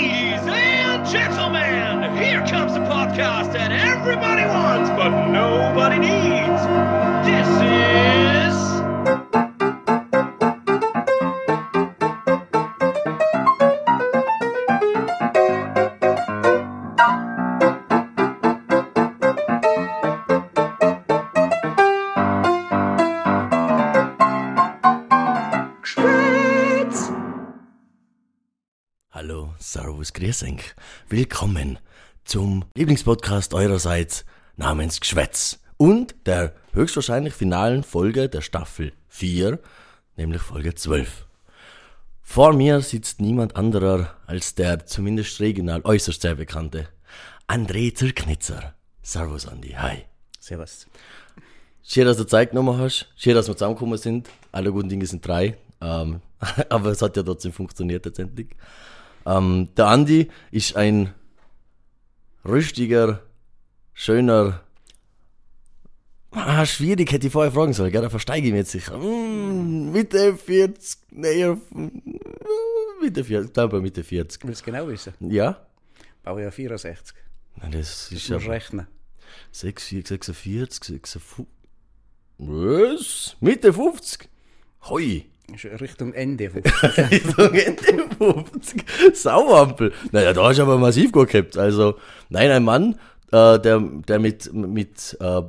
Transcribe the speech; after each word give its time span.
Ladies 0.00 0.40
and 0.48 1.06
gentlemen, 1.06 2.16
here 2.16 2.40
comes 2.46 2.72
the 2.72 2.80
podcast 2.80 3.52
that 3.52 3.70
everybody 3.70 4.46
wants 4.46 4.88
but 4.96 5.26
nobody 5.28 5.98
needs. 5.98 6.62
This 7.26 7.46
is. 8.48 8.49
Willkommen 31.12 31.80
zum 32.24 32.64
Lieblingspodcast 32.76 33.52
eurerseits 33.52 34.24
namens 34.56 35.00
Geschwätz 35.00 35.58
und 35.76 36.14
der 36.24 36.54
höchstwahrscheinlich 36.72 37.34
finalen 37.34 37.82
Folge 37.82 38.28
der 38.28 38.42
Staffel 38.42 38.92
4, 39.08 39.58
nämlich 40.16 40.40
Folge 40.40 40.72
12. 40.76 41.26
Vor 42.22 42.52
mir 42.52 42.80
sitzt 42.80 43.20
niemand 43.20 43.56
anderer 43.56 44.14
als 44.28 44.54
der 44.54 44.86
zumindest 44.86 45.40
regional 45.40 45.80
äußerst 45.82 46.22
sehr 46.22 46.36
bekannte 46.36 46.86
André 47.48 47.92
Zirknitzer. 47.92 48.76
Servus, 49.02 49.48
Andi. 49.48 49.70
Hi. 49.70 50.04
Servus. 50.38 50.86
Schön, 51.82 52.04
dass 52.04 52.18
du 52.18 52.24
Zeit 52.24 52.50
genommen 52.50 52.78
hast. 52.78 53.12
Schön, 53.16 53.34
dass 53.34 53.48
wir 53.48 53.56
zusammengekommen 53.56 53.98
sind. 53.98 54.28
Alle 54.52 54.70
guten 54.70 54.88
Dinge 54.88 55.06
sind 55.06 55.26
drei. 55.26 55.58
Ähm, 55.80 56.20
aber 56.68 56.90
es 56.90 57.02
hat 57.02 57.16
ja 57.16 57.24
trotzdem 57.24 57.52
funktioniert 57.52 58.04
letztendlich. 58.04 58.54
Ähm, 59.30 59.68
der 59.76 59.86
Andi 59.86 60.28
ist 60.50 60.76
ein 60.76 61.14
richtiger, 62.44 63.22
schöner, 63.92 64.60
ah, 66.32 66.66
schwierig 66.66 67.12
hätte 67.12 67.26
ich 67.28 67.32
vorher 67.32 67.52
fragen 67.52 67.72
sollen, 67.72 67.92
gell? 67.92 68.02
da 68.02 68.10
versteige 68.10 68.46
ich 68.46 68.52
mich 68.52 68.60
jetzt 68.60 68.72
sicher. 68.72 68.96
Mm, 68.98 69.92
Mitte 69.92 70.36
40, 70.36 70.98
näher, 71.10 71.58
Mitte 73.00 73.24
40, 73.24 73.46
ich 73.48 73.52
glaube 73.52 73.80
Mitte 73.80 74.02
40. 74.02 74.44
Willst 74.44 74.62
du 74.62 74.64
genau 74.64 74.88
wissen? 74.88 75.14
Ja? 75.20 75.64
Baujahr 76.22 76.50
64. 76.52 77.16
Nein, 77.56 77.72
Das 77.72 78.10
ist 78.10 78.12
Ich 78.12 78.28
ja 78.28 78.36
muss 78.38 78.48
rechnen. 78.48 78.86
6, 79.52 79.84
4, 79.84 80.06
46, 80.06 80.84
56. 80.84 81.46
Was? 82.38 83.36
Mitte 83.40 83.72
50? 83.72 84.28
Hoi! 84.82 85.26
Richtung 85.80 86.12
Ende. 86.12 86.50
Von 86.50 86.62
Richtung 86.62 87.54
Ende 87.54 88.08
50. 88.18 88.84
Sauampel. 89.14 89.92
Naja, 90.12 90.32
da 90.32 90.48
hast 90.48 90.58
du 90.58 90.62
aber 90.62 90.78
massiv 90.78 91.12
gut 91.12 91.30
gehabt. 91.30 91.56
Also, 91.56 91.96
nein, 92.28 92.50
ein 92.50 92.64
Mann, 92.64 92.94
äh, 93.32 93.58
der, 93.58 93.80
der 93.80 94.18
mit, 94.18 94.52
mit 94.52 95.16
äh, 95.20 95.42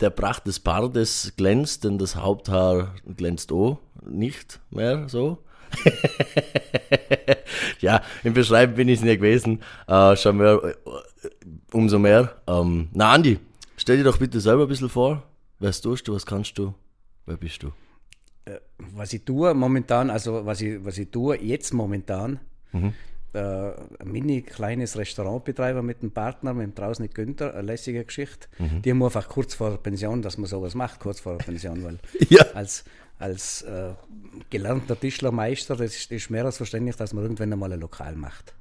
der 0.00 0.10
Pracht 0.10 0.46
des 0.46 0.60
Bartes 0.60 1.32
glänzt, 1.36 1.84
denn 1.84 1.98
das 1.98 2.16
Haupthaar 2.16 2.94
glänzt 3.16 3.52
auch 3.52 3.78
nicht 4.04 4.60
mehr 4.70 5.08
so. 5.08 5.38
ja, 7.80 8.00
im 8.24 8.32
Beschreiben 8.32 8.74
bin 8.74 8.88
ich 8.88 9.00
es 9.00 9.04
nicht 9.04 9.18
gewesen. 9.18 9.60
Äh, 9.86 10.16
schon 10.16 10.38
mehr, 10.38 10.60
äh, 10.62 10.74
umso 11.72 11.98
mehr. 11.98 12.40
Ähm, 12.46 12.88
na, 12.92 13.12
Andi, 13.12 13.38
stell 13.76 13.98
dir 13.98 14.04
doch 14.04 14.18
bitte 14.18 14.40
selber 14.40 14.62
ein 14.62 14.68
bisschen 14.68 14.88
vor. 14.88 15.24
Was 15.58 15.80
tust 15.80 16.08
du, 16.08 16.14
was 16.14 16.24
kannst 16.24 16.56
du, 16.58 16.74
wer 17.26 17.36
bist 17.36 17.62
du? 17.62 17.72
Was 18.78 19.12
ich 19.12 19.24
tue 19.24 19.54
momentan, 19.54 20.10
also 20.10 20.44
was 20.46 20.60
ich, 20.60 20.84
was 20.84 20.98
ich 20.98 21.10
tue 21.10 21.36
jetzt 21.42 21.72
momentan, 21.74 22.40
äh, 23.34 23.38
ein 23.38 23.74
mini 24.04 24.42
kleines 24.42 24.96
Restaurantbetreiber 24.96 25.82
mit 25.82 26.00
einem 26.02 26.10
Partner, 26.12 26.54
mit 26.54 26.66
dem 26.66 26.74
Trausnick 26.74 27.14
Günther, 27.14 27.52
eine 27.54 27.62
lässige 27.62 28.04
Geschichte. 28.04 28.48
Die 28.58 28.90
haben 28.90 28.98
wir 28.98 29.06
einfach 29.06 29.28
kurz 29.28 29.54
vor 29.54 29.70
der 29.70 29.76
Pension, 29.78 30.22
dass 30.22 30.38
man 30.38 30.46
sowas 30.46 30.74
macht, 30.74 31.00
kurz 31.00 31.20
vor 31.20 31.36
der 31.36 31.44
Pension, 31.44 31.82
weil 31.84 31.98
Ja. 32.30 32.44
als, 32.54 32.84
als 33.18 33.62
äh, 33.62 33.92
gelernter 34.50 34.98
Tischlermeister, 34.98 35.76
das 35.76 35.94
ist, 35.96 36.10
ist 36.12 36.30
mehr 36.30 36.44
als 36.44 36.56
verständlich, 36.56 36.96
dass 36.96 37.12
man 37.12 37.24
irgendwann 37.24 37.52
einmal 37.52 37.72
ein 37.72 37.80
Lokal 37.80 38.14
macht. 38.16 38.54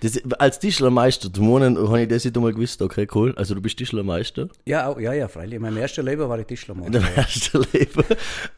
Das, 0.00 0.20
als 0.38 0.58
Tischlermeister 0.58 1.32
zu 1.32 1.40
wohnen, 1.44 1.76
habe 1.78 2.02
ich 2.02 2.08
das 2.08 2.24
nicht 2.24 2.36
einmal 2.36 2.52
gewusst. 2.52 2.80
Okay, 2.82 3.06
cool. 3.14 3.34
Also 3.36 3.54
du 3.54 3.60
bist 3.60 3.76
Tischlermeister 3.78 4.48
Ja, 4.64 4.88
auch, 4.88 4.98
ja, 5.00 5.12
ja, 5.12 5.28
freilich. 5.28 5.54
In 5.56 5.62
meinem 5.62 5.76
ersten 5.78 6.04
Leben 6.04 6.28
war 6.28 6.36
ich 6.36 6.42
in 6.42 6.48
Tischlermeister. 6.48 6.92
deinem 7.00 7.14
ersten 7.14 7.64
Leben. 7.72 8.04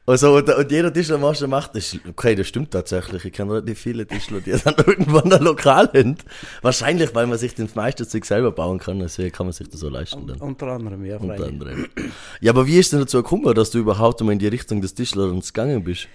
Also, 0.06 0.36
und, 0.36 0.48
und 0.48 0.70
jeder 0.70 0.92
Tischlermeister 0.92 1.46
macht 1.46 1.74
das. 1.76 1.96
Okay, 2.08 2.34
das 2.34 2.46
stimmt 2.48 2.70
tatsächlich. 2.70 3.24
Ich 3.24 3.32
kenne 3.32 3.52
relativ 3.52 3.78
viele 3.78 4.06
Tischler, 4.06 4.40
die 4.40 4.50
dann 4.64 4.74
irgendwann 4.86 5.32
ein 5.32 5.42
Lokal 5.42 5.88
haben. 5.94 6.16
Wahrscheinlich, 6.62 7.14
weil 7.14 7.26
man 7.26 7.38
sich 7.38 7.54
den 7.54 7.68
meisten 7.74 8.06
Zeug 8.06 8.24
selber 8.24 8.52
bauen 8.52 8.78
kann. 8.78 8.98
Deswegen 8.98 9.32
kann 9.32 9.46
man 9.46 9.52
sich 9.52 9.68
das 9.68 9.80
so 9.80 9.88
leisten 9.88 10.26
dann. 10.26 10.38
Unter 10.40 10.66
anderem, 10.68 11.04
ja, 11.04 11.16
Unter 11.16 11.36
freilich. 11.36 11.48
anderem. 11.52 11.86
Ja, 12.40 12.52
aber 12.52 12.66
wie 12.66 12.78
ist 12.78 12.92
denn 12.92 13.00
dazu 13.00 13.18
gekommen, 13.18 13.54
dass 13.54 13.70
du 13.70 13.78
überhaupt 13.78 14.20
einmal 14.20 14.34
in 14.34 14.38
die 14.38 14.48
Richtung 14.48 14.80
des 14.80 14.94
Tischlerens 14.94 15.52
gegangen 15.52 15.82
bist? 15.84 16.08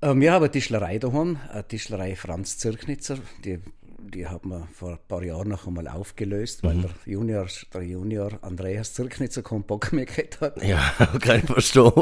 Äh, 0.00 0.14
Wir 0.16 0.32
haben 0.32 0.42
eine 0.42 0.50
Tischlerei 0.50 0.98
daheim, 0.98 1.38
eine 1.52 1.66
Tischlerei 1.66 2.16
Franz 2.16 2.58
Zirknitzer. 2.58 3.18
Die, 3.44 3.60
die 4.10 4.26
haben 4.26 4.50
wir 4.50 4.68
vor 4.72 4.92
ein 4.92 4.98
paar 5.08 5.22
Jahren 5.22 5.48
noch 5.48 5.66
einmal 5.66 5.88
aufgelöst, 5.88 6.62
weil 6.62 6.78
der 6.78 6.90
Junior, 7.06 7.46
der 7.72 7.82
Junior 7.82 8.38
Andreas 8.42 8.94
Zirknitzer 8.94 9.42
keinen 9.42 9.62
Bock 9.62 9.92
mehr 9.92 10.06
gehabt 10.06 10.40
hat. 10.40 10.62
Ja, 10.62 10.78
kann 11.20 11.40
ich 11.40 11.44
verstehen. 11.46 11.92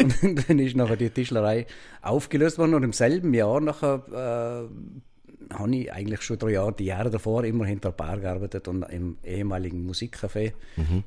Und 0.00 0.48
dann 0.48 0.58
ist 0.58 0.76
nachher 0.76 0.96
die 0.96 1.10
Tischlerei 1.10 1.66
aufgelöst 2.02 2.58
worden 2.58 2.74
und 2.74 2.82
im 2.82 2.92
selben 2.92 3.34
Jahr 3.34 3.60
nachher 3.60 4.68
äh, 4.70 5.54
habe 5.54 5.76
ich 5.76 5.92
eigentlich 5.92 6.22
schon 6.22 6.38
drei 6.38 6.50
Jahre, 6.50 6.72
die 6.72 6.86
Jahre 6.86 7.10
davor 7.10 7.44
immer 7.44 7.66
hinter 7.66 7.90
der 7.90 7.96
Bar 7.96 8.18
gearbeitet 8.18 8.68
und 8.68 8.82
im 8.84 9.16
ehemaligen 9.24 9.88
Musikcafé, 9.88 10.52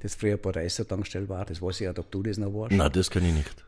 das 0.02 0.16
früher 0.16 0.38
bei 0.38 0.52
der 0.54 0.64
Esser-Tankstelle 0.64 1.28
war. 1.28 1.46
Das 1.46 1.62
weiß 1.62 1.82
ich 1.82 1.88
nicht, 1.88 2.00
ob 2.00 2.10
du 2.10 2.24
das 2.24 2.38
noch 2.38 2.54
weißt. 2.54 2.72
Nein, 2.72 2.92
das 2.92 3.10
kann 3.10 3.26
ich 3.26 3.34
nicht. 3.34 3.66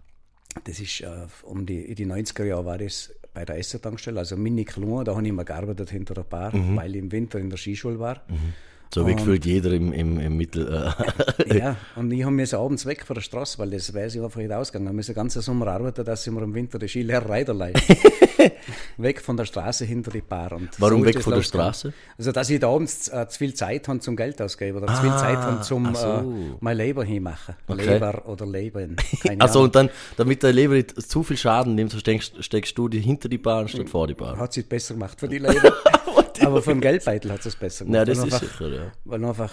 Das 0.63 0.79
ist 0.79 1.01
äh, 1.01 1.27
um 1.43 1.65
die, 1.65 1.81
in 1.81 1.95
die 1.95 2.05
90er 2.05 2.43
Jahre 2.43 2.65
war 2.65 2.77
das 2.77 3.13
bei 3.33 3.45
der 3.45 3.57
Esser-Tankstelle, 3.57 4.19
also 4.19 4.35
Mini 4.37 4.65
Klon, 4.65 5.05
da 5.05 5.11
habe 5.13 5.23
ich 5.23 5.29
immer 5.29 5.45
gearbeitet 5.45 5.89
hinter 5.89 6.13
der 6.13 6.23
Bar, 6.23 6.51
weil 6.75 6.95
ich 6.95 7.01
im 7.01 7.11
Winter 7.11 7.39
in 7.39 7.49
der 7.49 7.57
Skischule 7.57 7.99
war. 7.99 8.21
So 8.93 9.07
wie 9.07 9.15
gefühlt 9.15 9.45
jeder 9.45 9.71
im, 9.71 9.93
im, 9.93 10.19
im 10.19 10.35
Mittel. 10.37 10.67
Äh, 10.67 11.57
Ja, 11.57 11.75
und 11.95 12.11
ich 12.11 12.23
habe 12.23 12.33
mir 12.33 12.47
abends 12.53 12.85
weg 12.85 13.05
von 13.05 13.13
der 13.13 13.21
Straße, 13.21 13.57
weil 13.59 13.69
das 13.69 13.93
wäre 13.93 14.09
sich 14.09 14.21
einfach 14.21 14.39
nicht 14.39 14.51
ausgegangen. 14.51 14.87
Ich 14.89 14.95
musste 14.95 15.13
den 15.13 15.15
ganzen 15.15 15.41
Sommer 15.41 15.67
arbeiten, 15.67 16.03
dass 16.05 16.25
ich 16.25 16.33
mir 16.33 16.41
im 16.43 16.53
Winter 16.53 16.77
die 16.79 16.87
Skilehrer 16.87 17.27
Reiterlei 17.29 17.73
weg 18.97 19.21
von 19.21 19.37
der 19.37 19.45
Straße 19.45 19.85
hinter 19.85 20.11
die 20.11 20.21
Bar. 20.21 20.53
Und 20.53 20.69
Warum 20.77 21.01
so 21.01 21.05
weg 21.05 21.21
von 21.21 21.33
der. 21.33 21.41
Straße? 21.41 21.93
Also, 22.17 22.31
dass 22.31 22.49
ich 22.49 22.59
da 22.59 22.69
abends 22.69 23.07
äh, 23.09 23.27
zu 23.27 23.37
viel 23.37 23.53
Zeit 23.53 23.87
habe 23.87 23.99
zum 23.99 24.15
Geld 24.15 24.41
ausgeben 24.41 24.77
oder 24.77 24.93
zu 24.93 25.01
viel 25.01 25.11
Zeit 25.11 25.37
habe 25.37 25.61
zum 25.61 25.95
so. 25.95 26.07
äh, 26.07 26.23
mein 26.59 26.77
Leber 26.77 27.03
hinmachen. 27.03 27.55
Okay. 27.67 27.93
Leber 27.93 28.23
oder 28.27 28.45
Leben. 28.45 28.95
Also 29.39 29.61
und 29.61 29.75
dann, 29.75 29.89
damit 30.17 30.43
der 30.43 30.53
Leber 30.53 30.75
nicht 30.75 31.01
zu 31.01 31.23
viel 31.23 31.37
Schaden 31.37 31.75
nimmt, 31.75 31.91
so 31.91 31.99
steckst, 31.99 32.43
steckst 32.43 32.77
du 32.77 32.87
die 32.87 32.99
hinter 32.99 33.29
die 33.29 33.37
Bar 33.37 33.61
anstatt 33.61 33.89
vor 33.89 34.07
die 34.07 34.13
Bar. 34.13 34.37
Hat 34.37 34.55
es 34.55 34.63
besser 34.63 34.93
gemacht 34.93 35.19
für 35.19 35.27
die 35.27 35.39
Leber. 35.39 35.73
Aber 36.41 36.61
den 36.61 36.81
Geldbeutel 36.81 37.31
hat 37.31 37.45
es 37.45 37.55
besser 37.55 37.85
gemacht. 37.85 37.95
Ja, 37.99 38.05
das 38.05 38.17
ist 38.17 38.23
einfach- 38.25 38.39
sicher, 38.41 38.67
ja. 38.69 38.81
Weil 39.05 39.25
einfach, 39.25 39.51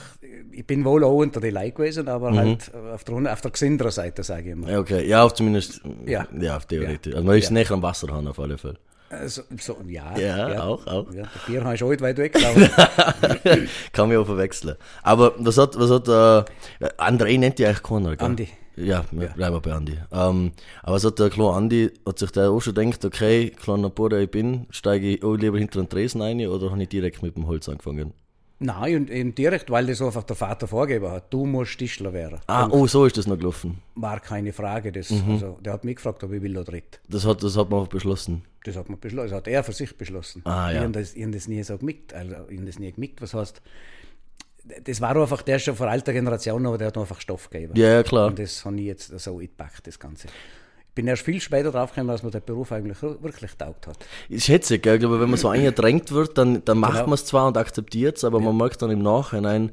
ich 0.53 0.66
bin 0.66 0.84
wohl 0.84 1.03
auch 1.05 1.15
unter 1.15 1.41
die 1.41 1.50
Leute 1.50 1.72
gewesen, 1.72 2.03
Mhm. 2.05 2.09
aber 2.09 2.33
halt 2.34 2.71
auf 2.94 3.05
der, 3.05 3.33
auf 3.33 3.41
der 3.41 3.50
gesünderen 3.50 3.91
Seite, 3.93 4.22
sage 4.22 4.43
ich 4.43 4.49
immer. 4.53 4.71
Ja, 4.71 4.78
okay. 4.81 5.06
Ja, 5.06 5.22
auf 5.25 5.34
zumindest. 5.34 5.81
Ja. 6.06 6.27
Ja, 6.39 6.56
auf 6.56 6.66
theoretisch. 6.66 7.15
Also 7.15 7.27
man 7.27 7.37
ist 7.39 7.47
Ja. 7.49 7.55
näher 7.55 7.71
am 7.72 7.83
Wasserhahn 7.83 8.27
auf 8.28 8.39
alle 8.39 8.56
Fälle. 8.59 8.77
Also, 9.11 9.41
so, 9.59 9.78
ja, 9.87 10.19
Ja, 10.19 10.62
auch, 10.65 10.87
auch. 10.87 11.06
Ja, 11.15 11.22
der 11.22 11.31
Bier 11.61 11.72
ist 11.72 11.81
heute 11.83 12.03
weit 12.05 12.19
weg, 12.19 12.34
Kann 13.93 14.09
mich 14.09 14.19
auch 14.19 14.27
verwechseln. 14.27 14.77
Aber 15.03 15.33
was 15.39 15.56
hat, 15.56 15.78
was 15.78 15.91
hat, 15.91 16.09
äh, 16.09 16.89
André 16.99 17.39
nennt 17.39 17.59
die 17.59 17.66
eigentlich 17.66 17.83
keiner, 17.83 18.16
gell? 18.16 18.27
Andi. 18.27 18.49
Ja, 18.84 19.05
wir 19.11 19.28
bleiben 19.28 19.61
bei 19.62 19.72
Andi. 19.72 19.99
Ähm, 20.12 20.53
aber 20.83 20.97
was 20.97 21.05
hat 21.05 21.19
der 21.19 21.31
kleine 21.31 21.53
Andi, 21.53 21.91
hat 22.06 22.19
sich 22.19 22.31
der 22.31 22.50
auch 22.50 22.61
schon 22.61 22.75
gedacht, 22.75 23.05
okay, 23.05 23.50
kleiner 23.50 23.91
Bruder, 23.91 24.21
ich 24.21 24.31
bin, 24.31 24.66
steige 24.71 25.09
ich 25.09 25.22
auch 25.25 25.34
lieber 25.34 25.59
hinter 25.59 25.81
den 25.83 25.89
Tresen 25.89 26.22
rein 26.22 26.44
oder 26.47 26.71
habe 26.71 26.83
ich 26.83 26.89
direkt 26.89 27.22
mit 27.22 27.37
dem 27.37 27.47
Holz 27.47 27.69
angefangen? 27.69 28.13
nein, 28.60 28.97
und 28.97 29.10
eben 29.10 29.34
direkt, 29.36 29.71
weil 29.71 29.86
das 29.86 30.03
einfach 30.03 30.25
der 30.25 30.34
Vater 30.34 30.66
vorgegeben 30.66 31.09
hat, 31.13 31.33
du 31.33 31.47
musst 31.47 31.78
Tischler 31.78 32.13
werden. 32.13 32.41
Ah, 32.48 32.66
oh, 32.69 32.89
so 32.89 33.04
ist 33.04 33.16
das 33.16 33.28
noch 33.28 33.39
gelaufen. 33.39 33.78
War 33.95 34.19
keine 34.19 34.53
Frage. 34.53 34.91
Das, 34.91 35.10
Mhm. 35.10 35.31
also, 35.34 35.59
der 35.65 35.74
hat 35.74 35.84
mich 35.84 35.95
gefragt, 35.95 36.24
ob 36.24 36.33
ich 36.33 36.42
will 36.42 36.59
oder 36.59 36.72
nicht. 36.72 36.98
Das 37.09 37.24
hat, 37.24 37.41
das 37.45 37.57
hat 37.57 37.71
man 37.71 37.81
auch 37.81 37.86
beschlossen. 37.86 38.42
Das 38.65 38.74
hat, 38.74 38.89
man 38.89 38.98
beschlossen, 38.98 39.28
das 39.28 39.36
hat 39.36 39.47
er 39.47 39.63
für 39.63 39.72
sich 39.72 39.97
beschlossen. 39.97 40.42
Ah, 40.45 40.71
ja. 40.71 40.78
Ich 40.78 40.83
habe 40.83 40.92
das, 40.92 41.15
hab 41.15 41.31
das 41.33 41.47
nie 41.47 41.63
so 41.63 41.78
gemickt. 41.78 42.13
Also, 42.15 42.34
ich 42.51 42.59
hab 42.59 42.66
das 42.66 42.78
nie 42.81 42.91
gemickt. 42.91 43.22
Was 43.22 43.33
heißt, 43.33 43.63
das 44.84 45.00
war 45.00 45.16
einfach, 45.16 45.42
der 45.42 45.56
ist 45.56 45.65
schon 45.65 45.76
von 45.76 45.88
alter 45.88 46.12
Generation, 46.12 46.66
aber 46.66 46.78
der 46.78 46.88
hat 46.88 46.98
einfach 46.98 47.20
Stoff 47.20 47.50
gegeben. 47.50 47.74
Ja, 47.76 47.88
ja, 47.94 48.03
klar. 48.03 48.28
Und 48.28 48.38
das 48.38 48.65
habe 48.65 48.76
ich 48.76 48.86
jetzt 48.86 49.18
so 49.18 49.38
eingepackt, 49.38 49.86
das 49.86 49.98
Ganze. 49.98 50.28
Ich 50.28 50.94
bin 50.94 51.06
erst 51.06 51.22
viel 51.22 51.41
später 51.41 51.70
draufgekommen, 51.70 52.09
dass 52.12 52.22
mir 52.22 52.30
der 52.30 52.41
Beruf 52.41 52.72
eigentlich 52.72 53.00
wirklich 53.03 53.53
taugt 53.56 53.86
hat. 53.86 53.97
Ich 54.28 54.44
schätze, 54.44 54.78
gell, 54.80 54.94
ich 54.94 55.00
glaube, 55.00 55.20
wenn 55.20 55.30
man 55.30 55.38
so 55.38 55.48
eingedrängt 55.48 56.10
wird, 56.10 56.36
dann, 56.36 56.65
dann 56.65 56.78
macht 56.78 56.94
Genau. 56.94 57.04
man 57.06 57.15
es 57.15 57.24
zwar 57.24 57.47
und 57.47 57.56
akzeptiert 57.56 58.16
es, 58.16 58.24
aber 58.24 58.41
man 58.41 58.56
merkt 58.56 58.82
dann 58.82 58.91
im 58.91 59.03
Nachhinein, 59.03 59.70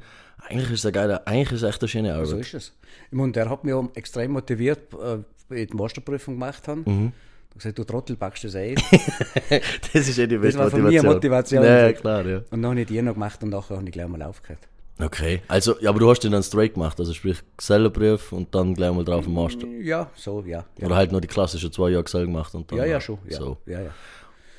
eigentlich 0.47 0.71
ist 0.71 0.86
es 0.86 0.94
geile, 0.94 1.25
eigentlich 1.25 1.51
ist 1.53 1.63
es 1.63 1.69
echt 1.69 1.81
eine 1.81 1.88
schöne 1.89 2.13
Arbeit. 2.13 2.27
So 2.27 2.38
ist 2.38 2.53
es. 2.53 2.74
Ich 3.09 3.18
meine, 3.18 3.31
der 3.31 3.50
hat 3.50 3.63
mich 3.63 3.74
auch 3.74 3.89
extrem 3.95 4.31
motiviert, 4.33 4.94
äh, 4.94 5.65
die 5.68 5.75
Masterprüfung 5.75 6.36
gemacht 6.36 6.68
habe. 6.68 6.88
Mhm. 6.88 7.12
Ich 7.51 7.57
gesagt, 7.59 7.80
du 7.80 7.83
Trottel 7.86 8.18
packst 8.18 8.44
das 8.44 8.56
ein. 8.56 8.75
das 9.94 10.07
ist 10.07 10.19
eh 10.19 10.27
die 10.27 10.36
Das 10.36 10.41
beste 10.41 10.59
war 10.59 10.69
von 10.69 10.81
mir 10.83 11.01
Motivation. 11.01 11.13
Motivation. 11.13 11.63
Ja, 11.63 11.94
klar, 11.94 12.25
ja. 12.25 12.38
Und 12.51 12.62
dann 12.62 12.71
habe 12.71 12.81
ich 12.81 12.88
die 12.88 13.01
noch 13.01 13.13
gemacht 13.13 13.41
und 13.44 13.50
nachher 13.50 13.77
habe 13.77 13.86
ich 13.86 13.91
gleich 13.94 14.07
mal 14.07 14.21
aufgehört. 14.21 14.59
Okay, 14.97 15.42
also, 15.50 15.77
ja, 15.81 15.89
aber 15.89 16.00
du 16.00 16.09
hast 16.09 16.21
den 16.21 16.31
dann 16.31 16.44
straight 16.44 16.75
gemacht, 16.75 16.97
also 17.00 17.13
sprich 17.13 17.39
Gesellenbrief 17.57 18.31
und 18.31 18.56
dann 18.56 18.74
gleich 18.74 18.94
mal 18.94 19.03
drauf 19.03 19.25
im 19.25 19.33
Master. 19.33 19.68
Ja, 19.68 20.09
so, 20.15 20.42
ja. 20.45 20.65
Ja, 20.80 20.86
Oder 20.86 20.95
halt 20.95 21.12
nur 21.12 21.19
die 21.19 21.27
klassischen 21.27 21.71
zwei 21.71 21.89
Jahre 21.89 22.06
Gesell 22.06 22.25
gemacht 22.25 22.56
und 22.56 22.71
dann. 22.71 22.77
ja, 22.80 22.86
ja 22.86 23.01
schon. 23.01 23.18
Ja, 23.30 23.38
So. 23.38 23.57
ja, 23.65 23.81
ja. 23.81 23.89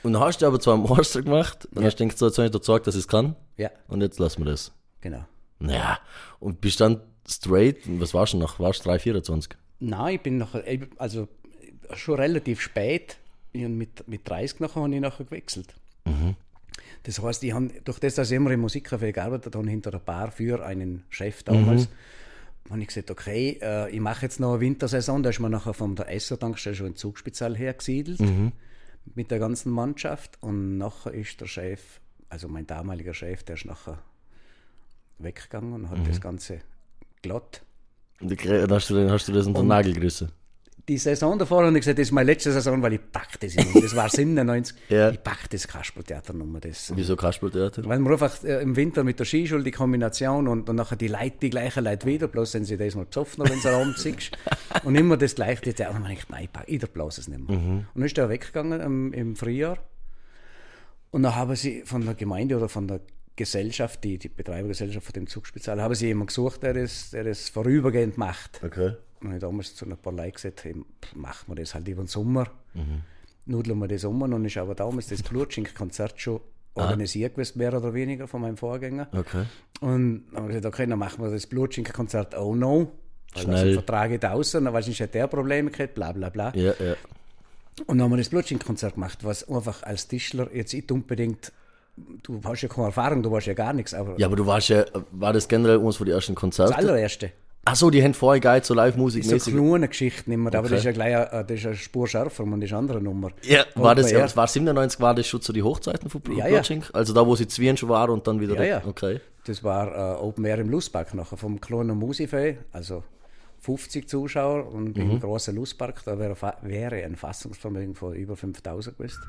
Und 0.03 0.13
dann 0.13 0.23
hast 0.23 0.43
du 0.43 0.47
aber 0.47 0.61
zwar 0.61 0.77
Master 0.77 1.23
gemacht 1.23 1.67
und 1.75 1.85
hast 1.85 1.97
gedacht, 1.97 2.19
so, 2.19 2.27
jetzt 2.27 2.37
habe 2.39 2.47
ich 2.47 2.53
dir 2.53 2.59
gezeigt, 2.59 2.87
dass 2.87 2.95
ich 2.95 3.01
es 3.01 3.09
kann 3.09 3.35
Ja, 3.57 3.71
und 3.89 4.03
jetzt 4.03 4.19
lassen 4.19 4.45
wir 4.45 4.51
das. 4.51 4.73
genau. 5.01 5.25
Naja, 5.59 5.99
und 6.39 6.61
bist 6.61 6.81
dann 6.83 7.01
straight, 7.27 7.79
was 7.99 8.13
warst 8.13 8.35
du 8.35 8.37
noch? 8.37 8.61
Warst 8.61 8.81
du 8.85 8.91
3, 8.91 8.99
24? 8.99 9.53
Nein, 9.81 10.17
ich 10.17 10.21
bin 10.21 10.37
nachher, 10.37 10.67
eben, 10.67 10.91
also 10.99 11.29
schon 11.95 12.17
relativ 12.17 12.61
spät, 12.61 13.17
mit, 13.55 14.07
mit 14.07 14.29
30 14.29 14.61
nachher 14.61 14.83
habe 14.83 14.95
ich 14.95 15.01
nachher 15.01 15.25
gewechselt. 15.25 15.75
Das 17.07 17.23
heißt, 17.23 17.45
ich 17.45 17.53
habe, 17.53 17.69
durch 17.85 18.01
das, 18.01 18.17
dass 18.17 18.33
ich 18.33 18.37
immer 18.37 18.51
im 18.51 18.67
Musikcafé 18.67 19.13
gearbeitet 19.13 19.55
habe, 19.55 19.71
hinter 19.71 19.93
der 19.93 20.01
Bar 20.01 20.33
für 20.33 20.67
einen 20.67 21.05
Chef 21.09 21.45
damals, 21.45 21.89
habe 22.69 22.81
ich 22.81 22.89
gesagt, 22.89 23.13
okay, 23.13 23.61
äh, 23.63 23.89
ich 23.91 24.01
mache 24.01 24.23
jetzt 24.23 24.41
noch 24.41 24.55
eine 24.55 24.61
Wintersaison, 24.61 25.23
da 25.23 25.31
ist 25.31 25.39
man 25.39 25.53
nachher 25.53 25.73
von 25.73 25.95
der 25.95 26.13
Esser-Tankstelle 26.13 26.75
schon 26.75 26.87
in 26.89 26.97
Zugspital 26.97 27.57
hergesiedelt, 27.57 28.19
mit 29.15 29.31
der 29.31 29.39
ganzen 29.39 29.71
Mannschaft. 29.71 30.37
Und 30.41 30.79
nachher 30.79 31.15
ist 31.15 31.41
der 31.41 31.47
Chef, 31.47 32.01
also 32.29 32.49
mein 32.49 32.67
damaliger 32.67 33.15
Chef, 33.15 33.45
der 33.45 33.55
ist 33.55 33.67
nachher 33.67 34.03
weggegangen 35.19 35.75
und 35.75 35.91
hat 35.91 35.99
das 36.09 36.21
Ganze 36.21 36.59
glatt. 37.23 37.63
Und 38.21 38.33
hast 38.33 38.91
du, 38.91 39.11
hast 39.11 39.29
du 39.29 39.33
das 39.33 39.47
unter 39.47 39.61
den 39.61 39.69
Nagel 39.69 39.93
gerissen. 39.93 40.33
Die 40.89 40.99
Saison 40.99 41.37
davor 41.39 41.65
habe 41.65 41.77
ich 41.77 41.83
gesagt, 41.83 41.99
das 41.99 42.09
ist 42.09 42.13
meine 42.13 42.31
letzte 42.31 42.53
Saison, 42.53 42.81
weil 42.81 42.93
ich 42.93 43.01
pack 43.13 43.41
das 43.41 43.55
immer. 43.57 43.81
Das 43.81 43.97
war 43.97 44.09
97. 44.09 44.77
Ja. 44.89 45.11
Ich 45.11 45.23
pack 45.23 45.51
das 45.51 45.67
Kasperltheaternummer. 45.67 46.61
Das, 46.61 46.93
Wieso 46.95 47.17
Kasperltheater? 47.17 47.85
weil 47.87 47.99
man 47.99 48.13
einfach 48.13 48.45
äh, 48.45 48.63
im 48.63 48.77
Winter 48.77 49.03
mit 49.03 49.19
der 49.19 49.25
Skischule 49.25 49.65
die 49.65 49.73
Kombination 49.73 50.47
und, 50.47 50.69
und 50.69 50.77
nachher 50.77 50.97
die 50.97 51.09
Leute, 51.09 51.37
die 51.43 51.51
gleichen 51.51 51.85
Leute 51.85 52.07
wieder, 52.07 52.29
bloß 52.29 52.53
sind 52.53 52.65
sie 52.67 52.77
das 52.77 52.95
mal 52.95 53.05
besoffen, 53.05 53.45
wenn 53.49 53.59
sie 53.59 53.69
am 53.69 53.83
Abend 53.83 53.99
siehst. 53.99 54.31
Und 54.85 54.95
immer 54.95 55.17
das 55.17 55.35
gleiche. 55.35 55.63
Und 55.67 55.81
dann 55.81 55.95
habe 55.95 56.13
ich 56.13 56.21
gedacht, 56.21 56.31
nein, 56.31 56.49
ich, 56.67 56.83
ich 56.85 56.91
blase 56.91 57.21
es 57.21 57.29
nicht 57.29 57.49
mehr. 57.49 57.59
Und 57.59 57.87
dann 57.95 58.05
ist 58.05 58.19
er 58.19 58.29
weggegangen 58.29 58.81
im, 58.81 59.13
im 59.13 59.37
Frühjahr. 59.37 59.79
Und 61.11 61.23
dann 61.23 61.35
haben 61.35 61.57
sie 61.57 61.83
von 61.85 62.05
der 62.05 62.15
Gemeinde 62.15 62.57
oder 62.57 62.69
von 62.69 62.87
der 62.87 63.01
Gesellschaft, 63.35 64.05
die, 64.05 64.19
die 64.19 64.29
Betreibergesellschaft 64.29 65.07
von 65.07 65.13
dem 65.13 65.27
Zugspezial, 65.27 65.81
haben 65.81 65.95
sie 65.95 66.07
jemanden 66.07 66.29
gesucht, 66.29 66.63
der 66.63 66.75
das, 66.75 67.11
der 67.11 67.25
das 67.25 67.49
vorübergehend 67.49 68.19
macht. 68.19 68.61
Okay. 68.65 68.95
Und 69.27 69.35
ich 69.35 69.41
damals 69.41 69.75
zu 69.75 69.85
ein 69.85 69.97
paar 69.97 70.13
Leuten 70.13 70.33
gesagt, 70.33 70.65
hey, 70.65 70.75
machen 71.15 71.45
wir 71.49 71.57
das 71.57 71.75
halt 71.75 71.87
über 71.89 72.03
den 72.03 72.09
Sommer. 72.09 72.47
Nudeln 73.47 73.79
wir 73.79 73.89
das 73.89 74.05
um. 74.05 74.23
Und 74.23 74.31
dann 74.33 74.45
ist 74.45 74.57
aber 74.57 74.75
damals 74.75 75.09
das 75.09 75.23
Blutschink-Konzert 75.23 76.21
schon 76.21 76.41
organisiert 76.75 77.35
gewesen, 77.35 77.59
mehr 77.59 77.73
oder 77.75 77.95
weniger 77.95 78.29
von 78.29 78.43
meinem 78.43 78.57
Vorgänger. 78.57 79.09
Okay. 79.13 79.45
Und 79.81 80.27
dann 80.31 80.43
habe 80.43 80.53
ich 80.53 80.57
gesagt, 80.57 80.75
okay, 80.75 80.87
dann 80.87 80.99
machen 80.99 81.23
wir 81.23 81.31
das 81.31 81.47
Blutschink-Konzert 81.47 82.35
auch 82.35 82.55
noch. 82.55 82.93
Schnell. 83.35 83.55
Also 83.55 83.73
Vertrag 83.73 84.11
geht 84.11 84.25
aus, 84.25 84.53
dann 84.53 84.73
weiß 84.73 84.89
ich, 84.89 85.01
hat 85.01 85.15
der 85.15 85.27
Probleme 85.27 85.71
gehabt, 85.71 85.95
bla 85.95 86.13
bla 86.13 86.29
bla. 86.31 86.55
Ja, 86.55 86.73
ja. 86.79 86.97
Und 87.87 87.99
dann 87.99 88.03
haben 88.03 88.11
wir 88.13 88.17
das 88.17 88.31
Blutschink-Konzert 88.31 88.95
gemacht, 88.95 89.19
was 89.23 89.49
einfach 89.49 89.83
als 89.83 90.09
Tischler 90.09 90.49
jetzt 90.55 90.73
nicht 90.73 90.91
unbedingt, 90.91 91.53
du 92.23 92.41
hast 92.45 92.63
ja 92.63 92.69
keine 92.69 92.87
Erfahrung, 92.87 93.23
du 93.23 93.31
warst 93.31 93.47
ja 93.47 93.55
gar 93.55 93.75
nichts, 93.75 93.93
aber 93.93 94.19
Ja, 94.19 94.27
aber 94.27 94.37
du 94.37 94.47
warst 94.47 94.69
ja, 94.69 94.85
war 95.13 95.33
das 95.35 95.47
generell 95.49 95.79
eines 95.79 95.97
von 95.97 96.07
den 96.07 96.15
ersten 96.15 96.35
das 96.35 96.41
Konzerten? 96.41 96.73
allererste. 96.73 97.33
Ach 97.69 97.75
so, 97.75 97.91
die 97.91 98.01
haben 98.03 98.15
vorher 98.15 98.41
geil 98.41 98.63
so 98.63 98.75
Live-Musik 98.75 99.25
So 99.25 99.33
mäßig. 99.35 99.53
kleine 99.55 99.89
Geschichten 99.89 100.31
immer, 100.31 100.51
aber 100.51 100.61
Okay. 100.61 100.69
das 100.71 100.79
ist 100.79 100.85
ja 100.85 100.93
gleich 100.93 101.17
eine, 101.17 101.45
das 101.45 101.59
ist 101.59 101.67
eine 101.67 101.75
Spur 101.75 102.07
schärfer 102.07 102.45
und 102.45 102.53
das 102.53 102.69
ist 102.69 102.73
eine 102.73 102.79
andere 102.79 103.01
Nummer. 103.03 103.31
Ja, 103.43 103.65
war 103.75 103.95
das, 103.97 104.13
ja, 104.13 104.21
ja, 104.21 104.37
war 104.37 104.47
97, 104.47 105.01
war 105.01 105.15
das 105.17 105.27
schon 105.27 105.41
zu 105.43 105.53
die 105.53 105.63
Hochzeiten 105.65 106.09
von 106.09 106.21
Blue 106.21 106.39
Ja, 106.39 106.47
ja. 106.47 106.63
Also 106.93 107.13
da, 107.13 107.27
wo 107.27 107.35
sie 107.35 107.49
Zwien 107.49 107.77
schon 107.77 107.89
waren 107.89 108.11
und 108.11 108.25
dann 108.27 108.39
wieder 108.41 108.55
Ja, 108.55 108.63
ja. 108.63 108.83
Okay. 108.87 109.21
Das 109.47 109.65
war 109.65 110.17
äh, 110.17 110.21
Open 110.23 110.45
Air 110.45 110.59
im 110.59 110.71
Lustpark 110.71 111.13
nachher 111.15 111.37
vom 111.37 111.61
kleinen 111.61 111.99
Musifee, 111.99 112.59
also 112.73 113.03
50 113.61 114.09
Zuschauer 114.09 114.69
und 114.73 114.97
Mhm. 114.97 115.11
im 115.13 115.21
großen 115.21 115.53
Lustpark, 115.55 116.05
da 116.05 116.19
wäre, 116.21 116.37
wäre 116.63 116.97
ein 117.05 117.17
Fassungsvermögen 117.17 117.97
von 117.97 118.15
über 118.15 118.37
5000 118.37 118.97
gewesen, 118.97 119.23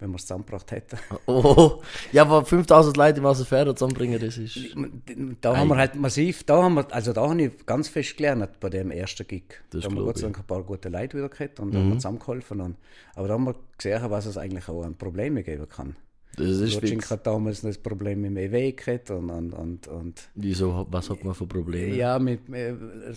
wenn 0.00 0.10
wir 0.10 0.16
es 0.16 0.22
zusammengebracht 0.22 0.70
hätten. 0.72 0.98
Oh, 1.26 1.80
ja, 2.12 2.22
aber 2.22 2.44
5000 2.44 2.96
Leute 2.96 3.18
im 3.18 3.24
Wasserfährt 3.24 3.78
zusammenbringen, 3.78 4.20
das 4.20 4.36
ist... 4.36 4.58
Da 5.40 5.56
haben 5.56 5.68
wir 5.68 5.76
halt 5.76 5.94
massiv, 5.94 6.44
da 6.44 6.62
haben 6.62 6.74
wir, 6.74 6.92
also 6.92 7.12
da 7.12 7.28
habe 7.28 7.40
ich 7.40 7.66
ganz 7.66 7.88
fest 7.88 8.16
gelernt 8.16 8.58
bei 8.58 8.68
dem 8.68 8.90
ersten 8.90 9.26
Gig. 9.26 9.44
Das 9.70 9.82
da 9.82 9.88
haben 9.88 9.96
wir 9.96 10.04
Gott 10.04 10.18
sei. 10.18 10.28
Mhm. 10.28 10.32
Dank 10.32 10.44
ein 10.44 10.46
paar 10.46 10.62
gute 10.62 10.88
Leute 10.88 11.16
wieder 11.16 11.28
gehabt 11.28 11.60
und 11.60 11.72
da 11.72 11.78
haben 11.78 11.88
wir 11.90 11.98
zusammengeholfen. 11.98 12.60
Und, 12.60 12.76
aber 13.14 13.28
da 13.28 13.34
haben 13.34 13.44
wir 13.44 13.54
gesehen, 13.76 14.02
was 14.10 14.26
es 14.26 14.36
eigentlich 14.36 14.68
auch 14.68 14.82
an 14.82 14.96
Problemen 14.96 15.44
geben 15.44 15.68
kann. 15.68 15.96
Das 16.36 16.46
ist 16.46 16.74
Lutschink 16.74 17.10
hat 17.10 17.26
damals 17.26 17.60
das 17.62 17.78
Problem 17.78 18.22
mit 18.22 18.30
dem 18.30 18.36
EW 18.36 18.72
gehabt 18.72 19.10
und, 19.10 19.30
und, 19.30 19.52
und, 19.52 19.88
und 19.88 20.28
Wieso, 20.34 20.86
was 20.90 21.10
hat 21.10 21.24
man 21.24 21.34
für 21.34 21.46
Probleme? 21.46 21.94
Ja, 21.94 22.18
mit 22.18 22.48
äh, 22.52 22.74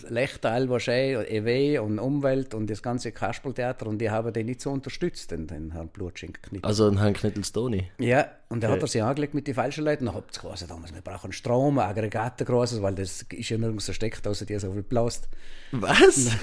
Lechtal 0.10 0.70
wahrscheinlich, 0.70 1.32
EW 1.32 1.80
und 1.80 2.00
Umwelt 2.00 2.54
und 2.54 2.70
das 2.70 2.82
ganze 2.82 3.12
Kasperltheater 3.12 3.88
und 3.88 4.00
die 4.00 4.10
haben 4.10 4.34
den 4.34 4.48
nicht 4.48 4.62
so 4.62 4.72
unterstützt, 4.72 5.32
den, 5.32 5.48
den 5.48 5.72
Herrn 5.72 5.90
Blutschink 5.90 6.52
nicht. 6.52 6.66
Also 6.66 6.88
ein 6.88 6.98
Herrn 6.98 7.14
Knittels-Toni. 7.14 7.92
Ja, 8.00 8.28
und 8.54 8.64
dann 8.64 8.72
hat 8.72 8.82
er 8.82 8.88
sich 8.88 9.02
angelegt 9.04 9.34
mit 9.34 9.48
den 9.48 9.56
falschen 9.56 9.84
Leuten. 9.84 10.06
Dann 10.06 10.16
hat 10.16 10.26
es 10.32 10.40
geheißen, 10.40 10.68
damals, 10.68 10.94
wir 10.94 11.02
brauchen 11.02 11.32
Strom, 11.34 11.80
Aggregate 11.80 12.46
großes, 12.46 12.82
weil 12.82 12.96
das 12.96 13.26
ist 13.34 13.50
ja 13.50 13.58
nirgends 13.58 13.86
versteckt, 13.86 14.26
außer 14.28 14.46
dir 14.46 14.60
so 14.60 14.72
viel 14.72 14.84
blast. 14.84 15.28
Was? 15.72 16.30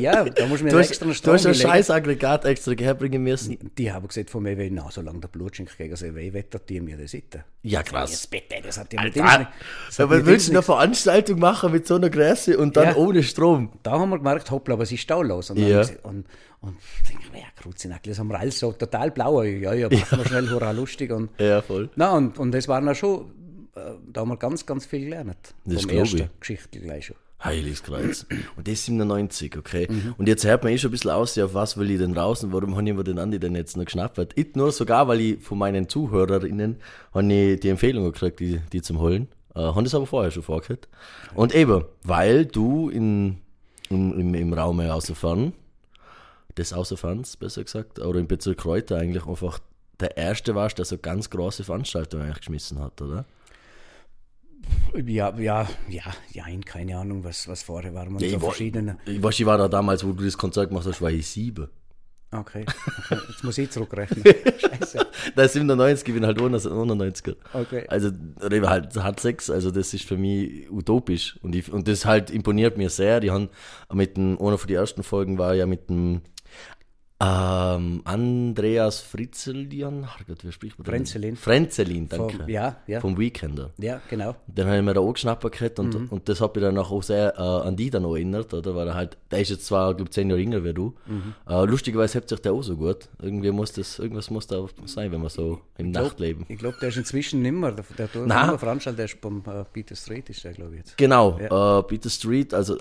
Ja, 0.00 0.22
da 0.24 0.46
muss 0.46 0.62
man 0.62 0.70
Du 0.70 0.78
hast, 0.78 0.90
extra 0.90 1.06
du 1.06 1.12
Strom 1.12 1.34
hast 1.34 1.44
ein 1.46 1.54
scheiß 1.56 1.90
Aggregat 1.90 2.44
extra 2.44 2.70
herbringen 2.78 3.20
müssen. 3.24 3.58
Die 3.76 3.90
haben 3.90 4.06
gesagt 4.06 4.30
vom 4.30 4.46
EW, 4.46 4.70
na, 4.70 4.86
solange 4.92 5.18
der 5.18 5.26
Blutschink 5.26 5.76
gegen 5.76 5.90
das 5.90 6.02
EW 6.02 6.32
wettert, 6.34 6.68
die 6.70 6.80
mir 6.80 6.96
das 6.96 7.10
sitzen. 7.10 7.42
Ja, 7.62 7.82
krass. 7.82 8.28
bitte, 8.28 8.54
das 8.62 8.78
hat 8.78 8.92
ja 8.92 9.02
mit 9.02 9.18
Alter, 9.20 9.38
nicht- 9.40 9.50
das 9.88 9.98
aber 9.98 10.24
willst 10.24 10.46
du 10.46 10.52
eine 10.52 10.62
Veranstaltung 10.62 11.40
machen 11.40 11.72
mit 11.72 11.84
so 11.84 11.96
einer 11.96 12.10
Größe 12.10 12.56
und 12.56 12.76
dann 12.76 12.90
Ja. 12.90 12.94
ohne 12.94 13.24
Strom? 13.24 13.72
da 13.82 13.92
haben 13.98 14.10
wir 14.10 14.18
gemerkt, 14.18 14.52
hoppla, 14.52 14.74
aber 14.74 14.84
es 14.84 14.92
ist 14.92 15.00
staulos. 15.00 15.50
Und, 15.50 15.58
dann 15.58 15.68
Ja. 15.68 15.78
gesagt, 15.80 16.04
und, 16.60 16.70
und 16.70 16.76
denke 17.08 17.22
ich 17.24 17.32
mir, 17.32 17.38
ja, 17.40 17.46
Kruzinackel, 17.56 18.10
das 18.10 18.18
haben 18.18 18.28
wir 18.28 18.38
alles 18.38 18.58
so 18.58 18.72
total 18.72 19.10
blau. 19.10 19.42
Ja, 19.42 19.72
ja, 19.74 19.88
machen 19.88 20.18
wir 20.18 20.24
schnell, 20.26 20.50
hurra, 20.50 20.70
lustig. 20.72 21.10
Und, 21.12 21.30
Ja, 21.38 21.62
voll. 21.62 21.90
na, 21.96 22.12
und, 22.16 22.38
und 22.38 22.52
das 22.52 22.66
war 22.68 22.80
dann 22.80 22.94
schon, 22.94 23.30
äh, 23.74 23.80
da 24.12 24.20
haben 24.22 24.28
wir 24.28 24.36
ganz, 24.36 24.64
ganz 24.66 24.86
viel 24.86 25.04
gelernt. 25.04 25.54
Das 25.64 25.82
Vom 25.82 25.90
glaub 25.90 26.00
ersten 26.00 26.16
ich. 26.18 26.40
Geschichte 26.40 26.80
gleich 26.80 27.06
schon. 27.06 27.16
Heiliges 27.44 27.82
Kreuz. 27.82 28.24
Und 28.56 28.66
das 28.66 28.86
97, 28.86 29.58
okay. 29.58 29.86
Mhm. 29.90 30.14
Und 30.16 30.26
jetzt 30.26 30.46
hört 30.46 30.64
man 30.64 30.72
eh 30.72 30.78
schon 30.78 30.88
ein 30.88 30.92
bisschen 30.92 31.10
aus, 31.10 31.36
ja, 31.36 31.44
auf 31.44 31.52
was 31.52 31.76
will 31.76 31.90
ich 31.90 31.98
denn 31.98 32.16
raus 32.16 32.42
und 32.42 32.50
warum 32.54 32.74
habe 32.76 32.88
ich 32.88 32.94
mir 32.96 33.04
den 33.04 33.18
Andi 33.18 33.38
denn 33.38 33.54
jetzt 33.54 33.76
noch 33.76 33.84
geschnappt? 33.84 34.32
Ich 34.36 34.54
nur 34.56 34.72
sogar, 34.72 35.06
weil 35.06 35.20
ich 35.20 35.42
von 35.42 35.58
meinen 35.58 35.86
ZuhörerInnen 35.86 36.76
habe 37.12 37.32
ich 37.34 37.60
die 37.60 37.68
Empfehlung 37.68 38.04
gekriegt, 38.06 38.40
die, 38.40 38.60
die 38.72 38.80
zum 38.80 39.00
Holen. 39.00 39.28
Äh, 39.54 39.60
haben 39.60 39.84
das 39.84 39.94
aber 39.94 40.06
vorher 40.06 40.30
schon 40.30 40.44
vorgehört. 40.44 40.88
Und 41.34 41.54
eben, 41.54 41.84
weil 42.02 42.46
du 42.46 42.88
in, 42.88 43.36
im, 43.90 44.18
im, 44.18 44.34
im 44.34 44.52
Raum 44.54 44.80
Außerfern, 44.80 45.52
des 46.56 46.72
Außerferns 46.72 47.36
besser 47.36 47.64
gesagt, 47.64 47.98
oder 47.98 48.18
im 48.18 48.28
Bezirk 48.28 48.58
Kräuter 48.58 48.96
eigentlich 48.96 49.26
einfach 49.26 49.58
der 50.00 50.16
Erste 50.16 50.54
warst, 50.54 50.78
der 50.78 50.84
so 50.84 50.98
ganz 50.98 51.30
große 51.30 51.64
Veranstaltungen 51.64 52.24
eigentlich 52.24 52.38
geschmissen 52.38 52.78
hat, 52.78 53.00
oder? 53.00 53.24
Ja, 55.04 55.38
ja, 55.38 55.68
ja, 55.88 56.02
ja, 56.32 56.44
keine 56.64 56.98
Ahnung, 56.98 57.22
was, 57.22 57.46
was 57.48 57.62
vorher 57.62 57.94
war. 57.94 58.06
Man 58.06 58.18
Ja, 58.22 58.30
so 58.30 58.36
ich, 58.36 58.42
war, 58.42 58.50
verschiedene. 58.50 58.98
ich, 59.04 59.22
weiß, 59.22 59.38
ich 59.38 59.46
war 59.46 59.58
da 59.58 59.68
damals, 59.68 60.04
wo 60.04 60.12
du 60.12 60.24
das 60.24 60.36
Konzert 60.36 60.70
gemacht 60.70 60.86
hast, 60.86 61.00
war 61.00 61.10
ich 61.10 61.26
sieben. 61.26 61.68
Okay. 62.32 62.64
okay. 62.66 63.20
Jetzt 63.28 63.44
muss 63.44 63.56
ich 63.56 63.70
zurückrechnen. 63.70 64.24
Scheiße. 64.58 65.06
Der 65.36 65.48
97, 65.48 66.08
ich 66.08 66.14
bin 66.14 66.26
halt 66.26 66.38
91er. 66.38 67.36
Okay. 67.52 67.84
Also, 67.88 68.10
Rewe 68.40 68.68
halt 68.68 68.96
hat 68.96 69.20
sechs, 69.20 69.48
also 69.48 69.70
das 69.70 69.94
ist 69.94 70.04
für 70.04 70.16
mich 70.16 70.70
utopisch. 70.70 71.38
Und, 71.42 71.54
ich, 71.54 71.72
und 71.72 71.86
das 71.86 72.04
halt 72.04 72.30
imponiert 72.30 72.76
mir 72.76 72.90
sehr. 72.90 73.20
Die 73.20 73.30
haben 73.30 73.48
mit 73.92 74.16
dem, 74.16 74.38
einer 74.40 74.58
von 74.58 74.66
den 74.66 74.76
ersten 74.76 75.02
Folgen 75.04 75.38
war 75.38 75.54
ja 75.54 75.66
mit 75.66 75.88
dem 75.88 76.22
ähm, 77.18 78.02
Andreas 78.04 79.00
Fritzel, 79.00 79.66
Dian, 79.66 80.06
Gott, 80.28 80.44
wie 80.44 80.52
spricht 80.52 80.78
man 80.78 80.84
den? 80.84 80.92
Frenzelin. 80.94 81.36
Frenzelin, 81.36 82.08
danke. 82.10 82.36
Vom, 82.36 82.48
ja, 82.48 82.76
ja, 82.86 83.00
Vom 83.00 83.16
Weekender. 83.18 83.70
ja, 83.78 84.02
genau. 84.10 84.36
Den 84.46 84.66
habe 84.66 84.76
ich 84.76 84.82
mir 84.82 84.92
da 84.92 85.00
angeschnappt 85.00 85.78
und, 85.78 85.94
Mhm. 85.94 86.08
und 86.10 86.28
das 86.28 86.42
hat 86.42 86.54
mich 86.54 86.62
dann 86.62 86.76
auch 86.76 87.02
sehr 87.02 87.34
äh, 87.38 87.40
an 87.40 87.74
die 87.74 87.88
dann 87.88 88.04
auch 88.04 88.14
erinnert, 88.16 88.52
oder? 88.52 88.74
Weil 88.76 88.88
er 88.88 88.94
halt, 88.94 89.16
der 89.30 89.40
ist 89.40 89.48
jetzt 89.48 89.64
zwar, 89.64 89.94
glaube 89.94 90.08
ich, 90.10 90.14
zehn 90.14 90.28
Jahre 90.28 90.40
jünger 90.42 90.62
wie 90.62 90.74
du. 90.74 90.94
Mhm. 91.06 91.34
Äh, 91.48 91.64
lustigerweise 91.64 92.14
hebt 92.18 92.28
sich 92.28 92.40
der 92.40 92.52
auch 92.52 92.62
so 92.62 92.76
gut. 92.76 93.08
Irgendwie 93.22 93.50
muss 93.50 93.72
das, 93.72 93.98
irgendwas 93.98 94.28
muss 94.30 94.46
da 94.46 94.66
sein, 94.84 95.10
wenn 95.10 95.20
man 95.20 95.30
so 95.30 95.60
im 95.78 95.92
Nachtleben. 95.92 96.44
Ich 96.48 96.58
glaube, 96.58 96.76
der 96.80 96.90
ist 96.90 96.98
inzwischen 96.98 97.40
nimmer. 97.40 97.72
Der, 97.72 97.84
der 97.96 98.14
immer 98.14 98.58
veranstaltet, 98.58 98.98
der 98.98 99.04
ist 99.06 99.20
beim 99.22 99.42
äh, 99.46 99.64
Peter 99.72 99.96
Street, 99.96 100.28
ist 100.28 100.44
der, 100.44 100.52
glaube 100.52 100.72
ich 100.72 100.78
jetzt. 100.80 100.98
Genau, 100.98 101.38
äh, 101.38 101.82
Peter 101.84 102.10
Street, 102.10 102.52
also 102.52 102.76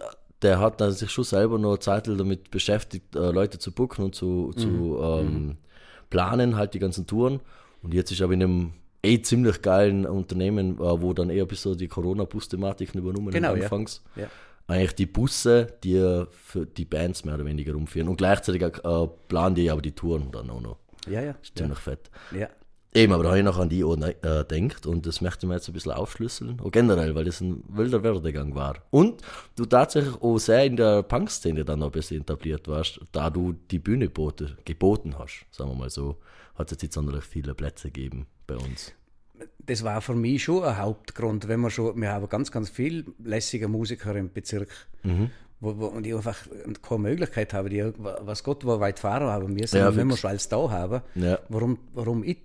der 0.46 0.60
hat 0.60 0.80
dann 0.80 0.92
sich 0.92 1.10
schon 1.12 1.24
selber 1.26 1.58
noch 1.60 1.78
Zeit 1.80 2.08
damit 2.08 2.52
beschäftigt, 2.52 3.16
äh, 3.16 3.32
Leute 3.32 3.58
zu 3.60 3.72
booken 3.74 4.06
und 4.06 4.16
zu, 4.16 4.52
Mhm. 4.56 4.58
zu 4.60 5.00
ähm, 5.02 5.58
planen, 6.10 6.56
halt 6.56 6.74
die 6.74 6.80
ganzen 6.80 7.06
Touren. 7.08 7.40
Und 7.84 7.94
jetzt 7.94 8.12
ist 8.12 8.22
er 8.22 8.32
in 8.32 8.42
einem 8.44 8.72
eh 9.04 9.22
ziemlich 9.22 9.62
geilen 9.62 10.06
Unternehmen, 10.06 10.76
äh, 10.78 11.02
wo 11.02 11.14
dann 11.14 11.30
eher 11.30 11.46
bis 11.46 11.62
so 11.64 11.76
die 11.76 11.88
Corona-Bus-Thematiken 11.88 13.00
übernommen 13.02 13.32
Genau, 13.32 13.50
haben 13.50 13.58
ja. 13.58 13.64
anfangs. 13.64 14.04
Ja. 14.16 14.28
eigentlich 14.68 14.96
die 14.96 15.06
Busse, 15.06 15.68
die 15.84 16.26
für 16.32 16.66
die 16.66 16.86
Bands 16.86 17.24
mehr 17.26 17.36
oder 17.36 17.46
weniger 17.46 17.74
rumführen. 17.74 18.08
Und 18.10 18.18
gleichzeitig 18.18 18.64
äh, 18.64 19.08
planen 19.28 19.54
die 19.56 19.70
aber 19.70 19.82
die 19.82 19.92
Touren 19.92 20.32
dann 20.32 20.50
auch 20.50 20.62
noch. 20.62 20.78
Ja, 21.08 21.22
ja. 21.22 21.36
Ziemlich 21.54 21.78
fett. 21.80 22.10
ja. 22.32 22.48
Eben, 22.96 23.12
aber 23.14 23.24
da 23.24 23.30
habe 23.30 23.40
ich 23.40 23.44
noch 23.46 23.60
an 23.60 23.68
die 23.70 23.84
auch 23.84 23.98
äh, 23.98 24.44
denkt 24.46 24.86
und 24.88 25.06
das 25.06 25.20
möchte 25.20 25.46
ich 25.46 25.50
mir 25.50 25.56
jetzt 25.56 25.68
ein 25.68 25.74
bisschen 25.74 25.92
aufschlüsseln. 25.92 26.60
Und 26.62 26.72
generell, 26.72 27.14
weil 27.14 27.26
das 27.26 27.42
ein 27.42 27.62
wilder 27.68 28.02
Werdegang 28.04 28.56
war. 28.56 28.76
Und 28.90 29.22
du 29.58 29.66
tatsächlich 29.66 30.16
auch 30.22 30.38
sehr 30.38 30.64
in 30.66 30.78
der 30.78 31.04
Punk-Szene 31.04 31.66
dann 31.66 31.80
noch 31.80 31.88
ein 31.88 31.92
bisschen 31.92 32.22
etabliert 32.22 32.68
warst, 32.70 33.02
da 33.12 33.30
du 33.30 33.54
die 33.70 33.80
Bühne 33.80 34.10
bote, 34.10 34.56
geboten 34.64 35.16
hast, 35.20 35.46
sagen 35.52 35.72
wir 35.72 35.76
mal 35.76 35.90
so, 35.90 36.18
hat 36.56 36.68
es 36.68 36.72
jetzt 36.72 36.84
nicht 36.84 36.94
sonderlich 36.94 37.26
viele 37.26 37.54
Plätze 37.54 37.90
gegeben 37.92 38.28
bei 38.48 38.56
uns. 38.56 38.94
das 39.66 39.84
war 39.84 40.00
für 40.02 40.16
mich 40.16 40.44
schon 40.46 40.64
ein 40.64 40.78
Hauptgrund, 40.78 41.50
wenn 41.50 41.60
wir 41.60 41.70
schon, 41.70 42.00
wir 42.00 42.12
haben 42.14 42.30
ganz, 42.30 42.50
ganz 42.52 42.70
viele 42.70 43.04
lässige 43.22 43.68
Musiker 43.68 44.16
im 44.16 44.32
Bezirk, 44.32 44.70
Mhm. 45.04 45.32
wo, 45.60 45.78
wo, 45.78 45.86
und 45.88 46.04
die 46.04 46.14
einfach 46.14 46.38
keine 46.82 47.00
Möglichkeit 47.02 47.54
haben, 47.54 47.70
die, 47.70 47.84
was 47.98 48.44
Gott 48.44 48.64
wo 48.64 48.80
weit 48.80 49.00
fahren 49.00 49.28
haben 49.28 49.54
müssen, 49.54 49.76
Ja, 49.78 49.94
wenn 49.96 50.08
wir 50.08 50.16
schon 50.16 50.30
alles 50.30 50.48
da 50.48 50.70
haben, 50.70 51.02
Ja. 51.16 51.40
warum, 51.50 51.78
warum 51.94 52.24
ich? 52.24 52.38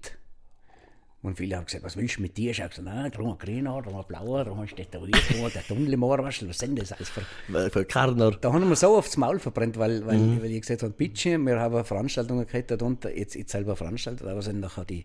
Und 1.23 1.37
viele 1.37 1.55
haben 1.57 1.67
gesagt, 1.67 1.85
was 1.85 1.99
willst 1.99 2.17
du 2.17 2.23
mit 2.23 2.37
dir? 2.39 2.53
Ich 2.53 2.61
habe 2.63 2.71
gesagt, 2.71 2.87
nein, 2.89 3.11
drum 3.11 3.31
ein 3.33 3.39
grüner, 3.39 3.83
drum 3.83 3.95
ein 3.97 4.05
blauer, 4.09 4.45
drum 4.45 4.59
ein 4.61 4.69
tätowiert, 4.69 5.21
drum 5.31 5.45
ein 5.45 5.53
Dunkelmoor, 5.69 6.25
was 6.25 6.49
was 6.49 6.59
sind 6.59 6.79
das 6.81 6.93
alles 6.93 7.11
für... 7.11 7.21
Weil 7.49 7.69
Für 7.71 7.85
Karner. 7.85 8.31
Da 8.31 8.51
haben 8.53 8.67
wir 8.67 8.75
so 8.77 8.97
aufs 8.97 9.19
Maul 9.19 9.39
verbrennt, 9.39 9.79
weil, 9.79 10.07
weil, 10.07 10.17
Mhm. 10.17 10.43
weil 10.43 10.51
ich 10.51 10.63
gesagt 10.63 10.83
habe, 10.83 10.95
bitte, 10.97 11.37
wir 11.37 11.61
haben 11.61 11.85
Veranstaltungen 11.85 12.47
gehabt 12.47 12.71
dort 12.71 12.81
unten, 12.83 13.09
jetzt, 13.15 13.35
jetzt 13.35 13.53
selber 13.53 13.77
veranstaltet, 13.77 14.27
aber 14.27 14.41
sind 14.41 14.61
nachher 14.61 14.87
die, 14.87 15.05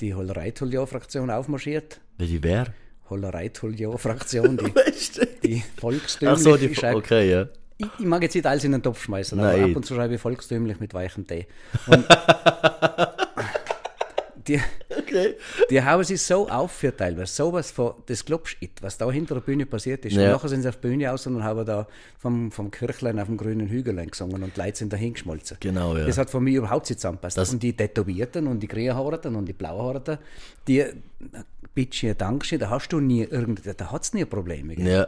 die 0.00 0.12
Hollerei-Tulio-Fraktion 0.12 1.30
aufmarschiert. 1.30 2.00
Wer 2.18 2.26
die 2.26 2.42
wer? 2.42 2.66
Hollerei-Tulio-Fraktion, 3.08 4.56
die, 4.58 4.72
die 5.48 5.62
volkstümlich. 5.76 6.36
Ach 6.36 6.42
so, 6.42 6.56
die, 6.56 6.76
auch- 6.84 6.94
okay, 6.94 7.30
ja. 7.30 7.46
ich, 7.76 7.86
ich 8.00 8.06
mag 8.06 8.22
jetzt 8.22 8.34
nicht 8.34 8.46
alles 8.46 8.64
in 8.64 8.72
den 8.72 8.82
Topf 8.82 9.04
schmeißen, 9.04 9.38
aber 9.38 9.52
Nein. 9.56 9.70
ab 9.70 9.76
und 9.76 9.86
zu 9.86 9.94
schreibe 9.94 10.14
ich 10.16 10.20
volkstümlich 10.20 10.80
mit 10.80 10.92
weichem 10.94 11.24
Tee. 11.26 11.46
Und 11.86 12.04
die, 14.48 14.60
Okay. 15.04 15.34
die 15.70 15.82
haben 15.82 16.02
sich 16.04 16.22
so 16.22 16.48
aufgeführt 16.48 16.98
teilweise, 16.98 17.32
sowas 17.32 17.70
von, 17.70 17.94
das 18.06 18.24
glaubst 18.24 18.54
du 18.54 18.64
nicht, 18.64 18.82
was 18.82 18.98
da 18.98 19.10
hinter 19.10 19.34
der 19.34 19.42
Bühne 19.42 19.66
passiert 19.66 20.04
ist. 20.04 20.14
Ja. 20.14 20.24
Und 20.26 20.32
nachher 20.32 20.48
sind 20.48 20.62
sie 20.62 20.68
auf 20.68 20.76
die 20.76 20.88
Bühne 20.88 21.12
aus 21.12 21.26
und 21.26 21.42
haben 21.42 21.64
da 21.64 21.86
vom, 22.18 22.50
vom 22.50 22.70
Kirchlein 22.70 23.18
auf 23.18 23.26
dem 23.26 23.36
grünen 23.36 23.68
Hügel 23.68 23.94
gesungen 24.06 24.42
und 24.42 24.56
die 24.56 24.60
Leute 24.60 24.78
sind 24.78 24.92
dahin 24.92 25.12
geschmolzen. 25.14 25.58
Genau, 25.60 25.96
ja. 25.96 26.06
Das 26.06 26.18
hat 26.18 26.30
von 26.30 26.42
mir 26.42 26.58
überhaupt 26.58 26.88
nicht 26.88 27.00
zusammenpasst. 27.00 27.36
Das- 27.38 27.52
und 27.52 27.62
die 27.62 27.76
Tätowierten 27.76 28.46
und 28.46 28.60
die 28.60 28.68
Grünhaarigen 28.68 29.36
und 29.36 29.46
die 29.46 29.52
Blauhaarigen, 29.52 30.18
die, 30.66 30.84
bitte, 31.74 32.14
Dankeschön, 32.14 32.58
da 32.58 32.70
hast 32.70 32.88
du 32.88 33.00
nie 33.00 33.22
irgend, 33.24 33.62
da 33.76 33.90
hat 33.90 34.02
es 34.02 34.14
nie 34.14 34.24
Probleme. 34.24 34.74
gell? 34.74 34.86
Ja. 34.86 35.06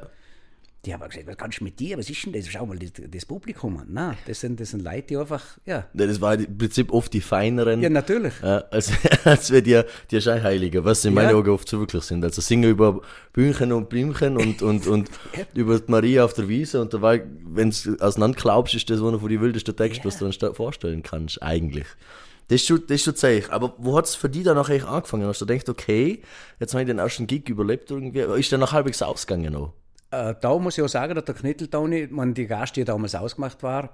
Die 0.86 0.94
haben 0.94 1.06
gesagt, 1.08 1.26
was 1.26 1.36
kannst 1.36 1.60
du 1.60 1.64
mit 1.64 1.80
dir, 1.80 1.98
was 1.98 2.08
ist 2.08 2.24
denn 2.24 2.32
das? 2.32 2.48
Schau 2.48 2.64
mal, 2.64 2.78
das, 2.78 2.92
das 3.10 3.26
Publikum 3.26 3.76
an. 3.78 3.88
Nein, 3.90 4.16
das 4.26 4.40
sind, 4.40 4.60
das 4.60 4.70
sind 4.70 4.84
Leute, 4.84 5.02
die 5.08 5.16
einfach, 5.16 5.42
ja. 5.66 5.86
Ja, 5.92 6.06
Das 6.06 6.20
war 6.20 6.34
im 6.34 6.56
Prinzip 6.56 6.92
oft 6.92 7.12
die 7.12 7.20
feineren. 7.20 7.82
Ja, 7.82 7.90
natürlich. 7.90 8.32
Ja, 8.40 8.58
als, 8.70 8.92
als 9.24 9.50
wäre 9.50 9.62
die, 9.62 9.82
die 10.10 10.20
Scheinheiliger, 10.20 10.84
was 10.84 11.04
in 11.04 11.14
meinen 11.14 11.30
Ja. 11.30 11.36
Augen 11.36 11.50
oft 11.50 11.68
so 11.68 11.80
wirklich 11.80 12.04
sind. 12.04 12.22
Also 12.24 12.40
singen 12.40 12.70
über 12.70 13.00
Bühnchen 13.32 13.72
und 13.72 13.88
Blümchen 13.88 14.36
und, 14.36 14.62
und, 14.62 14.86
und 14.86 15.10
über 15.54 15.80
die 15.80 15.90
Maria 15.90 16.24
auf 16.24 16.34
der 16.34 16.48
Wiese 16.48 16.80
und 16.80 16.94
dabei, 16.94 17.26
wenn 17.44 17.70
du 17.70 17.96
auseinander 17.98 18.38
glaubst, 18.40 18.74
ist 18.74 18.88
das 18.88 19.00
einer 19.02 19.18
von 19.18 19.28
den 19.28 19.40
wildesten 19.40 19.74
Texten, 19.76 20.04
was 20.04 20.18
du 20.18 20.28
dir 20.28 20.54
vorstellen 20.54 21.02
kannst, 21.02 21.42
eigentlich. 21.42 21.86
Das 22.48 22.60
ist 22.60 22.68
schon, 22.68 22.80
das 22.86 22.94
ist 22.96 23.02
schon 23.04 23.16
zäh. 23.16 23.42
Aber 23.50 23.74
wo 23.78 23.96
hat 23.98 24.04
es 24.04 24.14
für 24.14 24.28
dich 24.28 24.44
dann 24.44 24.56
eigentlich 24.56 24.84
angefangen? 24.84 25.26
Hast 25.26 25.40
du 25.40 25.46
gedacht, 25.46 25.68
okay, 25.68 26.22
jetzt 26.60 26.74
habe 26.74 26.82
ich 26.82 26.86
den 26.86 27.00
ersten 27.00 27.26
Gig 27.26 27.48
überlebt 27.48 27.90
irgendwie. 27.90 28.20
Ist 28.20 28.52
der 28.52 28.58
nach 28.60 28.72
halbwegs 28.72 29.02
ausgegangen 29.02 29.52
noch? 29.52 29.72
Äh, 30.30 30.34
da 30.40 30.58
muss 30.58 30.78
ich 30.78 30.84
auch 30.84 30.88
sagen, 30.88 31.14
dass 31.14 31.24
der 31.24 31.34
Knitteltoni, 31.34 32.08
man 32.10 32.32
die 32.34 32.46
Gast, 32.46 32.76
die 32.76 32.84
damals 32.84 33.14
ausgemacht 33.14 33.62
war, 33.62 33.90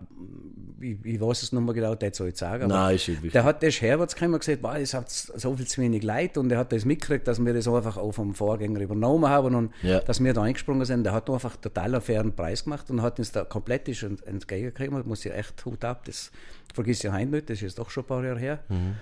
ich, 0.81 0.97
ich 1.05 1.21
weiß 1.21 1.43
es 1.45 1.53
nicht 1.53 1.63
mehr 1.63 1.75
genau, 1.75 1.95
der 1.95 2.13
soll 2.13 2.29
ich 2.31 2.37
sagen. 2.37 2.67
Nein, 2.69 2.97
ist 2.97 3.07
wichtig. 3.09 3.33
Der 3.33 3.45
hat 3.45 3.63
das 3.63 3.81
herwärts 3.81 4.15
gekommen 4.15 4.35
und 4.35 4.41
gesagt, 4.41 4.63
boah, 4.63 4.77
es 4.77 4.95
hat 4.95 5.09
so 5.11 5.55
viel 5.57 5.67
zu 5.67 5.81
wenig 5.81 6.03
Leid 6.03 6.37
und 6.37 6.51
er 6.51 6.59
hat 6.59 6.73
das 6.73 6.85
mitgekriegt, 6.85 7.29
dass 7.29 7.39
wir 7.45 7.55
das 7.55 7.69
einfach 7.69 7.97
auch 7.97 8.11
vom 8.13 8.35
Vorgänger 8.35 8.81
übernommen 8.81 9.29
haben 9.29 9.55
und 9.55 9.73
Ja. 9.83 10.01
dass 10.01 10.23
wir 10.23 10.35
da 10.35 10.43
eingesprungen 10.43 10.85
sind. 10.85 11.05
Der 11.05 11.13
hat 11.13 11.31
einfach 11.31 11.55
total 11.57 11.95
einen 11.95 12.01
fairen 12.03 12.35
Preis 12.35 12.65
gemacht 12.65 12.91
und 12.91 13.01
hat 13.01 13.19
uns 13.21 13.31
da 13.31 13.45
komplett 13.45 13.87
ent- 13.89 14.27
entgegengekommen. 14.27 15.07
Muss 15.07 15.25
ich 15.25 15.33
echt 15.33 15.65
Hut 15.65 15.85
ab, 15.85 16.05
das 16.07 16.33
vergiss 16.75 17.05
ich 17.05 17.13
heute 17.13 17.27
nicht, 17.27 17.49
das 17.49 17.63
ist 17.63 17.79
doch 17.79 17.89
schon 17.91 18.03
ein 18.03 18.07
paar 18.09 18.25
Jahre 18.25 18.41
her. 18.41 18.59
Mhm. 18.69 18.95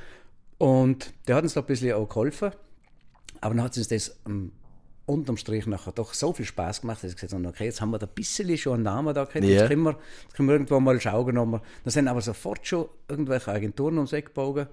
Und 0.58 1.14
der 1.26 1.36
hat 1.36 1.44
uns 1.44 1.54
da 1.54 1.60
ein 1.60 1.66
bisschen 1.66 1.94
auch 1.94 2.06
geholfen. 2.08 2.50
Aber 3.40 3.54
dann 3.54 3.64
hat 3.64 3.74
uns 3.78 3.88
das 3.88 4.14
ähm, 4.26 4.52
unterm 5.10 5.36
Strich 5.36 5.66
nachher 5.66 5.92
doch 5.92 6.14
so 6.14 6.32
viel 6.32 6.46
Spaß 6.46 6.80
gemacht, 6.82 7.02
dass 7.04 7.10
ich 7.10 7.16
gesagt 7.16 7.32
habe, 7.32 7.46
okay, 7.48 7.64
jetzt 7.64 7.80
haben 7.80 7.90
wir 7.90 7.98
da 7.98 8.06
ein 8.06 8.12
bisschen 8.14 8.56
schon 8.56 8.74
einen 8.74 8.82
Namen 8.84 9.14
da 9.14 9.24
gehabt, 9.24 9.44
Ja. 9.44 9.50
jetzt, 9.62 9.68
können 9.68 9.82
wir, 9.82 9.96
jetzt 10.22 10.34
können 10.34 10.48
wir 10.48 10.54
irgendwo 10.54 10.80
mal 10.80 11.00
schauen. 11.00 11.36
Ob 11.38 11.48
wir, 11.48 11.62
da 11.84 11.90
sind 11.90 12.08
aber 12.08 12.20
sofort 12.20 12.66
schon 12.66 12.86
irgendwelche 13.08 13.50
Agenturen 13.52 13.96
ums 13.96 14.12
Eck 14.12 14.26
gebogen, 14.26 14.66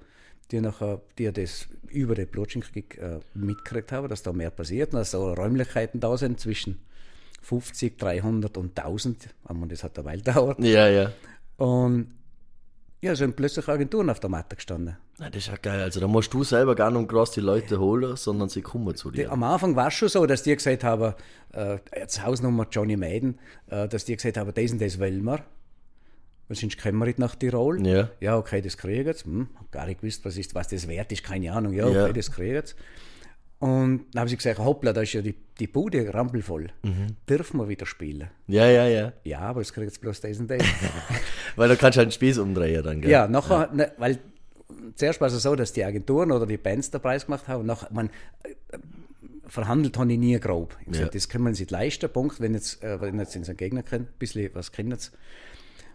die, 0.51 0.61
nachher, 0.61 1.01
die 1.17 1.31
das 1.31 1.67
über 1.89 2.15
den 2.15 2.27
Plotschink-Gig 2.29 2.97
äh, 2.99 3.19
mitgekriegt 3.33 3.91
haben, 3.91 4.07
dass 4.07 4.23
da 4.23 4.31
mehr 4.31 4.49
passiert 4.51 4.93
und 4.93 4.99
dass 4.99 5.11
da 5.11 5.17
Räumlichkeiten 5.17 5.99
da 5.99 6.17
sind 6.17 6.39
zwischen 6.39 6.79
50, 7.41 7.97
300 7.97 8.57
und 8.57 8.77
1000. 8.77 9.29
Aber 9.45 9.65
das 9.67 9.83
hat 9.83 9.97
eine 9.97 10.05
Weile 10.05 10.21
gedauert. 10.21 10.59
Ja, 10.59 10.87
ja. 10.87 11.11
Und 11.57 12.07
ja, 13.01 13.15
sind 13.15 13.35
plötzlich 13.35 13.67
Agenturen 13.67 14.09
auf 14.09 14.19
der 14.19 14.29
Matte 14.29 14.55
gestanden. 14.55 14.97
Na, 15.19 15.29
das 15.29 15.43
ist 15.43 15.47
ja 15.47 15.55
geil. 15.61 15.81
Also 15.81 15.99
da 15.99 16.07
musst 16.07 16.33
du 16.33 16.43
selber 16.43 16.75
gar 16.75 16.89
nicht 16.91 17.07
groß 17.09 17.31
die 17.31 17.41
Leute 17.41 17.79
holen, 17.79 18.15
sondern 18.15 18.49
sie 18.49 18.61
kommen 18.61 18.95
zu 18.95 19.11
Die, 19.11 19.17
dir. 19.19 19.31
am 19.31 19.43
Anfang 19.43 19.75
war 19.75 19.87
es 19.87 19.93
schon 19.93 20.09
so, 20.09 20.25
dass 20.25 20.43
die 20.43 20.55
gesagt 20.55 20.83
haben, 20.83 21.13
äh, 21.53 21.77
jetzt 21.95 22.23
Hausnummer 22.25 22.67
Johnny 22.71 22.97
Maiden, 22.97 23.39
äh, 23.67 23.87
dass 23.87 24.05
die 24.05 24.15
gesagt 24.15 24.37
haben, 24.37 24.51
das 24.53 24.71
und 24.71 24.81
das 24.81 24.99
wollen 24.99 25.23
wir. 25.23 25.43
Weil 26.47 26.55
sonst 26.57 26.81
kommen 26.81 26.97
wir 26.99 27.05
nicht 27.05 27.19
nach 27.19 27.35
Tirol. 27.35 27.85
Ja. 27.85 28.09
ja, 28.21 28.37
okay, 28.37 28.61
das 28.61 28.77
kriegen 28.77 29.13
sie. 29.13 29.25
Hm, 29.25 29.49
hab 29.59 29.71
gar 29.71 29.85
nicht 29.85 29.99
gewusst, 30.01 30.23
was, 30.25 30.37
ist, 30.37 30.55
was 30.55 30.67
das 30.69 30.87
wert 30.87 31.11
ist, 31.11 31.23
keine 31.23 31.51
Ahnung. 31.51 31.73
Ja, 31.73 31.85
okay, 31.85 31.95
Ja. 31.95 32.13
das 32.13 32.31
kriegen 32.31 32.65
sie. 32.65 32.73
Und 33.59 34.05
dann 34.13 34.21
haben 34.21 34.27
sie 34.27 34.37
gesagt, 34.37 34.59
hoppla, 34.59 34.93
da 34.93 35.01
ist 35.01 35.13
ja 35.13 35.21
die, 35.23 35.33
die 35.59 35.65
Bude 35.65 36.13
rampelvoll. 36.13 36.69
Mhm. 36.83 37.15
Dürfen 37.27 37.59
wir 37.59 37.67
wieder 37.67 37.87
spielen? 37.87 38.29
Ja, 38.45 38.67
ja, 38.67 38.85
ja. 38.85 39.13
Ja, 39.23 39.39
aber 39.39 39.61
es 39.61 39.73
kriegt 39.73 39.85
jetzt 39.87 39.99
bloß 40.01 40.21
das 40.21 40.39
und 40.39 40.47
das. 40.51 40.61
Weil 41.55 41.69
da 41.69 41.75
kannst 41.75 41.95
du 41.95 41.99
halt 41.99 42.05
einen 42.07 42.11
Spieß 42.11 42.37
umdrehen 42.37 42.83
dann, 42.83 43.01
gell? 43.01 43.09
Ja, 43.09 43.27
nachher, 43.27 43.69
Ne, 43.73 43.91
weil 43.97 44.19
zuerst 44.93 45.19
war 45.21 45.27
es 45.27 45.41
so, 45.41 45.55
dass 45.55 45.73
die 45.73 45.83
Agenturen 45.83 46.31
oder 46.31 46.45
die 46.45 46.57
Bands 46.57 46.91
den 46.91 47.01
Preis 47.01 47.25
gemacht 47.25 47.47
haben. 47.47 47.65
Nach, 47.65 47.89
man, 47.89 48.11
äh, 48.43 48.77
verhandelt 49.47 49.97
habe 49.97 50.11
ich 50.13 50.19
nie 50.19 50.39
grob. 50.39 50.75
Ich 50.81 50.85
hab 50.85 50.91
gesagt, 50.93 51.13
Ja. 51.15 51.19
Das 51.19 51.29
können 51.29 51.45
wir 51.45 51.55
sich 51.55 51.71
leisten. 51.71 52.11
Punkt. 52.11 52.39
Wenn 52.39 52.53
jetzt, 52.53 52.83
äh, 52.83 53.01
wenn 53.01 53.17
jetzt 53.17 53.35
unseren 53.35 53.57
Gegner 53.57 53.81
kennt, 53.81 54.09
ein 54.09 54.13
bisschen 54.19 54.51
was 54.53 54.71
können 54.71 54.99
sie. 54.99 55.09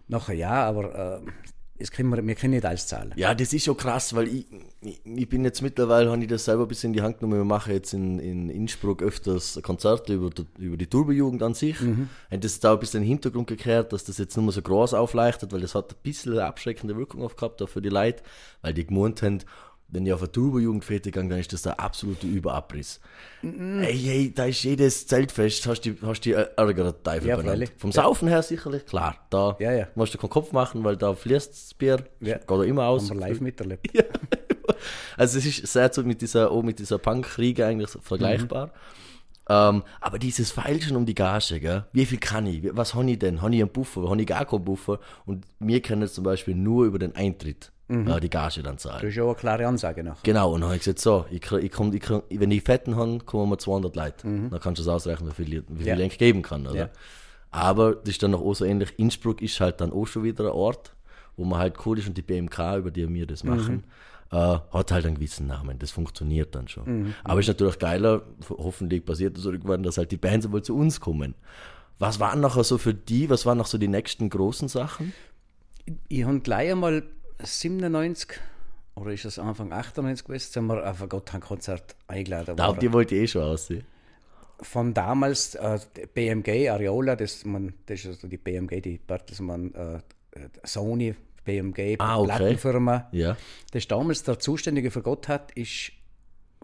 Nachher 0.08 0.34
ja, 0.34 0.64
aber 0.64 1.22
äh, 1.22 1.30
das 1.82 1.90
können 1.90 2.08
wir, 2.10 2.26
wir 2.26 2.34
können 2.34 2.54
nicht 2.54 2.64
alles 2.64 2.86
zahlen. 2.86 3.12
Ja, 3.16 3.34
das 3.34 3.52
ist 3.52 3.64
schon 3.64 3.76
krass, 3.76 4.14
weil 4.14 4.28
ich, 4.28 4.46
ich, 4.80 5.00
ich 5.04 5.28
bin 5.28 5.44
jetzt 5.44 5.60
mittlerweile, 5.62 6.10
habe 6.10 6.22
ich 6.22 6.28
das 6.28 6.44
selber 6.44 6.62
ein 6.62 6.68
bisschen 6.68 6.90
in 6.90 6.94
die 6.94 7.02
Hand 7.02 7.18
genommen. 7.18 7.38
Wir 7.40 7.44
machen 7.44 7.72
jetzt 7.74 7.92
in, 7.92 8.18
in 8.18 8.48
Innsbruck 8.48 9.02
öfters 9.02 9.58
Konzerte 9.62 10.14
über, 10.14 10.30
die- 10.30 10.46
über 10.58 10.76
die 10.76 10.86
Turbojugend 10.86 11.42
an 11.42 11.54
sich. 11.54 11.80
Mhm. 11.80 12.08
Und 12.30 12.44
das 12.44 12.52
ist 12.52 12.64
da 12.64 12.72
ein 12.72 12.78
bisschen 12.80 12.98
in 12.98 13.04
den 13.04 13.08
Hintergrund 13.08 13.48
gekehrt, 13.48 13.92
dass 13.92 14.04
das 14.04 14.18
jetzt 14.18 14.36
mehr 14.36 14.52
so 14.52 14.62
groß 14.62 14.94
aufleuchtet, 14.94 15.52
weil 15.52 15.60
das 15.60 15.74
hat 15.74 15.90
ein 15.92 15.96
bisschen 16.02 16.32
eine 16.32 16.44
abschreckende 16.44 16.96
Wirkung 16.96 17.22
auf 17.22 17.36
gehabt, 17.36 17.60
auch 17.60 17.68
für 17.68 17.82
die 17.82 17.88
Leute, 17.90 18.22
weil 18.62 18.72
die 18.74 18.86
gemeint 18.86 19.22
haben, 19.22 19.40
wenn 19.92 20.04
ich 20.06 20.12
auf 20.12 20.20
eine 20.22 20.32
Turbojugend 20.32 20.84
fertig 20.84 21.14
gehe, 21.14 21.22
dann 21.28 21.38
ist 21.38 21.52
das 21.52 21.62
der 21.62 21.78
absolute 21.78 22.26
Überabriss. 22.26 22.98
Mhm. 23.42 23.82
Ey, 23.82 24.08
ey, 24.08 24.34
da 24.34 24.46
ist 24.46 24.64
jedes 24.64 25.06
Zeltfest, 25.06 25.66
hast 25.66 25.82
du 25.82 25.94
hast 26.02 26.22
die 26.22 26.32
Ärger 26.32 27.00
Teufel 27.02 27.28
Ja, 27.28 27.36
benannt. 27.36 27.50
freilich. 27.58 27.70
Vom 27.78 27.92
Saufen 27.92 28.26
her 28.28 28.42
sicherlich, 28.42 28.84
klar, 28.86 29.16
da 29.30 29.56
Ja, 29.60 29.72
ja. 29.72 29.86
musst 29.94 30.14
du 30.14 30.18
keinen 30.18 30.30
Kopf 30.30 30.50
machen, 30.52 30.82
weil 30.82 30.96
da 30.96 31.14
fließt 31.14 31.52
das 31.52 31.74
Bier, 31.74 32.04
Ja. 32.20 32.38
geht 32.38 32.48
auch 32.50 32.62
immer 32.62 32.86
aus. 32.86 33.10
Haben 33.10 33.20
wir 33.20 33.28
live 33.28 33.40
miterlebt. 33.40 33.86
Also 35.16 35.38
es 35.38 35.46
ist 35.46 35.66
sehr 35.66 35.92
so 35.92 36.02
mit 36.02 36.22
dieser, 36.22 36.50
mit 36.62 36.78
dieser 36.78 36.98
Punk-Riege 36.98 37.66
eigentlich 37.66 37.90
so 37.90 38.00
vergleichbar. 38.00 38.70
Ähm, 39.48 39.82
aber 40.00 40.18
dieses 40.18 40.50
Feilschen 40.52 40.96
um 40.96 41.04
die 41.04 41.14
Gage, 41.14 41.60
gell? 41.60 41.84
wie 41.92 42.06
viel 42.06 42.18
kann 42.18 42.46
ich? 42.46 42.64
Was 42.74 42.94
habe 42.94 43.10
ich 43.10 43.18
denn? 43.18 43.42
Habe 43.42 43.54
ich 43.54 43.60
einen 43.60 43.70
Buffer? 43.70 44.08
Habe 44.08 44.20
ich 44.20 44.26
gar 44.26 44.44
keinen 44.46 44.64
Buffer? 44.64 44.98
Und 45.26 45.44
wir 45.58 45.80
können 45.82 46.02
jetzt 46.02 46.14
zum 46.14 46.24
Beispiel 46.24 46.54
nur 46.54 46.86
über 46.86 46.98
den 46.98 47.14
Eintritt 47.16 47.72
äh, 47.92 48.20
die 48.20 48.30
Gage 48.30 48.62
dann 48.62 48.78
zahlen. 48.78 48.98
Das 49.00 49.08
ist 49.08 49.14
schon 49.14 49.26
eine 49.26 49.34
klare 49.34 49.66
Ansage 49.66 50.02
nach. 50.02 50.22
Genau, 50.22 50.52
und 50.52 50.60
dann 50.60 50.68
habe 50.70 50.76
ich 50.76 50.82
gesagt, 50.84 50.98
so, 51.00 51.24
ich, 51.30 51.50
ich 51.52 51.70
komm, 51.72 51.92
ich 51.92 52.00
krieg, 52.00 52.22
wenn 52.30 52.50
ich 52.50 52.62
Fetten 52.62 52.96
habe, 52.96 53.18
kommen 53.18 53.50
wir 53.50 53.58
200 53.58 53.94
Leute. 53.96 54.26
Dann 54.50 54.60
kannst 54.60 54.78
du 54.78 54.82
es 54.82 54.88
ausrechnen, 54.88 55.30
wie 55.36 55.44
viel, 55.44 55.64
wie 55.68 55.76
viel 55.78 55.86
Ja. 55.86 55.94
ich 55.96 56.00
eigentlich 56.02 56.18
geben 56.18 56.42
kann. 56.42 56.66
Oder? 56.66 56.76
Ja. 56.76 56.88
Aber 57.50 57.94
das 57.94 58.08
ist 58.10 58.22
dann 58.22 58.30
noch 58.30 58.40
auch 58.40 58.54
so 58.54 58.64
ähnlich. 58.64 58.98
Innsbruck 58.98 59.42
ist 59.42 59.60
halt 59.60 59.80
dann 59.80 59.92
auch 59.92 60.06
schon 60.06 60.24
wieder 60.24 60.44
ein 60.44 60.50
Ort, 60.52 60.94
wo 61.36 61.44
man 61.44 61.58
halt 61.58 61.76
cool 61.86 61.98
ist 61.98 62.08
und 62.08 62.16
die 62.16 62.22
BMK, 62.22 62.76
über 62.78 62.90
die 62.90 63.08
wir 63.12 63.26
das 63.26 63.44
machen, 63.44 63.84
äh, 64.30 64.36
hat 64.36 64.90
halt 64.90 65.04
einen 65.04 65.16
gewissen 65.16 65.46
Namen. 65.46 65.78
Das 65.78 65.90
funktioniert 65.90 66.54
dann 66.54 66.68
schon. 66.68 67.14
Aber 67.24 67.40
ist 67.40 67.48
natürlich 67.48 67.78
geiler, 67.78 68.22
hoffentlich 68.48 69.04
passiert 69.04 69.36
das 69.36 69.44
irgendwann, 69.44 69.82
dass 69.82 69.98
halt 69.98 70.10
die 70.12 70.16
Bands 70.16 70.50
wohl 70.50 70.62
zu 70.62 70.74
uns 70.76 71.00
kommen. 71.00 71.34
Was 71.98 72.18
waren 72.20 72.40
nachher 72.40 72.64
so 72.64 72.78
für 72.78 72.94
die, 72.94 73.28
was 73.30 73.44
waren 73.46 73.58
noch 73.58 73.66
so 73.66 73.76
die 73.78 73.86
nächsten 73.88 74.30
großen 74.30 74.68
Sachen? 74.68 75.12
Ich 76.08 76.24
habe 76.24 76.40
gleich 76.40 76.70
einmal 76.72 77.02
97 77.44 78.38
oder 78.94 79.10
ist 79.12 79.24
es 79.24 79.38
Anfang 79.38 79.72
98 79.72 80.26
gewesen, 80.26 80.52
sind 80.52 80.66
wir 80.66 80.88
auf 80.88 81.02
ein 81.02 81.08
Gotthard-Konzert 81.08 81.96
eingeladen 82.08 82.56
Da 82.56 82.68
worden. 82.68 82.80
die 82.80 82.92
wollte 82.92 83.14
ich 83.14 83.22
eh 83.22 83.26
schon 83.26 83.42
aussehen. 83.42 83.84
von 84.60 84.92
damals 84.94 85.54
äh, 85.54 85.78
BMG, 86.14 86.68
Ariola, 86.70 87.16
das, 87.16 87.44
man, 87.44 87.72
das 87.86 88.00
ist 88.00 88.06
also 88.06 88.28
die 88.28 88.36
BMG, 88.36 88.80
die 88.82 89.00
das 89.06 89.40
man, 89.40 89.72
äh, 89.74 90.00
Sony, 90.64 91.14
BMG, 91.44 91.96
Ah, 91.98 92.18
okay. 92.18 92.26
Plattenfirma. 92.36 93.08
Ja. 93.12 93.36
Das 93.72 93.88
damals 93.88 94.22
der 94.22 94.38
Zuständige 94.38 94.90
für 94.90 95.02
Gott 95.02 95.26
hat, 95.28 95.50
ist 95.52 95.92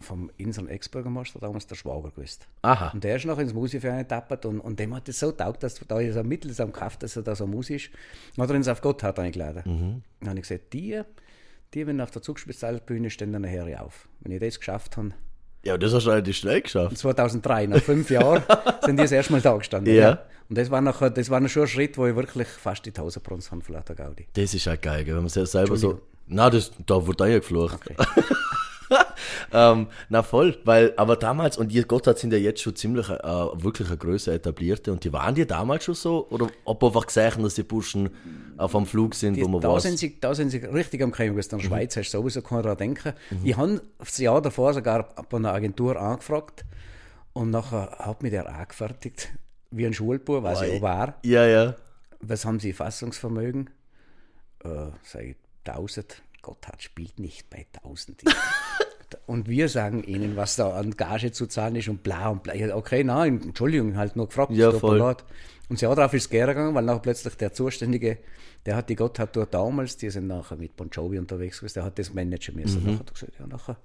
vom 0.00 0.30
unseren 0.40 0.68
Ex-Bürgermeister 0.68 1.38
damals 1.38 1.66
der 1.66 1.74
Schwager 1.74 2.10
gewesen. 2.10 2.40
Aha. 2.62 2.90
Und 2.90 3.04
der 3.04 3.16
ist 3.16 3.24
noch 3.26 3.38
ins 3.38 3.52
Musikverein 3.54 3.98
getappert 3.98 4.46
und, 4.46 4.60
und 4.60 4.78
dem 4.78 4.94
hat 4.94 5.08
es 5.08 5.18
so 5.20 5.32
taugt, 5.32 5.62
dass 5.62 5.74
da 5.86 6.00
ist 6.00 6.16
ein 6.16 6.26
Mittel 6.28 6.52
am 6.60 6.72
Kraft, 6.72 7.02
dass 7.02 7.16
er 7.16 7.22
da 7.22 7.34
so 7.34 7.46
musisch. 7.46 7.90
Dann 8.36 8.44
hat 8.44 8.50
er 8.50 8.56
uns 8.56 8.68
auf 8.68 8.80
Gott 8.80 9.02
hat 9.02 9.18
eingeladen. 9.18 9.62
Mhm. 9.64 10.02
Dann 10.20 10.28
habe 10.30 10.38
ich 10.40 10.48
gesagt, 10.48 10.72
die, 10.72 11.00
die, 11.74 11.86
wenn 11.86 12.00
auf 12.00 12.10
der 12.10 12.22
Zugspitzalbühne 12.22 13.10
stehen, 13.10 13.32
dann 13.32 13.42
nachher 13.42 13.82
auf. 13.84 14.08
Wenn 14.20 14.32
ich 14.32 14.40
das 14.40 14.58
geschafft 14.58 14.96
habe, 14.96 15.10
Ja, 15.64 15.76
das 15.76 15.92
hast 15.92 16.04
du 16.06 16.10
relativ 16.10 16.36
schnell 16.36 16.62
geschafft. 16.62 16.96
2003, 16.96 17.66
nach 17.66 17.82
fünf 17.82 18.10
Jahren, 18.10 18.42
sind 18.84 18.96
die 18.98 19.02
das 19.02 19.12
erste 19.12 19.32
Mal 19.32 19.40
da 19.40 19.56
gestanden. 19.56 19.94
Ja. 19.94 20.22
Und 20.48 20.56
das 20.56 20.70
war, 20.70 20.80
noch, 20.80 21.06
das 21.10 21.28
war 21.28 21.40
noch 21.40 21.48
schon 21.50 21.62
ein 21.62 21.68
Schritt, 21.68 21.98
wo 21.98 22.06
ich 22.06 22.16
wirklich 22.16 22.48
fast 22.48 22.86
die 22.86 22.92
Tausendbronze 22.92 23.50
habe 23.50 23.62
von 23.62 23.96
Gaudi. 23.96 24.26
Das 24.32 24.54
ist 24.54 24.66
halt 24.66 24.80
geil, 24.80 25.06
wenn 25.06 25.16
man 25.16 25.28
se- 25.28 25.44
selber 25.44 25.76
so. 25.76 26.00
Na, 26.26 26.48
das, 26.48 26.72
da 26.86 27.06
wurde 27.06 27.24
er 27.24 27.30
ja 27.30 27.38
geflucht. 27.38 27.74
Okay. 27.74 27.94
Ähm, 29.52 29.86
na 30.08 30.22
voll, 30.22 30.58
weil, 30.64 30.92
aber 30.96 31.16
damals, 31.16 31.56
und 31.58 31.72
ihr 31.72 31.84
Gotthard 31.84 32.18
sind 32.18 32.32
ja 32.32 32.38
jetzt 32.38 32.60
schon 32.62 32.74
ziemlich, 32.76 33.08
äh, 33.08 33.14
wirklich 33.22 33.88
eine 33.88 33.96
Größe 33.96 34.32
etablierte, 34.32 34.92
und 34.92 35.04
die 35.04 35.12
waren 35.12 35.34
die 35.34 35.46
damals 35.46 35.84
schon 35.84 35.94
so, 35.94 36.26
oder 36.30 36.48
ob 36.64 36.82
einfach 36.84 37.06
gesehen, 37.06 37.42
dass 37.42 37.54
die 37.54 37.62
Burschen 37.62 38.10
auf 38.56 38.74
am 38.74 38.86
Flug 38.86 39.14
sind, 39.14 39.34
Die, 39.34 39.42
wo 39.44 39.48
man 39.48 39.60
da, 39.60 39.72
weiß. 39.72 39.82
sind 39.84 39.98
sie, 39.98 40.18
da 40.20 40.34
sind 40.34 40.50
sie 40.50 40.58
richtig 40.58 41.02
am 41.02 41.12
Kommen. 41.12 41.38
In 41.38 41.48
der 41.48 41.58
Schweiz 41.60 41.96
hast 41.96 42.12
du 42.12 42.18
sowieso 42.18 42.42
keinen 42.42 42.62
daran 42.62 42.78
denken. 42.78 43.12
Mhm. 43.30 43.38
Ich 43.44 43.56
habe 43.56 43.80
das 43.98 44.18
Jahr 44.18 44.42
davor 44.42 44.74
sogar 44.74 45.08
bei 45.28 45.36
einer 45.36 45.52
Agentur 45.52 45.96
angefragt 46.00 46.64
und 47.32 47.50
nachher 47.50 47.96
hat 47.98 48.22
mich 48.22 48.30
der 48.32 48.48
angefertigt, 48.52 49.28
wie 49.70 49.86
ein 49.86 49.92
Schulbub, 49.94 50.42
was 50.42 50.62
ich 50.62 50.78
auch 50.78 50.82
war. 50.82 51.14
Ja, 51.24 51.46
ja. 51.46 51.76
Was 52.20 52.44
haben 52.44 52.58
Sie 52.58 52.72
Fassungsvermögen? 52.72 53.70
Äh, 54.64 54.68
sag 55.04 55.22
ich, 55.22 55.36
1000. 55.64 56.22
Gotthard 56.42 56.82
spielt 56.82 57.18
nicht 57.20 57.48
bei 57.50 57.66
1000. 57.84 58.22
und 59.26 59.48
wir 59.48 59.68
sagen 59.68 60.02
Ihnen, 60.04 60.36
was 60.36 60.56
da 60.56 60.70
an 60.70 60.96
Gage 60.96 61.32
zu 61.32 61.46
zahlen 61.46 61.76
ist 61.76 61.88
und 61.88 62.02
bla 62.02 62.28
und 62.28 62.42
bla. 62.42 62.52
Okay, 62.74 63.04
nein, 63.04 63.40
Entschuldigung, 63.42 63.96
halt 63.96 64.16
nur 64.16 64.26
gefragt. 64.26 64.52
Ja, 64.52 64.72
voll. 64.72 64.98
leid. 64.98 65.24
Und 65.68 65.76
das 65.76 65.82
Jahr 65.82 65.94
darauf 65.94 66.14
ist 66.14 66.24
es 66.24 66.30
gern 66.30 66.48
gegangen, 66.48 66.74
weil 66.74 66.84
nachher 66.84 67.00
plötzlich 67.00 67.34
der 67.36 67.52
Zuständige, 67.52 68.18
der 68.66 68.76
hat 68.76 68.88
die 68.88 68.96
Gotthard 68.96 69.36
dort 69.36 69.52
damals, 69.54 69.96
die 69.96 70.10
sind 70.10 70.26
nachher 70.26 70.56
mit 70.56 70.76
Bon 70.76 70.88
Jovi 70.90 71.18
unterwegs 71.18 71.58
gewesen, 71.58 71.74
der 71.74 71.84
hat 71.84 71.98
das 71.98 72.12
managen 72.14 72.56
müssen. 72.56 72.82
Nachher 72.84 72.98
hat 72.98 73.10
er 73.10 73.12
gesagt, 73.12 73.32
ja, 73.38 73.46
nachher. 73.46 73.76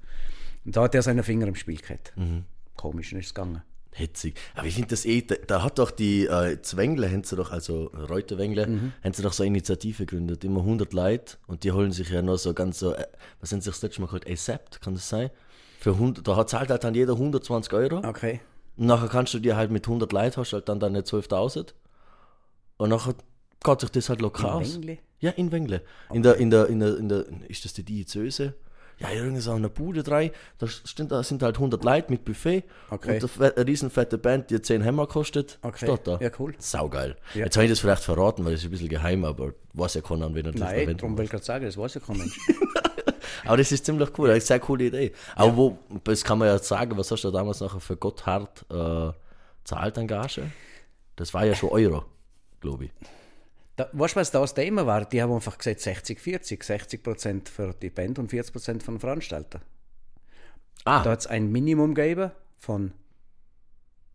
Und 0.65 0.75
da 0.75 0.83
hat 0.83 0.95
er 0.95 1.01
seine 1.01 1.23
Finger 1.23 1.47
im 1.47 1.55
Spiel 1.55 1.77
gehabt. 1.77 2.13
Komisch, 2.75 3.09
dann 3.11 3.19
ist 3.19 3.27
es 3.27 3.33
gegangen. 3.33 3.61
Hetzig. 3.95 4.39
Aber 4.55 4.67
ich 4.67 4.75
finde 4.75 4.89
das 4.89 5.05
eh, 5.05 5.21
da, 5.21 5.35
da 5.47 5.63
hat 5.63 5.79
doch 5.79 5.91
die 5.91 6.25
äh, 6.25 6.61
Zwängle, 6.61 7.09
haben 7.09 7.23
sie 7.23 7.35
doch, 7.35 7.51
also 7.51 7.91
Reuterwängle, 7.93 8.91
haben 9.03 9.13
sie 9.13 9.21
doch 9.21 9.33
so 9.33 9.43
eine 9.43 9.49
Initiative 9.49 10.05
gegründet, 10.05 10.43
immer 10.43 10.61
100 10.61 10.93
Leute 10.93 11.37
und 11.47 11.63
die 11.63 11.71
holen 11.71 11.91
sich 11.91 12.09
ja 12.09 12.21
noch 12.21 12.37
so 12.37 12.53
ganz 12.53 12.79
so, 12.79 12.93
äh, 12.93 13.05
was 13.39 13.51
haben 13.51 13.61
sie 13.61 13.65
sich 13.65 13.75
das 13.75 13.83
letzte 13.83 14.01
Mal 14.01 14.07
geholt? 14.07 14.27
Acept, 14.27 14.81
kann 14.81 14.95
das 14.95 15.07
sein? 15.07 15.29
Für 15.79 15.91
100, 15.91 16.27
da 16.27 16.35
hat 16.35 16.49
zahlt 16.49 16.69
halt 16.69 16.83
dann 16.83 16.95
jeder 16.95 17.13
120 17.13 17.73
Euro. 17.73 17.97
Okay. 17.97 18.39
Und 18.77 18.87
nachher 18.87 19.09
kannst 19.09 19.33
du 19.33 19.39
dir 19.39 19.55
halt 19.55 19.69
mit 19.69 19.85
100 19.85 20.11
Leuten 20.11 20.37
hast 20.37 20.53
halt 20.53 20.69
dann 20.69 20.79
deine 20.79 21.01
12.000. 21.01 21.73
Und 22.77 22.89
nachher 22.89 23.13
geht 23.63 23.81
sich 23.81 23.91
das 23.91 24.09
halt 24.09 24.21
locker 24.21 24.55
aus. 24.55 24.75
Wengli? 24.75 24.99
Ja, 25.19 25.31
in 25.31 25.51
Wengle. 25.51 25.81
In, 26.11 26.23
der, 26.23 26.35
in, 26.35 26.49
der, 26.49 26.67
in, 26.67 26.79
der, 26.79 26.97
in 26.97 27.09
der, 27.09 27.25
ist 27.47 27.63
das 27.63 27.73
die 27.73 27.83
Diözese? 27.83 28.55
Ja, 28.99 29.09
irgendwie 29.11 29.41
so 29.41 29.51
eine 29.51 29.69
Bude 29.69 30.03
drei. 30.03 30.31
Da, 30.59 30.67
stimmt, 30.67 31.11
da 31.11 31.23
sind 31.23 31.43
halt 31.43 31.55
100 31.55 31.83
Leute 31.83 32.11
mit 32.11 32.23
Buffet. 32.25 32.63
Okay. 32.89 33.21
Und 33.21 33.41
eine 33.41 33.67
riesenfette 33.67 34.17
Band, 34.17 34.49
die 34.49 34.61
10 34.61 34.81
Hämmer 34.81 35.07
kostet. 35.07 35.59
Okay. 35.61 35.85
Steht 35.85 36.07
da. 36.07 36.19
Ja, 36.19 36.29
cool. 36.39 36.53
Saugeil. 36.59 37.15
Ja. 37.33 37.45
Jetzt 37.45 37.55
habe 37.57 37.65
ich 37.65 37.71
das 37.71 37.79
vielleicht 37.79 38.03
verraten, 38.03 38.45
weil 38.45 38.53
das 38.53 38.61
ist 38.61 38.67
ein 38.67 38.71
bisschen 38.71 38.89
geheim, 38.89 39.25
aber 39.25 39.53
weiß 39.73 39.95
ja 39.95 40.01
keiner, 40.01 40.27
an 40.27 40.35
wen 40.35 40.45
er 40.45 40.51
das 40.51 40.61
Nein, 40.61 40.97
darum 40.97 41.17
will 41.17 41.25
ich 41.25 41.31
gerade 41.31 41.43
sagen, 41.43 41.65
das 41.65 41.77
weiß 41.77 41.95
ja 41.95 42.01
kein 42.01 42.17
Mensch. 42.17 42.37
Aber 43.45 43.57
das 43.57 43.71
ist 43.71 43.85
ziemlich 43.85 44.09
cool, 44.17 44.29
das 44.29 44.37
ist 44.37 44.51
eine 44.51 44.59
sehr 44.59 44.65
coole 44.65 44.85
Idee. 44.85 45.11
Aber 45.35 45.57
wo, 45.57 45.77
das 46.03 46.23
kann 46.23 46.39
man 46.39 46.47
ja 46.47 46.57
sagen, 46.59 46.97
was 46.97 47.11
hast 47.11 47.23
du 47.23 47.31
damals 47.31 47.59
nachher 47.59 47.79
für 47.79 47.97
Gotthard 47.97 48.65
äh, 48.71 49.11
zahlt 49.63 49.97
an 49.97 50.07
Gage? 50.07 50.43
Das 51.15 51.33
war 51.33 51.45
ja 51.45 51.53
schon 51.53 51.69
Euro, 51.69 52.05
glaube 52.61 52.85
ich. 52.85 52.91
Da, 53.75 53.89
weißt 53.91 54.15
du, 54.15 54.19
was 54.19 54.29
da 54.31 54.39
das 54.39 54.53
Thema 54.53 54.85
war? 54.85 55.05
Die 55.05 55.21
haben 55.21 55.33
einfach 55.33 55.57
gesagt 55.57 55.79
60-40, 55.79 56.61
60% 56.63 57.49
für 57.49 57.73
die 57.73 57.89
Band 57.89 58.19
und 58.19 58.31
40% 58.31 58.81
von 58.83 58.95
den 58.95 58.99
Veranstalter. 58.99 59.61
Ah, 60.85 61.01
Da 61.03 61.11
hat 61.11 61.21
es 61.21 61.27
ein 61.27 61.51
Minimum 61.51 61.95
gegeben 61.95 62.31
von 62.59 62.91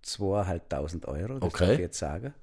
2'500 0.05 1.07
Euro, 1.09 1.39
das 1.41 1.43
Okay. 1.55 1.65
darf 1.67 1.73
ich 1.75 1.79
jetzt 1.81 1.99
sagen. 1.99 2.35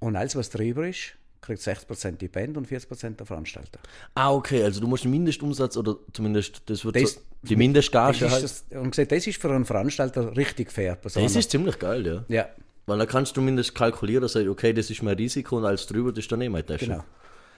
Und 0.00 0.16
alles, 0.16 0.36
was 0.36 0.50
drüber 0.50 0.86
ist, 0.86 1.14
kriegt 1.40 1.60
60% 1.62 2.18
die 2.18 2.28
Band 2.28 2.56
und 2.56 2.66
40% 2.68 3.16
der 3.16 3.26
Veranstalter. 3.26 3.78
ah, 4.14 4.32
okay, 4.32 4.62
also 4.64 4.80
du 4.80 4.86
musst 4.88 5.04
einen 5.04 5.12
Mindestumsatz 5.12 5.76
oder 5.76 5.96
zumindest 6.12 6.62
das 6.66 6.84
wird 6.84 6.96
Das- 6.96 7.14
so, 7.14 7.20
die 7.42 7.56
Mindestgage 7.56 8.20
Das 8.20 8.32
halt. 8.32 8.44
das, 8.44 8.64
und 8.70 8.90
gesagt, 8.90 9.12
das 9.12 9.26
ist 9.26 9.40
für 9.40 9.50
einen 9.50 9.64
Veranstalter 9.64 10.36
richtig 10.36 10.70
fair. 10.72 10.98
das 11.02 11.16
ist 11.16 11.50
ziemlich 11.50 11.78
geil, 11.78 12.06
ja. 12.06 12.24
ja, 12.28 12.48
Weil 12.88 12.98
da 12.98 13.06
kannst 13.06 13.36
du 13.36 13.40
mindestens 13.40 13.74
kalkulieren, 13.74 14.26
sagen, 14.28 14.48
okay, 14.48 14.72
das 14.72 14.90
ist 14.90 15.02
mein 15.02 15.16
Risiko 15.16 15.58
und 15.58 15.64
alles 15.64 15.86
drüber, 15.86 16.10
das 16.10 16.24
ist 16.24 16.32
dann 16.32 16.40
eh 16.40 16.48
mein 16.48 16.66
Tasche. 16.66 16.86
genau. 16.86 17.04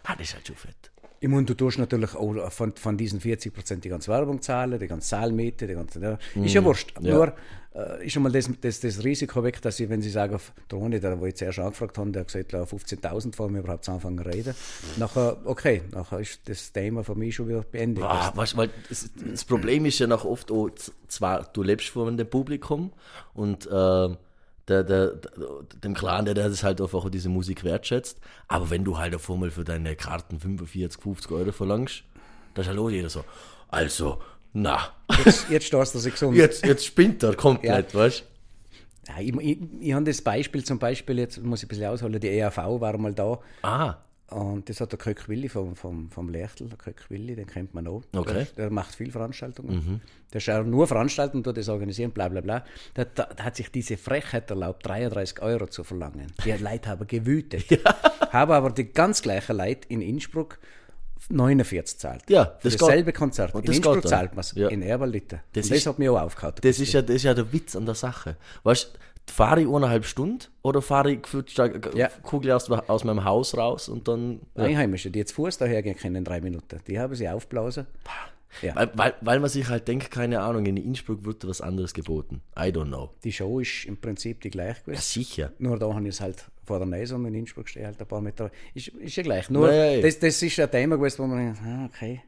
Ah, 0.05 0.15
das 0.17 0.29
ist 0.29 0.35
halt 0.35 0.47
schon 0.47 0.57
fett. 0.57 0.91
Ich 1.23 1.29
meine, 1.29 1.45
du 1.45 1.53
tust 1.53 1.79
natürlich 1.79 2.15
auch 2.15 2.51
von, 2.51 2.75
von 2.75 2.97
diesen 2.97 3.21
40% 3.21 3.77
die 3.81 3.91
ganze 3.91 4.11
Werbung 4.11 4.41
zahlen, 4.41 4.79
die 4.79 4.87
ganze 4.87 5.09
Saalmiete, 5.09 5.67
die 5.67 5.75
ganze. 5.75 6.01
Ja, 6.01 6.19
ist 6.43 6.55
ja 6.55 6.65
wurscht. 6.65 6.99
Mhm. 6.99 7.07
ja. 7.07 7.15
Nur 7.15 7.35
äh, 7.75 8.07
ist 8.07 8.15
schon 8.15 8.23
mal 8.23 8.33
das, 8.33 8.49
das, 8.63 8.81
das 8.81 9.05
Risiko 9.05 9.45
weg, 9.45 9.61
dass 9.61 9.77
sie, 9.77 9.91
wenn 9.91 10.01
sie 10.01 10.09
sagen, 10.09 10.35
auf 10.35 10.51
der 10.71 10.79
Ronny, 10.79 10.99
der, 10.99 11.21
wo 11.21 11.27
ich 11.27 11.37
zuerst 11.37 11.59
angefragt 11.59 11.99
habe, 11.99 12.11
der 12.11 12.21
hat 12.21 12.29
gesagt, 12.29 12.53
ja, 12.55 12.63
15.000 12.63 13.37
vor 13.37 13.51
mir 13.51 13.59
überhaupt 13.59 13.85
zu 13.85 13.93
anfangen 13.93 14.17
zu 14.17 14.25
reden. 14.25 14.55
Nachher, 14.97 15.37
okay, 15.45 15.83
nachher 15.93 16.21
ist 16.21 16.41
das 16.49 16.73
Thema 16.73 17.05
für 17.05 17.15
mich 17.15 17.35
schon 17.35 17.49
wieder 17.49 17.63
beendet. 17.63 18.03
Ah, 18.03 18.33
weißt, 18.35 18.57
weil 18.57 18.71
das, 18.89 19.11
das 19.15 19.45
Problem 19.45 19.85
ist 19.85 19.99
ja 19.99 20.07
noch 20.07 20.25
oft, 20.25 20.51
auch, 20.51 20.71
z- 20.71 20.91
zwar 21.09 21.45
du 21.53 21.63
lebst 21.63 21.89
vor 21.91 22.11
dem 22.11 22.31
Publikum 22.31 22.93
und 23.35 23.67
äh, 23.67 24.09
der, 24.71 24.85
der, 24.85 25.09
der, 25.09 25.31
dem 25.85 25.95
Clan, 25.95 26.25
der, 26.25 26.35
der 26.35 26.49
das 26.49 26.63
halt 26.63 26.81
einfach 26.81 27.11
diese 27.11 27.29
Musik 27.29 27.65
wertschätzt, 27.65 28.19
aber 28.49 28.71
wenn 28.71 28.85
du 28.85 28.97
halt 28.99 29.15
auf 29.15 29.31
einmal 29.31 29.51
für 29.51 29.65
deine 29.65 29.97
Karten 29.97 30.39
45, 30.41 31.03
50 31.03 31.31
Euro 31.33 31.53
verlangst, 31.53 32.05
da 32.55 32.63
ist 32.63 32.69
halt 32.69 32.79
auch 32.79 32.89
jeder 32.89 33.11
so, 33.11 33.25
also, 33.69 34.21
na, 34.53 34.79
Jetzt, 35.25 35.51
jetzt 35.51 35.67
stehst 35.67 35.95
du 35.95 35.99
sich 35.99 36.13
gesund. 36.13 36.37
jetzt, 36.37 36.65
jetzt 36.65 36.85
spinnt 36.87 37.23
er 37.23 37.35
komplett, 37.35 37.95
weißt? 37.95 38.25
Ja, 39.09 39.15
ich, 39.21 39.35
ich, 39.37 39.59
ich 39.81 39.93
habe 39.93 40.05
das 40.05 40.23
Beispiel 40.23 40.65
zum 40.65 40.79
Beispiel, 40.79 41.19
jetzt 41.19 41.43
muss 41.43 41.61
ich 41.61 41.67
ein 41.67 41.69
bisschen 41.69 41.87
ausholen, 41.87 42.21
die 42.21 42.29
EAV 42.29 42.57
war 42.57 42.97
mal 42.99 43.13
da. 43.15 43.39
Ah, 43.63 43.97
und 44.31 44.69
das 44.69 44.81
hat 44.81 44.93
der 44.93 44.99
Kök 44.99 45.29
Willi 45.29 45.49
vom, 45.49 45.75
vom, 45.77 46.11
vom 46.11 46.29
Lechtel, 46.29 46.69
der 46.69 46.79
Kök 46.79 47.05
Willi, 47.11 47.35
den 47.37 47.47
kennt 47.47 47.75
man 47.75 47.87
auch. 47.87 48.03
Okay. 48.15 48.33
Der, 48.35 48.65
der 48.65 48.71
macht 48.71 48.95
viel 48.95 49.11
Veranstaltungen. 49.11 50.01
Der 50.33 50.39
ist 50.39 50.49
auch 50.51 50.65
nur 50.65 50.87
Veranstalten, 50.87 51.43
tut 51.43 51.57
das 51.57 51.69
organisieren, 51.69 52.13
bla 52.13 52.29
bla 52.29 52.41
bla. 52.41 52.65
Der, 52.97 53.05
der, 53.07 53.27
der 53.35 53.45
hat 53.45 53.57
sich 53.57 53.71
diese 53.71 53.97
Frechheit 53.97 54.49
erlaubt, 54.51 54.87
33 54.87 55.43
Euro 55.43 55.67
zu 55.67 55.85
verlangen. 55.85 56.29
Die 56.45 56.53
Leute 56.63 56.89
haben 56.89 57.07
gewütet. 57.07 57.65
Haben 58.31 58.53
aber 58.53 58.71
die 58.71 58.85
ganz 58.93 59.23
gleichen 59.23 59.57
Leute 59.57 59.89
in 59.89 60.01
Innsbruck 60.03 60.59
49 61.29 61.99
zahlt. 61.99 62.23
Ja, 62.29 62.57
Für 62.59 62.69
das 62.71 62.77
dasselbe 62.77 63.13
geht. 63.13 63.15
Konzert. 63.15 63.55
Und 63.55 63.61
In 63.61 63.67
das 63.67 63.77
Innsbruck 63.77 63.95
geht 63.97 64.05
dann. 64.05 64.11
zahlt 64.11 64.31
man 64.33 64.41
es, 64.41 64.53
Ja. 64.55 64.69
in. 64.69 64.83
Und 64.83 65.33
Das 65.53 65.69
das, 65.69 65.87
hat 65.87 65.99
mich 65.99 66.09
auch 66.09 66.21
aufgehauen. 66.21 66.55
das 66.61 66.79
ist, 66.81 66.93
ja, 66.93 67.03
das 67.03 67.17
ist 67.17 67.23
ja 67.25 67.35
der 67.35 67.53
Witz 67.53 67.77
an 67.77 67.87
der 67.87 67.95
Sache. 67.95 68.37
Weißt 68.63 68.93
du, 68.95 68.99
fahre 69.29 69.61
ich 69.63 69.67
eineinhalb 69.69 70.05
Stunden 70.05 70.47
oder 70.63 70.83
fahre 70.83 71.13
ich 71.13 71.21
Ja. 71.95 72.09
Kugel 72.23 72.53
aus, 72.53 72.71
aus 72.71 73.05
meinem 73.05 73.25
Haus 73.25 73.57
raus 73.57 73.89
und 73.89 74.09
dann. 74.09 74.41
Einheimische, 74.55 75.11
die 75.11 75.19
jetzt 75.19 75.33
Fuß 75.33 75.59
daher 75.59 75.83
gehen 75.83 75.97
können 75.97 76.17
in 76.17 76.25
drei 76.25 76.41
Minuten, 76.41 76.81
die 76.87 76.99
haben 76.99 77.15
sie 77.15 77.29
aufblasen. 77.29 77.87
Ja. 78.63 78.75
Weil, 78.75 78.91
weil, 78.95 79.15
weil 79.21 79.39
man 79.39 79.49
sich 79.49 79.69
halt 79.69 79.87
denkt, 79.87 80.11
keine 80.11 80.41
Ahnung, 80.41 80.67
in 80.67 80.77
Innsbruck 80.77 81.25
wird 81.25 81.47
was 81.47 81.61
anderes 81.61 81.95
geboten. 81.95 82.41
I 82.59 82.63
don't 82.73 82.87
know. 82.89 83.11
Die 83.23 83.33
Show 83.33 83.61
ist 83.61 83.85
im 83.85 83.97
Prinzip 83.97 84.41
die 84.41 84.51
gleiche 84.51 84.79
Ja, 84.81 84.85
gewesen. 84.87 85.03
sicher. 85.03 85.53
Nur 85.61 85.79
da 85.79 85.95
habe 85.95 86.03
ich 86.03 86.09
es 86.17 86.21
halt 86.21 86.45
vor 86.65 86.79
der 86.79 86.89
Nase 86.89 87.15
und 87.15 87.25
in 87.27 87.35
Innsbruck 87.35 87.69
stehe 87.69 87.87
halt 87.87 88.01
ein 88.01 88.09
paar 88.09 88.21
Meter. 88.21 88.51
Ist, 88.75 88.89
ist 88.89 89.15
ja 89.15 89.23
gleich. 89.23 89.51
Nur, 89.51 89.69
Ja, 89.73 89.85
ja, 89.85 89.91
ja. 89.93 90.03
Das, 90.03 90.19
das 90.19 90.43
ist 90.43 90.59
ein 90.59 90.69
Thema 90.69 90.97
gewesen, 90.97 91.19
wo 91.23 91.27
man 91.29 91.39
denkt, 91.39 91.61
ah, 91.65 91.85
okay. 91.87 92.23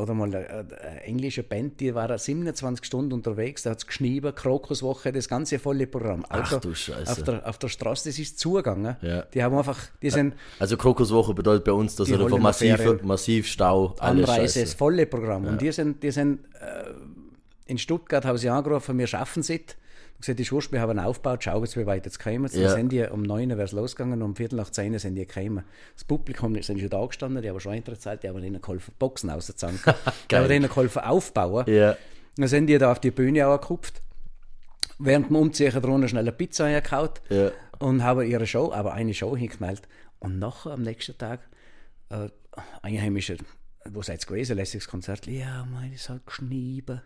Oder 0.00 0.14
mal 0.14 0.34
eine, 0.34 0.48
eine 0.48 1.02
englische 1.02 1.42
Band, 1.42 1.78
die 1.80 1.94
war 1.94 2.16
27 2.16 2.84
Stunden 2.84 3.12
unterwegs, 3.12 3.62
da 3.62 3.70
hat 3.70 3.78
es 3.78 3.86
geschnieben, 3.86 4.34
Krokuswoche, 4.34 5.12
das 5.12 5.28
ganze 5.28 5.58
volle 5.58 5.86
Programm. 5.86 6.24
Ach 6.28 6.52
Auto- 6.52 6.68
du 6.68 6.74
Scheiße. 6.74 7.12
Auf 7.12 7.22
der, 7.22 7.46
auf 7.46 7.58
der 7.58 7.68
Straße, 7.68 8.08
das 8.08 8.18
ist 8.18 8.38
zugegangen. 8.38 8.96
Ja. 9.02 9.22
Die 9.22 9.42
haben 9.42 9.56
einfach, 9.56 9.78
die 10.00 10.10
sind 10.10 10.34
Also 10.58 10.76
Krokuswoche 10.76 11.34
bedeutet 11.34 11.64
bei 11.64 11.72
uns, 11.72 11.96
dass 11.96 12.08
er 12.10 12.20
einfach 12.20 12.38
massiv, 12.38 13.02
massiv 13.02 13.46
Stau, 13.46 13.94
alles 13.98 14.28
Anreise, 14.28 14.60
das 14.60 14.74
volle 14.74 15.06
Programm. 15.06 15.44
Und 15.46 15.60
die 15.60 15.70
sind, 15.72 16.02
die 16.02 16.10
sind 16.10 16.40
äh, 16.60 16.90
in 17.66 17.78
Stuttgart 17.78 18.24
haben 18.24 18.38
sie 18.38 18.48
angerufen, 18.48 18.98
wir 18.98 19.06
schaffen 19.06 19.40
es. 19.40 19.50
Ich 20.22 20.26
gesagt, 20.26 20.38
die 20.38 20.72
wir 20.72 20.80
haben 20.82 20.98
aufgebaut, 20.98 21.42
schauen 21.44 21.62
jetzt, 21.64 21.76
wie 21.78 21.86
weit 21.86 22.04
jetzt 22.04 22.18
kommen. 22.18 22.46
Dann 22.52 22.60
Ja. 22.60 22.68
sind 22.70 22.92
die 22.92 23.02
um 23.04 23.22
9 23.22 23.50
Uhr 23.50 23.56
wäre 23.56 23.64
es 23.64 23.72
losgegangen, 23.72 24.20
um 24.22 24.36
Viertel 24.36 24.56
nach 24.56 24.68
10 24.70 24.92
Uhr 24.92 24.98
sind 24.98 25.14
die 25.14 25.26
gekommen. 25.26 25.64
Das 25.94 26.04
Publikum 26.04 26.52
die 26.52 26.62
sind 26.62 26.78
schon 26.78 26.90
da 26.90 27.04
gestanden, 27.06 27.42
die 27.42 27.48
haben 27.48 27.58
schon 27.58 27.72
Eintritt 27.72 27.94
gezahlt, 27.96 28.22
die 28.22 28.28
haben 28.28 28.42
ihnen 28.44 28.60
geholfen, 28.60 28.92
Boxen 28.98 29.30
auszuzahlen. 29.30 29.80
die 30.30 30.36
haben 30.36 30.50
ihnen 30.50 30.68
geholfen, 30.68 31.00
aufbauen. 31.02 31.64
Ja. 31.72 31.96
Dann 32.36 32.48
sind 32.48 32.66
die 32.66 32.76
da 32.76 32.92
auf 32.92 33.00
die 33.00 33.10
Bühne 33.10 33.46
auch 33.46 33.60
gekupft. 33.60 34.02
während 34.98 35.30
dem 35.30 35.36
Umziehen 35.36 35.72
drunter 35.80 36.08
schnell 36.08 36.20
eine 36.24 36.32
Pizza 36.32 36.66
eingekaut 36.66 37.22
Ja. 37.30 37.50
und 37.78 38.02
habe 38.04 38.26
ihre 38.26 38.46
Show, 38.46 38.70
aber 38.72 38.92
eine 38.92 39.14
Show 39.14 39.34
hingeknallt. 39.34 39.82
Und 40.18 40.38
nachher 40.38 40.72
am 40.72 40.82
nächsten 40.82 41.16
Tag, 41.16 41.40
äh, 42.10 42.28
Einheimische, 42.82 43.38
wo 43.88 44.02
seid 44.02 44.22
ihr 44.22 44.26
gewesen, 44.26 44.56
lässiges 44.56 44.86
Konzert? 44.86 45.26
Ja, 45.26 45.64
meine, 45.72 45.94
es 45.94 46.10
hat 46.10 46.26
geschnieben. 46.26 47.00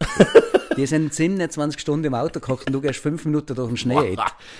Die 0.76 0.86
sind 0.86 1.14
27 1.14 1.80
Stunden 1.80 2.06
im 2.06 2.14
Auto 2.14 2.40
gehockt 2.40 2.66
und 2.66 2.72
du 2.72 2.80
gehst 2.80 3.00
fünf 3.00 3.24
Minuten 3.24 3.54
durch 3.54 3.68
den 3.68 3.76
Schnee. 3.76 4.16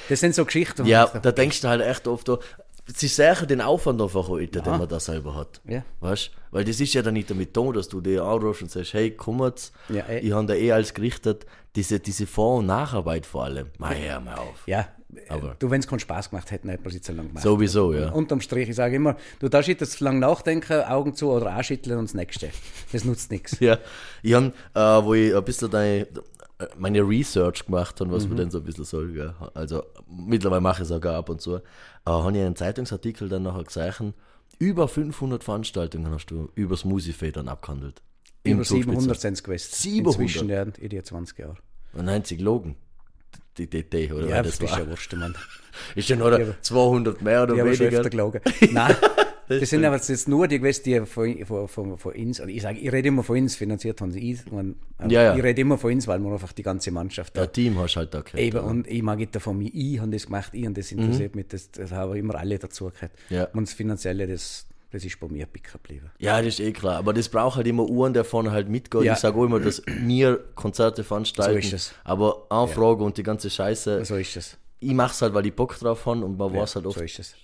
Das 0.09 0.21
sind 0.21 0.35
so 0.35 0.45
Geschichten. 0.45 0.87
Ja, 0.87 1.07
da 1.07 1.33
denkst 1.33 1.61
du 1.61 1.69
halt 1.69 1.83
echt 1.83 2.07
oft, 2.07 2.29
oh, 2.29 2.39
sie 2.87 3.09
sägen 3.09 3.49
den 3.49 3.61
Aufwand 3.61 4.01
einfach 4.01 4.29
heute, 4.29 4.63
den 4.63 4.79
man 4.79 4.89
da 4.89 5.01
selber 5.01 5.35
hat. 5.35 5.61
Ja. 5.67 5.85
Weißt 6.01 6.31
Weil 6.51 6.65
das 6.65 6.81
ist 6.81 6.95
ja 6.95 7.03
dann 7.03 7.15
nicht 7.15 7.31
damit 7.31 7.57
da, 7.57 7.73
dass 7.73 7.89
du 7.89 8.01
dir 8.01 8.23
anrufst 8.25 8.63
und 8.63 8.71
sagst, 8.71 8.95
hey, 8.95 9.11
kommt, 9.11 9.73
Ja, 9.89 10.09
ich 10.09 10.33
habe 10.33 10.47
da 10.47 10.55
eh 10.55 10.73
alles 10.73 10.95
gerichtet. 10.95 11.47
Diese, 11.77 11.99
diese 11.99 12.27
Vor- 12.27 12.59
und 12.59 12.67
Nacharbeit 12.67 13.27
vor 13.27 13.45
allem. 13.45 13.69
Mach 13.79 13.95
hör 13.95 14.21
mal 14.21 14.37
auf. 14.37 14.63
Ja, 14.67 14.87
Aber- 15.29 15.57
du, 15.59 15.71
wenn 15.71 15.81
es 15.81 15.87
keinen 15.87 15.99
Spaß 16.01 16.31
gemacht 16.31 16.51
hätte, 16.51 16.69
hätte 16.69 16.83
man 16.83 16.89
es 16.89 16.95
nicht 16.95 17.05
so 17.05 17.13
lange 17.13 17.29
gemacht. 17.29 17.43
Sowieso, 17.45 17.93
ja. 17.93 18.11
Unterm 18.11 18.41
Strich, 18.41 18.69
ich 18.69 18.77
sage 18.77 18.97
immer, 18.97 19.17
du 19.41 19.49
darfst 19.49 19.69
nicht 19.69 19.85
zu 19.85 20.05
lange 20.05 20.21
nachdenken, 20.21 20.83
Augen 20.83 21.15
zu 21.15 21.31
oder 21.31 21.53
anschütteln 21.53 21.99
und 21.99 22.05
das 22.09 22.15
nächste. 22.15 22.51
Das 22.93 23.05
nutzt 23.05 23.31
nichts. 23.31 23.59
Ja, 23.61 23.79
ich 24.23 24.35
habe, 24.35 24.53
äh, 24.75 24.81
wo 25.05 25.15
ich 25.15 25.35
ein 25.35 25.45
bisschen 25.45 25.71
deine, 25.71 26.07
meine 26.77 27.01
Research 27.01 27.67
gemacht 27.67 28.01
habe, 28.01 28.13
was 28.13 28.27
man 28.29 28.37
denn 28.37 28.51
so 28.51 28.59
ein 28.59 28.65
bisschen 28.65 28.85
soll. 28.85 29.13
Gell? 29.13 29.35
Also 29.55 29.85
mittlerweile 30.09 30.61
mache 30.61 30.83
ich 30.83 30.91
es 30.91 30.93
auch 30.93 31.05
ab 31.05 31.29
und 31.29 31.41
zu. 31.41 31.57
Äh, 31.57 31.61
habe 32.07 32.33
ich 32.37 32.45
einen 32.45 32.57
Zeitungsartikel 32.57 33.29
dann 33.29 33.43
nachher 33.43 33.65
gesehen, 33.65 34.15
über 34.59 34.87
500 34.89 35.43
Veranstaltungen 35.43 36.13
hast 36.13 36.27
du 36.27 36.49
übers 36.55 36.85
Musifed 36.85 37.37
dann 37.37 37.49
abgehandelt. 37.49 38.03
Über 38.45 38.63
700 38.65 38.95
Zugspitze. 39.01 39.21
sind 39.21 39.33
es 39.35 39.43
gewesen. 39.43 39.69
700? 39.73 40.21
Inzwischen, 40.21 40.49
ja, 40.49 40.63
in 40.63 40.89
die 40.91 41.03
20 41.03 41.39
Jahre. 41.39 41.57
Und 41.95 42.05
90 42.05 42.41
Logen. 42.41 42.77
Die 43.59 43.69
DT, 43.69 44.13
oder? 44.13 44.29
Ja, 44.29 44.43
das 44.43 44.59
das 44.59 44.71
ist 44.71 44.77
ja 44.79 44.89
wurscht, 44.89 45.13
Mann. 45.15 45.35
ist 45.95 46.09
ja 46.09 46.17
noch 46.17 46.39
200 46.61 47.23
mehr 47.23 47.45
oder 47.45 47.55
ich 47.55 47.79
weniger. 47.81 47.99
öfter 47.99 48.11
gelogen. 48.11 48.41
Nein, 48.73 48.97
das, 49.49 49.71
sind 49.71 49.85
aber 49.85 49.97
jetzt 49.97 50.29
nur 50.29 50.49
die 50.49 50.59
gewesen, 50.59 50.83
die 50.85 51.01
von, 51.07 51.45
von, 51.45 51.69
von, 51.69 51.99
von 51.99 52.13
uns, 52.15 52.41
und 52.41 52.49
ich 52.49 52.63
sage, 52.63 52.79
ich 52.79 52.91
rede 52.91 53.09
immer 53.09 53.23
von 53.23 53.37
uns, 53.39 53.57
finanziert 53.57 54.01
haben 54.01 54.11
sie 54.11 54.33
ich, 54.33 54.51
man, 54.51 54.77
Ja, 55.09 55.23
ja. 55.23 55.37
ich 55.37 55.43
rede 55.43 55.61
immer 55.61 55.79
von 55.79 55.93
uns, 55.93 56.09
weil 56.09 56.19
wir 56.21 56.33
einfach 56.33 56.53
die 56.53 56.63
ganze 56.63 56.91
Mannschaft 56.91 57.37
da 57.37 57.43
Ja, 57.43 57.47
Team 57.47 57.79
hast 57.79 57.95
du 57.95 57.99
halt 58.01 58.15
da 58.15 58.23
gehört. 58.23 58.43
Eben, 58.43 58.59
oder? 58.59 58.67
und 58.67 58.89
ich 58.89 59.03
mag 59.03 59.19
nicht 59.19 59.35
davon, 59.35 59.61
ich 59.61 60.01
habe 60.01 60.11
das 60.11 60.27
gemacht, 60.27 60.51
ich 60.55 60.67
und 60.67 60.77
das 60.79 60.91
interessiert 60.93 61.37
mich, 61.37 61.49
das, 61.49 61.71
das 61.71 61.93
haben 61.93 62.17
immer 62.17 62.37
alle 62.37 62.59
dazu 62.59 62.91
gehört. 62.91 63.13
Mhm. 63.29 63.37
Ja. 63.37 63.45
Und 63.53 63.69
das 63.69 63.75
Finanzielle, 63.75 64.27
das, 64.27 64.67
das 64.95 65.05
ist 65.05 65.19
bei 65.21 65.29
mir 65.29 65.47
picken 65.47 65.73
geblieben. 65.73 66.11
Ja, 66.19 66.39
das 66.39 66.47
ist 66.55 66.61
eh 66.61 66.73
klar. 66.73 66.97
Aber 66.97 67.13
das 67.13 67.29
braucht 67.29 67.57
halt 67.57 67.67
immer 67.67 67.85
Uhren, 67.85 68.13
der 68.15 68.25
vorne 68.25 68.51
halt 68.53 68.69
mitgeht. 68.69 69.03
Ja. 69.03 69.13
Ich 69.15 69.19
sage 69.19 69.37
auch 69.39 69.45
immer, 69.45 69.61
dass 69.61 69.83
wir 69.87 70.39
Konzerte 70.55 71.05
veranstalten. 71.05 71.53
So 71.61 71.67
ist 71.69 71.73
es. 71.73 71.95
Aber 72.05 72.47
Anfrage 72.49 73.03
und 73.05 73.17
die 73.19 73.23
ganze 73.23 73.51
Scheiße, 73.51 74.05
So 74.05 74.17
ist 74.17 74.37
es. 74.37 74.57
ich 74.81 74.93
mache 74.95 75.13
es 75.13 75.21
halt, 75.23 75.35
weil 75.35 75.45
ich 75.47 75.55
Bock 75.55 75.79
drauf 75.79 76.07
habe 76.07 76.25
und 76.25 76.39
man 76.39 76.55
Ja, 76.55 76.61
weiß 76.63 76.77
halt 76.77 76.87
oft, 76.87 76.99
so 76.99 77.05
ist 77.05 77.19
es. 77.19 77.35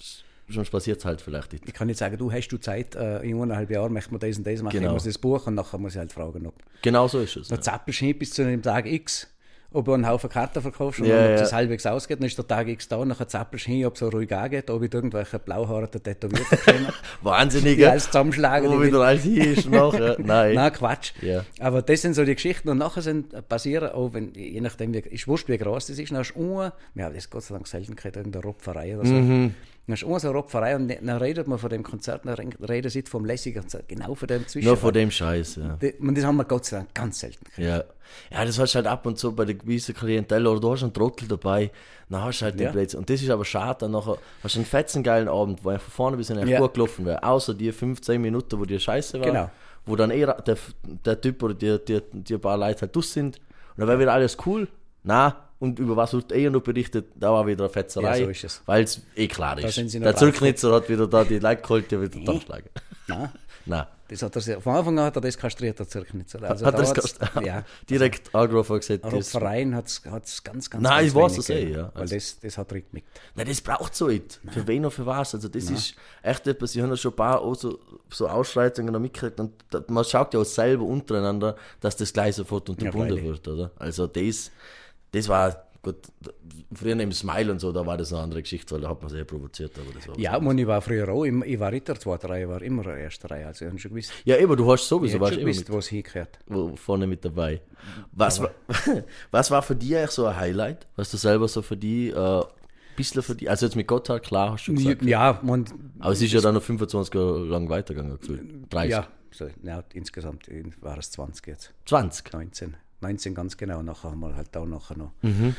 sonst 0.48 0.70
passiert 0.70 0.98
es 0.98 1.04
halt 1.04 1.20
vielleicht 1.20 1.52
nicht. 1.52 1.64
Ich 1.66 1.74
kann 1.74 1.86
nicht 1.86 1.98
sagen, 1.98 2.16
du 2.16 2.30
hast 2.32 2.48
du 2.48 2.56
Zeit, 2.58 2.94
äh, 2.94 3.20
in 3.22 3.34
eineinhalb 3.40 3.70
Jahren 3.70 3.92
möchte 3.92 4.10
man 4.12 4.20
das 4.20 4.36
und 4.38 4.46
das 4.46 4.62
machen, 4.62 4.72
Genau. 4.78 4.88
ich 4.88 4.92
muss 4.94 5.04
das 5.04 5.18
Buch 5.18 5.46
und 5.46 5.54
nachher 5.54 5.78
muss 5.78 5.92
ich 5.92 5.98
halt 5.98 6.12
fragen, 6.12 6.46
ob 6.46 6.54
Genau 6.82 7.06
so 7.08 7.20
ist 7.20 7.36
es. 7.36 7.48
der 7.48 7.60
Zappel 7.60 7.94
hin 7.94 8.18
bis 8.18 8.30
zu 8.32 8.44
dem 8.44 8.62
Tag 8.62 8.86
X, 8.86 9.28
ob 9.72 9.84
du 9.84 9.92
einen 9.92 10.06
Haufen 10.08 10.28
Karten 10.28 10.60
verkaufst 10.60 11.00
und 11.00 11.08
dann, 11.08 11.24
ob 11.24 11.30
ja. 11.30 11.36
das 11.36 11.52
halbwegs 11.52 11.86
ausgeht, 11.86 12.18
dann 12.18 12.26
ist 12.26 12.36
der 12.36 12.46
Tag 12.46 12.68
X 12.68 12.88
da, 12.88 13.04
nachher 13.04 13.28
zappelst 13.28 13.66
du 13.66 13.70
hin, 13.70 13.86
ob 13.86 13.94
es 13.94 14.00
so 14.00 14.08
ruhig 14.08 14.34
angeht, 14.34 14.68
ob 14.70 14.82
ich 14.82 14.92
irgendwelche 14.92 15.38
blauhaarigen 15.38 16.02
Tätowierten 16.02 16.58
kenne, 16.64 16.92
Wahnsinnig, 17.22 17.76
die 17.76 17.86
alles 17.86 18.06
zusammenschlagen. 18.06 18.70
Wo 18.70 18.82
wieder 18.82 19.00
alles 19.00 19.22
hier 19.22 19.52
ist 19.52 19.70
nachher. 19.70 20.16
Nein. 20.18 20.54
Nein, 20.54 20.72
Quatsch. 20.72 21.12
Ja. 21.22 21.44
Aber 21.60 21.82
das 21.82 22.02
sind 22.02 22.14
so 22.14 22.24
die 22.24 22.34
Geschichten. 22.34 22.68
Und 22.68 22.78
nachher 22.78 23.02
sind, 23.02 23.32
äh, 23.32 23.42
passieren 23.42 23.90
auch, 23.90 24.12
wenn, 24.12 24.34
je 24.34 24.60
nachdem, 24.60 24.92
wie, 24.92 24.98
ist 24.98 25.28
wurscht, 25.28 25.48
wie 25.48 25.58
groß 25.58 25.86
das 25.86 25.98
ist, 25.98 26.10
dann 26.10 26.18
hast 26.18 26.32
du 26.32 26.40
unten, 26.40 26.72
wir 26.94 27.04
haben 27.04 27.14
das 27.14 27.30
Gott 27.30 27.44
sei 27.44 27.54
Dank 27.54 27.66
selten 27.66 27.94
gehabt, 27.94 28.16
irgendeine 28.16 28.44
Ropferei 28.44 28.96
oder 28.96 29.06
so. 29.06 29.14
Mhm. 29.14 29.54
Dann 29.90 30.20
so 30.20 30.28
eine 30.28 30.36
Ropferei 30.36 30.76
und 30.76 30.88
dann 30.88 31.16
redet 31.18 31.46
man 31.48 31.58
von 31.58 31.70
dem 31.70 31.82
Konzert, 31.82 32.22
dann 32.24 32.34
redet 32.34 32.92
sie 32.92 33.02
vom 33.02 33.24
lässigen 33.24 33.60
Konzert, 33.60 33.88
genau 33.88 34.14
von 34.14 34.28
dem 34.28 34.46
Zwischen. 34.46 34.66
Nur 34.66 34.76
von 34.76 34.92
dem 34.92 35.10
Scheiß, 35.10 35.56
ja. 35.56 35.78
Und 36.00 36.16
das 36.16 36.24
haben 36.24 36.36
wir 36.36 36.44
Gott 36.44 36.64
sei 36.64 36.78
Dank 36.78 36.94
ganz 36.94 37.20
selten 37.20 37.44
gehabt. 37.44 37.58
Ja. 37.58 37.84
ja, 38.38 38.44
das 38.44 38.58
hast 38.58 38.72
du 38.72 38.76
halt 38.76 38.86
ab 38.86 39.04
und 39.06 39.18
zu 39.18 39.34
bei 39.34 39.44
der 39.44 39.54
gewissen 39.54 39.94
Klientel 39.94 40.46
oder 40.46 40.60
du 40.60 40.72
hast 40.72 40.82
einen 40.82 40.92
Trottel 40.92 41.28
dabei, 41.28 41.70
dann 42.08 42.22
hast 42.24 42.40
du 42.40 42.44
halt 42.46 42.58
den 42.58 42.64
Ja. 42.66 42.72
Blödsinn. 42.72 43.00
Und 43.00 43.10
das 43.10 43.22
ist 43.22 43.30
aber 43.30 43.44
schade, 43.44 43.78
dann 43.80 43.92
nachher 43.92 44.16
hast 44.42 44.54
du 44.54 44.58
einen 44.58 44.66
fetzen 44.66 45.02
geilen 45.02 45.28
Abend, 45.28 45.64
wo 45.64 45.70
er 45.70 45.78
von 45.78 45.90
vorne 45.92 46.16
bis 46.16 46.28
hinten 46.28 46.48
Ja. 46.48 46.58
gut 46.58 46.74
gelaufen 46.74 47.04
wäre, 47.06 47.22
außer 47.22 47.54
die 47.54 47.70
15 47.72 48.20
Minuten, 48.20 48.58
wo 48.58 48.64
die 48.64 48.78
Scheiße 48.80 49.18
war, 49.20 49.26
Genau. 49.26 49.50
wo 49.86 49.96
dann 49.96 50.10
eher 50.10 50.34
der, 50.42 50.56
der 51.04 51.20
Typ 51.20 51.42
oder 51.42 51.54
die, 51.54 51.78
die, 51.84 52.00
die 52.12 52.38
paar 52.38 52.56
Leute 52.56 52.82
halt 52.82 52.96
durch 52.96 53.08
sind 53.08 53.36
und 53.36 53.78
dann 53.78 53.88
wäre 53.88 53.98
wieder 54.00 54.12
alles 54.12 54.36
cool. 54.46 54.68
Na 55.02 55.46
und 55.60 55.78
über 55.78 55.94
was 55.96 56.12
wird 56.12 56.32
eher 56.32 56.50
noch 56.50 56.62
berichtet, 56.62 57.06
da 57.14 57.30
war 57.32 57.46
wieder 57.46 57.64
eine 57.64 57.72
Fetzerei, 57.72 58.20
Ja, 58.22 58.34
so 58.34 58.48
weil 58.66 58.82
es 58.84 59.00
eh 59.14 59.28
klar 59.28 59.56
ist. 59.58 59.76
der 59.76 60.00
drauf 60.00 60.16
Zurücknitzer 60.18 60.72
hat 60.74 60.88
wieder 60.88 61.06
da 61.06 61.22
die 61.22 61.38
Leute 61.38 61.62
geholt, 61.62 61.90
die 61.90 62.00
wieder 62.00 62.18
durchschlagen. 62.18 62.68
Nein, 63.06 63.30
Nein. 63.66 63.86
das 64.08 64.22
hat 64.22 64.34
er 64.36 64.40
sehr, 64.40 64.60
von 64.60 64.74
Anfang 64.74 64.98
an 64.98 65.04
hat 65.04 65.16
er 65.16 65.20
das 65.20 65.36
kastriert, 65.36 65.78
der 65.78 65.86
Zirknitzer. 65.86 66.42
Also 66.42 66.64
Hat 66.64 66.74
er 66.74 66.82
da 66.82 66.92
das 66.92 67.14
gehört? 67.14 67.46
Ja. 67.46 67.64
Direkt 67.90 68.34
angerufen 68.34 68.72
und 68.72 68.80
gesagt, 68.80 69.04
das, 69.04 69.12
Ropfereien 69.12 69.74
hat 69.74 69.86
es 69.86 70.02
ganz, 70.02 70.42
ganz, 70.42 70.70
Nein, 70.72 70.82
ganz 70.82 71.06
ich 71.08 71.14
weiß 71.14 71.38
es 71.38 71.48
eh, 71.50 71.70
ja. 71.72 71.90
Weil 71.92 72.00
Also- 72.02 72.14
das, 72.14 72.40
das 72.40 72.56
hat 72.58 72.72
Rhythmik. 72.72 73.04
Nein, 73.34 73.46
das 73.46 73.60
braucht 73.60 73.94
so 73.94 74.06
nicht. 74.08 74.40
Für 74.50 74.66
wen 74.66 74.84
und 74.86 74.90
für 74.92 75.04
was. 75.04 75.34
Also 75.34 75.48
das 75.48 75.64
ist 75.68 75.94
echt 76.22 76.46
etwas, 76.46 76.74
ich 76.74 76.80
habe 76.80 76.90
ja 76.92 76.96
schon 76.96 77.12
ein 77.12 77.16
paar 77.16 77.54
so, 77.54 77.78
so 78.08 78.26
Ausschreitungen 78.28 78.92
noch 78.94 79.00
mitgekriegt 79.00 79.38
und 79.38 79.52
man 79.90 80.04
schaut 80.04 80.32
ja 80.32 80.40
auch 80.40 80.44
selber 80.44 80.84
untereinander, 80.84 81.54
dass 81.80 81.96
das 81.96 82.12
gleich 82.14 82.34
sofort 82.36 82.70
unterbunden 82.70 83.10
freilich. 83.18 83.24
wird, 83.24 83.46
oder? 83.48 83.70
Also 83.76 84.06
das, 84.06 84.50
das 85.12 85.28
war, 85.28 85.64
gut, 85.82 85.96
früher 86.72 86.98
im 86.98 87.12
Smile 87.12 87.50
und 87.52 87.58
so, 87.58 87.72
da 87.72 87.84
war 87.84 87.96
das 87.96 88.12
eine 88.12 88.22
andere 88.22 88.42
Geschichte, 88.42 88.74
weil 88.74 88.82
da 88.82 88.90
hat 88.90 89.00
man 89.02 89.10
sehr 89.10 89.24
provoziert, 89.24 89.72
aber 89.78 89.92
das 89.92 90.06
war 90.06 90.14
was 90.14 90.22
Ja, 90.22 90.36
und 90.36 90.58
ich 90.58 90.66
war 90.66 90.80
früher 90.80 91.08
auch, 91.08 91.24
ich, 91.24 91.34
ich 91.44 91.58
war 91.60 91.70
nicht 91.70 91.88
der 91.88 91.98
zweiten 91.98 92.26
Reihe, 92.26 92.42
ich 92.44 92.48
war 92.48 92.62
immer 92.62 92.82
der 92.84 92.96
ersten 92.98 93.26
Reihe. 93.26 93.46
Also 93.46 93.64
ich 93.64 93.70
habe 93.70 93.78
schon 93.80 93.90
gewusst, 93.90 94.12
Ja, 94.24 94.36
eben, 94.36 94.56
du 94.56 94.70
hast 94.70 94.82
ich 94.82 94.88
sowieso, 94.88 95.14
hab 95.14 95.20
warst 95.22 95.34
schon 95.34 95.44
gewusst 95.44 95.68
es 95.68 95.88
hingehört. 95.88 96.38
vorne 96.76 97.06
mit 97.06 97.24
dabei. 97.24 97.60
Was, 98.12 98.40
war, 98.40 98.50
was 99.30 99.50
war 99.50 99.62
für 99.62 99.74
dich 99.74 99.96
eigentlich 99.96 100.10
so 100.10 100.26
ein 100.26 100.36
Highlight? 100.36 100.86
Was 100.96 101.10
du 101.10 101.16
selber 101.16 101.48
so 101.48 101.62
für 101.62 101.76
dich, 101.76 102.14
äh, 102.14 102.16
ein 102.16 102.44
bisschen 102.96 103.22
für 103.22 103.34
dich, 103.34 103.48
also 103.50 103.66
jetzt 103.66 103.74
mit 103.76 103.88
Gotthard, 103.88 104.22
klar, 104.22 104.52
hast 104.52 104.66
du 104.66 104.74
gesagt. 104.74 105.02
Ja, 105.02 105.40
man, 105.42 105.64
Aber 105.98 106.12
es 106.12 106.22
ist 106.22 106.32
ja 106.32 106.40
dann 106.40 106.54
noch 106.54 106.62
25 106.62 107.14
Jahre 107.14 107.44
lang 107.46 107.68
weitergegangen, 107.68 108.18
gefühlt. 108.20 108.72
30. 108.72 108.90
ja, 108.90 109.06
so, 109.32 109.48
ja, 109.62 109.82
insgesamt 109.94 110.48
war 110.80 110.98
es 110.98 111.10
20 111.12 111.46
jetzt. 111.46 111.72
20. 111.86 112.32
19. 112.32 112.76
19 113.00 113.34
ganz 113.34 113.56
genau. 113.56 113.82
Nachher 113.82 114.10
haben 114.10 114.20
wir 114.20 114.34
halt 114.36 114.56
auch 114.56 114.66
nachher 114.66 114.96
noch. 114.96 115.12
Mhm. 115.22 115.54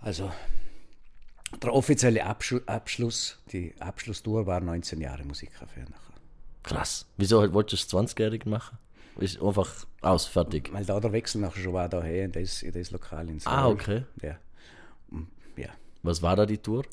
Also 0.00 0.30
der 1.62 1.72
offizielle 1.72 2.24
Abschlu 2.26 2.60
Abschluss, 2.66 3.38
die 3.52 3.74
Abschlusstour 3.80 4.46
war 4.46 4.60
19 4.60 5.00
Jahre 5.00 5.22
Musikcafé 5.22 5.80
nachher. 5.88 6.14
Krass. 6.62 7.06
Wieso 7.16 7.40
halt 7.40 7.52
wolltest 7.54 7.92
du 7.92 7.98
20-jährig 7.98 8.44
machen? 8.46 8.76
Ist 9.16 9.40
einfach 9.42 9.86
aus, 10.02 10.26
fertig. 10.26 10.70
Weil 10.72 10.84
da 10.84 11.00
der 11.00 11.12
Wechsel 11.12 11.40
nachher 11.40 11.60
schon 11.62 11.72
war 11.72 11.88
daher 11.88 12.24
in 12.26 12.32
das, 12.32 12.62
in 12.62 12.72
das 12.72 12.90
Lokal 12.90 13.28
in 13.28 13.40
Ah, 13.46 13.62
Seoul. 13.62 13.72
okay. 13.72 14.04
Ja. 14.22 14.36
Mm, 15.10 15.26
ja. 15.56 15.68
Was 16.02 16.22
war 16.22 16.36
da 16.36 16.46
die 16.46 16.58
Tour? 16.58 16.84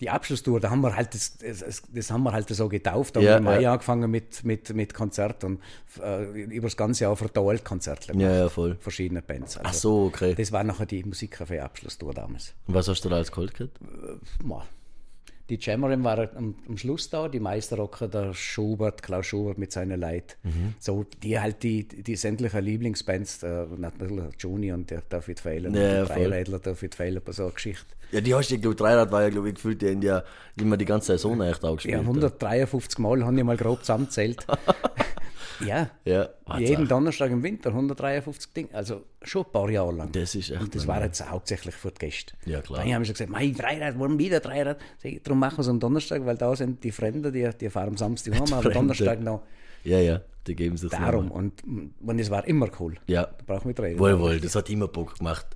Die 0.00 0.10
Abschlusstour, 0.10 0.58
da 0.60 0.70
haben 0.70 0.80
wir 0.80 0.96
halt 0.96 1.14
das, 1.14 1.36
das, 1.38 1.82
das 1.88 2.10
haben 2.10 2.24
wir 2.24 2.32
halt 2.32 2.48
so 2.48 2.68
getauft. 2.68 3.14
Da 3.16 3.20
Ja, 3.20 3.34
haben 3.36 3.44
wir 3.44 3.52
im 3.52 3.56
Mai 3.58 3.62
ja. 3.62 3.72
angefangen 3.72 4.10
mit, 4.10 4.42
mit, 4.44 4.74
mit 4.74 4.92
Konzert 4.92 5.44
und 5.44 5.60
äh, 6.02 6.24
über 6.44 6.66
das 6.66 6.76
ganze 6.76 7.04
Jahr 7.04 7.16
verteilt 7.16 7.64
Konzerte 7.64 8.12
Ja, 8.18 8.36
ja, 8.36 8.48
voll. 8.48 8.76
Verschiedene 8.80 9.22
Bands. 9.22 9.56
Also, 9.56 9.68
Ach 9.68 9.74
so, 9.74 10.04
okay. 10.06 10.34
Das 10.34 10.50
war 10.50 10.64
nachher 10.64 10.86
die 10.86 11.04
Musikcafé-Abschlusstour 11.04 12.12
damals. 12.12 12.54
Und 12.66 12.74
was 12.74 12.88
hast 12.88 13.04
du 13.04 13.08
da 13.08 13.16
als 13.16 13.30
Gold 13.30 13.54
gehabt? 13.54 13.78
Ma. 14.42 14.66
Die 15.50 15.58
Jammerin 15.60 16.02
war 16.04 16.34
am, 16.36 16.54
am 16.66 16.78
Schluss 16.78 17.10
da, 17.10 17.28
die 17.28 17.38
Meisterrocker, 17.38 18.08
der 18.08 18.32
Schubert, 18.32 19.02
Klaus 19.02 19.26
Schubert 19.26 19.58
mit 19.58 19.72
seinen 19.72 20.00
Leuten. 20.00 20.32
Mhm. 20.42 20.74
So, 20.80 21.04
die 21.22 21.38
halt 21.38 21.62
die, 21.62 21.86
die 21.86 22.16
sämtlichen 22.16 22.64
Lieblingsbands, 22.64 23.40
der, 23.40 23.68
natürlich 23.76 24.24
Juni 24.38 24.72
und 24.72 24.90
der 24.90 25.02
David 25.06 25.40
Feiler, 25.40 25.68
Ja, 25.68 26.04
der. 26.04 26.04
Dreirädler 26.06 26.60
David 26.60 26.94
Feiler, 26.94 27.20
so 27.28 27.42
eine 27.44 27.52
Geschichte. 27.52 27.84
Ja, 28.14 28.20
die 28.20 28.32
hast 28.32 28.48
du, 28.48 28.58
glaube 28.58 28.74
ich, 28.74 28.76
Dreirad 28.76 29.10
war 29.10 29.22
ja, 29.22 29.28
glaube 29.28 29.48
ich, 29.48 29.56
gefühlt, 29.56 29.82
die 29.82 29.90
haben 29.90 30.00
ja 30.00 30.22
immer 30.56 30.76
die 30.76 30.84
ganze 30.84 31.08
Saison 31.08 31.40
echt 31.40 31.64
auch 31.64 31.74
gespielt. 31.74 31.94
Ja, 31.94 32.00
153 32.00 32.98
Mal 33.00 33.24
haben 33.24 33.36
ich 33.36 33.42
mal 33.42 33.56
grob 33.56 33.80
zusammengezählt. 33.80 34.46
ja, 35.66 35.90
Ja, 36.04 36.28
jeden 36.56 36.86
Donnerstag 36.86 37.32
im 37.32 37.42
Winter 37.42 37.70
153 37.70 38.52
Dinge, 38.52 38.68
also 38.72 39.02
schon 39.20 39.44
ein 39.44 39.50
paar 39.50 39.68
Jahre 39.68 39.92
lang. 39.92 40.12
Das 40.12 40.36
ist 40.36 40.48
echt 40.52 40.60
Und 40.60 40.72
das 40.76 40.86
war 40.86 41.02
jetzt 41.02 41.28
hauptsächlich 41.28 41.74
für 41.74 41.90
die 41.90 42.06
Gäste. 42.06 42.34
Ja, 42.46 42.60
klar. 42.60 42.84
Dann 42.84 42.94
haben 42.94 43.00
wir 43.00 43.06
schon 43.06 43.14
gesagt, 43.14 43.30
mein 43.30 43.52
Dreirad, 43.52 43.98
warum 43.98 44.16
wieder 44.16 44.38
Dreirad? 44.38 44.78
Darum 45.24 45.40
machen 45.40 45.56
wir 45.56 45.62
es 45.62 45.68
am 45.68 45.80
Donnerstag, 45.80 46.24
weil 46.24 46.36
da 46.36 46.54
sind 46.54 46.84
die 46.84 46.92
Fremden, 46.92 47.32
die, 47.32 47.50
die 47.60 47.68
fahren 47.68 47.88
am 47.88 47.96
Samstag 47.96 48.34
heim, 48.34 48.52
aber. 48.52 48.70
Donnerstag 48.70 49.20
noch 49.20 49.42
Ja, 49.82 49.98
ja, 49.98 50.20
die 50.46 50.54
geben 50.54 50.76
sich 50.76 50.90
darum. 50.90 51.32
Und, 51.32 51.64
und 51.64 52.18
es 52.20 52.30
war 52.30 52.46
immer 52.46 52.68
cool. 52.78 52.94
Ja. 53.08 53.24
Da 53.24 53.44
brauchen 53.44 53.76
wir 53.76 53.82
reden. 53.82 53.98
Wohl, 53.98 54.20
wohl, 54.20 54.38
das 54.38 54.54
hat 54.54 54.70
immer 54.70 54.86
Bock 54.86 55.18
gemacht. 55.18 55.48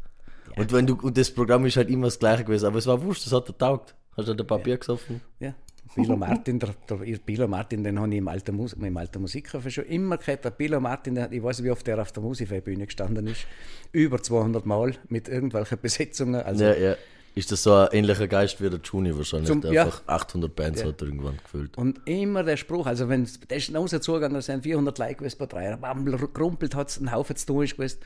Und, 0.59 0.73
wenn 0.73 0.87
du, 0.87 0.95
und 1.01 1.17
das 1.17 1.31
Programm 1.31 1.65
ist 1.67 1.77
halt 1.77 1.91
immer 1.91 2.07
das 2.07 2.19
gleiche 2.19 2.45
gewesen, 2.45 2.67
aber 2.67 2.79
es 2.79 2.87
war 2.87 3.03
wurscht, 3.03 3.27
das 3.27 3.33
hat 3.33 3.49
er 3.49 3.57
taugt. 3.57 3.95
Hast 4.17 4.27
du 4.27 4.31
halt 4.31 4.41
ein 4.41 4.47
paar 4.47 4.59
Bier 4.59 4.77
gesoffen? 4.79 5.21
Ja. 5.39 5.55
Bilo 5.95 6.17
Martin, 6.17 6.59
der, 6.59 6.75
der 6.89 6.97
Bilo 6.97 7.49
Martin, 7.49 7.83
den 7.83 7.99
habe 7.99 8.11
ich 8.11 8.19
im 8.19 8.29
alten, 8.29 8.55
Mus 8.55 8.75
im 8.75 8.97
alten 8.97 9.25
Musikcafé 9.25 9.71
schon 9.71 9.85
immer 9.85 10.19
gehört. 10.19 10.45
Der 10.45 10.51
Bilo 10.51 10.81
Martin, 10.81 11.15
der, 11.15 11.33
ich 11.33 11.43
weiß 11.43 11.59
nicht, 11.59 11.67
wie 11.67 11.71
oft 11.71 11.89
er 11.89 12.01
auf 12.01 12.13
der 12.13 12.23
Musikbühne 12.23 12.87
gestanden 12.87 13.27
ist. 13.27 13.47
Über 13.93 14.23
200 14.23 14.67
Mal 14.67 14.95
mit 15.09 15.29
irgendwelchen 15.29 15.79
Besetzungen. 15.81 16.37
Also, 16.43 16.65
Ja, 16.65 16.75
ja. 16.75 16.97
Ist 17.39 17.53
das 17.53 17.63
so 17.63 17.73
ein 17.73 17.89
ähnlicher 17.93 18.27
Geist 18.27 18.61
wie 18.61 18.69
der 18.69 18.81
Juni 18.83 19.17
wahrscheinlich, 19.17 19.47
Zum- 19.49 19.61
der 19.61 19.73
ja. 19.73 19.85
einfach 19.85 20.03
800 20.09 20.57
Bands 20.57 20.81
Ja. 20.81 20.89
hat 20.89 21.01
irgendwann 21.01 21.37
gefüllt. 21.37 21.79
Und 21.79 22.01
immer 22.05 22.43
der 22.43 22.57
Spruch, 22.57 22.87
also 22.87 23.09
wenn 23.09 23.29
der 23.49 23.57
ist 23.59 23.73
raus 23.75 23.91
zugegangen, 24.01 24.35
da 24.35 24.43
sind 24.43 24.65
400 24.65 24.99
Like 24.99 25.19
gewesen 25.19 25.37
bei 25.39 25.47
drei, 25.47 25.79
gerumpelt 26.35 26.75
hat 26.75 26.89
es, 26.89 26.99
ein 27.01 27.13
Haufen 27.13 27.37
zu 27.37 27.47
tun 27.47 27.65
ist 27.65 27.77
gewesen. 27.77 27.99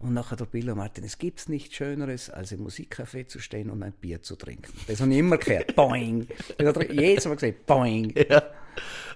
Und 0.00 0.14
nachher 0.14 0.34
der 0.36 0.46
Billo 0.46 0.74
Martin, 0.74 1.04
es 1.04 1.18
gibt 1.18 1.48
nichts 1.48 1.74
Schöneres, 1.76 2.30
als 2.30 2.52
im 2.52 2.66
Musikcafé 2.66 3.26
zu 3.28 3.38
stehen 3.38 3.70
und 3.70 3.82
ein 3.82 3.92
Bier 3.92 4.22
zu 4.22 4.34
trinken. 4.34 4.72
Das 4.88 5.00
habe 5.00 5.12
ich 5.12 5.18
immer 5.18 5.36
gehört. 5.38 5.74
Boing. 5.76 6.26
Das 6.58 6.66
hat 6.74 6.90
jedes 6.92 7.26
Mal 7.26 7.34
gesagt, 7.36 7.66
boing. 7.66 8.12
Ja. 8.28 8.42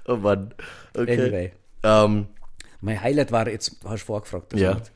Oh 0.07 0.17
Mann. 0.17 0.53
Okay. 0.95 1.13
Anyway. 1.21 1.53
Ähm, 1.83 2.27
Mein 2.81 3.01
Highlight 3.03 3.33
war, 3.33 3.49
jetzt 3.49 3.83
du 3.83 3.89
hast 3.89 4.03
du 4.03 4.07
vorgefragt, 4.07 4.53
das 4.53 4.61
Ja. 4.61 4.75
Wort. 4.75 4.93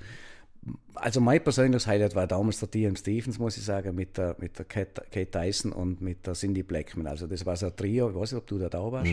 Also 1.00 1.20
mein 1.20 1.42
persönliches 1.42 1.86
Highlight 1.86 2.14
war 2.14 2.26
damals 2.26 2.60
der 2.60 2.70
T.M. 2.70 2.96
Stevens, 2.96 3.38
muss 3.38 3.56
ich 3.56 3.64
sagen, 3.64 3.94
mit 3.94 4.16
der, 4.18 4.36
mit 4.38 4.58
der 4.58 4.64
Kate, 4.64 5.02
Kate 5.10 5.30
Tyson 5.30 5.72
und 5.72 6.00
mit 6.00 6.26
der 6.26 6.34
Cindy 6.34 6.62
Blackman. 6.62 7.06
Also 7.06 7.26
das 7.26 7.44
war 7.46 7.56
so 7.56 7.66
ein 7.66 7.76
Trio, 7.76 8.10
ich 8.10 8.16
weiß 8.16 8.32
nicht, 8.32 8.40
ob 8.40 8.46
du 8.46 8.58
da 8.58 8.68
da 8.68 8.92
warst. 8.92 9.10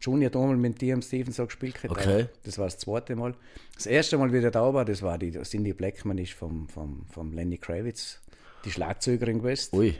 Junior 0.00 0.26
hat 0.26 0.36
einmal 0.36 0.56
mit 0.56 0.78
T.M. 0.78 1.02
Stevens 1.02 1.38
auch 1.40 1.46
gespielt. 1.46 1.74
Kate 1.74 1.90
Okay. 1.90 2.26
Das 2.44 2.58
war 2.58 2.66
das 2.66 2.78
zweite 2.78 3.16
Mal. 3.16 3.34
Das 3.74 3.86
erste 3.86 4.18
Mal, 4.18 4.32
wie 4.32 4.40
der 4.40 4.50
da 4.50 4.72
war, 4.72 4.84
das 4.84 5.02
war 5.02 5.18
die 5.18 5.32
Cindy 5.42 5.72
Blackman, 5.72 6.18
ist 6.18 6.32
vom, 6.32 6.68
vom, 6.68 7.06
vom 7.10 7.32
Lenny 7.32 7.58
Kravitz, 7.58 8.20
die 8.64 8.70
Schlagzeugerin 8.70 9.38
gewesen. 9.38 9.76
ui. 9.76 9.94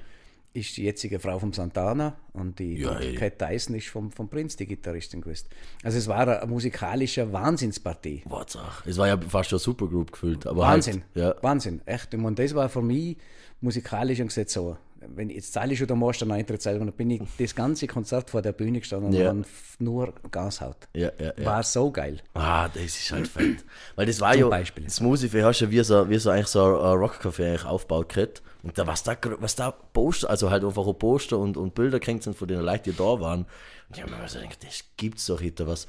Ist 0.57 0.77
die 0.79 0.85
jetzige 0.85 1.21
Frau 1.21 1.39
vom 1.39 1.53
Santana 1.53 2.17
und 2.33 2.59
die, 2.59 2.79
Ja. 2.79 2.99
Kate 3.15 3.37
Tyson 3.37 3.77
ist 3.77 3.89
vom, 3.89 4.11
vom 4.11 4.29
Prince, 4.31 4.57
die 4.57 4.67
Gitarristin 4.67 5.21
gewesen. 5.21 5.49
Also 5.83 5.99
es 5.99 6.09
war 6.09 6.27
eine, 6.27 6.47
musikalische 6.47 7.31
Wahnsinnspartie. 7.31 8.23
Watzach. 8.25 8.87
Es 8.87 8.97
war 8.97 9.07
ja 9.07 9.19
fast 9.21 9.51
schon 9.51 9.59
eine 9.59 9.65
Supergroup 9.65 10.13
gefüllt. 10.13 10.47
Aber 10.47 10.63
Wahnsinn, 10.63 11.03
Halt, 11.15 11.37
ja. 11.37 11.43
Wahnsinn, 11.43 11.83
echt. 11.85 12.15
Und 12.15 12.39
das 12.39 12.55
war 12.55 12.71
für 12.71 12.81
mich 12.81 13.19
musikalisch 13.61 14.21
und 14.21 14.29
gesagt 14.29 14.49
so, 14.49 14.79
wenn 15.15 15.31
jetzt 15.31 15.53
zahle 15.53 15.73
ich 15.73 15.79
schon 15.79 15.87
der 15.89 15.97
Master 15.97 16.25
einen 16.25 16.33
Eintritt 16.33 16.63
selber, 16.63 16.85
dann 16.85 16.95
bin 16.95 17.11
ich 17.11 17.23
das 17.39 17.55
ganze 17.55 17.87
Konzert 17.87 18.31
vor 18.31 18.43
der 18.43 18.53
Bühne 18.53 18.81
gestanden 18.81 19.13
Ja. 19.13 19.31
und 19.31 19.43
f- 19.43 19.77
nur 19.79 20.13
Gashaut. 20.31 20.77
Ja, 20.95 21.11
ja, 21.19 21.33
ja. 21.39 21.45
War 21.45 21.63
so 21.63 21.91
geil. 21.91 22.21
Ah, 22.35 22.69
das 22.69 22.83
ist 22.85 23.13
halt 23.13 23.29
fett. 23.29 23.65
Weil 23.95 24.07
das 24.07 24.21
war 24.21 24.33
Zum 24.33 24.41
ja, 24.41 24.49
Beispiel. 24.49 24.85
das 24.85 25.01
Musikfest 25.01 25.45
hast 25.45 25.61
du 25.61 25.65
ja 25.67 25.71
wie 25.71 25.83
so, 25.85 26.09
wie 26.11 26.19
so 26.19 26.31
eigentlich 26.31 26.47
so 26.49 26.63
ein 26.65 26.99
Rockcafé 26.99 27.47
eigentlich 27.49 27.65
aufgebaut 27.65 28.09
gehabt. 28.15 28.43
Und 28.63 28.77
da, 28.77 28.87
was 28.87 29.03
da, 29.05 29.17
was 29.39 29.55
da 29.55 29.71
Poster, 29.71 30.29
also 30.29 30.51
halt 30.51 30.65
einfach 30.65 30.87
auch 30.87 30.93
Poster 30.95 31.39
und, 31.39 31.57
und 31.57 31.75
Bilder 31.75 32.01
gehängt 32.01 32.23
sind 32.25 32.37
von 32.37 32.49
den 32.49 32.61
Leuten, 32.61 32.91
die 32.91 32.97
da 32.97 33.21
waren. 33.21 33.41
Und 33.89 33.97
ich 33.97 34.01
habe 34.03 34.11
mir 34.11 34.19
immer 34.19 34.29
so 34.29 34.39
gedacht, 34.41 34.65
das 34.65 34.83
gibt's 34.97 35.27
doch 35.27 35.41
hinter 35.41 35.67
was. 35.67 35.87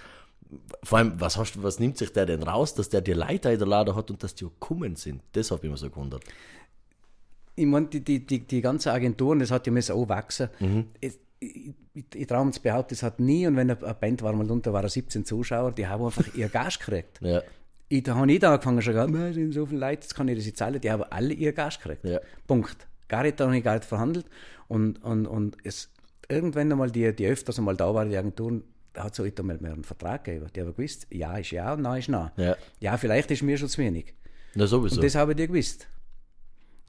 Vor 0.83 0.99
allem, 0.99 1.19
was 1.19 1.35
hast 1.37 1.53
du, 1.55 1.63
was 1.63 1.79
nimmt 1.79 1.97
sich 1.97 2.13
der 2.13 2.25
denn 2.25 2.43
raus, 2.43 2.73
dass 2.75 2.87
der 2.89 3.01
die 3.01 3.13
Leute 3.13 3.51
in 3.51 3.57
der 3.59 3.67
Laden 3.67 3.95
hat 3.95 4.11
und 4.11 4.21
dass 4.23 4.35
die 4.35 4.45
auch 4.45 4.51
gekommen 4.59 4.95
sind? 4.95 5.21
Das 5.33 5.51
habe 5.51 5.65
ich 5.65 5.71
mir 5.71 5.75
so 5.77 5.89
gewundert. 5.89 6.23
Ich 7.57 7.65
meine, 7.65 7.87
die, 7.87 7.99
die, 8.03 8.25
die, 8.25 8.39
die 8.47 8.61
ganze 8.61 8.91
Agenturen, 8.93 9.39
das 9.39 9.51
hat 9.51 9.65
ja 9.67 9.73
müssen 9.73 9.93
auch 9.93 10.07
wachsen. 10.07 10.49
Mhm. 10.59 10.85
Es- 11.01 11.19
Ich, 11.39 11.73
ich, 11.93 12.05
ich 12.15 12.25
traue 12.27 12.45
mir 12.45 12.51
zu 12.51 12.61
behaupten, 12.63 12.93
es 12.95 13.03
hat 13.03 13.19
nie, 13.19 13.45
und 13.45 13.55
wenn 13.57 13.69
eine 13.69 13.75
Band 13.93 14.23
war 14.23 14.33
mal 14.33 14.49
unter, 14.49 14.73
waren 14.73 14.89
17 14.89 15.23
Zuschauer, 15.25 15.71
die 15.71 15.85
haben 15.85 16.03
einfach 16.05 16.33
ihr 16.33 16.49
Gas 16.49 16.79
gekriegt. 16.79 17.19
Ja, 17.21 17.41
Ich, 17.89 18.01
da 18.03 18.15
habe 18.15 18.31
ich 18.31 18.39
da 18.39 18.53
angefangen 18.53 18.81
schon, 18.81 18.93
gesagt, 18.93 19.11
"Meh, 19.11 19.29
es 19.29 19.35
sind 19.35 19.53
so 19.53 19.65
viele 19.67 19.81
Leute, 19.81 20.01
jetzt 20.03 20.15
kann 20.15 20.27
ich 20.29 20.35
das 20.37 20.45
nicht 20.45 20.57
zahlen. 20.57 20.81
Die 20.81 20.89
haben 20.91 21.03
alle 21.11 21.33
ihr 21.33 21.53
Gas 21.53 21.77
gekriegt. 21.79 22.03
Ja. 22.05 22.19
Punkt. 22.47 22.87
Gar 23.07 23.23
nicht, 23.23 23.39
da 23.39 23.45
habe 23.45 23.57
ich 23.57 23.63
gar 23.63 23.75
nicht 23.75 23.85
verhandelt. 23.85 24.25
Und, 24.67 25.03
und, 25.03 25.27
und 25.27 25.57
es, 25.63 25.89
irgendwann 26.27 26.71
einmal, 26.71 26.89
die, 26.91 27.15
die 27.15 27.27
öfters 27.27 27.57
einmal 27.59 27.75
da 27.77 27.93
waren, 27.93 28.09
die 28.09 28.17
Agenturen, 28.17 28.63
da 28.93 29.03
hat 29.05 29.13
es 29.13 29.19
heute 29.19 29.43
mal 29.43 29.57
mehr 29.61 29.73
einen 29.73 29.83
Vertrag 29.83 30.23
gegeben. 30.23 30.47
Die 30.55 30.61
haben 30.61 30.75
gewusst, 30.75 31.05
ja 31.11 31.37
ist 31.37 31.51
ja 31.51 31.73
und 31.73 31.83
nein 31.83 31.99
ist 31.99 32.09
nein. 32.09 32.31
Ja. 32.37 32.55
ja, 32.79 32.97
vielleicht 32.97 33.29
ist 33.31 33.43
mir 33.43 33.57
schon 33.57 33.69
zu 33.69 33.77
wenig. 33.79 34.13
na 34.55 34.65
sowieso. 34.67 34.95
Und 34.95 35.03
das 35.05 35.13
habe 35.15 35.31
ich 35.33 35.37
gewusst. 35.47 35.87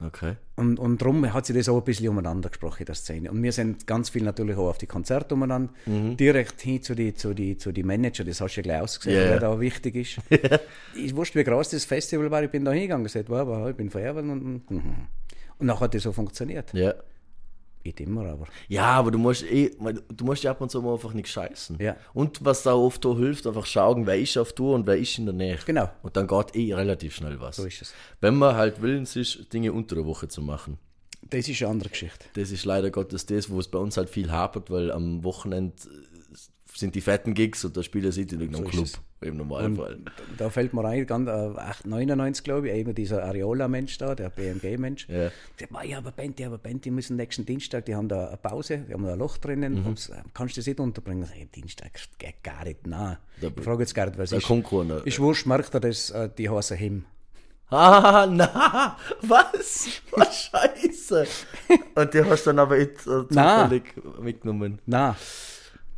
Okay. 0.05 0.35
Und, 0.55 0.79
und 0.79 1.01
darum 1.01 1.33
hat 1.33 1.45
sich 1.45 1.55
das 1.55 1.69
auch 1.69 1.77
ein 1.77 1.83
bisschen 1.83 2.09
umeinander 2.09 2.49
gesprochen 2.49 2.81
in 2.81 2.85
der 2.85 2.95
Szene. 2.95 3.31
Und 3.31 3.41
wir 3.41 3.51
sind 3.51 3.87
ganz 3.87 4.09
viel 4.09 4.23
natürlich 4.23 4.57
auch 4.57 4.69
auf 4.69 4.77
die 4.77 4.87
Konzerte 4.87 5.35
umeinander, 5.35 5.71
direkt 5.85 6.61
hin 6.61 6.81
zu 6.81 6.95
die, 6.95 7.13
zu 7.13 7.33
die, 7.33 7.57
zu 7.57 7.71
die 7.71 7.83
Manager, 7.83 8.23
das 8.23 8.41
hast 8.41 8.55
du 8.55 8.61
ja 8.61 8.63
gleich 8.63 8.81
ausgesehen, 8.81 9.23
ja. 9.23 9.29
wer 9.29 9.39
da 9.39 9.59
wichtig 9.59 9.95
ist. 9.95 10.19
ich 10.95 11.15
wusste, 11.15 11.39
wie 11.39 11.43
groß 11.43 11.69
das 11.69 11.85
Festival 11.85 12.29
war, 12.31 12.43
ich 12.43 12.51
bin 12.51 12.65
da 12.65 12.71
hingegangen 12.71 13.01
und 13.01 13.11
gesagt, 13.11 13.29
wow, 13.29 13.47
wow, 13.47 13.69
ich 13.69 13.75
bin 13.75 13.89
vererbt 13.89 14.19
und, 14.19 14.29
und, 14.29 14.63
und 14.69 15.65
nachher 15.65 15.81
hat 15.81 15.93
das 15.93 16.03
so 16.03 16.11
funktioniert. 16.11 16.73
Ja. 16.73 16.93
Nicht 17.83 18.01
immer, 18.01 18.25
aber. 18.25 18.47
Ja, 18.67 18.87
aber 18.87 19.11
du 19.11 19.17
musst 19.17 19.43
eh, 19.43 19.71
du 20.09 20.25
musst 20.25 20.43
ja 20.43 20.51
ab 20.51 20.59
und 20.61 20.69
zu 20.69 20.81
mal 20.81 20.93
einfach 20.93 21.13
nicht 21.13 21.29
scheißen. 21.29 21.77
Ja. 21.79 21.95
Und 22.13 22.43
was 22.43 22.63
da 22.63 22.73
oft 22.73 23.05
auch 23.05 23.17
hilft, 23.17 23.47
einfach 23.47 23.65
schauen, 23.65 24.05
wer 24.05 24.19
ist 24.19 24.37
auf 24.37 24.53
Tour 24.53 24.75
und 24.75 24.85
wer 24.85 24.97
ist 24.97 25.17
in 25.17 25.25
der 25.25 25.33
Nähe. 25.33 25.57
Genau. 25.65 25.89
Und 26.03 26.17
dann 26.17 26.27
geht 26.27 26.55
eh 26.55 26.73
relativ 26.73 27.15
schnell 27.15 27.39
was. 27.39 27.55
So 27.55 27.65
ist 27.65 27.81
es. 27.81 27.93
Wenn 28.19 28.35
man 28.35 28.55
halt 28.55 28.81
willens 28.81 29.15
ist, 29.15 29.53
Dinge 29.53 29.71
unter 29.71 29.95
der 29.95 30.05
Woche 30.05 30.27
zu 30.27 30.41
machen. 30.41 30.77
Das 31.29 31.47
ist 31.47 31.61
eine 31.61 31.71
andere 31.71 31.89
Geschichte. 31.89 32.25
Das 32.33 32.51
ist 32.51 32.65
leider 32.65 32.91
Gottes 32.91 33.25
das, 33.25 33.49
wo 33.49 33.59
es 33.59 33.67
bei 33.67 33.79
uns 33.79 33.97
halt 33.97 34.09
viel 34.09 34.31
hapert, 34.31 34.69
weil 34.69 34.91
am 34.91 35.23
Wochenende 35.23 35.73
äh, 35.83 36.35
sind 36.73 36.95
die 36.95 37.01
fetten 37.01 37.33
Gigs 37.33 37.63
und 37.65 37.77
da 37.77 37.83
spielen 37.83 38.11
sie 38.11 38.23
in 38.23 38.41
irgendeinem 38.41 38.65
ist 38.65 38.71
Club. 38.71 38.87
Im 39.21 39.35
Normalfall. 39.35 39.97
Da 40.37 40.49
fällt 40.49 40.73
mir 40.73 40.85
ein, 40.85 41.05
ganz, 41.05 41.27
äh, 41.27 41.31
8, 41.59 41.85
99 41.87 42.43
glaube 42.43 42.69
ich, 42.69 42.75
eben 42.75 42.95
dieser 42.95 43.21
Areola-Mensch 43.25 43.97
da, 43.97 44.15
der 44.15 44.29
BMG-Mensch. 44.29 45.09
Ja. 45.09 45.29
Sagt, 45.59 45.71
"Ma, 45.71 45.83
ich 45.83 45.93
habe 45.93 46.07
eine 46.07 46.15
Band, 46.15 46.39
ich 46.39 46.45
habe 46.45 46.55
eine 46.55 46.63
Band, 46.63 46.85
die 46.85 46.91
müssen 46.91 47.17
nächsten 47.17 47.45
Dienstag, 47.45 47.85
die 47.85 47.95
haben 47.95 48.07
da 48.07 48.27
eine 48.29 48.37
Pause, 48.37 48.85
die 48.87 48.93
haben 48.93 49.03
da 49.05 49.13
ein 49.13 49.19
Loch 49.19 49.37
drinnen, 49.37 49.85
und, 49.85 50.09
äh, 50.09 50.21
kannst 50.33 50.55
du 50.55 50.61
das 50.61 50.67
nicht 50.67 50.79
unterbringen? 50.79 51.27
Ich 51.37 51.51
Dienstag 51.51 51.91
geht 52.17 52.41
gar 52.43 52.63
nicht, 52.63 52.87
nein. 52.87 53.17
Da- 53.41 53.47
ich 53.55 53.61
frage 53.63 53.81
jetzt 53.83 53.93
gar 53.93 54.05
nicht, 54.05 54.17
was 54.17 54.31
ist. 54.31 54.45
kommt 54.45 54.65
keiner. 54.69 55.05
Ist 55.05 55.19
wurscht, 55.19 55.45
merkt 55.45 55.73
er 55.73 55.81
das, 55.81 56.11
äh, 56.11 56.29
die 56.37 56.49
heißen 56.49 56.77
Him. 56.77 57.03
Ah, 57.71 58.25
na, 58.31 58.97
was? 59.21 60.01
Was 60.11 60.49
scheiße. 60.49 61.27
Und 61.95 62.13
die 62.13 62.23
hast 62.23 62.45
du 62.45 62.49
dann 62.49 62.59
aber 62.59 62.79
jetzt 62.79 63.05
äh, 63.05 63.23
Na. 63.29 63.63
zufällig 63.65 63.83
mitgenommen. 64.21 64.79
Nein, 64.87 65.13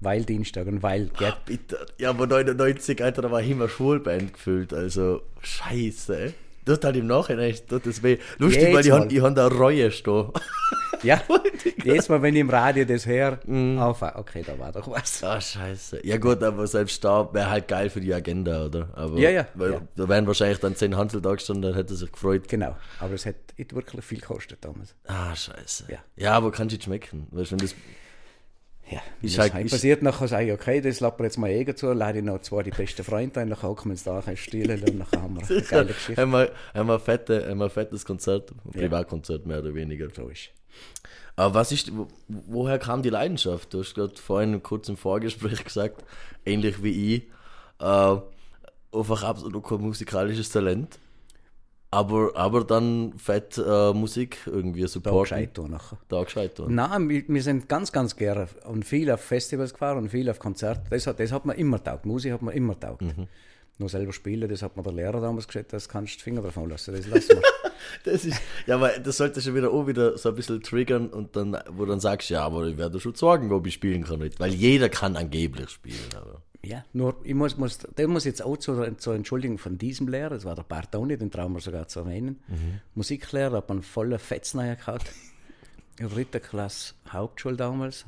weil 0.02 0.26
Dienstag 0.26 0.68
und 0.68 0.84
weil 0.84 1.10
geht. 1.18 1.46
Bitte. 1.46 1.86
Ja, 1.98 2.10
aber 2.10 2.28
99, 2.28 3.02
Alter, 3.04 3.22
da 3.22 3.32
war 3.32 3.42
immer 3.42 3.70
Schulband 3.70 4.34
gefüllt, 4.34 4.74
also 4.74 5.22
scheiße. 5.42 6.34
Tut 6.66 6.84
halt 6.84 6.96
im 6.96 7.08
Nachhinein, 7.08 7.56
das 7.68 8.04
weh. 8.04 8.18
Lustig, 8.38 8.62
Jedes 8.62 8.76
weil 8.76 8.84
die 8.84 8.92
haben, 8.92 9.10
die 9.10 9.22
haben 9.22 9.36
da 9.36 9.48
Reue 9.48 9.90
stehen. 9.92 10.32
Ja, 11.04 11.22
jedes 11.84 12.10
Mal, 12.10 12.22
wenn 12.22 12.36
ich 12.36 12.42
im 12.42 12.50
Radio 12.50 12.86
das 12.86 13.06
höre, 13.06 13.40
auf, 13.80 14.02
okay, 14.02 14.44
da 14.46 14.58
war 14.60 14.72
doch 14.72 14.88
was. 14.90 15.24
Ah, 15.24 15.42
scheiße. 15.42 16.06
Ja 16.06 16.18
gut, 16.18 16.44
aber 16.44 16.68
selbst 16.68 17.04
da 17.04 17.34
wäre 17.34 17.50
halt 17.50 17.68
geil 17.68 17.90
für 17.90 18.02
die 18.02 18.14
Agenda, 18.14 18.66
oder? 18.66 18.90
Aber, 18.94 19.18
Ja, 19.18 19.30
ja, 19.30 19.48
Weil 19.56 19.72
ja. 19.74 19.82
da 19.96 20.08
wären 20.08 20.28
wahrscheinlich 20.28 20.60
dann 20.60 20.76
10 20.76 20.96
Hansel 20.96 21.22
da 21.22 21.34
gestanden, 21.34 21.64
dann 21.64 21.74
hätte 21.74 21.94
er 21.94 21.98
sich 21.98 22.12
gefreut. 22.12 22.48
Genau, 22.48 22.76
aber 23.00 23.14
es 23.14 23.26
hat 23.26 23.36
wirklich 23.58 24.06
viel 24.06 24.20
gekostet 24.20 24.60
damals. 24.62 24.96
Ah, 25.08 25.36
scheiße. 25.36 25.86
Ja. 25.90 25.98
ja 26.16 26.34
aber 26.34 26.52
kann 26.52 26.68
nicht 26.68 26.84
schmecken. 26.84 27.28
Weißt, 27.32 27.52
du, 27.52 27.56
wenn 27.56 27.60
das, 27.66 27.76
Ja, 28.92 29.00
Ist 29.22 29.34
ist 29.34 29.40
halt- 29.40 29.56
ist- 29.66 29.72
passiert 29.72 30.02
nachher, 30.04 30.28
sage 30.28 30.48
ich, 30.48 30.54
okay, 30.54 30.82
das 30.82 31.00
lappen 31.00 31.20
wir 31.20 31.26
jetzt 31.26 31.38
mal 31.38 31.50
Jäger 31.50 31.76
zu, 31.76 31.94
lade 31.94 32.20
ich 32.20 32.26
noch 32.26 32.42
zwei 32.42 32.62
die 32.64 32.72
besten 32.72 33.04
Freunde 33.04 33.40
ein, 33.40 33.48
nachher 33.50 33.70
hocken 33.70 33.86
wir 33.86 33.92
uns 33.92 34.04
da 34.04 34.20
ein 34.20 34.36
Stielen 34.38 34.84
und 34.84 34.98
nachher 35.00 35.22
haben 35.22 35.40
wir 35.40 35.50
eine 35.50 35.62
geile 35.62 35.86
Geschichte. 35.94 36.22
haben, 36.22 36.32
wir, 36.32 36.52
haben, 36.74 36.88
wir 36.88 37.00
fette, 37.00 37.50
haben 37.50 37.58
wir 37.60 37.66
ein 37.66 37.70
fettes 37.72 38.04
Konzert, 38.06 38.52
ein 38.66 38.72
Privatkonzert 38.72 39.46
mehr 39.46 39.60
oder 39.60 39.74
weniger. 39.74 40.08
So 40.14 40.28
ist. 40.28 40.50
Aber 41.38 41.54
was 41.56 41.72
ist, 41.72 41.96
wo, 41.96 42.08
woher 42.28 42.78
kam 42.80 43.02
die 43.02 43.10
Leidenschaft? 43.10 43.74
Du 43.74 43.80
hast 43.80 43.94
gerade 43.96 44.16
vorhin 44.18 44.62
kurz 44.62 44.90
im 44.90 44.98
Vorgespräch 44.98 45.64
gesagt, 45.64 46.04
ähnlich 46.46 46.84
wie 46.84 47.16
ich, 47.16 47.24
äh, 47.80 48.18
einfach 48.94 49.24
absolut 49.24 49.66
kein 49.66 49.80
musikalisches 49.82 50.50
Talent. 50.50 51.00
Aber, 51.94 52.32
aber 52.36 52.64
dann 52.64 53.14
fett 53.18 53.58
äh, 53.58 53.94
Musik 53.94 54.38
irgendwie 54.46 54.82
Da 54.84 54.88
supporten. 54.88 55.24
gescheit 55.24 55.54
tun 55.54 55.72
nachher. 55.72 55.98
Da 56.08 56.24
gescheit 56.24 56.56
tun. 56.56 56.74
Nein, 56.74 57.10
wir, 57.10 57.24
wir 57.28 57.44
sind 57.44 57.68
ganz, 57.68 57.92
ganz 57.92 58.16
gerne 58.16 58.48
und 58.66 58.86
viel 58.86 59.12
auf 59.12 59.20
Festivals 59.20 59.74
gefahren 59.74 59.98
und 59.98 60.10
viel 60.10 60.30
auf 60.30 60.40
Konzerte. 60.40 60.84
Das 60.90 61.06
hat, 61.06 61.20
das 61.20 61.34
hat 61.34 61.46
man 61.46 61.58
immer 61.58 61.84
taugt. 61.84 62.06
Musik 62.06 62.32
hat 62.32 62.42
man 62.42 62.54
immer 62.56 62.80
taugt. 62.80 63.02
Mhm. 63.02 63.28
Nur 63.78 63.90
selber 63.90 64.14
spielen, 64.14 64.48
das 64.50 64.62
hat 64.62 64.78
mir 64.78 64.84
der 64.84 64.94
Lehrer 64.94 65.22
damals 65.22 65.48
gesagt, 65.48 65.74
das 65.74 65.90
kannst 65.90 66.20
du 66.20 66.24
Finger 66.24 66.42
davon 66.42 66.70
lassen. 66.70 66.94
Das 66.94 67.08
lassen 67.08 67.30
wir. 67.30 67.42
Das 68.04 68.26
ist, 68.26 68.40
ja, 68.68 68.76
aber 68.76 69.00
das 69.00 69.18
sollte 69.18 69.42
schon 69.42 69.56
wieder 69.56 69.72
auch 69.72 69.88
wieder 69.88 70.16
so 70.18 70.30
ein 70.30 70.36
bisschen 70.36 70.62
triggern 70.62 71.10
und 71.10 71.36
dann, 71.36 71.58
wo 71.72 71.86
du 71.86 71.92
dann 71.92 72.00
sagst, 72.00 72.30
ja, 72.30 72.44
aber 72.44 72.68
ich 72.68 72.78
werde 72.78 73.00
schon 73.00 73.16
sagen, 73.16 73.52
ob 73.52 73.66
ich 73.66 73.74
spielen 73.74 74.04
kann 74.04 74.20
nicht. 74.20 74.40
Weil 74.40 74.54
jeder 74.54 74.88
kann 74.88 75.16
angeblich 75.16 75.70
spielen, 75.70 75.98
aber. 76.16 76.44
ja, 76.64 76.86
nur, 76.94 77.16
ich 77.24 77.34
muss, 77.34 77.58
muss, 77.58 77.80
der 77.80 78.08
muss 78.08 78.24
jetzt 78.24 78.44
auch 78.44 78.58
zur, 78.58 78.98
zur 79.00 79.16
Entschuldigung 79.16 79.58
von 79.58 79.80
diesem 79.80 80.08
Lehrer, 80.08 80.30
das 80.30 80.46
war 80.46 80.56
der 80.56 80.64
Bartoni, 80.64 81.18
den 81.18 81.32
trauen 81.32 81.54
wir 81.54 81.60
sogar 81.60 81.88
zu 81.88 82.02
erwähnen. 82.02 82.40
Musiklehrer, 82.94 83.58
hat 83.58 83.70
man 83.70 83.82
voller 83.82 84.20
Fetzneier 84.20 84.76
gehabt. 84.76 85.12
In 85.98 86.08
der 86.08 86.16
dritten 86.16 86.42
Klasse 86.42 86.94
Hauptschule 87.10 87.58
damals. 87.58 88.06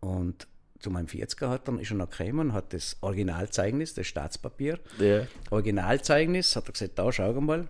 Und 0.00 0.46
zu 0.80 0.90
meinem 0.90 1.06
40er 1.06 1.48
hat 1.48 1.66
dann, 1.68 1.78
ist 1.80 1.90
er 1.90 1.96
noch 1.96 2.10
gekommen 2.10 2.38
und 2.40 2.52
hat 2.52 2.72
das 2.72 2.96
Originalzeugnis, 3.00 3.94
das 3.94 4.06
Staatspapier, 4.06 4.78
Ja. 4.98 5.26
Originalzeugnis, 5.50 6.54
hat 6.56 6.68
er 6.68 6.72
gesagt, 6.72 6.98
da 6.98 7.10
schau 7.12 7.32
mal, 7.40 7.66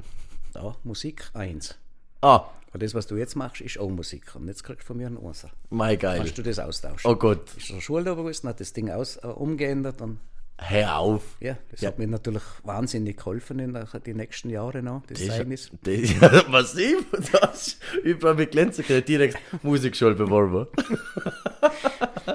da 0.52 0.76
Musik 0.84 1.30
1. 1.34 1.76
Ah, 2.20 2.44
Aber 2.70 2.78
das, 2.80 2.94
was 2.94 3.06
du 3.06 3.16
jetzt 3.16 3.34
machst, 3.36 3.60
ist 3.62 3.78
auch 3.78 3.88
Musik. 3.88 4.34
Und 4.34 4.46
jetzt 4.48 4.62
kriegst 4.62 4.82
du 4.82 4.86
von 4.88 4.96
mir 4.98 5.06
einen 5.06 5.16
Unser. 5.16 5.50
mein 5.70 5.98
geil. 5.98 6.18
Kannst 6.18 6.36
du 6.36 6.42
das 6.42 6.58
austauschen? 6.58 7.10
Oh 7.10 7.16
Gott, 7.16 7.54
Ist 7.56 7.70
der 7.70 7.80
Schule 7.80 8.04
da 8.04 8.14
gewesen, 8.14 8.48
hat 8.48 8.60
das 8.60 8.72
Ding 8.72 8.90
aus, 8.90 9.16
äh, 9.16 9.26
umgeändert 9.26 10.02
und 10.02 10.18
hör 10.58 10.98
auf. 10.98 11.22
ja, 11.40 11.56
das 11.70 11.80
Ja. 11.80 11.88
hat 11.88 11.98
mir 12.00 12.08
natürlich 12.08 12.42
wahnsinnig 12.64 13.16
geholfen 13.18 13.58
in 13.60 13.72
der, 13.72 13.86
die 14.04 14.12
nächsten 14.12 14.50
Jahre 14.50 14.82
noch, 14.82 15.06
das 15.06 15.18
Das 15.24 15.36
Zeugnis. 15.36 15.70
ist, 15.82 16.20
das, 16.20 16.20
ja, 16.44 16.48
massiv. 16.50 17.06
Das 17.32 17.68
ist 17.68 17.80
überall 18.02 18.34
mit 18.34 18.50
Glänzen 18.50 18.84
direkt 19.06 19.38
Musikschule 19.62 20.14
beworben. 20.16 20.66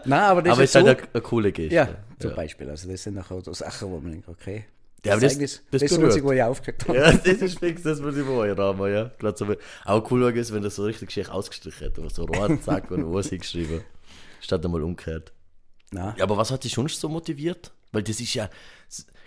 Nein, 0.06 0.20
aber 0.22 0.42
das 0.42 0.54
Aber 0.54 0.64
es 0.64 0.70
ist 0.70 0.76
ist 0.76 0.88
halt 0.88 1.00
eine, 1.00 1.08
eine 1.14 1.22
coole 1.22 1.52
Geste. 1.52 1.76
ja, 1.76 1.90
zum 2.20 2.36
Beispiel. 2.36 2.70
Also 2.70 2.90
das 2.90 3.04
sind 3.04 3.16
nachher 3.16 3.42
so 3.42 3.54
Sachen, 3.54 3.90
wo 3.92 4.00
man 4.00 4.12
denkt, 4.12 4.28
okay. 4.28 4.66
Ja, 5.06 5.14
aber 5.14 5.22
das- 5.22 5.34
Zeugnis, 5.34 5.62
das 5.72 5.82
das, 5.82 5.92
ist 5.92 5.98
das. 5.98 6.04
Einzige, 6.06 6.26
wo 6.26 6.32
ich 6.32 6.44
aufgehört 6.44 6.88
habe. 6.88 6.98
Ja, 6.98 7.12
das 7.12 7.26
ist 7.42 7.60
fix, 7.60 7.84
das 7.84 8.00
muss 8.00 8.16
ich 8.16 8.26
mal 8.26 8.52
Rahmen, 8.52 8.94
ja. 8.94 9.12
Gerade 9.20 9.38
so, 9.38 9.46
auch 9.86 10.12
cool 10.12 10.24
ist, 10.38 10.54
wenn 10.54 10.64
das 10.64 10.76
so 10.76 10.84
richtig 10.86 11.12
schick 11.12 11.30
ausgestrichen 11.30 11.88
hätte, 11.88 12.08
so 12.10 12.24
rot, 12.26 12.64
zack, 12.64 12.90
und 12.92 13.14
was 13.14 13.28
hingeschrieben. 13.30 13.82
Statt 14.40 14.64
einmal 14.66 14.82
umgekehrt. 14.84 15.34
Nein. 15.92 16.14
Ja, 16.18 16.24
aber 16.24 16.38
was 16.38 16.52
hat 16.52 16.64
dich 16.64 16.74
sonst 16.74 17.00
so 17.00 17.10
motiviert? 17.10 17.72
Weil 17.92 18.04
das 18.04 18.20
ist 18.20 18.34
ja, 18.34 18.50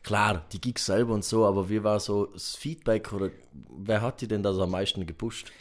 klar, 0.03 0.47
die 0.53 0.61
Gigs 0.61 0.87
selber 0.87 1.15
und 1.15 1.25
so, 1.25 1.45
aber 1.45 1.69
wie 1.69 1.85
war 1.85 2.01
so 2.01 2.27
das 2.27 2.57
Feedback 2.57 3.13
oder 3.13 3.31
wer 3.79 4.01
hat 4.03 4.21
dir 4.21 4.29
denn 4.29 4.43
das 4.43 4.59
am 4.59 4.71
meisten 4.71 5.07
gepusht? 5.07 5.53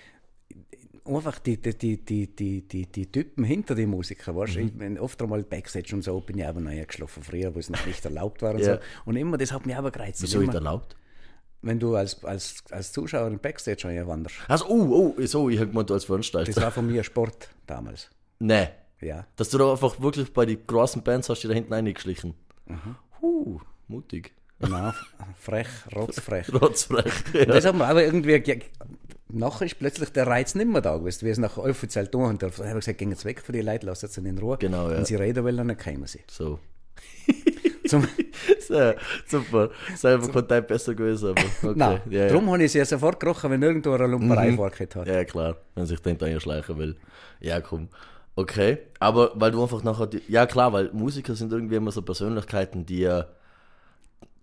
Einfach 1.05 1.39
die, 1.39 1.61
die, 1.61 1.77
die, 1.77 1.97
die, 2.03 2.27
die, 2.35 2.61
die, 2.67 2.85
die 2.91 3.11
Typen 3.11 3.43
hinter 3.43 3.75
den 3.75 3.89
Musikern, 3.89 4.35
weißt 4.35 4.55
Mhm. 4.57 4.65
ich 4.65 4.73
bin 4.73 4.99
oft 4.99 5.21
einmal 5.21 5.43
Backstage 5.43 5.95
und 5.95 6.03
so 6.03 6.19
bin 6.19 6.37
ich 6.39 6.45
aber 6.47 6.61
noch 6.61 6.71
geschlafen 6.87 7.21
früher, 7.23 7.53
wo 7.53 7.59
es 7.59 7.69
noch 7.69 7.85
nicht 7.85 8.03
erlaubt 8.05 8.41
war 8.41 8.53
und 8.53 8.59
Ja. 8.59 8.75
so. 8.75 8.79
Und 9.05 9.15
immer, 9.15 9.37
das 9.37 9.51
hat 9.51 9.65
mich 9.65 9.75
aber 9.75 9.91
gereizt. 9.91 10.21
Wieso 10.23 10.41
immer, 10.41 10.55
erlaubt? 10.55 10.95
wenn 11.61 11.79
du 11.79 11.95
als, 11.95 12.23
als, 12.23 12.63
als 12.69 12.91
Zuschauer 12.91 13.27
im 13.27 13.39
Backstage 13.39 14.05
wanderst. 14.05 14.35
Also, 14.47 14.65
oh, 14.67 15.13
oh, 15.17 15.25
so, 15.25 15.49
ich 15.49 15.59
hab 15.59 15.69
gemeint, 15.69 15.89
als 15.89 16.03
Das 16.03 16.05
Veranstalter. 16.05 16.61
war 16.61 16.69
von 16.71 16.85
mir 16.85 17.03
Sport 17.03 17.49
damals. 17.65 18.09
Nee. 18.39 18.67
Ja. 19.01 19.25
Dass 19.35 19.49
du 19.49 19.57
da 19.57 19.71
einfach 19.71 19.99
wirklich 19.99 20.31
bei 20.31 20.45
den 20.45 20.65
großen 20.67 21.01
Bands 21.03 21.27
hast 21.29 21.43
du 21.43 21.47
da 21.47 21.53
hinten 21.55 21.73
reingeschlichen. 21.73 22.35
Mhm. 22.67 22.95
Huh, 23.21 23.59
mutig. 23.87 24.31
Nein, 24.59 24.93
frech, 25.37 25.67
rotzfrech. 25.95 26.53
Rotzfrech. 26.61 27.13
Ja. 27.33 27.45
Das 27.45 27.65
haben 27.65 27.77
wir 27.79 27.87
aber 27.87 28.03
irgendwie. 28.05 28.35
Nachher 29.27 29.65
ist 29.65 29.79
plötzlich 29.79 30.09
der 30.11 30.27
Reiz 30.27 30.53
nicht 30.53 30.67
mehr 30.67 30.81
da 30.81 30.97
gewesen, 30.97 31.25
wie 31.25 31.31
es 31.31 31.37
nachher 31.37 31.63
offiziell 31.63 32.07
tun 32.07 32.25
und 32.25 32.43
da 32.43 32.47
habe 32.47 32.67
ich 32.67 32.73
gesagt, 32.75 32.99
gehen 32.99 33.09
jetzt 33.09 33.25
weg 33.25 33.41
von 33.41 33.53
den 33.53 33.65
Leuten, 33.65 33.87
lasst 33.87 34.07
sie 34.07 34.21
in 34.21 34.37
Ruhe. 34.37 34.57
Genau, 34.57 34.89
ja. 34.89 34.97
Wenn 34.97 35.05
sie 35.05 35.15
reden 35.15 35.43
wollen, 35.43 35.67
dann 35.67 35.77
kämen 35.77 36.05
sie. 36.05 36.21
So. 36.29 36.59
Zum, 37.87 38.07
so. 38.67 38.93
Super. 39.27 39.69
Selber 39.95 40.27
Kontakt 40.29 40.67
besser 40.67 40.93
gewesen, 40.93 41.29
aber 41.29 41.41
okay. 41.69 41.73
Nein, 41.75 42.01
ja, 42.09 42.21
ja. 42.21 42.27
darum 42.27 42.49
habe 42.51 42.63
ich 42.63 42.71
sie 42.71 42.79
ja 42.79 42.85
sofort 42.85 43.19
gerochen, 43.19 43.51
wenn 43.51 43.61
irgendwo 43.61 43.91
eine 43.93 44.07
Lumperei 44.07 44.51
mhm. 44.51 44.55
vorgehabt 44.57 44.95
hat. 44.95 45.07
Ja, 45.07 45.23
klar, 45.23 45.57
wenn 45.75 45.85
sich 45.85 45.99
den 45.99 46.21
einschleichen 46.21 46.77
will. 46.77 46.95
Ja, 47.39 47.61
komm. 47.61 47.89
Okay, 48.35 48.79
aber 48.99 49.31
weil 49.35 49.51
du 49.51 49.61
einfach 49.61 49.81
nachher, 49.83 50.07
die, 50.07 50.21
ja 50.27 50.45
klar, 50.45 50.73
weil 50.73 50.91
Musiker 50.91 51.35
sind 51.35 51.53
irgendwie 51.53 51.75
immer 51.75 51.91
so 51.91 52.01
Persönlichkeiten, 52.01 52.85
die 52.85 52.99
ja, 52.99 53.27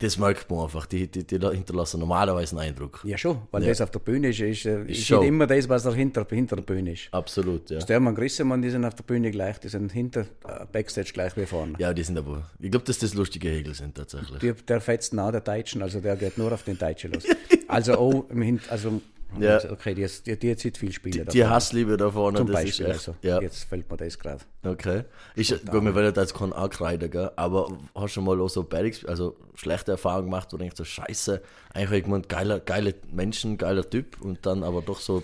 das 0.02 0.18
merkt 0.18 0.50
man 0.50 0.64
einfach, 0.64 0.86
die, 0.86 1.06
die, 1.06 1.24
die 1.24 1.38
hinterlassen 1.38 2.00
normalerweise 2.00 2.58
einen 2.58 2.68
Eindruck. 2.70 3.00
Ja, 3.04 3.16
schon, 3.16 3.38
weil 3.50 3.62
Ja. 3.62 3.68
das 3.68 3.80
auf 3.80 3.90
der 3.90 4.00
Bühne 4.00 4.28
ist, 4.28 4.40
ist, 4.40 4.66
äh, 4.66 4.82
ist 4.82 5.10
nicht 5.10 5.10
immer 5.10 5.46
das, 5.46 5.68
was 5.68 5.84
da 5.84 5.92
hinter, 5.92 6.24
der 6.24 6.62
Bühne 6.62 6.92
ist. 6.92 7.08
Absolut, 7.12 7.70
ja. 7.70 7.80
Stermann 7.80 8.14
Grissemann, 8.14 8.60
die 8.60 8.70
sind 8.70 8.84
auf 8.84 8.94
der 8.94 9.04
Bühne 9.04 9.30
gleich, 9.30 9.58
die 9.58 9.68
sind 9.68 9.92
hinter 9.92 10.22
äh, 10.22 10.66
Backstage 10.70 11.12
gleich 11.12 11.36
wie 11.36 11.46
vorne. 11.46 11.74
Ja, 11.78 11.94
die 11.94 12.02
sind 12.02 12.18
aber, 12.18 12.50
ich 12.58 12.70
glaube, 12.70 12.84
dass 12.86 12.98
das 12.98 13.14
lustige 13.14 13.48
Hegel 13.48 13.74
sind 13.74 13.94
tatsächlich. 13.94 14.40
Die, 14.40 14.52
der 14.52 14.80
fetzt 14.80 15.14
nach 15.14 15.30
der 15.30 15.40
Deutschen, 15.40 15.82
also 15.82 16.00
der 16.00 16.16
geht 16.16 16.36
nur 16.36 16.52
auf 16.52 16.64
den 16.64 16.78
Deutschen 16.78 17.12
los. 17.12 17.24
Also 17.68 17.94
auch 17.94 18.28
im 18.28 18.42
Hin 18.42 18.60
also 18.68 19.00
Ja. 19.38 19.58
okay, 19.70 19.94
die, 19.94 20.06
die, 20.26 20.38
die 20.38 20.50
hat 20.50 20.62
jetzt 20.62 20.78
viel 20.78 20.92
Spiele 20.92 21.24
Die 21.24 21.44
Hassliebe 21.44 21.96
da 21.96 22.10
vorne, 22.10 22.38
Zum 22.38 22.48
Beispiel, 22.48 22.86
echt, 22.86 22.94
also, 22.94 23.16
ja. 23.22 23.40
jetzt 23.40 23.64
fällt 23.64 23.90
mir 23.90 23.96
das 23.96 24.18
gerade. 24.18 24.44
Okay. 24.62 25.04
Ist, 25.34 25.66
gut, 25.66 25.84
wir 25.84 25.94
werden 25.94 26.12
da 26.14 26.20
jetzt 26.20 26.34
keinen 26.34 26.52
ankreiden, 26.52 27.10
gell? 27.10 27.30
aber 27.36 27.68
hast 27.94 28.02
du 28.02 28.08
schon 28.08 28.24
mal 28.24 28.40
auch 28.40 28.48
so 28.48 28.62
Bad 28.62 29.06
also 29.06 29.36
schlechte 29.54 29.92
Erfahrungen 29.92 30.26
gemacht, 30.26 30.48
wo 30.52 30.56
du 30.56 30.62
denkst, 30.62 30.76
so 30.76 30.84
scheiße, 30.84 31.42
eigentlich 31.72 32.00
irgendwann 32.00 32.22
geiler, 32.22 32.60
geile 32.60 32.94
Menschen, 33.10 33.58
geiler 33.58 33.88
Typ 33.88 34.20
und 34.20 34.44
dann 34.44 34.62
aber 34.62 34.82
doch 34.82 35.00
so 35.00 35.22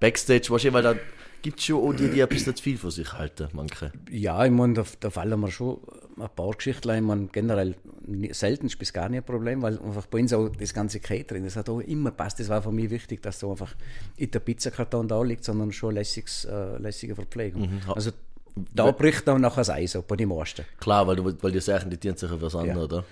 Backstage, 0.00 0.50
wahrscheinlich, 0.50 0.74
weil 0.74 0.94
da 0.94 1.00
gibt 1.48 1.62
schon 1.62 1.82
auch 1.82 1.94
die, 1.94 2.10
die 2.10 2.22
ein 2.22 2.28
bisschen 2.28 2.54
zu 2.54 2.62
viel 2.62 2.76
von 2.76 2.90
sich 2.90 3.10
halten, 3.14 3.48
manche. 3.54 3.90
Ja, 4.10 4.44
ich 4.44 4.50
meine, 4.50 4.74
da, 4.74 4.84
da 5.00 5.08
fallen 5.08 5.40
mir 5.40 5.50
schon 5.50 5.78
ein 6.18 6.28
paar 6.36 6.50
Geschichten 6.50 6.90
ein. 6.90 6.98
Ich 7.04 7.08
meine, 7.08 7.26
generell 7.28 7.74
selten 8.32 8.66
ist 8.66 8.78
bis 8.78 8.92
gar 8.92 9.08
nicht 9.08 9.20
ein 9.20 9.24
Problem, 9.24 9.62
weil 9.62 9.78
einfach 9.78 10.06
bei 10.06 10.18
uns 10.18 10.34
auch 10.34 10.50
das 10.50 10.74
ganze 10.74 11.00
Catering, 11.00 11.44
das 11.44 11.56
hat 11.56 11.70
auch 11.70 11.80
immer 11.80 12.10
passt. 12.10 12.38
Das 12.38 12.50
war 12.50 12.60
für 12.60 12.70
mich 12.70 12.90
wichtig, 12.90 13.22
dass 13.22 13.40
so 13.40 13.50
einfach 13.50 13.74
nicht 14.18 14.34
der 14.34 14.40
Pizzakarton 14.40 15.08
da 15.08 15.22
liegt, 15.22 15.42
sondern 15.42 15.72
schon 15.72 15.94
lässiges, 15.94 16.44
äh, 16.44 16.76
lässige 16.76 17.14
Verpflegung. 17.14 17.62
Mhm. 17.62 17.80
Also 17.94 18.10
da 18.74 18.90
bricht 18.90 19.26
dann 19.26 19.40
nachher 19.40 19.60
das 19.60 19.70
Eis 19.70 19.96
ab, 19.96 20.04
bei 20.06 20.16
den 20.16 20.28
meisten. 20.28 20.66
Klar, 20.80 21.06
weil, 21.06 21.16
du, 21.16 21.34
weil 21.40 21.52
die 21.52 21.60
Sachen, 21.60 21.88
die 21.90 21.96
dienen 21.96 22.18
sich 22.18 22.30
auf 22.30 22.42
was 22.42 22.54
anderes, 22.56 22.84
oder? 22.84 23.04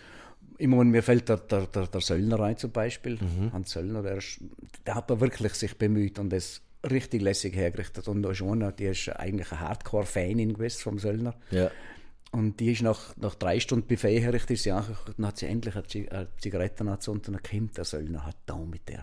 Ich 0.59 0.69
meine, 0.69 0.85
mir 0.85 1.03
fällt 1.03 1.31
der, 1.31 1.39
der, 1.39 1.67
der, 1.69 1.87
der 1.87 2.01
Söllner 2.03 2.41
ein 2.41 2.59
zum 2.59 2.71
Beispiel. 2.71 3.15
Mhm. 3.15 3.53
Hans 3.55 3.71
Söllner, 3.71 4.03
der, 4.03 4.17
ist, 4.17 4.41
der 4.87 4.95
hat 4.95 5.09
wirklich 5.21 5.55
sich 5.55 5.77
bemüht 5.79 6.19
und 6.19 6.31
das 6.31 6.61
richtig 6.91 7.23
lässig 7.23 7.55
hergerichtet. 7.55 8.09
Und 8.09 8.25
einer, 8.27 8.73
die 8.73 8.85
ist 8.87 9.09
eigentlich 9.09 9.53
eine 9.53 9.61
Hardcore-Fanin 9.61 10.55
gewesen 10.55 10.81
vom 10.81 10.99
Söllner. 10.99 11.35
Ja. 11.51 11.71
Und 12.33 12.61
die 12.61 12.73
ist 12.73 12.83
nach, 12.83 13.17
nach 13.17 13.35
drei 13.35 13.61
Stunden 13.61 13.87
Buffet 13.87 14.21
herrichtet, 14.21 14.51
ist 14.53 14.65
sie 14.65 14.71
dann 14.71 15.27
hat 15.27 15.39
sie 15.39 15.47
endlich 15.47 15.75
eine, 15.75 15.87
Zig 15.87 16.13
eine 16.13 16.29
Zigarette 16.39 16.83
angezündet 16.83 17.29
und 17.29 17.35
dann 17.35 17.43
kommt 17.43 17.77
der 17.77 17.85
Söllner, 17.85 18.27
hat 18.27 18.37
da 18.47 18.57
mit 18.59 18.89
der. 18.89 19.03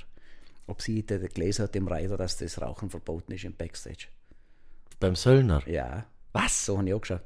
Ob 0.68 0.82
sie 0.82 1.06
da 1.06 1.18
gelesen 1.18 1.64
hat 1.64 1.76
im 1.76 1.88
Reiter, 1.88 2.18
dass 2.18 2.38
das 2.38 2.62
Rauchen 2.62 2.90
verboten 2.90 3.32
ist 3.32 3.44
im 3.44 3.56
Backstage. 3.56 4.08
Beim 5.00 5.16
Söllner. 5.16 5.68
Ja. 5.68 6.06
Was? 6.32 6.66
So 6.66 6.78
habe 6.78 6.88
ich 6.88 6.94
auch 6.94 7.02
geschaut. 7.02 7.24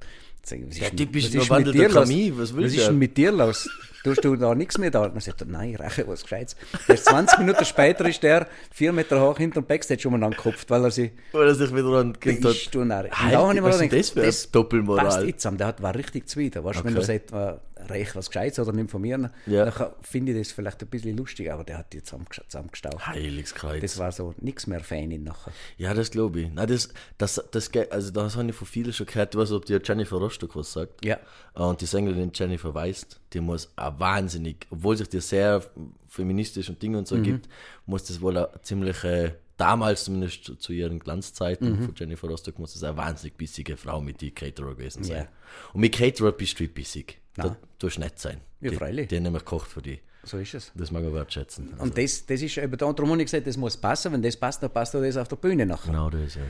Was 0.49 0.77
Der 0.77 0.87
ist, 0.87 0.97
Typ 0.97 1.15
ist 1.15 1.25
was 1.27 1.33
nur 1.33 1.49
wandelnder 1.49 1.83
mit 1.83 1.91
dir 1.91 1.95
los? 1.95 2.07
Kamin, 2.09 2.39
was 2.39 2.55
willst 2.55 2.65
Was 2.67 2.73
du? 2.73 2.79
ist 2.81 2.87
denn 2.87 2.97
mit 2.97 3.17
dir 3.17 3.31
los? 3.31 3.69
Tust 4.03 4.23
du 4.23 4.35
da 4.37 4.55
nichts 4.55 4.77
mehr 4.77 4.89
da? 4.91 5.03
Und 5.03 5.13
dann 5.13 5.19
sagt 5.19 5.45
nein, 5.47 5.71
ich 5.73 5.79
rauche 5.79 6.07
was 6.07 6.21
Gescheites. 6.23 6.55
Erst 6.87 7.05
20 7.05 7.39
Minuten 7.39 7.65
später 7.65 8.07
ist 8.07 8.23
der 8.23 8.47
vier 8.71 8.93
Meter 8.93 9.19
hoch 9.19 9.37
hinter 9.37 9.61
dem 9.61 9.65
Backstage 9.67 10.07
umeinander 10.07 10.37
gekopft, 10.37 10.69
weil 10.69 10.83
er 10.85 10.91
sich 10.91 11.11
Weil 11.33 11.47
er 11.47 11.55
sich 11.55 11.75
wieder 11.75 11.87
an 11.99 12.17
Kind 12.17 12.45
hat. 12.45 12.51
ist 12.51 12.73
du 12.73 12.79
Halt, 12.87 13.11
da 13.11 13.39
habe 13.39 13.53
ich 13.53 13.61
mir 13.61 13.67
was 13.67 13.79
gedacht, 13.79 13.93
ist 13.93 14.15
das 14.15 14.43
eine 14.45 14.51
Doppelmoral? 14.53 15.05
passt 15.05 15.21
nicht 15.23 15.41
zusammen. 15.41 15.57
Der 15.57 15.67
hat, 15.67 15.81
war 15.81 15.93
richtig 15.95 16.29
zuwider. 16.29 16.63
Weißt, 16.63 16.79
du, 16.79 16.83
Wenn 16.85 16.97
Okay. 16.97 17.01
er 17.01 17.05
sagt, 17.05 17.59
äh, 17.76 17.76
reich 17.89 18.15
was 18.15 18.29
Gescheites 18.29 18.59
oder 18.59 18.73
nimm 18.73 18.87
von 18.89 19.01
mir, 19.01 19.31
Ja. 19.45 19.65
dann 19.65 19.91
finde 20.01 20.31
ich 20.33 20.37
das 20.39 20.51
vielleicht 20.51 20.81
ein 20.81 20.87
bisschen 20.89 21.15
lustig, 21.17 21.51
aber 21.51 21.63
der 21.63 21.77
hat 21.79 21.93
die 21.93 22.01
zusammenge- 22.01 22.47
zusammengestaucht. 22.47 23.07
Heiligskreuz. 23.07 23.81
Das 23.81 23.97
war 23.97 24.11
so 24.11 24.33
nichts 24.39 24.67
mehr 24.67 24.79
Fanin 24.81 25.23
nachher. 25.23 25.51
Ja, 25.77 25.93
das 25.93 26.11
glaube 26.11 26.41
ich. 26.41 26.51
Nein, 26.53 26.67
das, 26.67 26.89
das, 27.17 27.43
das, 27.51 27.71
also 27.91 28.11
das 28.11 28.35
habe 28.35 28.49
ich 28.49 28.55
von 28.55 28.67
vielen 28.67 28.93
schon 28.93 29.05
gehört. 29.05 29.33
Nicht, 29.35 29.51
ob 29.51 29.65
dir 29.65 29.81
Jennifer 29.83 30.17
Rostock 30.17 30.55
was 30.55 30.73
sagt. 30.73 31.03
Ja. 31.05 31.19
Und 31.53 31.81
die 31.81 31.85
Sängerin 31.85 32.31
Jennifer 32.33 32.73
Weist, 32.73 33.19
die 33.33 33.39
muss 33.41 33.71
auch 33.75 33.99
wahnsinnig, 33.99 34.67
obwohl 34.69 34.95
sich 34.97 35.09
die 35.09 35.19
sehr 35.21 35.63
feministisch 36.07 36.69
und 36.69 36.81
Dinge 36.81 36.97
und 36.97 37.07
so 37.07 37.15
Mhm. 37.15 37.23
gibt, 37.23 37.49
muss 37.85 38.03
das 38.05 38.21
wohl 38.21 38.37
eine 38.37 38.49
ziemliche, 38.63 39.35
damals 39.57 40.05
zumindest 40.05 40.51
zu, 40.59 40.71
ihren 40.73 40.99
Glanzzeiten 40.99 41.71
Mhm. 41.79 41.85
von 41.85 41.93
Jennifer 41.95 42.27
Rostock, 42.27 42.59
muss 42.59 42.73
das 42.73 42.83
eine 42.83 42.95
wahnsinnig 42.97 43.35
bissige 43.37 43.75
Frau 43.77 43.99
mit 44.01 44.21
die 44.21 44.31
Caterer 44.31 44.75
gewesen 44.75 45.03
sein. 45.03 45.23
Ja. 45.23 45.27
Und 45.73 45.81
mit 45.81 45.93
Caterer 45.95 46.31
bist 46.31 46.59
du 46.59 46.63
nicht 46.63 46.75
bissig. 46.75 47.19
Nein. 47.37 47.49
Da 47.49 47.57
tust 47.79 47.97
du 47.97 48.01
nett 48.01 48.19
sein. 48.19 48.41
Ja, 48.61 48.71
die, 48.71 48.75
freilich. 48.75 49.07
Die 49.07 49.15
haben 49.15 49.23
nämlich 49.23 49.43
gekocht 49.45 49.69
für 49.71 49.81
dich. 49.81 49.99
So 50.23 50.37
ist 50.37 50.53
es. 50.55 50.71
Das 50.75 50.91
mag 50.91 51.03
ich 51.03 51.13
wertschätzen. 51.13 51.69
Also, 51.73 51.83
Und 51.83 51.97
das, 51.97 52.25
das 52.25 52.41
ist 52.41 52.57
eben 52.57 52.71
da, 52.77 52.91
darum 52.91 53.11
habe 53.11 53.21
ich 53.21 53.27
gesagt, 53.27 53.47
das 53.47 53.55
muss 53.55 53.77
passen. 53.77 54.11
Wenn 54.11 54.21
das 54.21 54.35
passt, 54.35 54.61
dann 54.61 54.71
passt 54.71 54.95
auch 54.95 55.01
das 55.01 55.15
auf 55.15 55.27
der 55.29 55.37
Bühne 55.37 55.65
nachher. 55.65 55.91
genau 55.91 56.09
das, 56.09 56.35
ja. 56.35 56.41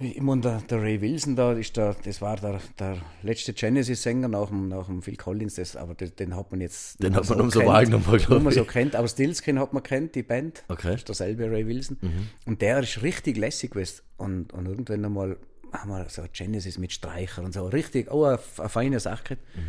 Ich 0.00 0.20
meine, 0.20 0.40
der, 0.40 0.60
der 0.62 0.82
Ray 0.82 1.00
Wilson 1.00 1.36
da, 1.36 1.52
ist 1.52 1.76
der, 1.76 1.94
das 2.04 2.20
war 2.20 2.34
der, 2.36 2.60
der 2.80 2.96
letzte 3.22 3.52
Genesis-Sänger 3.52 4.26
nach 4.26 4.48
dem, 4.48 4.68
nach 4.68 4.86
dem 4.86 5.02
Phil 5.02 5.16
Collins, 5.16 5.54
das, 5.54 5.76
aber 5.76 5.94
den, 5.94 6.16
den 6.16 6.34
hat 6.34 6.50
man 6.50 6.60
jetzt 6.60 7.00
Den 7.00 7.14
hat 7.14 7.28
man 7.28 7.40
umso 7.42 7.60
kennt. 7.60 7.70
wahrgenommen, 7.70 8.04
glaub 8.04 8.28
Nur 8.28 8.40
man 8.40 8.48
ich. 8.52 8.58
so 8.58 8.64
kennt, 8.64 8.96
aber 8.96 9.06
Stillskin 9.06 9.58
hat 9.60 9.72
man 9.72 9.84
kennt, 9.84 10.16
die 10.16 10.24
Band. 10.24 10.64
Okay. 10.66 10.88
Mhm. 10.88 10.90
Das 10.92 11.00
ist 11.02 11.08
derselbe 11.10 11.48
Ray 11.48 11.66
Wilson. 11.68 11.98
Und 12.44 12.60
der 12.60 12.80
ist 12.80 13.02
richtig 13.02 13.36
lässig 13.36 13.70
gewesen. 13.72 14.00
Und, 14.16 14.52
und 14.52 14.66
irgendwann 14.66 15.04
einmal 15.04 15.36
haben 15.72 15.90
wir 15.90 16.08
so 16.08 16.22
Genesis 16.32 16.76
mit 16.78 16.92
Streicher 16.92 17.42
und 17.44 17.52
so, 17.54 17.66
richtig, 17.66 18.10
oh, 18.10 18.24
eine, 18.24 18.40
eine 18.58 18.68
feine 18.68 18.98
Sache. 19.00 19.36
Mhm. 19.54 19.60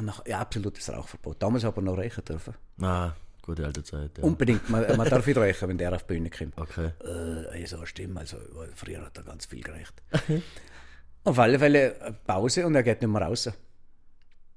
Und 0.00 0.06
nach, 0.06 0.26
ja, 0.26 0.38
absolutes 0.40 0.90
Rauchverbot. 0.90 1.42
Damals 1.42 1.62
hat 1.62 1.76
man 1.76 1.84
noch 1.84 1.98
rauchen 1.98 2.24
dürfen. 2.24 2.54
Ah, 2.80 3.12
gute 3.42 3.66
alte 3.66 3.82
Zeit, 3.84 4.16
ja. 4.16 4.24
Unbedingt, 4.24 4.70
man, 4.70 4.96
man 4.96 5.06
darf 5.10 5.26
nicht 5.26 5.36
rauchen, 5.36 5.68
wenn 5.68 5.76
der 5.76 5.92
auf 5.94 6.04
die 6.04 6.14
Bühne 6.14 6.30
kommt. 6.30 6.56
Okay. 6.56 6.92
Äh, 7.04 7.66
so 7.66 7.76
eine 7.76 7.86
Stimme, 7.86 8.18
also 8.20 8.38
früher 8.74 9.02
hat 9.04 9.18
er 9.18 9.24
ganz 9.24 9.44
viel 9.44 9.62
gereicht. 9.62 9.92
Auf 11.24 11.38
alle 11.38 11.58
Fälle 11.58 12.00
eine 12.00 12.14
Pause 12.26 12.64
und 12.66 12.74
er 12.74 12.82
geht 12.82 13.02
nicht 13.02 13.10
mehr 13.10 13.20
raus. 13.20 13.50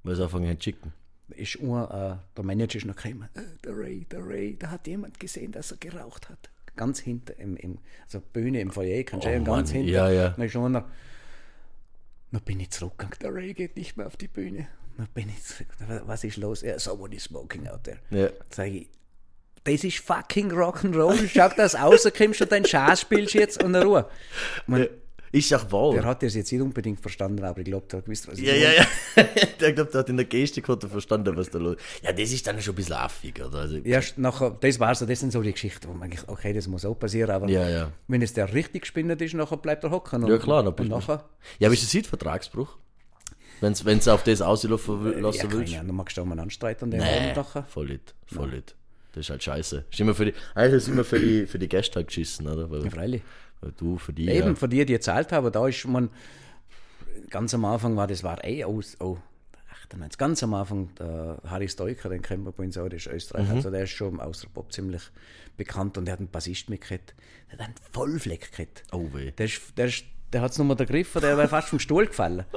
Weil 0.02 0.16
sie 0.16 0.22
anfangen 0.22 0.50
zu 0.52 0.58
chicken. 0.60 0.94
Ist 1.28 1.60
nur, 1.60 1.90
äh, 1.90 2.16
der 2.34 2.44
Manager 2.44 2.78
ist 2.78 2.86
noch 2.86 2.96
gekommen. 2.96 3.28
Äh, 3.34 3.40
der 3.62 3.76
Ray, 3.76 4.06
der 4.06 4.26
Ray, 4.26 4.56
da 4.58 4.70
hat 4.70 4.86
jemand 4.86 5.20
gesehen, 5.20 5.52
dass 5.52 5.72
er 5.72 5.76
geraucht 5.76 6.30
hat. 6.30 6.48
Ganz 6.74 7.00
hinten, 7.00 7.38
im, 7.38 7.56
im, 7.58 7.78
also 8.04 8.20
Bühne 8.20 8.62
im 8.62 8.70
Foyer, 8.70 9.04
kannst 9.04 9.26
du 9.26 9.30
Oh 9.30 9.44
ganz 9.44 9.72
hinten. 9.72 9.88
ja, 9.90 10.08
ja. 10.08 10.30
Dann 10.30 10.46
ist 10.46 10.56
einer, 10.56 10.86
dann 12.32 12.40
bin 12.42 12.60
ich 12.60 12.70
zurückgegangen. 12.70 13.18
Der 13.20 13.34
Ray 13.34 13.52
geht 13.52 13.76
nicht 13.76 13.98
mehr 13.98 14.06
auf 14.06 14.16
die 14.16 14.28
Bühne. 14.28 14.66
Dann 14.96 15.08
bin 15.14 15.28
ich. 15.28 15.66
Was 16.06 16.24
ist 16.24 16.36
los? 16.36 16.62
Ja, 16.62 16.78
someone 16.78 17.14
is 17.14 17.24
smoking 17.24 17.66
out 17.68 17.84
there. 17.84 17.98
Ja. 18.10 18.28
Sag 18.50 18.68
ich, 18.68 18.88
das 19.64 19.82
ist 19.82 19.98
fucking 19.98 20.52
Rock'n'Roll. 20.52 21.28
Schau, 21.32 21.48
dass 21.56 21.72
du 21.72 21.78
rauskommst 21.78 22.42
und 22.42 22.52
deinen 22.52 22.66
Scheiß 22.66 23.00
spielst 23.00 23.34
jetzt 23.34 23.62
und 23.62 23.74
Ruhe. 23.74 24.06
Man, 24.66 24.86
Ist 25.32 25.52
auch 25.54 25.72
wahr. 25.72 25.94
der 25.94 26.04
hat 26.04 26.22
das 26.22 26.34
jetzt 26.36 26.52
nicht 26.52 26.60
unbedingt 26.60 27.00
verstanden, 27.00 27.42
aber 27.42 27.58
ich 27.58 27.64
glaube, 27.64 27.86
der 27.90 27.98
hat 27.98 28.04
gewusst, 28.04 28.28
was 28.28 28.38
ich 28.38 28.44
Ja, 28.46 28.54
ja, 28.54 28.70
ja. 28.72 28.86
der 29.60 29.72
glaubt, 29.72 29.92
der 29.94 30.00
hat 30.00 30.08
in 30.10 30.16
der 30.16 30.26
Gestik 30.26 30.68
hat 30.68 30.82
er 30.84 30.88
verstanden, 30.90 31.34
was 31.36 31.50
da 31.50 31.58
los 31.58 31.74
ist. 31.76 32.04
Ja, 32.04 32.12
das 32.12 32.30
ist 32.30 32.46
dann 32.46 32.60
schon 32.62 32.74
ein 32.74 32.76
bisschen 32.76 32.94
affig, 32.94 33.42
oder? 33.44 33.58
Also, 33.60 33.78
Ja, 33.78 34.00
nachher, 34.16 34.50
das 34.60 34.78
war 34.78 34.94
so, 34.94 35.06
das 35.06 35.18
sind 35.18 35.32
so 35.32 35.42
die 35.42 35.50
Geschichten, 35.52 35.88
wo 35.88 35.92
man 35.94 36.08
denkt, 36.10 36.28
okay, 36.28 36.52
das 36.52 36.68
muss 36.68 36.84
auch 36.84 36.94
passieren, 36.94 37.30
aber 37.32 37.48
Ja, 37.48 37.68
ja. 37.68 37.90
wenn 38.06 38.22
es 38.22 38.32
der 38.34 38.52
richtig 38.54 38.82
gespinnt 38.82 39.20
ist, 39.20 39.34
nachher 39.34 39.56
bleibt 39.56 39.82
er 39.82 39.90
hocken. 39.90 40.22
Und, 40.22 40.30
Ja, 40.30 40.38
klar, 40.38 40.62
dann 40.62 40.74
und 40.74 40.88
nachher, 40.88 41.24
ja, 41.58 41.66
aber 41.68 41.74
ist 41.74 41.82
das 41.82 41.92
nicht 41.94 42.06
Vertragsbruch? 42.06 42.76
Wenn 43.60 43.72
du 44.00 44.12
auf 44.12 44.22
das 44.24 44.42
auslaufen 44.42 45.12
ja, 45.12 45.18
lassen 45.20 45.38
keine 45.48 45.52
willst? 45.60 45.74
Ahnung, 45.74 45.86
du 45.88 45.92
magst 45.94 46.16
du 46.16 46.20
auch 46.22 46.26
mal 46.26 46.38
anstreiten 46.38 46.84
und 46.84 46.90
den 46.90 47.00
Nee, 47.00 47.34
voll 47.68 47.86
nicht, 47.86 48.14
voll 48.26 48.50
nicht. 48.50 48.74
Das 49.12 49.26
ist 49.26 49.30
halt 49.30 49.42
scheiße. 49.44 49.84
Ist 49.90 50.00
immer 50.00 50.14
für 50.14 50.24
die, 50.26 50.34
eigentlich 50.54 50.74
ist 50.78 50.82
es 50.84 50.88
immer 50.88 51.04
für 51.04 51.20
die, 51.20 51.46
für 51.46 51.58
die 51.58 51.68
Gäste 51.68 51.96
halt 51.96 52.08
geschissen, 52.08 52.48
oder? 52.48 52.68
Weil, 52.70 52.84
Ja, 52.84 52.90
freilich. 52.90 53.22
weil 53.60 53.72
du 53.76 53.96
für 53.96 54.12
die. 54.12 54.28
Eben, 54.28 54.48
ja. 54.48 54.54
von 54.56 54.68
dir, 54.68 54.84
die 54.84 54.92
gezahlt 54.94 55.30
haben, 55.32 55.52
da 55.52 55.66
ist 55.68 55.86
man, 55.86 56.10
ganz 57.30 57.54
am 57.54 57.64
Anfang 57.64 57.96
war, 57.96 58.06
das 58.08 58.24
war 58.24 58.42
eh 58.44 58.64
aus, 58.64 58.96
oh, 59.00 59.18
98, 59.84 60.18
ganz 60.18 60.42
am 60.42 60.52
Anfang, 60.54 60.92
der 60.98 61.38
Harry 61.46 61.68
Stoiker, 61.68 62.08
den 62.08 62.22
kennen 62.22 62.44
wir 62.44 62.52
bei 62.52 62.64
uns 62.64 62.76
auch, 62.76 62.88
der 62.88 62.96
ist 62.96 63.06
Österreicher, 63.06 63.50
Mhm. 63.50 63.56
also 63.56 63.70
der 63.70 63.84
ist 63.84 63.90
schon 63.90 64.18
außer 64.20 64.48
Pop 64.52 64.72
ziemlich 64.72 65.02
bekannt 65.56 65.96
und 65.96 66.06
der 66.06 66.12
hat 66.14 66.18
einen 66.18 66.28
Bassist 66.30 66.68
mitgehabt, 66.68 67.14
der 67.52 67.58
hat 67.60 67.66
einen 67.66 67.74
Vollfleck 67.92 68.50
gehabt. 68.50 68.82
Oh 68.92 69.08
weh. 69.12 69.30
Der, 69.30 69.46
ist, 69.46 69.60
der, 69.76 69.86
ist, 69.86 70.04
der 70.32 70.40
hat 70.40 70.50
es 70.50 70.58
nochmal 70.58 70.76
ergriffen, 70.78 71.20
der 71.22 71.36
wäre 71.38 71.46
fast 71.48 71.68
vom 71.68 71.78
Stuhl 71.78 72.06
gefallen. 72.06 72.44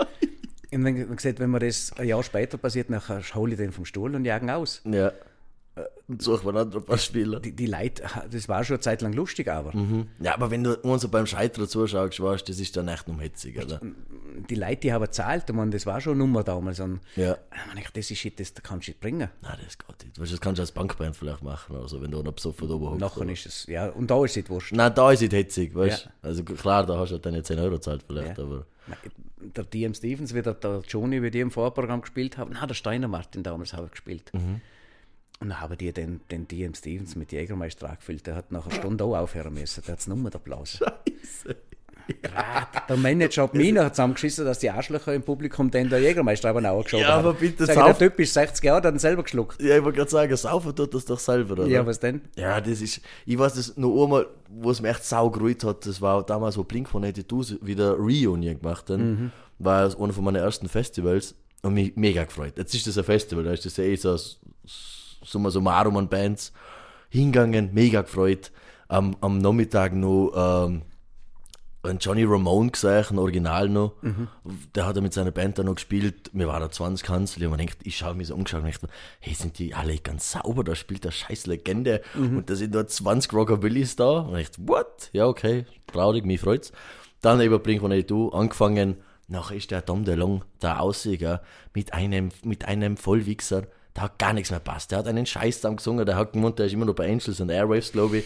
Und 0.72 0.82
man 0.82 1.16
gesagt, 1.16 1.40
wenn 1.40 1.50
mir 1.52 1.60
das 1.60 1.94
ein 1.98 2.08
Jahr 2.08 2.24
später 2.24 2.58
passiert, 2.58 2.90
dann 2.90 3.02
hole 3.36 3.54
ich 3.54 3.58
den 3.58 3.72
vom 3.72 3.86
Stuhl 3.86 4.14
und 4.16 4.26
jagen 4.26 4.50
aus. 4.50 4.82
Ja. 4.86 5.12
Und 6.08 6.24
such 6.24 6.44
mal 6.44 6.58
andere 6.58 6.82
paar 6.82 6.98
Spieler. 6.98 7.40
Die, 7.40 7.52
die 7.52 7.68
Leute, 7.68 8.02
das 8.32 8.50
war 8.50 8.64
schon 8.64 8.78
eine 8.78 8.82
Zeit 8.82 9.04
lang 9.04 9.14
lustig, 9.14 9.48
aber 9.48 9.74
Ja, 10.20 10.34
aber 10.34 10.50
wenn 10.50 10.64
du 10.64 10.74
uns 10.78 11.04
so 11.04 11.08
beim 11.10 11.28
Scheitern 11.28 11.68
zuschaust, 11.68 12.20
weißt, 12.20 12.50
das 12.50 12.60
ist 12.60 12.76
dann 12.76 12.88
echt 12.88 13.08
nur 13.08 13.22
hitzig, 13.22 13.64
oder? 13.64 13.80
die 14.50 14.56
Leute, 14.56 14.78
die 14.78 14.94
haben 14.94 15.04
gezahlt, 15.04 15.52
meine, 15.54 15.72
das 15.72 15.86
war 15.86 16.00
schon 16.02 16.14
eine 16.14 16.20
Nummer 16.20 16.44
damals. 16.44 16.80
Und 16.80 17.00
Ja. 17.16 17.34
ich 17.54 17.68
meine, 17.68 17.82
das 17.94 18.10
ist 18.10 18.18
shit, 18.18 18.40
das 18.40 18.54
kannst 18.56 18.88
du 18.88 18.92
nicht 18.92 19.00
bringen. 19.02 19.30
Nein, 19.42 19.58
das 19.64 19.78
geht 19.78 20.04
nicht. 20.06 20.20
Weißt, 20.20 20.32
du, 20.32 20.36
das 20.36 20.42
kannst 20.42 20.58
du 20.58 20.64
als 20.64 20.72
Bankband 20.72 21.16
vielleicht 21.16 21.44
machen, 21.44 21.76
also 21.76 22.02
wenn 22.02 22.10
du 22.12 22.24
noch 22.24 22.34
besoffen 22.34 22.68
da 22.68 22.74
oben 22.76 22.98
Nachher 22.98 23.22
oder? 23.22 23.32
ist 23.32 23.46
es, 23.46 23.66
ja, 23.68 23.90
und 23.90 24.10
da 24.10 24.24
ist 24.26 24.32
es 24.32 24.38
nicht 24.38 24.50
wurscht. 24.50 24.74
Nein, 24.74 24.94
da 24.96 25.12
ist 25.12 25.22
es 25.22 25.30
hitzig, 25.32 25.76
weißt 25.76 26.06
du? 26.06 26.10
Ja. 26.10 26.14
Also 26.24 26.44
klar, 26.44 26.86
da 26.88 26.98
hast 26.98 27.10
du 27.10 27.14
halt 27.16 27.26
deine 27.26 27.44
10 27.44 27.60
Euro 27.60 27.76
gezahlt 27.76 28.04
vielleicht, 28.08 28.38
Ja. 28.38 28.44
aber. 28.44 28.66
Der 29.40 29.64
DM 29.64 29.94
Stevens, 29.94 30.34
wie 30.34 30.42
der, 30.42 30.56
der 30.56 30.82
Johnny, 30.88 31.22
wie 31.22 31.32
die 31.32 31.40
im 31.40 31.52
Vorprogramm 31.52 32.02
gespielt 32.02 32.38
haben, 32.38 32.52
na, 32.54 32.66
der 32.66 32.74
Steiner 32.74 33.08
Martin 33.08 33.44
damals 33.44 33.74
hat 33.74 33.82
er 33.82 33.90
gespielt. 33.90 34.32
Mhm. 34.34 34.62
Und 35.40 35.50
dann 35.50 35.62
haben 35.62 35.78
die 35.78 35.94
den, 35.94 36.22
den 36.32 36.48
DM 36.48 36.74
Stevens 36.74 37.16
mit 37.16 37.32
Jägermeister 37.32 37.90
angefüllt. 37.90 38.26
Der 38.26 38.36
hat 38.36 38.52
nach 38.52 38.66
einer 38.66 38.76
Stunde 38.76 39.04
auch 39.04 39.16
aufhören 39.16 39.54
müssen. 39.54 39.84
Der 39.86 39.94
hat 39.94 40.00
es 40.00 40.08
nur 40.08 40.18
mit 40.18 40.36
Applaus. 40.36 40.80
Gerade 42.22 42.68
der 42.90 42.98
Manager 42.98 43.44
hat 43.44 43.54
mich 43.54 43.74
noch 43.74 43.90
zusammengeschissen, 43.90 44.46
dass 44.46 44.60
die 44.60 44.70
Arschlöcher 44.70 45.14
im 45.14 45.22
Publikum 45.24 45.70
den 45.72 45.90
der 45.90 46.00
Jägermeister 46.00 46.50
aber 46.50 46.70
auch 46.72 46.84
geschoben 46.84 47.04
Ja, 47.04 47.10
haben. 47.16 47.26
aber 47.28 47.34
bitte 47.34 47.66
Sag, 47.66 47.76
sauf- 47.76 47.98
Der 47.98 48.10
Typ 48.10 48.20
ist 48.20 48.34
60 48.34 48.64
Jahre, 48.64 48.82
der 48.82 48.90
hat 48.90 48.96
ihn 48.96 49.00
selber 49.00 49.24
geschluckt. 49.24 49.62
Ja, 49.62 49.78
ich 49.78 49.84
wollte 49.84 49.98
gerade 49.98 50.12
sagen, 50.12 50.36
saufen 50.38 50.76
tut 50.76 50.94
das 50.94 51.06
doch 51.06 51.20
selber, 51.20 51.54
oder? 51.54 51.68
Ja, 51.68 51.86
was 51.86 52.00
denn? 52.00 52.22
Ja, 52.36 52.62
das 52.62 52.82
ist, 52.82 53.02
ich 53.26 53.38
weiß 53.38 53.54
das 53.56 53.76
nur 53.78 54.04
einmal, 54.04 54.28
wo 54.50 54.72
es 54.72 54.82
mir 54.82 54.90
echt 54.90 55.04
saugeruht 55.04 55.64
hat, 55.64 55.86
das 55.86 56.02
war 56.02 56.24
damals, 56.26 56.58
wo 56.58 56.64
Blink 56.64 56.88
von 56.90 57.04
82 57.04 57.60
wieder 57.62 57.94
Reunion 57.94 58.60
gemacht 58.60 58.90
haben, 58.90 59.32
war 59.60 59.86
es 59.86 59.96
einer 60.00 60.14
von 60.14 60.24
meinen 60.24 60.38
ersten 60.38 60.70
Festivals 60.70 61.36
und 61.64 61.74
mich 61.74 61.96
mega 61.96 62.24
gefreut. 62.24 62.54
Jetzt 62.58 62.74
ist 62.76 62.88
das 62.88 62.98
ein 62.98 63.04
Festival, 63.04 63.44
da 63.44 63.52
ist 63.52 63.66
das 63.66 63.76
ja 63.78 63.84
eh 63.84 63.96
so, 63.96 64.16
summa 65.24 65.50
summarum 65.50 65.98
an 65.98 66.08
Bands 66.10 66.54
hingegangen, 67.10 67.72
mega 67.74 68.02
gefreut. 68.02 68.52
Am, 68.90 69.16
am 69.22 69.40
Nachmittag 69.40 69.94
noch, 69.94 70.32
ähm, 70.68 70.84
ein 71.88 71.98
Johnny 72.00 72.24
Ramone 72.24 72.72
gesehen, 72.72 73.06
ein 73.10 73.20
Original 73.20 73.70
noch. 73.70 73.94
Der 74.76 74.86
hat 74.86 74.96
er 74.96 75.02
mit 75.02 75.14
seiner 75.14 75.32
Band 75.32 75.58
da 75.58 75.64
noch 75.64 75.76
gespielt. 75.76 76.30
Wir 76.34 76.48
waren 76.48 76.62
da 76.62 76.70
20 76.70 77.06
Kanzel. 77.06 77.44
Und 77.44 77.50
man 77.52 77.58
denkt, 77.58 77.78
ich 77.84 77.98
schaue 77.98 78.16
mich 78.16 78.28
so 78.28 78.36
umgeschaut 78.36 78.64
und 78.64 78.74
dachte, 78.74 78.88
hey, 79.20 79.34
sind 79.34 79.58
die 79.60 79.74
alle 79.74 79.98
ganz 79.98 80.32
sauber? 80.32 80.64
Da 80.64 80.76
spielt 80.76 81.04
der 81.04 81.12
scheiß 81.12 81.48
Legende. 81.48 82.02
Und 82.38 82.50
da 82.50 82.56
sind 82.56 82.76
da 82.76 82.86
20 82.88 83.34
Rockabillys 83.34 83.96
da. 83.96 84.20
Und 84.20 84.38
ich 84.38 84.50
dachte, 84.50 84.68
what? 84.68 85.10
Ja, 85.14 85.28
okay, 85.28 85.66
traurig, 85.88 86.26
mich 86.26 86.42
freut's. 86.42 86.72
Dann 87.22 87.42
über 87.42 87.60
Blink 87.60 87.82
von 87.82 87.92
du 88.06 88.30
angefangen. 88.30 88.98
Nachher 89.28 89.58
ist 89.58 89.72
der 89.72 89.86
Tom 89.86 90.06
DeLong 90.06 90.44
da 90.60 90.80
aussieger 90.80 91.42
mit 91.74 91.94
einem, 91.94 92.30
mit 92.44 92.66
einem 92.66 92.96
Vollwichser. 92.96 93.64
Da 93.94 94.04
hat 94.04 94.20
gar 94.20 94.34
nichts 94.34 94.52
mehr 94.52 94.60
passt. 94.60 94.92
Der 94.92 95.00
hat 95.00 95.08
einen 95.08 95.26
Scheiß 95.26 95.62
gesungen. 95.62 96.06
Der 96.06 96.16
hat 96.16 96.34
gemeint, 96.34 96.60
der 96.60 96.68
ist 96.68 96.74
immer 96.74 96.86
noch 96.86 96.94
bei 96.94 97.12
Angels 97.12 97.40
und 97.40 97.50
Airwaves, 97.50 97.92
glaube 97.92 98.20
ich. 98.20 98.26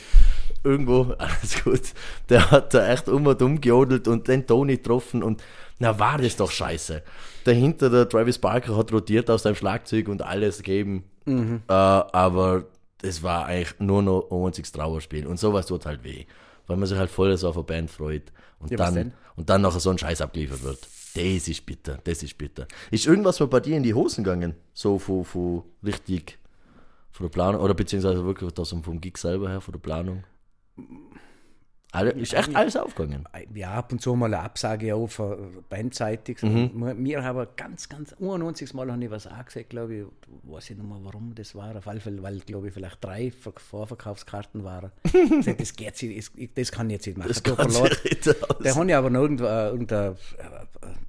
Irgendwo, 0.63 1.13
alles 1.17 1.63
gut. 1.63 1.81
Der 2.29 2.51
hat 2.51 2.73
da 2.73 2.87
echt 2.91 3.07
um 3.09 3.25
und 3.27 3.41
um 3.41 3.59
gejodelt 3.59 4.07
und 4.07 4.27
den 4.27 4.45
Tony 4.45 4.77
getroffen 4.77 5.23
und 5.23 5.41
na 5.79 5.97
war 5.97 6.17
das 6.19 6.35
doch 6.35 6.51
scheiße. 6.51 7.01
Dahinter 7.43 7.89
der 7.89 8.07
Travis 8.07 8.37
Barker 8.37 8.77
hat 8.77 8.91
rotiert 8.91 9.29
aus 9.29 9.43
seinem 9.43 9.55
Schlagzeug 9.55 10.07
und 10.09 10.21
alles 10.21 10.57
gegeben. 10.57 11.03
Äh, 11.67 11.73
aber 11.73 12.65
es 13.01 13.23
war 13.23 13.45
eigentlich 13.47 13.79
nur 13.79 14.03
noch 14.03 14.29
ein 14.29 14.45
einziges 14.45 14.71
Trauerspiel. 14.71 15.25
Und 15.25 15.39
sowas 15.39 15.65
tut 15.65 15.85
halt 15.87 16.03
weh. 16.03 16.25
Weil 16.67 16.77
man 16.77 16.87
sich 16.87 16.97
halt 16.99 17.09
voll 17.09 17.35
so 17.37 17.49
auf 17.49 17.57
eine 17.57 17.63
Band 17.63 17.89
freut. 17.89 18.31
Und, 18.59 18.69
Ja, 18.71 18.77
dann, 18.77 19.13
und 19.35 19.49
dann 19.49 19.61
nachher 19.61 19.79
so 19.79 19.89
ein 19.89 19.97
Scheiß 19.97 20.21
abgeliefert 20.21 20.63
wird. 20.63 20.87
Das 21.15 21.47
ist 21.47 21.65
bitter, 21.65 21.97
das 22.03 22.23
ist 22.23 22.37
bitter. 22.37 22.67
Ist 22.91 23.07
irgendwas 23.07 23.39
mal 23.39 23.47
bei 23.47 23.59
dir 23.59 23.75
in 23.75 23.83
die 23.83 23.93
Hosen 23.93 24.23
gegangen? 24.23 24.55
So 24.73 24.99
von, 24.99 25.25
von 25.25 25.63
richtig, 25.83 26.37
von 27.11 27.25
der 27.25 27.31
Planung, 27.31 27.59
oder 27.61 27.73
beziehungsweise 27.73 28.23
wirklich 28.23 28.51
das 28.53 28.69
vom 28.69 29.01
Gig 29.01 29.17
selber 29.17 29.49
her, 29.49 29.59
von 29.59 29.73
der 29.73 29.79
Planung? 29.79 30.23
Alle, 31.93 32.11
ist 32.11 32.33
echt 32.33 32.55
alles 32.55 32.77
aufgegangen. 32.77 33.27
ja, 33.53 33.71
ab 33.73 33.91
und 33.91 34.01
zu 34.01 34.15
mal 34.15 34.27
eine 34.33 34.39
Absage 34.39 34.95
auf 34.95 35.19
äh, 35.19 35.35
bandseitig. 35.69 36.41
Wir, 36.41 37.21
haben 37.21 37.47
ganz, 37.57 37.89
ganz, 37.89 38.13
91 38.13 38.73
Mal 38.73 38.89
habe 38.89 39.03
ich 39.03 39.11
was 39.11 39.27
angesagt, 39.27 39.71
glaube 39.71 39.95
ich. 39.95 40.05
Weiß 40.43 40.69
ich 40.69 40.77
nicht 40.77 40.87
mehr, 40.87 40.99
warum 41.03 41.35
das 41.35 41.53
war. 41.53 41.75
Auf 41.75 41.89
alle 41.89 41.99
Fälle, 41.99 42.23
weil, 42.23 42.39
glaube 42.39 42.69
ich, 42.69 42.73
vielleicht 42.73 43.03
drei 43.03 43.29
Ver 43.31 43.51
Vorverkaufskarten 43.57 44.63
waren. 44.63 44.91
Sag, 45.41 45.57
das 45.57 45.75
geht 45.75 45.97
sich, 45.97 46.15
das- 46.15 46.31
das 46.55 46.71
kann 46.71 46.89
ich 46.89 46.93
jetzt 46.93 47.07
nicht 47.07 47.17
machen. 47.17 47.27
Das 47.27 47.43
kann 47.43 47.67
nicht. 47.67 48.25
Der 48.63 48.75
habe 48.75 48.87
ich 48.87 48.95
aber 48.95 49.09
noch 49.09 49.21
irgendwo, 49.23 49.43
äh, 49.47 49.67
irgendein, 49.67 50.13
äh, 50.13 50.15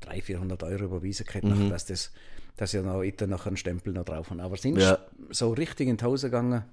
300, 0.01 0.25
400 0.25 0.63
Euro 0.65 0.85
überwiesen 0.87 1.27
gehabt, 1.27 1.45
Mhm. 1.45 1.71
dass 1.71 1.87
das 1.87 2.11
dass 2.57 2.75
ich 2.75 2.83
noch, 2.83 3.01
ich 3.03 3.17
da 3.17 3.27
noch 3.27 3.47
einen 3.47 3.57
Stempel 3.57 3.93
noch 3.95 4.05
drauf 4.05 4.31
habe. 4.31 4.43
Aber 4.43 4.57
sind 4.57 4.77
Ja. 4.79 4.99
so 5.31 5.53
richtig 5.53 5.89
in 5.89 5.97
die 5.97 6.05
Hose 6.05 6.27
gegangen. 6.27 6.65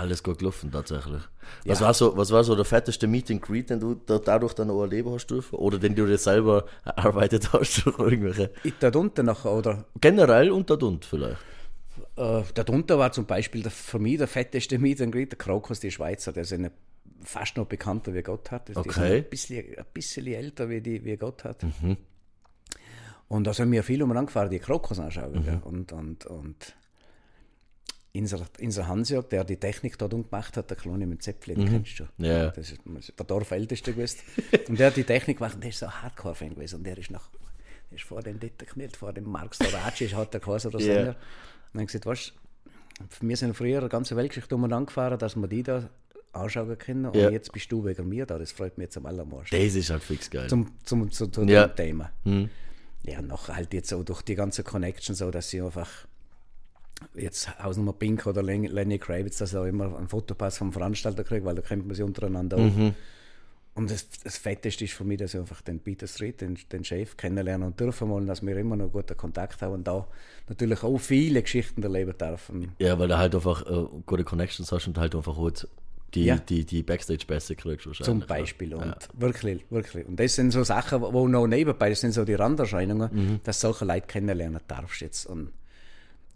Alles 0.00 0.22
gut 0.22 0.38
gelaufen, 0.38 0.72
tatsächlich. 0.72 1.20
Was, 1.66 1.82
war 1.82 1.92
so, 1.92 2.16
was 2.16 2.30
war 2.30 2.42
so 2.42 2.56
der 2.56 2.64
fetteste 2.64 3.06
Meet 3.06 3.30
and 3.32 3.42
Greet, 3.42 3.68
den 3.68 3.80
du 3.80 3.94
da, 3.94 4.18
dadurch 4.18 4.54
dann 4.54 4.70
auch 4.70 4.80
erleben 4.80 5.12
hast 5.12 5.26
dürfen? 5.26 5.56
Oder 5.56 5.78
den 5.78 5.94
du 5.94 6.06
dir 6.06 6.16
selber 6.16 6.64
erarbeitet 6.86 7.52
hast 7.52 7.84
durch 7.84 7.98
irgendwelche? 7.98 8.50
Da 8.80 8.90
unten 8.98 9.26
nachher, 9.26 9.52
oder 9.52 9.84
Generell 10.00 10.50
und 10.52 10.70
und 10.70 11.04
vielleicht. 11.04 11.36
Äh, 12.16 12.42
darunter 12.54 12.98
war 12.98 13.12
zum 13.12 13.26
Beispiel 13.26 13.62
der, 13.62 13.70
für 13.70 13.98
mich 13.98 14.16
der 14.16 14.26
fetteste 14.26 14.78
Meet 14.78 15.02
and 15.02 15.12
Greet, 15.12 15.32
der 15.32 15.38
Krokus, 15.38 15.80
die 15.80 15.90
Schweizer, 15.90 16.32
der 16.32 16.44
ist 16.44 16.52
eine, 16.54 16.72
fast 17.22 17.58
noch 17.58 17.66
bekannter 17.66 18.14
wie 18.14 18.22
Gotthard. 18.22 18.70
Das 18.70 18.76
ist 18.76 18.80
Okay. 18.80 19.18
ein 19.18 19.24
bisschen, 19.28 19.64
ein 19.76 19.84
bisschen 19.92 20.26
älter 20.28 20.70
wie, 20.70 20.80
die, 20.80 21.04
wie 21.04 21.16
Gotthard. 21.18 21.62
Mhm. 21.62 21.98
Und 23.28 23.44
da 23.46 23.52
sind 23.52 23.70
wir 23.70 23.82
viel 23.82 24.02
umeinander 24.02 24.28
gefahren, 24.28 24.50
die 24.50 24.58
Krokus 24.60 24.98
anschauen. 24.98 25.32
Mhm. 25.40 25.44
gell. 25.44 25.60
Und, 25.62 25.92
und, 25.92 26.24
und 26.26 26.74
unser, 28.14 28.40
unser 28.60 28.88
Hansjörg, 28.88 29.28
der 29.30 29.44
die 29.44 29.56
Technik 29.56 29.96
dort 29.98 30.10
gemacht 30.12 30.56
hat, 30.56 30.68
der 30.70 30.76
Kleine 30.76 31.06
mit 31.06 31.22
Zäpfle, 31.22 31.54
den 31.54 31.68
kennst 31.68 32.00
du. 32.00 32.04
Mhm. 32.18 32.24
Ja. 32.24 32.48
Das 32.50 32.70
ist, 32.72 32.80
das 32.84 33.08
ist 33.08 33.18
der 33.18 33.26
Dorfälteste 33.26 33.92
gewesen. 33.92 34.18
und 34.68 34.78
der 34.80 34.88
hat 34.88 34.96
die 34.96 35.04
Technik 35.04 35.38
gemacht 35.38 35.54
und 35.54 35.62
der 35.62 35.70
ist 35.70 35.78
so 35.78 35.86
ein 35.86 36.02
Hardcore-Fan 36.02 36.54
gewesen. 36.54 36.76
Und 36.76 36.84
der 36.84 36.98
ist 36.98 37.10
nach, 37.10 37.28
der 37.90 37.96
ist 37.98 38.04
vor 38.04 38.22
dem 38.22 38.40
dort 38.40 38.58
gekniet, 38.58 38.96
vor 38.96 39.12
dem 39.12 39.24
Marx 39.24 39.58
Doraci, 39.58 40.08
hat 40.08 40.32
der 40.34 40.40
geheißen, 40.40 40.70
der 40.70 40.80
Ja. 40.80 40.94
Sänger. 40.94 41.10
Und 41.72 41.78
dann 41.78 41.86
gesagt, 41.86 42.06
weißt 42.06 42.32
du, 43.20 43.28
wir 43.28 43.36
sind 43.36 43.54
früher 43.56 43.78
eine 43.78 43.88
ganze 43.88 44.16
Weltgeschichte 44.16 44.54
umeinander 44.54 44.86
gefahren, 44.86 45.18
dass 45.18 45.36
wir 45.36 45.46
die 45.48 45.62
da 45.62 45.88
anschauen 46.32 46.76
können. 46.78 47.06
Und 47.06 47.16
Ja. 47.16 47.30
jetzt 47.30 47.52
bist 47.52 47.70
du 47.70 47.84
wegen 47.84 48.08
mir 48.08 48.26
da. 48.26 48.38
Das 48.38 48.52
freut 48.52 48.76
mich 48.76 48.86
jetzt 48.86 48.96
am 48.96 49.06
allermeisten. 49.06 49.56
Das 49.56 49.74
ist 49.74 49.90
halt 49.90 50.02
fix 50.02 50.28
geil. 50.30 50.48
Zum, 50.48 50.72
zum, 50.84 51.10
zu, 51.10 51.28
zu 51.28 51.44
Ja. 51.44 51.66
dem 51.68 51.76
Thema. 51.76 52.10
Ja, 53.04 53.22
noch 53.22 53.48
halt 53.48 53.72
jetzt 53.72 53.88
so 53.88 54.02
durch 54.02 54.22
die 54.22 54.34
ganze 54.34 54.62
Connection 54.62 55.14
so, 55.14 55.30
dass 55.30 55.48
sie 55.48 55.62
einfach 55.62 56.06
jetzt 57.14 57.58
Hausnummer 57.62 57.92
Pink 57.92 58.26
oder 58.26 58.42
Len 58.42 58.64
Lenny 58.64 58.98
Kravitz, 58.98 59.38
dass 59.38 59.52
er 59.54 59.66
immer 59.66 59.96
einen 59.96 60.08
Fotopass 60.08 60.58
vom 60.58 60.72
Veranstalter 60.72 61.24
kriegt, 61.24 61.44
weil 61.44 61.54
da 61.54 61.62
kennt 61.62 61.86
man 61.86 61.94
sie 61.94 62.02
untereinander 62.02 62.56
auch. 62.58 62.92
Und 63.74 63.90
das, 63.90 64.08
das 64.24 64.36
Fetteste 64.36 64.84
ist 64.84 64.94
für 64.94 65.04
mich, 65.04 65.18
dass 65.18 65.32
ich 65.32 65.40
einfach 65.40 65.62
den 65.62 65.78
Peter 65.78 66.06
Street, 66.08 66.40
den, 66.40 66.58
den 66.72 66.84
Chef, 66.84 67.16
kennenlernen 67.16 67.68
und 67.68 67.78
dürfen 67.80 68.08
wollen, 68.10 68.26
dass 68.26 68.42
wir 68.44 68.56
immer 68.56 68.76
noch 68.76 68.90
guten 68.90 69.16
Kontakt 69.16 69.62
haben 69.62 69.72
und 69.74 69.86
da 69.86 70.06
natürlich 70.48 70.82
auch 70.82 70.98
viele 70.98 71.40
Geschichten 71.40 71.82
erleben 71.82 72.12
dürfen. 72.18 72.72
Ja, 72.78 72.98
weil 72.98 73.08
du 73.08 73.16
halt 73.16 73.34
einfach 73.34 73.64
äh, 73.64 73.86
gute 74.06 74.24
Connections 74.24 74.70
hast 74.72 74.88
und 74.88 74.98
halt 74.98 75.14
einfach 75.14 75.38
halt 75.38 75.68
die, 76.14 76.24
Ja. 76.24 76.36
die, 76.36 76.64
die 76.66 76.82
Backstage-Pässe 76.82 77.54
kriegst 77.54 77.86
wahrscheinlich. 77.86 78.04
Zum 78.04 78.26
Beispiel. 78.26 78.74
Und 78.74 78.96
wirklich, 79.14 79.64
wirklich. 79.70 80.04
Und 80.06 80.18
das 80.18 80.34
sind 80.34 80.50
so 80.50 80.64
Sachen, 80.64 81.00
wo 81.00 81.28
noch 81.28 81.46
nebenbei, 81.46 81.90
das 81.90 82.00
sind 82.00 82.12
so 82.12 82.24
die 82.24 82.34
Randerscheinungen, 82.34 83.40
dass 83.44 83.60
du 83.60 83.68
solche 83.68 83.84
Leute 83.84 84.08
kennenlernen 84.08 84.60
darfst 84.66 85.00
jetzt. 85.00 85.26
Und, 85.26 85.52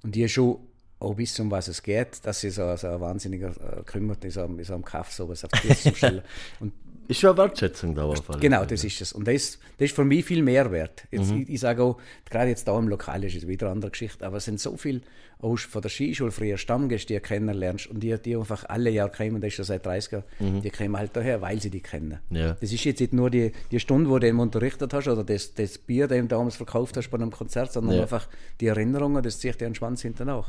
und 0.05 0.15
die 0.15 0.29
schon 0.29 0.59
auch 1.01 1.19
wissen, 1.19 1.43
um 1.43 1.51
was 1.51 1.67
es 1.69 1.83
geht, 1.83 2.25
dass 2.25 2.41
sie 2.41 2.51
so, 2.51 2.77
so 2.77 2.87
ein 2.87 3.01
wahnsinniger 3.01 3.49
äh, 3.49 3.83
kümmert, 3.83 4.25
ist 4.25 4.39
am, 4.39 4.59
ist 4.59 4.71
am 4.71 4.85
Kaff 4.85 5.13
sowas 5.13 5.45
auf 5.45 5.51
die 5.63 5.75
zu 5.75 5.95
stellen. 5.95 6.23
Und 6.61 6.73
Ist 7.07 7.21
schon 7.21 7.31
eine 7.31 7.39
Wertschätzung 7.39 7.95
da 7.95 8.05
auf 8.05 8.31
alle 8.31 8.41
Genau, 8.41 8.65
das 8.65 8.83
ist 8.85 9.01
es. 9.01 9.13
Und 9.13 9.29
das, 9.29 9.59
das 9.79 9.87
ist 9.91 9.95
für 9.95 10.05
mich 10.05 10.25
viel 10.25 10.43
mehr 10.43 10.71
wert. 10.73 11.05
Jetzt, 11.11 11.31
Mhm. 11.33 11.43
ich, 11.43 11.51
ich 11.51 11.61
sage 11.61 11.83
auch, 11.83 11.99
gerade 12.31 12.49
jetzt 12.49 12.67
da 12.67 12.79
im 12.79 12.89
Lokal 12.89 13.23
ist 13.25 13.37
es 13.37 13.47
wieder 13.47 13.67
eine 13.67 13.73
andere 13.75 13.91
Geschichte, 13.91 14.27
aber 14.27 14.39
es 14.39 14.45
sind 14.47 14.59
so 14.61 14.77
viele 14.77 15.03
auch 15.41 15.59
von 15.59 15.83
der 15.83 15.91
Skischule 15.91 16.31
früher 16.31 16.57
Stammgäste, 16.57 17.09
die 17.09 17.15
du 17.15 17.21
kennenlernst 17.21 17.89
und 17.89 18.01
die, 18.01 18.17
die 18.19 18.35
einfach 18.37 18.65
alle 18.69 18.89
Jahre 18.89 19.11
kommen, 19.11 19.43
das 19.43 19.49
ist 19.49 19.55
schon 19.57 19.65
seit 19.67 19.85
30 19.85 20.13
Jahren, 20.13 20.63
die 20.63 20.71
kommen 20.71 20.97
halt 20.97 21.11
daher, 21.15 21.43
weil 21.43 21.61
sie 21.61 21.69
die 21.69 21.81
kennen. 21.83 22.21
Mhm. 22.31 22.37
Ja. 22.37 22.57
Das 22.59 22.73
ist 22.73 22.83
jetzt 22.85 23.01
nicht 23.01 23.13
nur 23.13 23.29
die, 23.29 23.53
die 23.71 23.79
Stunde, 23.81 24.09
wo 24.09 24.19
du 24.19 24.27
ihm 24.27 24.41
unterrichtet 24.41 24.95
hast 24.95 25.07
oder 25.09 25.23
das, 25.25 25.53
das 25.53 25.77
Bier, 25.77 26.09
das 26.09 26.19
du 26.19 26.27
damals 26.29 26.57
verkauft 26.57 26.97
hast 26.97 27.11
bei 27.11 27.19
einem 27.19 27.31
Konzert, 27.31 27.73
sondern 27.73 27.97
Ja. 27.97 28.03
einfach 28.03 28.27
die 28.61 28.69
Erinnerungen, 28.69 29.23
das 29.23 29.39
zieht 29.41 29.61
dir 29.61 29.67
einen 29.67 29.75
Schwanz 29.75 30.01
hinterher. 30.01 30.45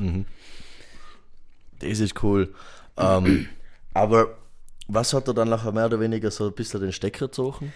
Das 1.80 2.00
ist 2.00 2.24
cool. 2.24 2.54
ähm, 2.98 3.48
aber 3.94 4.38
was 4.88 5.14
hat 5.14 5.28
er 5.28 5.34
dann 5.34 5.50
nachher 5.50 5.72
mehr 5.72 5.86
oder 5.86 6.00
weniger 6.00 6.30
so 6.32 6.48
ein 6.48 6.54
bisschen 6.54 6.82
den 6.82 6.92
Stecker 6.92 7.28
gezogen? 7.28 7.74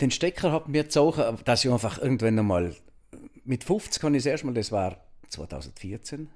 Den 0.00 0.10
Stecker 0.10 0.52
hat 0.52 0.68
mir 0.68 0.84
gezogen, 0.84 1.38
dass 1.44 1.64
ich 1.64 1.70
einfach 1.72 1.98
irgendwann 1.98 2.38
einmal 2.38 2.74
mit 3.44 3.64
50 3.64 4.00
kann 4.00 4.14
ich 4.14 4.22
das 4.22 4.30
erste 4.30 4.46
Mal, 4.46 4.54
das 4.54 4.70
war 4.70 4.96
2014. 5.30 6.28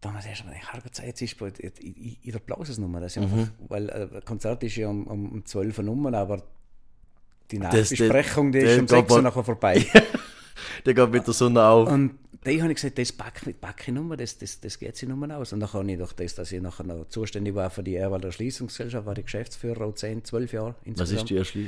Da 0.00 0.08
haben 0.10 0.14
wir 0.14 0.18
das 0.20 0.26
erste 0.26 0.44
Mal 0.46 0.54
gedacht, 0.54 1.02
jetzt 1.04 1.22
ist 1.22 1.38
bald- 1.38 1.58
ich, 1.58 1.72
ich, 1.80 2.18
ich 2.22 2.42
blase 2.42 2.72
es 2.72 2.78
nochmal. 2.78 3.00
Das 3.00 3.16
ist 3.16 3.22
einfach, 3.22 3.48
weil 3.68 3.88
äh, 3.88 4.08
ein 4.14 4.24
Konzert 4.24 4.62
ist 4.62 4.76
ja 4.76 4.88
um, 4.88 5.06
um, 5.06 5.32
um 5.32 5.44
12 5.44 5.78
Uhr 5.78 5.84
Nummer, 5.84 6.14
aber 6.14 6.42
die 7.50 7.58
Nachbesprechung, 7.58 8.52
die 8.52 8.60
das- 8.60 8.70
ist 8.72 8.78
um 8.80 8.86
das 8.86 8.98
6 8.98 9.12
Uhr 9.12 9.22
nachher 9.22 9.44
vorbei. 9.44 9.86
Der 10.86 10.94
geht 10.94 11.10
mit 11.10 11.26
der 11.26 11.34
Sonne 11.34 11.64
auf. 11.64 11.88
Und 11.90 12.18
da 12.46 12.52
habe 12.62 12.70
ich 12.70 12.76
gesagt, 12.76 12.96
das 12.96 13.10
packe 13.10 13.52
pack 13.54 13.88
ich 13.88 13.92
Nummer, 13.92 14.16
das, 14.16 14.38
das, 14.38 14.60
das 14.60 14.78
geht 14.78 14.96
sich 14.96 15.08
Nummer 15.08 15.36
aus. 15.36 15.52
Und 15.52 15.58
dann 15.58 15.72
habe 15.72 15.90
ich 15.90 15.98
durch 15.98 16.12
das, 16.12 16.36
dass 16.36 16.52
ich 16.52 16.62
nachher 16.62 16.84
noch 16.84 17.08
zuständig 17.08 17.56
war 17.56 17.70
für 17.70 17.82
die 17.82 17.96
Erwalder 17.96 18.30
Schließungsgesellschaft, 18.30 19.04
war 19.04 19.18
ich 19.18 19.24
Geschäftsführer 19.24 19.84
auch 19.84 19.94
10, 19.94 20.24
12 20.24 20.52
Jahre 20.52 20.68
Was 20.68 20.86
insgesamt. 20.86 21.18
ist 21.18 21.28
die 21.28 21.34
erste? 21.34 21.58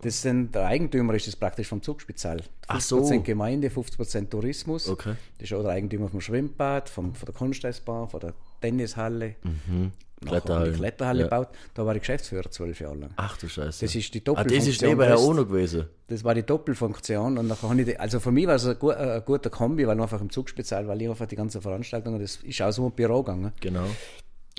Das 0.00 0.22
sind, 0.22 0.54
der 0.54 0.66
Eigentümer 0.66 1.12
ist 1.14 1.26
das 1.26 1.34
praktisch 1.34 1.66
vom 1.66 1.82
Zugspital. 1.82 2.36
50% 2.36 2.44
Ach 2.68 2.80
so. 2.80 3.20
Gemeinde, 3.22 3.68
50% 3.68 4.28
Tourismus. 4.28 4.88
Okay. 4.88 5.16
Das 5.38 5.50
ist 5.50 5.52
auch 5.56 5.62
der 5.62 5.72
Eigentümer 5.72 6.08
vom 6.08 6.20
Schwimmbad, 6.20 6.88
vom, 6.88 7.16
von 7.16 7.26
der 7.26 7.34
Kunsteisbahn, 7.34 8.08
von 8.08 8.20
der 8.20 8.34
Tennishalle. 8.60 9.36
Mhm. 9.42 9.92
Kletterhallen. 10.26 10.72
Die 10.72 10.78
Kletterhalle 10.80 11.18
Ja. 11.20 11.24
gebaut. 11.26 11.48
Da 11.74 11.86
war 11.86 11.94
ich 11.94 12.00
Geschäftsführer 12.00 12.50
zwölf 12.50 12.80
Jahre 12.80 12.96
lang. 12.96 13.10
Ach 13.16 13.36
du 13.36 13.48
Scheiße. 13.48 13.84
Das 13.84 13.94
ist 13.94 14.12
die 14.12 14.18
ah, 14.26 14.42
das 14.42 14.66
ist 14.66 14.82
Doppelfunktion 14.82 14.90
nebenher 14.90 15.16
auch 15.16 15.32
noch 15.34 15.46
gewesen. 15.46 15.84
Das 16.08 16.24
war 16.24 16.34
die 16.34 16.42
Doppelfunktion. 16.42 17.38
Und 17.38 17.46
nachher 17.46 17.68
habe 17.68 17.80
ich, 17.80 17.86
die- 17.86 17.96
also 18.00 18.18
für 18.18 18.32
mich 18.32 18.48
war 18.48 18.56
es 18.56 18.66
ein, 18.66 18.76
gu- 18.80 18.90
ein 18.90 19.22
guter 19.24 19.48
Kombi, 19.48 19.86
weil 19.86 20.00
einfach 20.00 20.20
im 20.20 20.30
Zugspital, 20.30 20.88
weil 20.88 21.00
ich 21.02 21.08
einfach 21.08 21.26
die 21.26 21.36
ganzen 21.36 21.62
Veranstaltungen, 21.62 22.20
das 22.20 22.36
ist 22.36 22.60
auch 22.62 22.72
so 22.72 22.86
ein 22.86 22.92
Büro 22.92 23.22
gegangen. 23.22 23.52
Genau. 23.60 23.84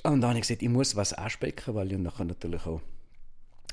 Und 0.03 0.21
dann 0.21 0.29
habe 0.29 0.35
ich 0.39 0.43
gesagt, 0.47 0.61
ich 0.63 0.69
muss 0.69 0.95
was 0.95 1.11
ansprechen, 1.11 1.75
weil 1.75 1.91
ich 1.91 1.97
nachher 1.97 2.23
natürlich 2.23 2.65
auch 2.65 2.79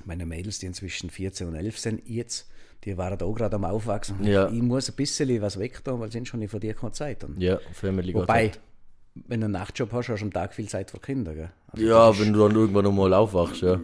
meine 0.04 0.26
Mädels, 0.26 0.58
die 0.58 0.66
inzwischen 0.66 1.08
14 1.10 1.46
und 1.46 1.54
11 1.54 1.78
sind, 1.78 2.02
jetzt, 2.08 2.48
die 2.84 2.96
waren 2.98 3.20
auch 3.20 3.32
gerade 3.32 3.54
am 3.54 3.64
Aufwachsen. 3.64 4.24
Ja. 4.24 4.48
Ich 4.48 4.60
muss 4.60 4.88
ein 4.88 4.96
bisschen 4.96 5.40
was 5.40 5.56
wegtun, 5.58 6.00
weil 6.00 6.10
sind 6.10 6.26
schon 6.26 6.40
nicht 6.40 6.50
von 6.50 6.58
dir 6.60 6.74
keine 6.74 6.92
Zeit. 6.92 7.22
Und 7.22 7.40
Ja, 7.40 7.58
Family 7.72 8.12
Wobei, 8.12 8.48
Hot. 8.48 8.60
Wenn 9.26 9.40
du 9.40 9.46
einen 9.46 9.52
Nachtjob 9.52 9.92
hast, 9.92 10.08
hast 10.08 10.20
du 10.20 10.26
am 10.26 10.32
Tag 10.32 10.54
viel 10.54 10.68
Zeit 10.68 10.90
für 10.90 10.98
Kinder. 10.98 11.34
Gell? 11.34 11.50
Also 11.68 11.84
Ja, 11.84 12.18
wenn 12.18 12.32
du 12.32 12.40
dann 12.40 12.56
irgendwann 12.56 12.84
nochmal 12.84 13.12
aufwachst, 13.14 13.62
ja. 13.62 13.80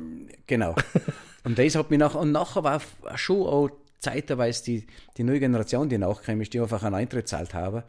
Genau. 0.47 0.75
Und 1.45 1.59
das 1.59 1.75
hat 1.75 1.91
mich 1.91 1.99
nach, 1.99 2.15
und 2.15 2.33
nachher 2.33 2.63
war 2.63 2.81
schon 3.17 3.43
auch 3.47 3.71
zeitweise 3.99 4.65
die, 4.65 4.87
die 5.17 5.23
neue 5.25 5.41
Generation, 5.41 5.89
die 5.89 5.99
nachkam, 5.99 6.41
ist, 6.41 6.53
die 6.53 6.61
einfach 6.61 6.83
einen 6.83 6.95
Eintritt 6.97 7.25
gezahlt 7.25 7.55
haben 7.55 7.83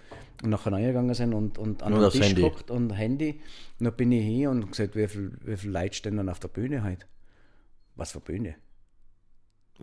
und 0.44 0.50
nachher 0.50 0.72
reingegangen 0.72 1.14
sind 1.16 1.34
und, 1.34 1.58
und 1.58 1.84
an 1.84 1.92
Nur 1.92 2.00
den 2.00 2.04
das 2.06 2.14
Tisch 2.14 2.28
Handy. 2.28 2.42
geguckt 2.44 2.72
und 2.72 2.92
Handy. 2.92 3.42
Und 3.80 3.86
dann 3.86 3.96
bin 3.96 4.12
ich 4.12 4.24
hin 4.24 4.48
und 4.48 4.70
gesagt, 4.72 4.96
wie 4.96 5.08
viele 5.08 5.32
wie 5.44 5.58
viel 5.58 5.72
Leute 5.72 5.96
stehen 5.96 6.18
dann 6.18 6.30
auf 6.30 6.40
der 6.40 6.48
Bühne 6.50 6.84
heute? 6.84 7.06
Was 7.96 8.12
für 8.12 8.20
Bühne? 8.20 8.56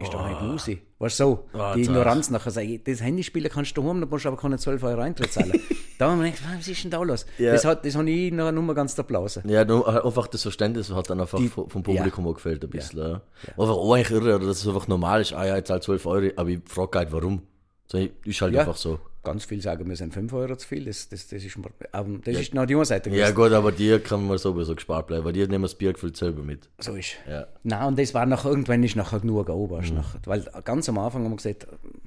Ist 0.02 0.12
doch 0.14 0.28
nicht 0.28 0.40
Musik. 0.42 0.82
Weißt 0.98 1.18
du, 1.20 1.24
so, 1.24 1.44
Oh, 1.54 1.72
die. 1.74 1.82
Ignoranz 1.82 2.30
nachher 2.30 2.50
sage 2.50 2.66
ich, 2.66 2.84
das 2.84 3.00
Handyspielen 3.02 3.50
kannst 3.50 3.76
du 3.76 3.82
haben, 3.88 4.00
da 4.00 4.06
musst 4.06 4.24
du 4.24 4.28
aber 4.28 4.36
keine 4.36 4.58
12 4.58 4.82
Euro 4.82 5.00
Eintritt 5.00 5.32
zahlen. 5.32 5.52
da 5.98 6.10
haben 6.10 6.20
wir 6.22 6.30
gedacht, 6.30 6.44
was 6.58 6.68
ist 6.68 6.84
denn 6.84 6.90
da 6.90 7.02
los? 7.02 7.26
Ja. 7.38 7.52
Das, 7.52 7.64
hat, 7.64 7.84
das 7.84 7.94
habe 7.96 8.10
ich 8.10 8.32
nachher 8.32 8.52
nur 8.52 8.74
ganz 8.74 8.98
applausen. 8.98 9.48
Ja, 9.48 9.64
nur 9.64 10.04
einfach 10.04 10.26
das 10.26 10.42
Verständnis 10.42 10.90
hat 10.92 11.08
dann 11.10 11.20
einfach 11.20 11.38
Die- 11.38 11.48
vom 11.48 11.68
Publikum 11.82 12.26
auch 12.26 12.34
gefällt 12.34 12.62
ein 12.64 12.70
bisschen. 12.70 12.98
Ja. 12.98 13.20
Einfach 13.48 13.70
auch 13.76 13.94
eigentlich 13.94 14.10
irre, 14.10 14.38
dass 14.40 14.58
es 14.60 14.66
einfach 14.68 14.88
normal 14.88 15.20
ist, 15.22 15.32
ah 15.32 15.46
ja, 15.46 15.56
jetzt 15.56 15.70
halt 15.70 15.82
12 15.82 16.06
Euro, 16.06 16.30
aber 16.36 16.48
ich 16.48 16.60
frage 16.66 16.98
halt 16.98 17.12
warum. 17.12 17.42
So, 17.86 17.98
ist 18.24 18.40
halt 18.40 18.54
Ja. 18.54 18.60
einfach 18.60 18.76
so. 18.76 18.98
Ganz 19.22 19.44
viel 19.44 19.60
sagen, 19.60 19.86
wir 19.86 19.96
sind 19.96 20.14
5 20.14 20.32
Euro 20.32 20.56
zu 20.56 20.66
viel. 20.66 20.86
Das, 20.86 21.08
das, 21.08 21.28
das 21.28 21.44
ist, 21.44 21.58
aber 21.92 22.18
das 22.24 22.36
ist 22.36 22.54
noch 22.54 22.64
die 22.64 22.82
Seite. 22.84 23.10
Ja 23.10 23.30
gut, 23.32 23.52
aber 23.52 23.70
dir 23.70 24.02
kann 24.02 24.26
man 24.26 24.38
sowieso 24.38 24.74
gespart 24.74 25.08
bleiben, 25.08 25.24
weil 25.24 25.34
die 25.34 25.46
nehmen 25.46 25.62
das 25.62 25.74
Bier 25.74 25.92
gefüllt 25.92 26.16
selber 26.16 26.42
mit. 26.42 26.68
So 26.78 26.94
ist. 26.94 27.16
Ja. 27.28 27.46
Nein, 27.62 27.86
und 27.88 27.98
das 27.98 28.14
war 28.14 28.24
nachher, 28.24 28.48
irgendwann 28.48 28.82
ist 28.82 28.96
nachher 28.96 29.20
genug 29.20 29.50
oben. 29.50 29.86
Mhm. 29.86 29.94
Nachher, 29.94 30.20
weil 30.24 30.44
ganz 30.64 30.88
am 30.88 30.98
Anfang 30.98 31.24
haben 31.24 31.32
wir 31.32 31.36
gesagt, 31.36 31.66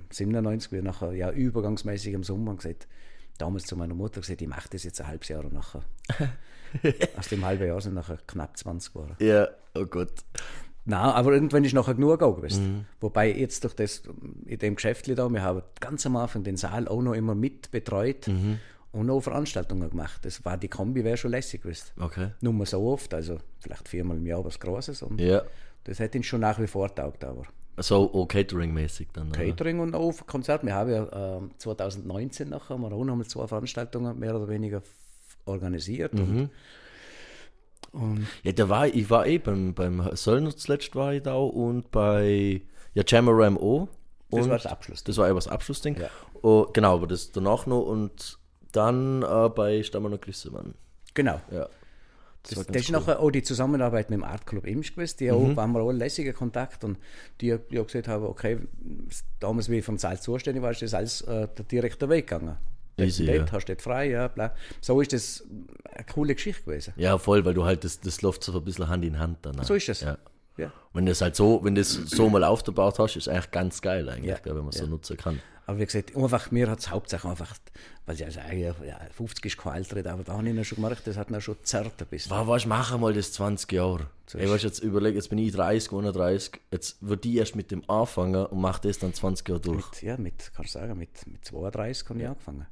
97, 0.10 0.72
wir 0.72 0.82
nachher, 0.82 1.14
ja, 1.14 1.30
übergangsmäßig 1.32 2.14
im 2.14 2.24
Sommer, 2.24 2.52
haben 2.52 2.58
gesagt, 2.58 2.88
damals 3.38 3.66
zu 3.66 3.76
meiner 3.76 3.94
Mutter 3.94 4.22
gesagt, 4.22 4.42
ich 4.42 4.48
mache 4.48 4.70
das 4.72 4.84
jetzt 4.84 5.00
ein 5.02 5.08
halbes 5.08 5.28
Jahr 5.28 5.46
und 5.46 5.54
nachher. 5.54 5.84
aus 7.18 7.28
dem 7.28 7.46
halben 7.46 7.68
Jahr 7.68 7.82
sind 7.82 7.94
nachher 7.94 8.18
knapp 8.26 8.58
20 8.58 8.94
geworden. 8.94 9.16
Ja, 9.20 9.48
oh 9.76 9.86
Gott. 9.86 10.14
Nein, 10.86 11.00
aber 11.00 11.32
irgendwann 11.34 11.64
ist 11.64 11.74
nachher 11.74 11.94
genug 11.94 12.20
gewesen. 12.20 12.74
Mhm. 12.80 12.86
Wobei 13.00 13.34
jetzt 13.34 13.64
durch 13.64 13.74
das, 13.74 14.04
in 14.46 14.60
dem 14.60 14.76
Geschäft 14.76 15.08
da, 15.18 15.30
wir 15.30 15.42
haben 15.42 15.62
ganz 15.80 16.06
am 16.06 16.16
Anfang 16.18 16.44
den 16.44 16.58
Saal 16.58 16.88
auch 16.88 17.02
noch 17.02 17.14
immer 17.14 17.36
mit 17.36 17.72
betreut 17.72 18.28
Mhm. 18.28 18.60
und 18.92 19.10
auch 19.10 19.22
Veranstaltungen 19.22 19.90
gemacht. 19.90 20.20
Das 20.26 20.44
war, 20.44 20.58
die 20.58 20.68
Kombi 20.68 21.04
wäre 21.06 21.16
schon 21.18 21.32
lässig 21.32 21.62
gewesen. 21.64 21.88
Okay. 22.00 22.32
Nur 22.42 22.52
mal 22.54 22.66
so 22.66 22.82
oft, 22.86 23.14
also 23.14 23.38
vielleicht 23.60 23.88
viermal 23.88 24.18
im 24.18 24.26
Jahr 24.26 24.44
was 24.44 24.60
Großes. 24.60 25.04
Und 25.04 25.22
Ja. 25.22 25.44
das 25.86 26.00
hätte 26.00 26.18
ihn 26.18 26.24
schon 26.24 26.42
nach 26.42 26.60
wie 26.60 26.68
vor 26.68 26.94
taugt, 26.94 27.24
aber 27.24 27.44
So 27.78 28.12
auch 28.14 28.28
Catering-mäßig 28.28 29.08
dann. 29.14 29.30
oder? 29.30 29.40
Catering 29.40 29.80
und 29.80 29.96
auch 29.96 30.14
Konzert. 30.28 30.66
Wir 30.66 30.76
haben 30.76 30.92
ja 30.92 31.38
ähm, 31.38 31.52
2019 31.60 32.50
nachher 32.50 32.74
haben 32.76 32.82
wir 32.82 32.92
auch 32.92 33.06
noch 33.06 33.16
mal 33.16 33.26
zwei 33.26 33.48
Veranstaltungen 33.48 34.20
mehr 34.20 34.36
oder 34.36 34.50
weniger 34.50 34.82
organisiert. 35.46 36.14
Mhm. 36.14 36.20
Und, 36.22 36.50
und 37.94 38.28
Ja, 38.44 38.52
da 38.52 38.68
war 38.70 38.88
ich 38.88 39.10
war 39.10 39.26
eh 39.26 39.38
beim, 39.38 39.74
beim 39.74 40.16
Söllner 40.16 40.56
zuletzt 40.56 40.96
war 40.96 41.14
ich 41.14 41.24
da 41.24 41.36
und 41.36 41.90
bei 41.92 42.62
ja, 42.94 43.04
Jamaram 43.08 43.58
auch. 43.58 43.88
das 44.30 44.48
war 44.50 44.58
das 44.58 44.66
Abschluss. 44.66 45.04
Das 45.04 45.18
war 45.18 45.28
eben 45.28 45.36
das 45.36 45.48
Abschlussding. 45.48 45.96
Ja. 46.00 46.10
Oh, 46.42 46.68
genau, 46.74 46.96
aber 46.96 47.08
das 47.08 47.32
danach 47.32 47.66
noch 47.66 47.84
und 47.84 48.38
dann 48.72 49.22
äh, 49.24 49.50
bei 49.50 49.82
Stammer 49.84 50.12
und 50.12 50.22
Glissemann. 50.22 50.74
Genau. 51.14 51.40
Ja. 51.52 51.68
Das, 52.44 52.56
das, 52.56 52.68
ganz 52.68 52.78
ist 52.78 52.92
nachher 52.92 53.20
auch 53.22 53.32
die 53.32 53.42
Zusammenarbeit 53.44 54.10
mit 54.10 54.18
dem 54.20 54.24
Art 54.26 54.46
Club 54.46 54.68
Imsch 54.68 54.94
gewesen. 54.94 55.16
Die 55.20 55.32
Mhm. 55.32 55.56
waren 55.56 55.72
wir 55.72 55.82
auch 55.82 55.90
ein 55.90 55.96
lässiger 55.96 56.34
Kontakt 56.34 56.84
und 56.84 56.98
die, 57.40 57.56
die 57.72 57.80
auch 57.80 57.86
gesagt 57.86 58.10
haben, 58.10 58.26
okay, 58.26 58.58
damals 59.40 59.70
wie 59.70 59.78
ich 59.78 59.86
vom 59.86 59.98
Saal 59.98 60.20
zuständig 60.20 60.62
war, 60.62 60.72
ist 60.72 60.82
das 60.82 60.94
alles 60.94 61.22
äh, 61.22 61.48
der 61.48 61.66
direkte 61.66 62.10
Weg 62.10 62.28
gegangen. 62.28 62.58
Easy, 62.98 63.26
dort, 63.26 63.48
ja. 63.50 63.52
hast 63.52 63.66
du 63.68 63.74
dort 63.74 63.82
frei, 63.82 64.10
ja, 64.10 64.28
bla. 64.28 64.54
So 64.82 65.00
ist 65.02 65.14
das 65.14 65.44
eine 65.96 66.06
coole 66.06 66.36
Geschichte 66.36 66.64
gewesen. 66.64 66.94
Ja, 66.96 67.18
voll, 67.18 67.44
weil 67.46 67.54
du 67.54 67.66
halt 67.66 67.84
das, 67.84 68.00
das 68.00 68.22
läuft 68.22 68.44
so 68.44 68.54
ein 68.58 68.64
bisschen 68.64 68.88
Hand 68.88 69.04
in 69.06 69.18
Hand 69.20 69.40
dann. 69.44 69.62
So 69.64 69.74
ist 69.74 69.90
es. 69.90 70.02
Ja. 70.02 70.18
Ja. 70.58 70.72
Wenn 70.94 71.08
das 71.08 71.22
halt 71.22 71.36
so, 71.36 71.64
wenn 71.64 71.74
das 71.74 71.92
so 71.94 72.30
mal 72.30 72.44
aufgebaut 72.44 73.00
hast, 73.00 73.16
ist 73.16 73.28
eigentlich 73.28 73.50
ganz 73.52 73.82
geil 73.82 74.08
eigentlich, 74.08 74.30
Ja. 74.30 74.46
wenn 74.46 74.58
man 74.58 74.68
es 74.70 74.78
so 74.78 74.86
nutzen 74.86 75.18
kann. 75.18 75.40
Aber 75.66 75.80
wie 75.80 75.86
gesagt, 75.86 76.16
einfach, 76.16 76.52
mir 76.52 76.70
hat 76.70 76.80
es 76.80 76.92
hauptsächlich 76.92 77.32
einfach, 77.32 77.56
weil 78.06 78.16
sie 78.16 78.26
also, 78.26 78.40
ja, 78.40 78.76
ja, 78.86 79.00
50 79.16 79.46
ist 79.46 79.58
kein 79.58 79.74
Alter, 79.74 80.12
aber 80.12 80.24
da 80.24 80.34
habe 80.34 80.48
ich 80.48 80.54
noch 80.54 80.64
schon 80.64 80.76
gemerkt, 80.78 81.08
das 81.08 81.16
hat 81.18 81.32
noch 81.32 81.42
schon 81.42 81.56
zerrt 81.64 81.94
ein 82.02 82.08
bisschen. 82.08 82.32
War, 82.32 82.48
weißt, 82.48 82.66
mach 82.68 82.98
mal 82.98 83.14
das 83.14 83.32
20 83.34 83.72
Jahre. 83.72 84.08
Ey, 84.34 84.50
weißt, 84.50 84.64
jetzt 84.64 84.80
überleg, 84.80 85.16
jetzt 85.16 85.30
bin 85.30 85.38
ich 85.38 85.52
30, 85.54 85.92
31, 85.92 86.60
jetzt 86.72 86.98
würde 87.02 87.28
ich 87.30 87.36
erst 87.36 87.56
mit 87.56 87.72
dem 87.72 87.88
anfangen 87.90 88.46
und 88.46 88.60
mach 88.60 88.80
das 88.80 89.00
dann 89.00 89.14
20 89.14 89.48
Jahre 89.48 89.62
durch. 89.62 89.86
Mit, 89.92 90.02
ja, 90.02 90.18
mit, 90.18 90.52
kannst 90.56 90.76
du 90.76 90.80
sagen, 90.80 90.98
mit, 90.98 91.28
mit 91.28 91.46
32 91.46 92.10
habe 92.10 92.20
ich 92.20 92.28
angefangen. 92.28 92.66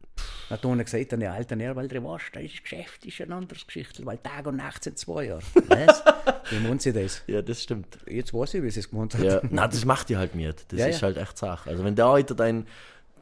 Dann 0.49 0.57
hat 0.59 0.65
einer 0.65 0.83
gesagt, 0.83 1.13
eine 1.13 1.31
alte 1.31 1.55
Näher, 1.55 1.75
weil 1.75 1.87
du 1.87 2.03
weißt, 2.03 2.25
das 2.33 2.61
Geschäft 2.61 3.05
ist 3.05 3.21
ein 3.21 3.31
anderes 3.31 3.65
Geschichte, 3.65 4.05
weil 4.05 4.17
Tag 4.17 4.45
und 4.47 4.57
Nacht 4.57 4.83
sind 4.83 4.97
zwei 4.97 5.25
Jahre. 5.25 5.41
Was? 5.67 6.03
Wie 6.49 6.59
meint 6.59 6.81
sie 6.81 6.91
das? 6.91 7.21
Ja, 7.27 7.41
das 7.41 7.63
stimmt. 7.63 7.97
Jetzt 8.05 8.33
weiß 8.33 8.55
ich, 8.55 8.63
wie 8.63 8.69
sie 8.69 8.81
es 8.81 8.89
gemeint 8.89 9.13
hat. 9.15 9.23
Ja, 9.23 9.41
nein, 9.49 9.69
das 9.69 9.85
macht 9.85 10.09
dir 10.09 10.17
halt 10.19 10.35
nicht. 10.35 10.65
Das 10.71 10.79
Ja, 10.79 10.87
ist 10.87 10.99
ja. 11.01 11.07
halt 11.07 11.17
echt 11.17 11.37
Sache. 11.37 11.69
Also 11.69 11.83
wenn 11.85 11.95
da 11.95 12.09
heute 12.09 12.35
dein, 12.35 12.67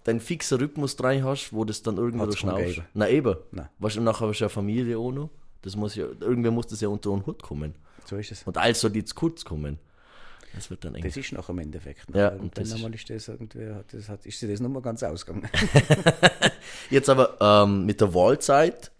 dein 0.04 0.20
fixer 0.20 0.60
Rhythmus 0.60 1.02
rein 1.04 1.24
hast, 1.24 1.52
wo 1.54 1.66
das 1.66 1.82
dann 1.82 1.98
irgendwo 1.98 2.26
Hat's 2.26 2.38
schnaufst. 2.38 2.82
Na 2.94 3.08
eben. 3.10 3.36
Nein. 3.52 3.70
Weißt 3.80 3.96
du, 3.98 4.02
nachher 4.02 4.28
hast 4.28 4.40
du 4.40 4.46
ja 4.46 4.50
Familie 4.50 4.98
auch 4.98 5.12
noch. 5.12 5.30
Das 5.62 5.76
muss 5.76 5.96
ja, 5.96 6.06
irgendwer 6.22 6.52
muss 6.52 6.68
das 6.68 6.82
ja 6.82 6.88
unter 6.88 7.10
den 7.12 7.26
Hut 7.26 7.42
kommen. 7.44 7.76
So 8.06 8.16
ist 8.16 8.32
es. 8.32 8.44
Und 8.44 8.58
soll 8.76 8.92
die 8.92 9.04
zu 9.04 9.14
kurz 9.16 9.44
kommen. 9.44 9.78
Das 10.56 10.70
wird 10.72 10.84
dann 10.84 10.96
eng. 10.96 11.04
Das 11.04 11.16
ist 11.16 11.32
noch 11.32 11.48
im 11.50 11.60
Endeffekt. 11.60 12.06
Ja, 12.16 12.30
und 12.30 12.40
und 12.40 12.58
dann 12.58 12.64
das 12.64 12.74
ist- 12.74 13.10
das 13.10 13.28
irgendwie, 13.28 13.72
das 13.92 14.10
hat, 14.10 14.26
ist 14.26 14.42
das 14.42 14.60
nochmal 14.60 14.82
ganz 14.82 15.04
ausgegangen. 15.04 15.48
Jetzt 16.90 17.10
aber 17.10 17.38
ähm, 17.40 17.86
mit 17.86 18.02
der 18.02 18.14
Wahlzeit, 18.14 18.92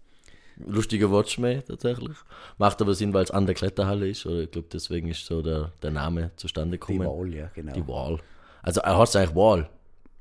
lustiger 0.64 1.10
Wortschmäh 1.10 1.62
tatsächlich, 1.62 2.16
macht 2.58 2.80
aber 2.80 2.94
Sinn, 2.94 3.12
weil 3.14 3.24
es 3.24 3.30
an 3.30 3.46
der 3.46 3.54
Kletterhalle 3.54 4.08
ist, 4.08 4.26
oder 4.26 4.40
ich 4.42 4.50
glaube, 4.50 4.68
deswegen 4.72 5.08
ist 5.08 5.26
so 5.26 5.42
der, 5.42 5.72
der 5.82 5.90
Name 5.90 6.30
zustande 6.36 6.76
Die 6.76 6.80
gekommen. 6.80 7.08
Wahl, 7.08 7.34
ja, 7.34 7.50
genau. 7.54 7.72
Die 7.72 7.86
Wahl. 7.88 8.18
Also 8.62 8.80
er 8.82 8.98
hat 8.98 9.16
eigentlich 9.16 9.34
Wahl. 9.34 9.68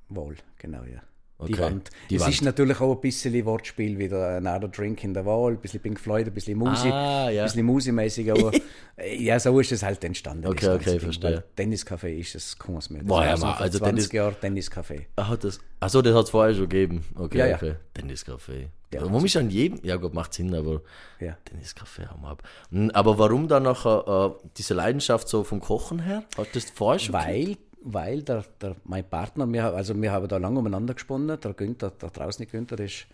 Wahl, 0.10 0.36
genau, 0.58 0.84
ja. 0.84 1.02
Die 1.48 1.54
Okay, 1.54 1.62
Wand. 1.62 1.90
die 2.10 2.16
es 2.16 2.24
Wand. 2.24 2.34
ist 2.34 2.42
natürlich 2.42 2.82
auch 2.82 2.94
ein 2.94 3.00
bisschen 3.00 3.46
Wortspiel, 3.46 3.98
wie 3.98 4.10
der 4.10 4.38
Another 4.40 4.68
Drink 4.68 5.02
in 5.06 5.16
the 5.16 5.24
Wall, 5.24 5.54
ein 5.54 5.58
bisschen 5.62 5.80
Pink 5.80 5.98
Floyd, 5.98 6.28
ein 6.28 6.34
bisschen 6.34 6.58
Musik, 6.58 6.92
Ah, 6.92 7.30
ja. 7.30 7.44
ein 7.44 7.46
bisschen 7.46 7.66
Musimäßig, 7.66 8.30
aber 8.30 8.52
äh, 8.98 9.24
ja, 9.24 9.40
so 9.40 9.58
ist 9.62 9.72
es 9.72 9.82
halt 9.82 10.04
entstanden. 10.04 10.46
Okay, 10.48 10.68
okay, 10.68 10.92
Ding, 10.92 11.00
verstehe. 11.00 11.42
Tenniscafé 11.56 12.10
ist 12.10 12.36
es, 12.36 12.60
kann 12.60 12.74
man 12.74 12.80
es. 12.80 12.90
Das 12.90 13.04
Boah, 13.06 13.24
ja, 13.24 13.38
so 13.38 13.46
Mann, 13.46 13.56
vor 13.56 13.64
also 13.64 13.78
20 13.80 14.10
Tennis- 14.10 14.12
Jahre 14.12 14.36
Tenniscafé. 14.36 15.06
Ah, 15.16 15.38
das. 15.38 15.62
Achso, 15.80 16.02
das 16.02 16.14
hat 16.14 16.26
es 16.26 16.30
vorher 16.30 16.54
schon 16.54 16.68
gegeben. 16.68 17.06
Okay, 17.16 17.38
Ja, 17.38 17.48
ja. 17.48 17.56
okay. 17.56 17.76
Tenniscafé. 17.98 18.68
Ja, 18.94 19.02
Warum 19.04 19.24
ist 19.24 19.38
an 19.38 19.50
jedem. 19.50 19.80
Ja, 19.84 19.96
gut, 19.96 20.14
macht 20.14 20.34
Sinn, 20.34 20.54
aber. 20.54 20.82
Ja. 21.22 21.38
Tenniscafé 21.50 22.08
haben 22.08 22.22
wir 22.22 22.30
ab. 22.32 22.44
Hm, 22.72 22.92
Aber 22.94 23.18
warum 23.18 23.48
dann 23.48 23.64
nachher 23.64 24.36
äh, 24.36 24.48
diese 24.58 24.74
Leidenschaft 24.74 25.30
so 25.30 25.46
vom 25.46 25.62
Kochen 25.62 26.00
her? 26.00 26.24
Hat 26.38 26.48
das 26.54 26.66
vorher 26.72 27.00
schon 27.00 27.14
Weil, 27.14 27.56
weil 27.82 28.24
der, 28.24 28.44
der, 28.62 28.76
mein 28.84 29.08
Partner, 29.08 29.52
wir, 29.52 29.74
also 29.74 30.00
wir 30.00 30.12
haben 30.12 30.28
da 30.28 30.38
lange 30.38 30.60
umeinander 30.60 30.94
gesponnen, 30.94 31.40
der 31.40 31.54
Günther, 31.54 31.92
der 31.92 32.10
draußen 32.10 32.48
Günther, 32.48 32.76
der, 32.76 32.86
ist, 32.86 33.08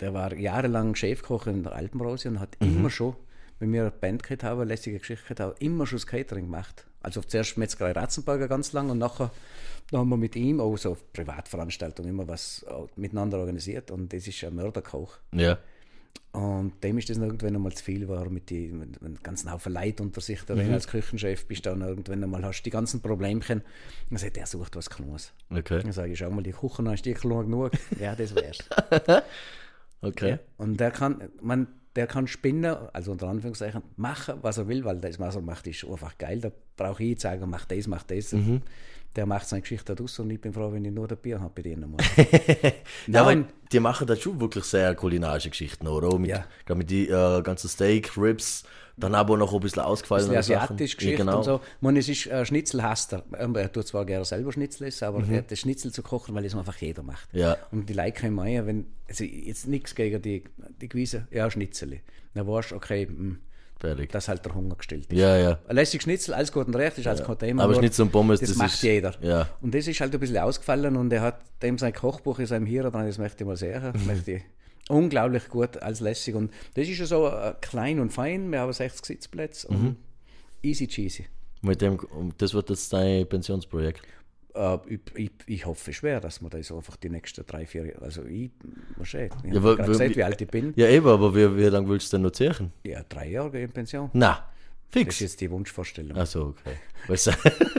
der 0.00 0.14
war 0.14 0.34
jahrelang 0.34 0.94
Chefkoch 0.94 1.46
in 1.46 1.62
der 1.62 1.72
Alpenrose 1.72 2.28
und 2.28 2.40
hat 2.40 2.56
immer 2.60 2.90
schon, 2.90 3.16
wenn 3.58 3.72
wir 3.72 3.82
eine 3.82 3.90
Band 3.90 4.22
gehabt 4.22 4.44
haben, 4.44 4.60
eine 4.60 4.68
lässige 4.68 4.98
Geschichte 4.98 5.24
gehabt 5.24 5.40
haben, 5.40 5.54
immer 5.58 5.86
schon 5.86 5.98
das 5.98 6.06
Catering 6.06 6.44
gemacht. 6.44 6.86
Also 7.02 7.22
zuerst 7.22 7.56
Metzgerei 7.56 7.92
Ratzenberger 7.92 8.48
ganz 8.48 8.72
lang 8.72 8.90
und 8.90 8.98
nachher 8.98 9.30
da 9.90 9.98
haben 9.98 10.08
wir 10.10 10.16
mit 10.16 10.36
ihm 10.36 10.60
auch 10.60 10.76
so 10.76 10.92
auf 10.92 11.12
Privatveranstaltungen 11.12 12.10
immer 12.10 12.28
was 12.28 12.64
auch 12.64 12.88
miteinander 12.96 13.38
organisiert 13.38 13.90
und 13.90 14.12
das 14.12 14.26
ist 14.26 14.44
ein 14.44 14.54
Mörderkoch. 14.54 15.16
Ja. 15.32 15.58
Und 16.32 16.84
dem 16.84 16.98
ist 16.98 17.08
das 17.08 17.16
irgendwann 17.16 17.56
einmal 17.56 17.72
zu 17.72 17.82
viel 17.82 18.06
war 18.06 18.28
mit, 18.28 18.50
die, 18.50 18.68
mit 18.68 19.02
einem 19.02 19.16
ganzen 19.22 19.50
Haufen 19.50 19.72
Leid 19.72 20.00
unter 20.00 20.20
sich. 20.20 20.42
Da 20.42 20.56
wenn 20.56 20.68
du 20.68 20.74
als 20.74 20.86
Küchenchef 20.86 21.46
bist 21.46 21.66
dann 21.66 21.80
irgendwann 21.80 22.22
einmal 22.22 22.44
hast 22.44 22.60
du 22.60 22.64
die 22.64 22.70
ganzen 22.70 23.00
Problemchen. 23.00 23.62
Dann 24.10 24.18
sagt 24.18 24.36
er, 24.36 24.46
sucht 24.46 24.76
was 24.76 24.90
Kleines. 24.90 25.32
Okay. 25.50 25.80
Dann 25.82 25.92
sage 25.92 26.12
ich, 26.12 26.18
schau 26.18 26.30
mal, 26.30 26.42
die 26.42 26.52
Küche 26.52 26.92
ist 26.92 27.06
die 27.06 27.14
klein 27.14 27.46
genug. 27.46 27.72
ja, 28.00 28.14
das 28.14 28.34
wär's. 28.34 28.58
Okay. 30.00 30.38
Und 30.56 30.78
der 30.78 30.90
kann, 30.90 31.28
man, 31.42 31.66
der 31.96 32.06
kann 32.06 32.26
spinnen, 32.26 32.76
also 32.92 33.12
unter 33.12 33.28
Anführungszeichen, 33.28 33.82
machen, 33.96 34.36
was 34.42 34.58
er 34.58 34.68
will, 34.68 34.84
weil 34.84 35.00
das, 35.00 35.18
was 35.18 35.34
er 35.34 35.42
macht, 35.42 35.66
ist 35.66 35.84
einfach 35.84 36.16
geil. 36.18 36.40
Da 36.40 36.52
brauche 36.76 37.02
ich 37.02 37.20
sagen, 37.20 37.50
mach 37.50 37.64
das, 37.64 37.86
mach 37.88 38.04
das. 38.04 38.32
Mhm. 38.32 38.62
Der 39.16 39.26
macht 39.26 39.48
seine 39.48 39.62
Geschichte 39.62 39.94
draus 39.96 40.18
und 40.20 40.30
ich 40.30 40.40
bin 40.40 40.52
froh, 40.52 40.70
wenn 40.72 40.84
ich 40.84 40.92
nur 40.92 41.08
das 41.08 41.18
Bier 41.18 41.40
habe 41.40 41.52
bei 41.54 41.62
denen. 41.62 41.96
Ja, 43.06 43.22
aber 43.22 43.44
die 43.72 43.80
machen 43.80 44.06
da 44.06 44.14
schon 44.16 44.40
wirklich 44.40 44.64
sehr 44.64 44.94
kulinarische 44.94 45.50
Geschichten, 45.50 45.86
oder? 45.88 46.16
Mit, 46.18 46.30
Ja. 46.30 46.44
mit 46.74 46.90
die 46.90 47.08
äh, 47.08 47.42
ganzen 47.42 47.68
Steak, 47.68 48.16
Ribs, 48.16 48.64
dann 48.96 49.14
aber 49.14 49.36
noch 49.36 49.52
ein 49.54 49.60
bisschen 49.60 49.82
ausgefallene 49.82 50.28
bisschen 50.28 50.54
Sachen. 50.54 50.62
asiatisch 50.74 50.92
Ja, 50.92 50.96
Geschichte 50.98 51.16
genau. 51.18 51.38
und 51.38 51.44
so. 51.44 51.60
Man, 51.80 51.96
es 51.96 52.08
ist 52.08 52.26
äh, 52.26 52.44
Schnitzelhaster. 52.44 53.24
Ähm, 53.38 53.54
Er 53.56 53.72
tut 53.72 53.86
zwar 53.86 54.04
gerne 54.04 54.24
selber 54.24 54.52
Schnitzel 54.52 54.88
essen, 54.88 55.04
aber 55.04 55.22
er 55.28 55.38
hat 55.38 55.50
das 55.50 55.60
Schnitzel 55.60 55.92
zu 55.92 56.02
kochen, 56.02 56.34
weil 56.34 56.44
es 56.44 56.54
einfach 56.54 56.76
jeder 56.76 57.02
macht. 57.02 57.32
Mhm. 57.32 57.38
Ja. 57.40 57.56
Und 57.72 57.88
die 57.88 57.94
Leute 57.94 58.20
kommen 58.20 58.38
rein, 58.38 58.66
wenn, 58.66 58.86
also 59.08 59.24
jetzt 59.24 59.66
nichts 59.68 59.94
gegen 59.94 60.20
die, 60.22 60.44
die 60.80 60.88
Gewiese, 60.88 61.26
ja, 61.30 61.50
Schnitzel. 61.50 62.00
Dann 62.34 62.46
weißt 62.46 62.70
du, 62.72 62.76
okay, 62.76 63.06
mh, 63.06 63.36
Fertig. 63.80 64.10
dass 64.10 64.28
halt 64.28 64.44
der 64.44 64.54
Hunger 64.54 64.74
gestillt 64.76 65.12
ist. 65.12 65.18
Ja, 65.18 65.36
ja. 65.36 65.58
Ein 65.68 65.76
lässiges 65.76 66.02
Schnitzel, 66.04 66.34
alles 66.34 66.50
gut 66.52 66.66
und 66.66 66.74
recht, 66.74 66.98
ist 66.98 67.06
alles 67.06 67.22
kein 67.24 67.38
Thema. 67.38 67.62
Aber 67.64 67.74
Schnitzel 67.74 68.02
und 68.02 68.12
Pommes, 68.12 68.40
das, 68.40 68.48
das 68.50 68.58
macht 68.58 68.74
ist- 68.74 68.82
jeder. 68.82 69.14
ja. 69.22 69.48
Und 69.60 69.74
das 69.74 69.86
ist 69.86 70.00
halt 70.00 70.12
ein 70.12 70.18
bisschen 70.20 70.38
ausgefallen 70.38 70.96
und 70.96 71.12
er 71.12 71.22
hat 71.22 71.40
dem 71.62 71.78
sein 71.78 71.92
Kochbuch 71.92 72.38
in 72.40 72.46
seinem 72.46 72.66
Hirn 72.66 72.90
dran, 72.90 73.06
das 73.06 73.18
möchte 73.18 73.44
ich 73.44 73.46
mal 73.46 73.56
sehen. 73.56 73.92
Mhm. 73.94 74.06
Möchte 74.06 74.32
ich 74.32 74.42
unglaublich 74.88 75.48
gut 75.48 75.76
als 75.82 76.00
lässig. 76.00 76.34
Und 76.34 76.50
das 76.74 76.88
ist 76.88 76.98
ja 76.98 77.06
so 77.06 77.28
äh, 77.28 77.54
klein 77.60 78.00
und 78.00 78.10
fein. 78.12 78.50
Wir 78.50 78.60
haben 78.60 78.72
60 78.72 79.04
Sitzplätze 79.04 79.68
und 79.68 79.82
Mhm. 79.82 79.96
easy 80.62 80.86
cheesy. 80.86 81.26
Mit 81.60 81.80
dem, 81.82 81.98
das 82.38 82.54
wird 82.54 82.70
jetzt 82.70 82.92
dein 82.92 83.28
Pensionsprojekt. 83.28 84.02
Äh, 84.58 84.78
ich, 84.94 85.00
ich, 85.14 85.30
ich 85.46 85.66
hoffe 85.66 85.92
schwer, 85.92 86.20
dass 86.20 86.40
wir 86.42 86.50
das 86.50 86.72
einfach 86.72 86.96
die 86.96 87.08
nächsten 87.10 87.46
drei, 87.46 87.64
vier 87.66 87.86
Jahre. 87.86 88.02
Also 88.02 88.24
ich, 88.24 88.50
muss 88.96 89.14
ich, 89.14 89.30
Ja, 89.44 89.54
habe 89.54 89.56
aber- 89.72 89.76
gesagt, 89.86 90.16
wie 90.16 90.24
alt 90.24 90.40
ich 90.40 90.48
bin. 90.48 90.72
Ja, 90.76 90.88
eben, 90.88 91.06
aber 91.06 91.34
wie, 91.34 91.56
wie 91.56 91.64
lange 91.64 91.88
willst 91.88 92.12
du 92.12 92.16
denn 92.16 92.22
noch 92.24 92.32
zechen? 92.32 92.72
Ja, 92.84 93.02
drei 93.08 93.28
Jahre 93.28 93.60
in 93.60 93.70
Pension. 93.70 94.10
Na, 94.14 94.30
Das 94.90 95.02
fix. 95.02 95.14
ist 95.16 95.20
jetzt 95.20 95.40
die 95.40 95.50
Wunschvorstellung. 95.50 96.16
Achso, 96.18 96.54
okay. 96.58 96.76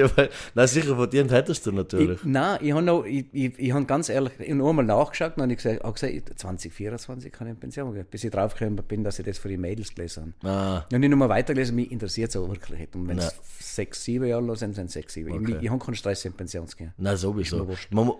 Ja, 0.00 0.16
weil, 0.16 0.30
na 0.54 0.66
sicher, 0.66 0.96
verdient 0.96 1.30
hättest 1.30 1.66
du 1.66 1.72
natürlich. 1.72 2.18
Ich, 2.20 2.24
nein, 2.24 2.58
ich 2.62 2.72
habe 2.72 2.82
noch, 2.82 3.04
ich, 3.04 3.26
ich, 3.32 3.58
ich 3.58 3.72
habe 3.72 3.84
ganz 3.84 4.08
ehrlich, 4.08 4.32
ich 4.38 4.48
habe 4.48 4.56
noch 4.58 4.68
einmal 4.70 4.84
nachgeschaut 4.84 5.36
und 5.36 5.42
habe 5.42 5.54
gesagt, 5.54 5.82
habe 5.82 5.92
gesagt, 5.92 6.38
2024 6.40 7.32
kann 7.32 7.46
ich 7.46 7.52
in 7.54 7.60
Pension 7.60 7.92
gehen, 7.92 8.06
bis 8.10 8.24
ich 8.24 8.30
draufgekommen 8.30 8.82
bin, 8.86 9.04
dass 9.04 9.18
ich 9.18 9.26
das 9.26 9.38
für 9.38 9.48
die 9.48 9.56
Mädels 9.56 9.94
gelesen 9.94 10.34
habe. 10.42 10.52
Ah, 10.52 10.84
Ich 10.88 10.94
habe 10.94 10.98
nicht 11.00 11.10
nochmal 11.10 11.28
weitergelesen, 11.28 11.74
mich 11.76 11.90
interessiert 11.90 12.30
es 12.30 12.36
auch 12.36 12.48
wirklich 12.48 12.78
nicht. 12.80 12.96
Und 12.96 13.08
wenn 13.08 13.18
es 13.18 13.34
sechs, 13.58 14.02
sieben 14.04 14.26
Jahre 14.26 14.42
lang 14.44 14.56
sind, 14.56 14.74
sind 14.74 14.86
es 14.86 14.92
sechs, 14.92 15.14
sieben. 15.14 15.32
Okay. 15.32 15.56
Ich, 15.58 15.62
ich 15.64 15.70
habe 15.70 15.84
keinen 15.84 15.94
Stress, 15.94 16.24
in 16.24 16.32
Pension 16.32 16.66
zu 16.66 16.76
gehen. 16.76 16.92
na 16.98 17.16
sowieso. 17.16 17.66
Man, 17.90 18.12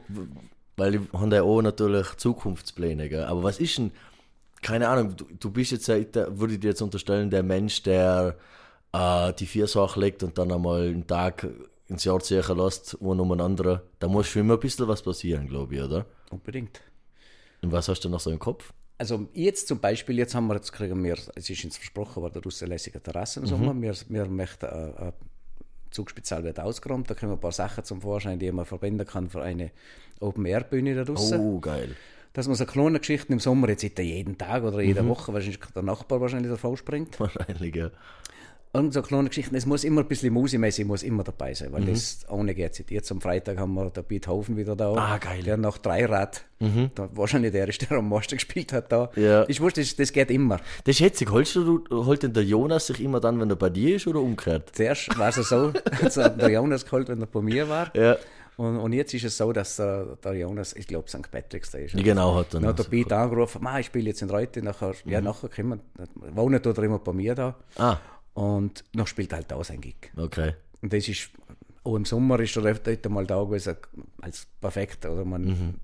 weil 0.77 0.95
ich 0.95 1.01
habe 1.13 1.35
ja 1.37 1.43
auch 1.43 1.63
natürlich 1.63 2.07
Zukunftspläne, 2.17 3.09
gell? 3.09 3.25
aber 3.25 3.43
was 3.43 3.61
ist 3.61 3.79
denn, 3.79 3.91
keine 4.63 4.89
Ahnung, 4.89 5.15
du, 5.17 5.27
du 5.39 5.51
bist 5.51 5.73
jetzt, 5.73 5.89
würde 5.89 6.55
ich 6.55 6.61
dir 6.61 6.69
jetzt 6.69 6.83
unterstellen, 6.83 7.31
der 7.31 7.43
Mensch, 7.43 7.83
der 7.83 8.37
äh, 8.93 9.33
die 9.35 9.47
vier 9.47 9.67
Sachen 9.67 10.03
legt 10.03 10.23
und 10.23 10.37
dann 10.39 10.53
einmal 10.53 10.89
einen 10.89 11.07
Tag 11.07 11.47
ins 11.89 12.05
Jahr 12.05 12.21
ziehen 12.21 12.43
lässt, 12.57 12.97
ohne 13.01 13.23
um 13.23 13.33
einen 13.33 13.41
anderen, 13.41 13.81
da 13.99 14.09
muss 14.09 14.29
schon 14.29 14.43
immer 14.43 14.55
ein 14.55 14.61
bisschen 14.61 14.87
was 14.89 15.03
passieren, 15.03 15.49
glaube 15.49 15.75
ich, 15.75 15.83
oder? 15.83 16.07
Unbedingt. 16.31 16.81
Und 17.63 17.73
was 17.73 17.89
hast 17.89 18.01
du 18.01 18.09
noch 18.09 18.21
so 18.21 18.31
im 18.31 18.39
Kopf? 18.39 18.73
Also 18.97 19.29
jetzt 19.33 19.67
zum 19.67 19.81
Beispiel, 19.81 20.19
jetzt 20.19 20.35
haben 20.35 20.47
wir, 20.47 20.55
jetzt 20.55 20.73
kriegen 20.73 21.03
wir, 21.03 21.17
es 21.35 21.51
ist 21.51 21.65
uns 21.65 21.77
versprochen 21.77 22.23
worden, 22.23 22.41
draussen 22.41 22.67
eine 22.67 22.75
lässige 22.75 23.03
Terrasse 23.03 23.41
im 23.41 23.47
Sommer. 23.47 23.75
Wir, 23.81 23.95
wir 24.09 24.27
möchten 24.27 24.67
äh, 24.67 25.09
äh, 25.09 25.13
Zugspital 25.91 26.45
wird 26.45 26.61
ausgeräumt, 26.61 27.11
da 27.11 27.15
kommen 27.15 27.33
ein 27.33 27.41
paar 27.41 27.51
Sachen 27.51 27.83
zum 27.83 28.01
Vorschein, 28.01 28.39
die 28.39 28.53
man 28.53 28.65
verbinden 28.65 29.07
kann 29.07 29.29
für 29.29 29.43
eine 29.43 29.73
Open-Air-Bühne 30.21 30.95
da 30.95 31.05
draussen. 31.05 31.41
Oh, 31.41 31.61
geil. 31.61 31.97
Dass 32.33 32.47
man 32.47 32.55
so 32.55 32.65
kleine 32.65 33.01
Geschichten 33.01 33.33
im 33.33 33.41
Sommer, 33.41 33.71
jetzt 33.71 33.83
jeden 33.83 34.39
Tag 34.39 34.63
oder 34.63 34.81
jede 34.81 35.07
Woche, 35.09 35.33
wahrscheinlich 35.33 35.59
der 35.75 35.83
Nachbar 35.83 36.21
wahrscheinlich 36.21 36.53
davon 36.53 36.77
springt. 36.77 37.19
Wahrscheinlich, 37.21 37.75
ja. 37.75 37.91
Und 38.73 38.95
so 38.95 39.03
kleine 39.03 39.29
Geschichten, 39.29 39.57
es 39.57 39.67
muss 39.67 39.83
immer 39.83 40.03
ein 40.03 40.07
bisschen 40.07 40.33
musikmäßig 40.33 40.87
muss 40.87 41.03
immer 41.03 41.25
dabei 41.25 41.55
sein, 41.55 41.73
weil 41.73 41.85
das 41.87 42.25
ohne 42.29 42.55
geht 42.55 42.79
nicht. 42.79 42.91
Jetzt 42.91 43.11
am 43.11 43.21
Freitag 43.21 43.59
haben 43.59 43.75
wir 43.75 43.91
den 43.91 44.05
Beethoven 44.05 44.57
wieder 44.57 44.77
da. 44.77 44.93
Ah, 44.95 45.19
geil. 45.19 45.43
Der 45.43 45.57
nach 45.57 45.79
drei 45.79 46.07
Rad, 46.07 46.45
da, 46.95 47.09
wahrscheinlich 47.13 47.51
der 47.51 47.69
ist, 47.69 47.91
der 47.91 47.99
am 47.99 48.09
meisten 48.09 48.37
gespielt 48.37 48.73
hat 48.73 48.93
da. 48.93 49.11
Ja. 49.17 49.45
Ich 49.49 49.61
wusste, 49.61 49.81
das, 49.81 49.97
das 49.97 50.13
geht 50.13 50.31
immer. 50.31 50.59
Das 50.85 50.97
ist 50.97 51.01
hetzig. 51.01 51.33
Holst 51.33 51.57
du, 51.57 51.83
holt 51.91 52.23
denn 52.23 52.33
der 52.33 52.45
Jonas 52.45 52.87
sich 52.87 53.01
immer 53.01 53.19
dann, 53.19 53.41
wenn 53.41 53.51
er 53.51 53.57
bei 53.57 53.71
dir 53.71 53.97
ist 53.97 54.07
oder 54.07 54.21
umgekehrt? 54.21 54.71
Zuerst 54.73 55.19
war 55.19 55.31
es 55.31 55.49
so, 55.49 55.73
jetzt 56.03 56.17
hat 56.17 56.41
der 56.41 56.51
Jonas 56.51 56.85
geholt, 56.85 57.09
wenn 57.09 57.21
er 57.21 57.27
bei 57.27 57.41
mir 57.41 57.69
war. 57.69 57.95
Ja. 57.97 58.19
Und, 58.57 58.77
und 58.77 58.93
jetzt 58.93 59.15
ist 59.15 59.25
es 59.25 59.37
so, 59.37 59.53
dass 59.53 59.81
äh, 59.81 60.05
der 60.23 60.35
Jonas, 60.35 60.77
ich 60.77 60.87
glaube, 60.87 61.09
St. 61.09 61.29
Patrick's 61.31 61.71
Day 61.73 61.87
ist. 61.87 61.95
Ja, 61.95 62.03
genau, 62.03 62.37
hat 62.37 62.49
er 62.49 62.61
Dann 62.61 62.63
noch 62.63 62.69
hat 62.69 62.79
der 62.79 62.85
Pete 62.85 63.17
angerufen, 63.17 63.63
«Ma, 63.63 63.81
ich 63.81 63.87
spiele 63.87 64.11
jetzt 64.11 64.21
in 64.21 64.31
Reute, 64.31 64.63
nachher, 64.63 64.93
ja, 65.07 65.21
nachher 65.21 65.49
kommen, 65.49 65.81
wohnen 66.15 66.63
tut 66.63 66.77
er 66.77 66.85
immer 66.85 66.99
bei 66.99 67.13
mir 67.13 67.35
da. 67.35 67.57
Ah, 67.79 67.97
Und 68.41 68.85
noch 68.95 69.07
spielt 69.07 69.33
halt 69.33 69.51
da 69.51 69.63
sein 69.65 69.81
Gig. 69.81 70.11
okay. 70.17 70.55
Und 70.83 70.93
das 70.95 71.09
ist, 71.09 71.29
auch 71.85 71.97
im 71.97 72.05
Sommer 72.07 72.41
ist 72.41 72.57
er 72.57 72.63
dort 72.75 73.09
mal 73.11 73.27
da 73.27 73.43
gewesen, 73.45 73.77
als 74.23 74.47
perfekt. 74.61 75.05
Oder 75.05 75.27
man, 75.27 75.79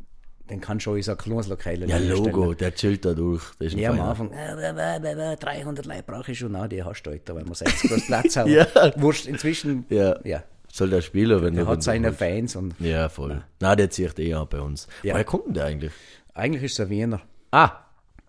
den 0.48 0.60
kann 0.62 0.80
schon 0.80 0.96
in 0.96 1.02
so 1.02 1.12
ein 1.12 1.18
kleines 1.18 1.48
Lokal 1.48 1.76
Mhm. 1.78 1.88
Ja, 1.88 1.98
Logo, 1.98 2.54
der 2.54 2.74
chillt 2.74 3.04
da 3.04 3.12
durch. 3.12 3.42
Das 3.58 3.68
ist 3.68 3.78
Ja, 3.78 3.90
am. 3.90 4.00
Anfang, 4.00 4.32
äh, 4.32 4.54
äh, 4.54 4.96
äh, 4.96 5.32
äh, 5.32 5.36
300 5.36 5.84
Leute 5.84 6.02
brauche 6.04 6.32
ich 6.32 6.38
schon, 6.38 6.52
nein, 6.52 6.70
die 6.70 6.82
hast 6.82 7.02
du 7.02 7.10
heute, 7.10 7.34
weil 7.34 7.44
wir 7.46 7.54
60 7.54 7.90
groß 7.90 8.06
Platz 8.06 8.36
haben. 8.36 8.50
Ja. 8.50 8.66
Wurscht, 8.96 9.26
inzwischen, 9.26 9.84
Ja. 9.90 10.18
ja, 10.24 10.42
Soll 10.72 10.88
der 10.90 11.02
spielen, 11.02 11.42
wenn 11.42 11.54
der 11.54 11.64
du 11.64 11.70
hat 11.70 11.82
seine 11.82 12.12
Fans 12.12 12.56
und 12.56 12.74
Ja, 12.80 13.08
voll. 13.10 13.42
Nein, 13.60 13.76
der 13.76 13.90
zieht 13.90 14.18
eh 14.18 14.32
an 14.32 14.46
bei 14.48 14.60
uns. 14.60 14.86
Ja. 15.02 15.12
Woher 15.14 15.24
kommt 15.24 15.46
denn 15.48 15.54
der 15.54 15.64
eigentlich? 15.66 15.92
eigentlich 16.32 16.62
ist 16.62 16.78
er 16.78 16.88
Wiener 16.88 17.20
Ah, 17.50 17.72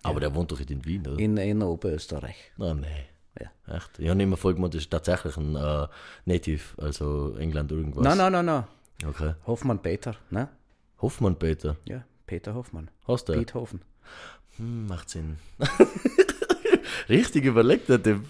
aber 0.02 0.20
der 0.20 0.34
wohnt 0.34 0.50
doch 0.52 0.58
nicht 0.58 0.70
in 0.70 0.84
Wien, 0.84 1.06
oder? 1.06 1.18
in, 1.18 1.36
in 1.38 1.62
Oberösterreich. 1.62 2.36
Ah, 2.58 2.74
nee. 2.74 2.86
Ja. 3.40 3.76
Echt? 3.76 3.98
Ich 3.98 4.08
habe 4.08 4.22
immer 4.22 4.36
voll 4.36 4.54
gemeint, 4.54 4.74
das 4.74 4.82
ist 4.82 4.90
tatsächlich 4.90 5.36
ein 5.36 5.54
äh, 5.56 5.86
Native, 6.24 6.62
also 6.82 7.36
England 7.38 7.70
irgendwas. 7.72 8.04
Nein, 8.04 8.18
nein, 8.18 8.32
nein, 8.32 8.46
nein. 8.46 8.64
Okay. 9.06 9.34
Hoffmann 9.46 9.80
Peter, 9.80 10.16
ne? 10.30 10.48
Hoffmann 11.00 11.36
Peter. 11.36 11.76
Ja, 11.84 12.04
Peter 12.26 12.54
Hoffmann. 12.54 12.90
Hast 13.06 13.28
du? 13.28 13.34
Beethoven. 13.34 13.82
Hm, 14.56 14.86
macht 14.86 15.10
Sinn. 15.10 15.38
Richtig 17.08 17.44
überlegt, 17.44 17.88
der 17.88 18.02
Typ. 18.02 18.24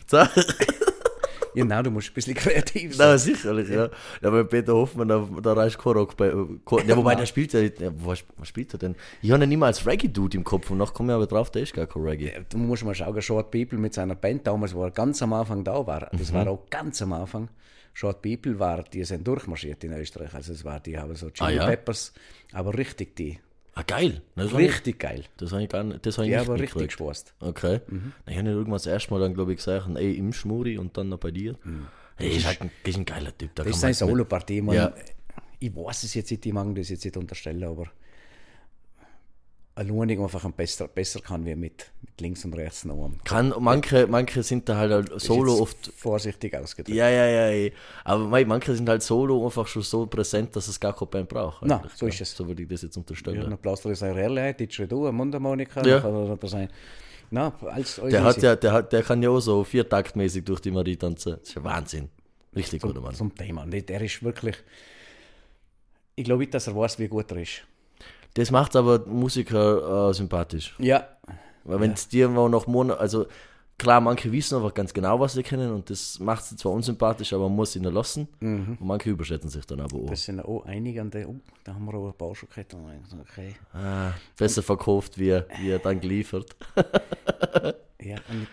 Ja, 1.54 1.64
nein, 1.64 1.84
du 1.84 1.90
musst 1.90 2.10
ein 2.10 2.14
bisschen 2.14 2.34
kreativ 2.34 2.94
sein. 2.96 3.08
Na, 3.08 3.18
sicherlich, 3.18 3.68
ja. 3.68 3.88
Ja, 4.22 4.30
bei 4.30 4.42
Peter 4.44 4.74
Hoffmann, 4.74 5.08
da, 5.08 5.26
da 5.42 5.52
reicht 5.54 5.78
kein 5.78 5.92
Rock 5.94 6.16
bei. 6.16 6.30
Kein, 6.66 6.88
ja, 6.88 6.96
wobei, 6.96 7.14
der 7.14 7.26
spielt 7.26 7.52
ja, 7.52 7.60
ja 7.60 7.90
was 8.04 8.22
spielt 8.42 8.72
er 8.74 8.78
denn? 8.78 8.94
Ich 9.22 9.30
habe 9.30 9.42
ihn 9.44 9.52
immer 9.52 9.66
als 9.66 9.86
Reggae-Dude 9.86 10.36
im 10.38 10.44
Kopf 10.44 10.70
und 10.70 10.78
nachher 10.78 10.92
komme 10.94 11.12
ich 11.12 11.16
aber 11.16 11.26
drauf, 11.26 11.50
der 11.50 11.62
ist 11.62 11.74
gar 11.74 11.86
kein 11.86 12.02
Reggae. 12.02 12.32
Du 12.50 12.58
musst 12.58 12.84
mal 12.84 12.94
schauen, 12.94 13.20
Short 13.22 13.50
People 13.50 13.78
mit 13.78 13.94
seiner 13.94 14.14
Band 14.14 14.46
damals, 14.46 14.74
wo 14.74 14.84
er 14.84 14.90
ganz 14.90 15.22
am 15.22 15.32
Anfang 15.32 15.64
da 15.64 15.86
war, 15.86 16.08
das 16.12 16.30
Mhm. 16.30 16.36
war 16.36 16.48
auch 16.48 16.70
ganz 16.70 17.00
am 17.02 17.12
Anfang. 17.12 17.48
Short 17.94 18.22
People 18.22 18.58
war, 18.60 18.84
die 18.84 19.02
sind 19.04 19.26
durchmarschiert 19.26 19.82
in 19.82 19.92
Österreich. 19.92 20.32
Also 20.32 20.52
es 20.52 20.64
war, 20.64 20.78
die 20.78 20.96
haben 20.96 21.14
so 21.16 21.30
Chili 21.30 21.48
Ah, 21.48 21.50
ja? 21.52 21.66
Peppers, 21.66 22.12
aber 22.52 22.76
richtig 22.78 23.16
die. 23.16 23.38
Ah, 23.80 23.84
geil. 23.86 24.22
Das 24.34 24.50
habe 24.52 24.62
ich, 24.64 24.70
Richtig 24.70 24.98
geil. 24.98 25.24
das 25.36 25.52
hab 25.52 25.60
ich 25.60 25.68
gar 25.68 25.84
nicht, 25.84 26.04
das 26.04 26.18
hab 26.18 26.24
ich 26.24 26.30
Die 26.32 26.36
nicht 26.36 26.48
haben 26.48 26.58
richtig 26.58 26.88
geschwast. 26.88 27.32
Okay. 27.38 27.80
Na, 28.26 28.32
ich 28.32 28.36
habe 28.36 28.48
irgendwas 28.48 28.86
erst 28.86 29.08
mal 29.12 29.20
dann, 29.20 29.34
glaube 29.34 29.52
ich, 29.52 29.58
gesagt, 29.58 29.88
ey, 29.94 30.14
im 30.14 30.32
Schmuri 30.32 30.78
und 30.78 30.96
dann 30.96 31.10
noch 31.10 31.18
bei 31.18 31.30
dir. 31.30 31.54
Hey, 32.16 32.36
ist 32.36 32.44
halt 32.46 32.60
ein, 32.60 32.70
ist 32.84 32.96
ein 32.98 33.04
geiler 33.04 33.36
Typ. 33.38 33.54
Da 33.54 33.62
Mhm. 33.62 33.66
Das 33.68 33.76
ist 33.76 33.80
seine 33.82 33.94
Solo-Partie. 33.94 34.62
Man, 34.62 34.74
Ja. 34.74 34.92
ich 35.60 35.72
weiß 35.76 36.02
es 36.02 36.14
jetzt 36.14 36.28
nicht, 36.32 36.44
ich 36.44 36.52
mag 36.52 36.74
das 36.74 36.88
jetzt 36.88 37.04
nicht 37.04 37.16
unterstellen, 37.16 37.62
aber 37.62 37.86
allein 39.78 40.10
einfach 40.20 40.44
ein 40.44 40.52
besser, 40.52 40.88
besser 40.88 41.20
kann 41.20 41.46
wie 41.46 41.54
mit, 41.54 41.90
mit 42.00 42.20
links 42.20 42.44
und 42.44 42.54
rechts 42.54 42.84
noch. 42.84 43.10
Kann, 43.24 43.54
manche, 43.60 44.06
manche 44.08 44.42
sind 44.42 44.68
da 44.68 44.76
halt, 44.76 44.92
halt 44.92 45.20
solo 45.20 45.60
oft. 45.60 45.92
Vorsichtig 45.96 46.54
ausgedrückt. 46.56 46.96
Ja, 46.96 47.08
ja, 47.08 47.26
ja, 47.26 47.50
ja. 47.50 47.70
Aber 48.04 48.24
mei, 48.26 48.44
manche 48.44 48.74
sind 48.74 48.88
halt 48.88 49.02
solo 49.02 49.44
einfach 49.44 49.66
schon 49.68 49.82
so 49.82 50.06
präsent, 50.06 50.54
dass 50.56 50.66
es 50.66 50.80
gar 50.80 50.94
kein 50.94 51.08
Band 51.08 51.28
braucht. 51.28 51.62
Eigentlich, 51.62 51.92
so 51.94 52.06
ja. 52.06 52.12
ist 52.12 52.20
es. 52.20 52.36
So 52.36 52.46
würde 52.48 52.62
ich 52.62 52.68
das 52.68 52.82
jetzt 52.82 52.96
Ja, 52.96 53.00
unterstellen. 53.00 53.40
dann 53.48 53.58
bläst 53.58 53.84
er 53.84 53.94
seine 53.94 54.20
Ehrlichkeit, 54.20 54.60
Didgeridoo, 54.60 55.04
eine 55.04 55.12
Mundharmonika, 55.12 55.86
Ja. 55.86 56.00
dann 56.00 56.02
kann 56.02 56.28
er 56.28 56.36
da 56.36 56.48
sein. 56.48 56.68
Na, 57.30 57.52
alles, 57.60 58.00
alles 58.00 58.12
Der, 58.12 58.24
hat 58.24 58.42
ja, 58.42 58.56
der, 58.56 58.72
hat, 58.72 58.92
der 58.92 59.02
kann 59.02 59.22
ja 59.22 59.30
auch 59.30 59.40
so 59.40 59.62
viertaktmäßig 59.62 60.44
durch 60.44 60.60
die 60.60 60.70
Marie 60.70 60.96
tanzen. 60.96 61.36
Das 61.38 61.48
ist 61.50 61.54
ja 61.54 61.62
Wahnsinn. 61.62 62.08
Richtig 62.56 62.82
guter 62.82 63.00
Mann. 63.00 63.14
zum 63.14 63.34
Thema. 63.34 63.64
Der 63.66 64.00
ist 64.00 64.22
wirklich. 64.22 64.56
Ich 66.16 66.24
glaube 66.24 66.40
nicht, 66.40 66.54
dass 66.54 66.66
er 66.66 66.74
weiß, 66.74 66.98
wie 66.98 67.06
gut 67.06 67.30
er 67.30 67.36
ist. 67.36 67.62
Das 68.38 68.50
macht 68.50 68.76
aber 68.76 69.04
Musiker 69.06 70.10
äh, 70.10 70.14
sympathisch. 70.14 70.74
Ja. 70.78 71.08
Weil 71.64 71.80
wenn 71.80 71.92
es 71.92 72.08
dir 72.08 72.28
mal 72.28 72.48
nach 72.48 72.66
Monaten, 72.66 73.00
also 73.00 73.26
klar, 73.76 74.00
manche 74.00 74.30
wissen 74.32 74.54
aber 74.56 74.70
ganz 74.70 74.94
genau, 74.94 75.20
was 75.20 75.32
sie 75.34 75.42
kennen 75.42 75.70
und 75.72 75.90
das 75.90 76.18
macht 76.20 76.44
sie 76.44 76.56
zwar 76.56 76.72
unsympathisch, 76.72 77.32
aber 77.32 77.48
man 77.48 77.56
muss 77.56 77.74
ihnen 77.76 77.92
lassen. 77.92 78.28
Und 78.40 78.78
manche 78.80 79.10
überschätzen 79.10 79.50
sich 79.50 79.66
dann 79.66 79.80
aber 79.80 79.96
auch. 79.96 80.06
Das 80.10 80.24
sind 80.24 80.40
auch 80.40 80.64
einige 80.66 81.00
an 81.00 81.10
der. 81.10 81.28
Oh, 81.28 81.36
da 81.64 81.74
haben 81.74 81.84
wir 81.84 81.94
auch 81.94 82.06
ein 82.08 82.14
paar 82.14 82.34
schon 82.34 82.48
gehabt. 82.48 82.74
Okay. 83.28 83.54
Ah, 83.74 84.12
besser 84.36 84.62
verkauft, 84.62 85.18
wie, 85.18 85.42
wie 85.60 85.70
er 85.70 85.78
dann 85.80 86.00
geliefert. 86.00 86.54
Ja, 88.00 88.16
und 88.30 88.46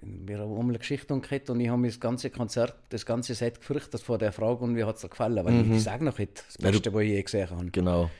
wir 0.00 0.38
haben 0.38 0.50
einmal 0.50 0.68
eine 0.70 0.78
Geschichte 0.78 1.06
gehabt 1.20 1.50
und 1.50 1.60
ich 1.60 1.68
habe 1.68 1.78
mir 1.80 1.88
das 1.88 2.00
ganze 2.00 2.30
Konzert, 2.30 2.74
das 2.88 3.04
ganze 3.04 3.34
Set 3.34 3.60
gefürchtet 3.60 4.00
vor 4.00 4.16
der 4.16 4.32
Frage 4.32 4.64
und 4.64 4.74
wie 4.76 4.84
hat 4.84 4.96
es 4.96 5.02
gefallen, 5.02 5.44
weil 5.44 5.70
ich 5.72 5.82
sage 5.82 6.04
noch 6.04 6.16
nicht, 6.18 6.38
das 6.46 6.54
du- 6.54 6.62
Beste, 6.62 6.94
was 6.94 7.02
ich 7.02 7.08
je 7.10 7.22
gesehen 7.22 7.50
habe. 7.50 7.66
Genau. 7.70 8.10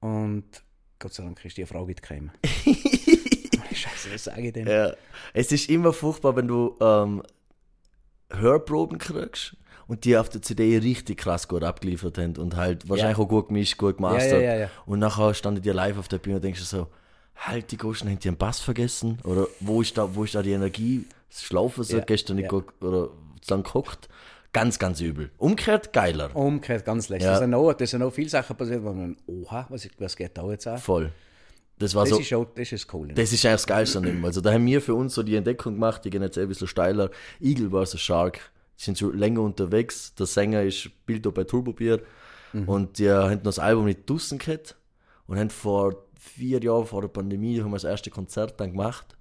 Und 0.00 0.44
Gott 0.98 1.14
sei 1.14 1.24
Dank 1.24 1.44
ist 1.44 1.56
die 1.56 1.66
Frage 1.66 1.86
nicht 1.86 2.02
gekommen. 2.02 2.32
Scheiße, 3.72 4.12
was 4.12 4.24
sage 4.24 4.46
ich 4.46 4.52
denn? 4.52 4.66
Ja. 4.66 4.92
Es 5.34 5.52
ist 5.52 5.68
immer 5.68 5.92
furchtbar, 5.92 6.34
wenn 6.36 6.48
du 6.48 6.76
ähm, 6.80 7.22
Hörproben 8.30 8.98
kriegst 8.98 9.56
und 9.86 10.04
die 10.04 10.16
auf 10.16 10.28
der 10.28 10.42
CD 10.42 10.78
richtig 10.78 11.18
krass 11.18 11.46
gut 11.48 11.62
abgeliefert 11.62 12.18
haben 12.18 12.36
und 12.36 12.56
halt 12.56 12.88
wahrscheinlich 12.88 13.18
auch 13.18 13.28
gut 13.28 13.48
gemischt, 13.48 13.76
gut 13.76 13.96
gemastert. 13.96 14.40
Ja, 14.40 14.48
ja, 14.48 14.54
ja, 14.54 14.60
ja. 14.60 14.70
Und 14.86 14.98
nachher 14.98 15.34
standen 15.34 15.62
die 15.62 15.70
live 15.70 15.98
auf 15.98 16.08
der 16.08 16.18
Bühne 16.18 16.36
und 16.36 16.44
denkst 16.44 16.60
du 16.60 16.64
so, 16.64 16.88
halt 17.36 17.70
die 17.70 17.76
Goschen, 17.76 18.08
haben 18.08 18.18
die 18.18 18.28
einen 18.28 18.38
Bass 18.38 18.60
vergessen? 18.60 19.18
Oder 19.24 19.46
wo 19.60 19.82
ist 19.82 19.96
da, 19.96 20.14
wo 20.14 20.24
ist 20.24 20.34
da 20.34 20.42
die 20.42 20.52
Energie? 20.52 21.06
Das 21.28 21.42
Schlafen 21.42 21.84
so 21.84 21.98
Ja, 21.98 22.04
gestern 22.04 22.36
nicht 22.36 22.44
ja. 22.44 22.48
gut 22.50 22.66
oder 22.80 23.10
zu 23.42 23.54
lang 23.54 23.62
gehockt. 23.62 24.08
Ganz, 24.56 24.78
ganz 24.78 25.00
übel. 25.02 25.30
Umgekehrt 25.36 25.92
geiler. 25.92 26.34
Umgekehrt 26.34 26.84
ganz 26.84 27.06
schlecht. 27.06 27.24
Ja. 27.24 27.32
Da 27.34 27.38
sind 27.40 27.52
auch, 27.52 27.72
da 27.74 27.86
sind 27.86 28.02
auch 28.02 28.10
viele 28.10 28.30
Sachen 28.30 28.56
passiert, 28.56 28.82
wo 28.82 28.92
man, 28.92 29.16
oha, 29.26 29.66
was, 29.68 29.86
was 29.98 30.16
geht 30.16 30.36
da 30.38 30.50
jetzt 30.50 30.66
an? 30.66 30.78
Voll. 30.78 31.12
Das 31.78 31.94
war 31.94 32.04
Das 32.04 32.14
so. 32.14 32.18
ist 32.20 32.32
auch, 32.32 32.46
das 32.54 32.72
ist 32.72 32.92
cool. 32.94 33.08
Das 33.08 33.32
ist 33.32 33.44
eigentlich 33.44 33.52
das 33.52 33.66
Geilste 33.66 33.98
an 33.98 34.04
dem. 34.04 34.24
Also 34.24 34.40
da 34.40 34.52
haben 34.52 34.64
wir 34.64 34.80
für 34.80 34.94
uns 34.94 35.14
so 35.14 35.22
die 35.22 35.36
Entdeckung 35.36 35.74
gemacht, 35.74 36.06
die 36.06 36.10
gehen 36.10 36.22
jetzt 36.22 36.38
ein 36.38 36.48
bisschen 36.48 36.68
steiler. 36.68 37.10
Eagle 37.40 37.70
vs. 37.70 38.00
Shark. 38.00 38.40
Sind 38.78 38.98
schon 38.98 39.16
länger 39.18 39.42
unterwegs. 39.42 40.14
Der 40.14 40.24
Sänger 40.26 40.62
ist 40.62 40.90
Bildo 41.04 41.32
bei 41.32 41.44
Turbo 41.44 41.72
Beer. 41.72 42.00
Und 42.66 42.98
die 42.98 43.10
haben 43.10 43.34
noch 43.34 43.42
das 43.42 43.58
Album 43.58 43.84
nicht 43.84 44.08
draussen 44.08 44.38
gehabt. 44.38 44.74
Und 45.26 45.38
haben 45.38 45.50
vor 45.50 46.04
vier 46.18 46.62
Jahren, 46.62 46.86
vor 46.86 47.02
der 47.02 47.08
Pandemie, 47.08 47.60
haben 47.60 47.68
wir 47.70 47.76
das 47.76 47.84
erste 47.84 48.08
Konzert 48.08 48.58
dann 48.58 48.70
gemacht. 48.70 49.14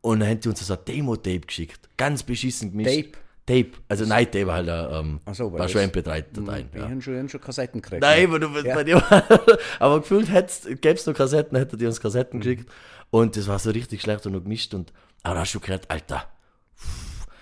Und 0.00 0.18
dann 0.18 0.28
haben 0.28 0.40
die 0.40 0.48
uns 0.48 0.66
so 0.66 0.74
ein 0.74 0.80
Demo-Tape 0.88 1.40
geschickt. 1.40 1.88
Ganz 1.96 2.24
beschissen 2.24 2.72
gemischt. 2.72 2.96
Tape? 2.96 3.18
Tape. 3.46 3.72
Also 3.88 4.04
nein, 4.06 4.26
Tape 4.30 4.52
halt 4.52 4.68
ähm, 4.70 5.20
Ach 5.24 5.34
so, 5.34 5.52
war 5.52 5.68
schon 5.68 5.80
MP3-Dateien. 5.82 6.68
Wir 6.72 6.82
Ja. 6.82 6.88
haben 6.88 7.02
schon, 7.02 7.28
schon 7.28 7.40
Kassetten 7.40 7.82
gekriegt. 7.82 8.00
Nein, 8.02 8.26
aber, 8.28 8.38
du, 8.38 8.52
bei 8.52 8.84
dir, 8.84 9.02
aber 9.80 10.00
gefühlt 10.00 10.28
gäbe 10.28 10.94
es 10.94 11.06
noch 11.06 11.14
Kassetten, 11.14 11.58
hätte 11.58 11.76
die 11.76 11.86
uns 11.86 12.00
Kassetten 12.00 12.40
geschickt. 12.40 12.70
Und 13.10 13.36
das 13.36 13.48
war 13.48 13.58
so 13.58 13.70
richtig 13.70 14.00
schlecht 14.00 14.24
und 14.26 14.32
noch 14.32 14.42
gemischt. 14.42 14.72
Und, 14.74 14.92
aber 15.22 15.34
da 15.34 15.40
hast 15.40 15.52
du 15.54 15.60
gehört, 15.60 15.90
Alter. 15.90 16.24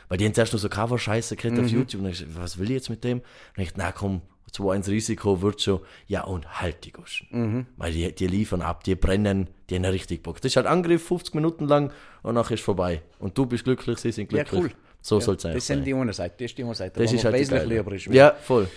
Weil 0.09 0.19
die 0.19 0.25
haben 0.25 0.35
zuerst 0.35 0.53
noch 0.53 0.59
so 0.61 0.69
Cover-Scheiße 0.69 1.37
gekriegt 1.37 1.59
auf 1.61 1.69
YouTube. 1.69 2.01
Und 2.03 2.09
ich 2.09 2.19
gesagt, 2.19 2.37
was 2.41 2.59
will 2.59 2.67
ich 2.71 2.77
jetzt 2.77 2.91
mit 2.91 3.05
dem? 3.05 3.19
Und 3.19 3.63
ich 3.63 3.69
dachte, 3.69 3.79
na 3.81 3.93
komm, 3.93 4.23
2-1 4.53 4.89
Risiko 4.89 5.41
wird 5.43 5.63
schon. 5.63 5.81
Ja, 6.09 6.25
und 6.25 6.61
halt 6.61 6.85
die 6.85 6.91
Goschen. 6.93 7.67
Weil 7.77 7.93
die, 7.93 8.13
die 8.13 8.27
liefern 8.27 8.63
ab, 8.63 8.83
die 8.83 8.97
brennen, 8.97 9.49
die 9.69 9.77
haben 9.77 9.85
richtig 9.85 10.23
Bock. 10.25 10.41
Das 10.41 10.51
ist 10.51 10.57
halt 10.57 10.67
Angriff 10.67 11.07
50 11.07 11.35
Minuten 11.37 11.69
lang 11.69 11.93
und 12.23 12.35
nachher 12.35 12.55
ist 12.55 12.65
vorbei. 12.65 13.03
Und 13.21 13.39
du 13.39 13.47
bist 13.47 13.63
glücklich, 13.65 13.99
sie 13.99 14.11
sind 14.11 14.33
Ja, 14.33 14.43
glücklich. 14.43 14.73
cool. 14.73 14.79
So 15.03 15.19
Ja, 15.19 15.21
soll 15.25 15.37
es 15.37 15.43
sein. 15.43 15.55
Das 15.55 15.67
sind 15.67 15.85
die 15.85 15.95
eine 15.95 16.13
Seite, 16.13 16.35
das 16.39 16.51
ist 16.51 16.59
die 16.59 16.65
eine 16.65 16.75
Seite, 16.75 17.01
Das 17.01 17.13
ist 17.13 17.25
man 17.25 17.33
halt 17.33 17.41
wesentlich 17.43 17.69
lieber 17.69 17.93
ist. 17.93 18.07
Ja, 18.07 18.35
voll. 18.35 18.69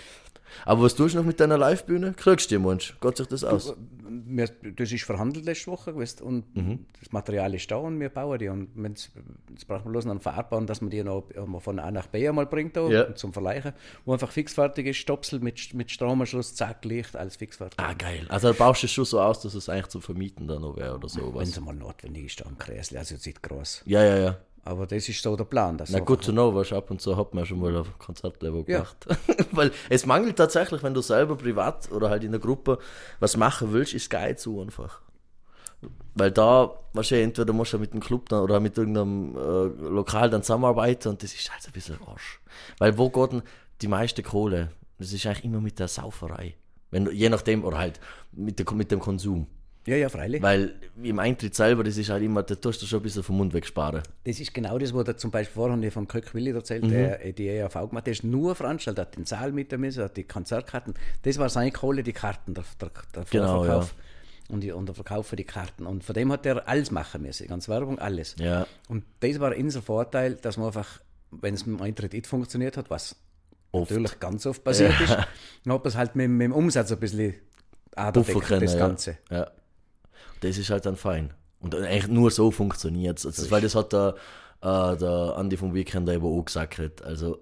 Aber 0.66 0.82
was 0.82 0.94
tust 0.94 1.14
du 1.14 1.18
noch 1.18 1.26
mit 1.26 1.40
deiner 1.40 1.58
Live-Bühne? 1.58 2.14
Kriegst 2.16 2.48
du 2.50 2.58
die, 2.58 2.64
Mensch? 2.64 2.94
Geht 3.00 3.16
sich 3.16 3.26
das 3.26 3.42
aus? 3.42 3.74
wir, 4.26 4.48
das 4.76 4.92
ist 4.92 5.02
verhandelt 5.02 5.44
letzte 5.44 5.66
Woche 5.72 5.92
gewesen 5.92 6.22
und 6.22 6.56
Mhm. 6.56 6.86
das 7.00 7.10
Material 7.10 7.52
ist 7.54 7.68
da 7.70 7.76
und 7.76 7.98
wir 7.98 8.08
bauen 8.08 8.38
die. 8.38 8.48
Und 8.48 8.68
jetzt 8.86 9.10
brauchen 9.66 9.84
wir 9.86 9.90
bloß 9.90 10.04
noch 10.04 10.12
einen 10.12 10.20
Fahrbahn, 10.20 10.66
dass 10.68 10.80
man 10.80 10.90
die 10.90 11.02
noch 11.02 11.24
von 11.58 11.78
A 11.80 11.90
nach 11.90 12.06
B 12.06 12.28
einmal 12.28 12.46
bringt 12.46 12.76
da, 12.76 12.88
Ja. 12.88 13.14
zum 13.16 13.32
Verleihen, 13.32 13.72
wo 14.04 14.12
einfach 14.12 14.30
fixfertig 14.30 14.86
ist, 14.86 14.98
Stopsel 14.98 15.40
mit, 15.40 15.74
mit 15.74 15.90
Stromanschluss, 15.90 16.54
zack, 16.54 16.84
Licht, 16.84 17.16
alles 17.16 17.34
fixfertig. 17.36 17.78
Ah, 17.78 17.92
geil. 17.94 18.24
Also 18.28 18.48
da 18.48 18.54
baust 18.54 18.82
du 18.82 18.86
es 18.86 18.92
schon 18.92 19.04
so 19.04 19.20
aus, 19.20 19.40
dass 19.40 19.54
es 19.54 19.68
eigentlich 19.68 19.88
zu 19.88 20.00
vermieten 20.00 20.46
dann 20.46 20.62
noch 20.62 20.76
wäre 20.76 20.94
oder 20.94 21.08
so. 21.08 21.34
Wenn 21.34 21.42
es 21.42 21.58
mal 21.60 21.74
notwendig 21.74 22.26
ist, 22.26 22.40
dann 22.44 22.56
Kräsli, 22.56 22.96
also 22.98 23.14
jetzt 23.14 23.26
nicht 23.26 23.42
groß. 23.42 23.82
Ja, 23.86 24.04
ja, 24.04 24.16
ja. 24.18 24.38
Aber 24.66 24.86
das 24.86 25.08
ist 25.08 25.22
so 25.22 25.36
der 25.36 25.44
Plan. 25.44 25.78
Na 25.90 25.98
gut 26.00 26.24
zu 26.24 26.32
know, 26.32 26.54
weißt 26.54 26.72
ab 26.72 26.90
und 26.90 27.00
zu 27.00 27.16
hat 27.16 27.34
man 27.34 27.44
schon 27.44 27.60
mal 27.60 27.76
auf 27.76 27.98
Konzertlevel 27.98 28.64
Ja. 28.66 28.78
gemacht. 28.78 29.06
Weil 29.52 29.72
es 29.90 30.06
mangelt 30.06 30.36
tatsächlich, 30.36 30.82
wenn 30.82 30.94
du 30.94 31.02
selber 31.02 31.36
privat 31.36 31.92
oder 31.92 32.08
halt 32.08 32.24
in 32.24 32.30
der 32.30 32.40
Gruppe 32.40 32.78
was 33.20 33.36
machen 33.36 33.72
willst, 33.72 33.92
ist 33.92 34.08
geil 34.08 34.38
zu 34.38 34.60
einfach. 34.60 35.02
Weil 36.14 36.30
da, 36.30 36.78
du, 36.94 37.00
entweder 37.14 37.52
musst 37.52 37.74
du 37.74 37.78
mit 37.78 37.92
dem 37.92 38.00
Club 38.00 38.30
dann 38.30 38.42
oder 38.42 38.58
mit 38.58 38.78
irgendeinem 38.78 39.36
äh, 39.36 39.88
Lokal 39.88 40.30
dann 40.30 40.42
zusammenarbeiten 40.42 41.08
und 41.08 41.22
das 41.22 41.34
ist 41.34 41.52
halt 41.52 41.66
ein 41.66 41.72
bisschen 41.72 41.98
Arsch. 42.06 42.40
Weil 42.78 42.96
wo 42.96 43.10
geht 43.10 43.32
denn 43.32 43.42
die 43.82 43.88
meiste 43.88 44.22
Kohle? 44.22 44.70
Das 44.98 45.12
ist 45.12 45.26
eigentlich 45.26 45.44
immer 45.44 45.60
mit 45.60 45.78
der 45.78 45.88
Sauferei. 45.88 46.54
Wenn, 46.90 47.10
je 47.10 47.28
nachdem, 47.28 47.64
oder 47.64 47.78
halt 47.78 48.00
mit, 48.32 48.58
der, 48.58 48.72
mit 48.72 48.90
dem 48.90 49.00
Konsum. 49.00 49.46
Ja, 49.86 49.96
ja, 49.96 50.08
freilich. 50.08 50.40
Weil 50.40 50.74
im 51.02 51.18
Eintritt 51.18 51.54
selber, 51.54 51.84
das 51.84 51.96
ist 51.98 52.08
halt 52.08 52.22
immer, 52.22 52.42
da 52.42 52.54
tust 52.54 52.80
du 52.80 52.86
schon 52.86 53.00
ein 53.00 53.02
bisschen 53.02 53.22
vom 53.22 53.36
Mund 53.36 53.52
wegsparen. 53.52 54.02
Das 54.24 54.40
ist 54.40 54.54
genau 54.54 54.78
das, 54.78 54.94
was 54.94 55.06
er 55.06 55.16
zum 55.18 55.30
Beispiel 55.30 55.54
vorhin 55.54 55.90
von 55.90 56.08
Kök 56.08 56.32
Willi 56.34 56.52
erzählt, 56.52 56.84
Mhm. 56.84 56.90
der 56.90 57.32
die 57.32 57.48
EAV 57.48 57.72
gemacht 57.74 57.92
hat. 57.96 58.06
Der 58.06 58.12
ist 58.12 58.24
nur 58.24 58.54
veranstaltet, 58.54 59.06
hat 59.08 59.16
den 59.16 59.26
Saal 59.26 59.52
mit 59.52 59.72
dem, 59.72 59.84
hat 59.84 60.16
die 60.16 60.24
Konzertkarten. 60.24 60.94
Das 61.22 61.36
war 61.38 61.48
seine 61.50 61.70
Kohle, 61.70 62.02
die 62.02 62.14
Karten, 62.14 62.54
der, 62.54 62.64
der, 62.80 62.90
der 63.14 63.24
Genau, 63.30 63.56
Vorverkauf. 63.56 63.94
Und, 64.48 64.60
die, 64.60 64.72
und 64.72 64.86
der 64.86 64.94
Verkauf 64.94 65.26
für 65.26 65.36
die 65.36 65.44
Karten. 65.44 65.86
Und 65.86 66.04
von 66.04 66.14
dem 66.14 66.30
hat 66.32 66.44
er 66.46 66.66
alles 66.68 66.90
machen 66.90 67.22
müssen, 67.22 67.46
ganz 67.46 67.68
Werbung, 67.68 67.98
alles. 67.98 68.36
Ja. 68.38 68.66
Und 68.88 69.04
das 69.20 69.38
war 69.40 69.56
unser 69.56 69.82
Vorteil, 69.82 70.34
dass 70.34 70.56
man 70.56 70.66
einfach, 70.68 71.00
wenn 71.30 71.54
es 71.54 71.66
mit 71.66 71.78
dem 71.78 71.82
Eintritt 71.82 72.12
nicht 72.12 72.26
funktioniert 72.26 72.76
hat, 72.76 72.88
was 72.90 73.16
Oft. 73.72 73.90
natürlich 73.90 74.18
ganz 74.20 74.46
oft 74.46 74.62
passiert 74.64 74.98
ist, 75.00 75.10
dann 75.10 75.72
hat 75.74 75.82
man 75.82 75.86
es 75.86 75.96
halt 75.96 76.14
mit, 76.16 76.28
mit 76.30 76.44
dem 76.44 76.52
Umsatz 76.52 76.92
ein 76.92 76.98
bisschen 77.00 77.34
können, 77.94 78.60
das 78.60 78.72
ja. 78.74 78.78
Ganze. 78.78 79.18
Ja. 79.30 79.50
Das 80.40 80.58
ist 80.58 80.70
halt 80.70 80.86
dann 80.86 80.96
fein. 80.96 81.32
Und 81.60 81.74
eigentlich 81.74 82.08
nur 82.08 82.30
so 82.30 82.50
funktioniert 82.50 83.18
es. 83.18 83.26
Also, 83.26 83.50
weil 83.50 83.62
das 83.62 83.74
hat 83.74 83.92
der, 83.92 84.14
äh, 84.60 84.96
der 84.96 85.34
Andi 85.36 85.56
vom 85.56 85.74
Weekend 85.74 86.08
eben 86.08 86.24
auch 86.24 86.44
gesagt. 86.44 87.02
Also 87.02 87.38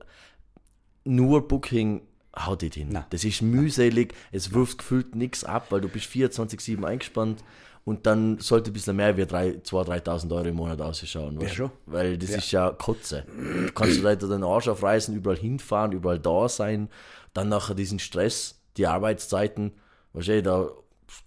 nur 1.05 1.49
Booking 1.49 2.03
haut 2.36 2.62
nicht 2.62 2.74
hin. 2.74 2.90
Nein. 2.90 3.05
Das 3.11 3.24
ist 3.24 3.43
mühselig, 3.43 4.14
es 4.30 4.53
wirft 4.53 4.78
gefühlt 4.78 5.14
nichts 5.14 5.45
ab, 5.45 5.66
weil 5.70 5.80
du 5.80 5.88
bist 5.88 6.07
24-7 6.07 6.84
eingespannt 6.84 7.43
und 7.84 8.07
dann 8.07 8.38
sollte 8.38 8.70
ein 8.70 8.74
bisschen 8.74 8.97
mehr 8.97 9.16
wie 9.16 9.22
2.000, 9.22 9.64
3.000 9.64 10.34
Euro 10.34 10.45
im 10.47 10.55
Monat 10.55 10.80
ausschauen. 10.80 11.38
du? 11.38 11.49
schon. 11.49 11.70
Weil 11.86 12.16
das 12.16 12.30
ist 12.30 12.53
ja 12.53 12.70
Kotze. 12.70 13.24
Du 13.26 13.72
kannst 13.72 13.99
du 13.99 14.03
Leute 14.03 14.28
den 14.28 14.45
Arsch 14.45 14.68
aufreißen, 14.68 15.14
überall 15.14 15.36
hinfahren, 15.36 15.93
überall 15.93 16.20
da 16.20 16.49
sein, 16.49 16.88
dann 17.34 17.49
nachher 17.49 17.74
diesen 17.74 17.99
Stress, 17.99 18.61
die 18.76 18.86
Arbeitszeiten, 18.86 19.72
weißt 20.12 20.28
du, 20.28 20.43
da, 20.43 20.70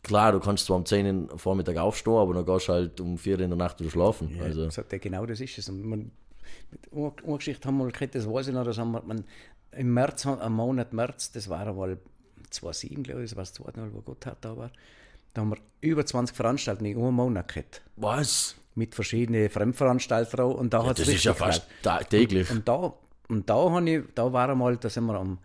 klar, 0.04 0.32
du 0.32 0.40
kannst 0.40 0.66
zwar 0.66 0.78
um 0.78 0.86
10 0.86 1.30
Uhr 1.32 1.40
Vormittag 1.40 1.78
aufstehen, 1.78 2.14
aber 2.14 2.34
dann 2.34 2.46
gehst 2.46 2.68
du 2.68 2.74
halt 2.74 3.00
um 3.00 3.18
4 3.18 3.36
Uhr 3.38 3.42
in 3.42 3.50
der 3.50 3.58
Nacht 3.58 3.80
wieder 3.80 3.92
schlafen. 3.92 4.36
Ja, 4.36 4.44
Also, 4.44 4.70
sagt 4.70 4.94
er, 4.94 5.00
genau 5.00 5.26
das 5.26 5.40
ist 5.40 5.58
es. 5.58 5.70
Und 5.70 5.84
man, 5.84 6.12
mit 6.72 6.94
einer 6.94 7.38
Geschichte 7.38 7.68
haben 7.68 7.78
wir 7.78 7.92
gehabt, 7.92 8.16
das 8.16 8.30
weiß 8.30 8.48
ich 8.48 8.54
noch, 8.54 8.64
das 8.64 8.78
haben 8.78 8.92
wir, 8.92 9.02
man, 9.04 9.26
im 9.72 9.94
März, 9.94 10.26
am 10.26 10.54
Monat 10.54 10.94
März, 10.94 11.32
das 11.32 11.50
war 11.50 11.68
einmal 11.68 11.98
2007, 12.50 13.04
glaube 13.04 13.24
ich, 13.24 13.30
das 13.30 13.38
war 13.38 13.44
das 13.44 13.54
zweite 13.54 13.80
Mal, 13.80 13.94
wo 13.94 14.02
Gotthard 14.02 14.38
da 14.42 14.56
war, 14.58 14.72
da 15.34 15.42
haben 15.42 15.50
wir 15.50 15.58
über 15.82 16.06
20 16.06 16.36
Veranstaltungen 16.36 16.92
in 16.92 16.98
einem 16.98 17.14
Monat 17.16 17.54
gehabt. 17.54 17.82
was? 17.96 18.56
Mit 18.78 18.94
verschiedenen 18.94 19.50
Fremdveranstaltern. 19.50 20.52
Und 20.52 20.74
da 20.74 20.86
hat's 20.86 21.00
Das 21.00 21.08
ist 21.08 21.24
ja 21.24 21.34
fast 21.34 21.66
täglich. 22.10 22.52
Und 22.52 22.68
da, 22.68 22.94
und 23.30 23.50
da, 23.50 23.80
ich, 23.80 24.04
da 24.14 24.34
war 24.34 24.50
einmal, 24.50 24.76
da 24.76 24.90
sind 24.90 25.06
wir 25.06 25.16
am, 25.16 25.40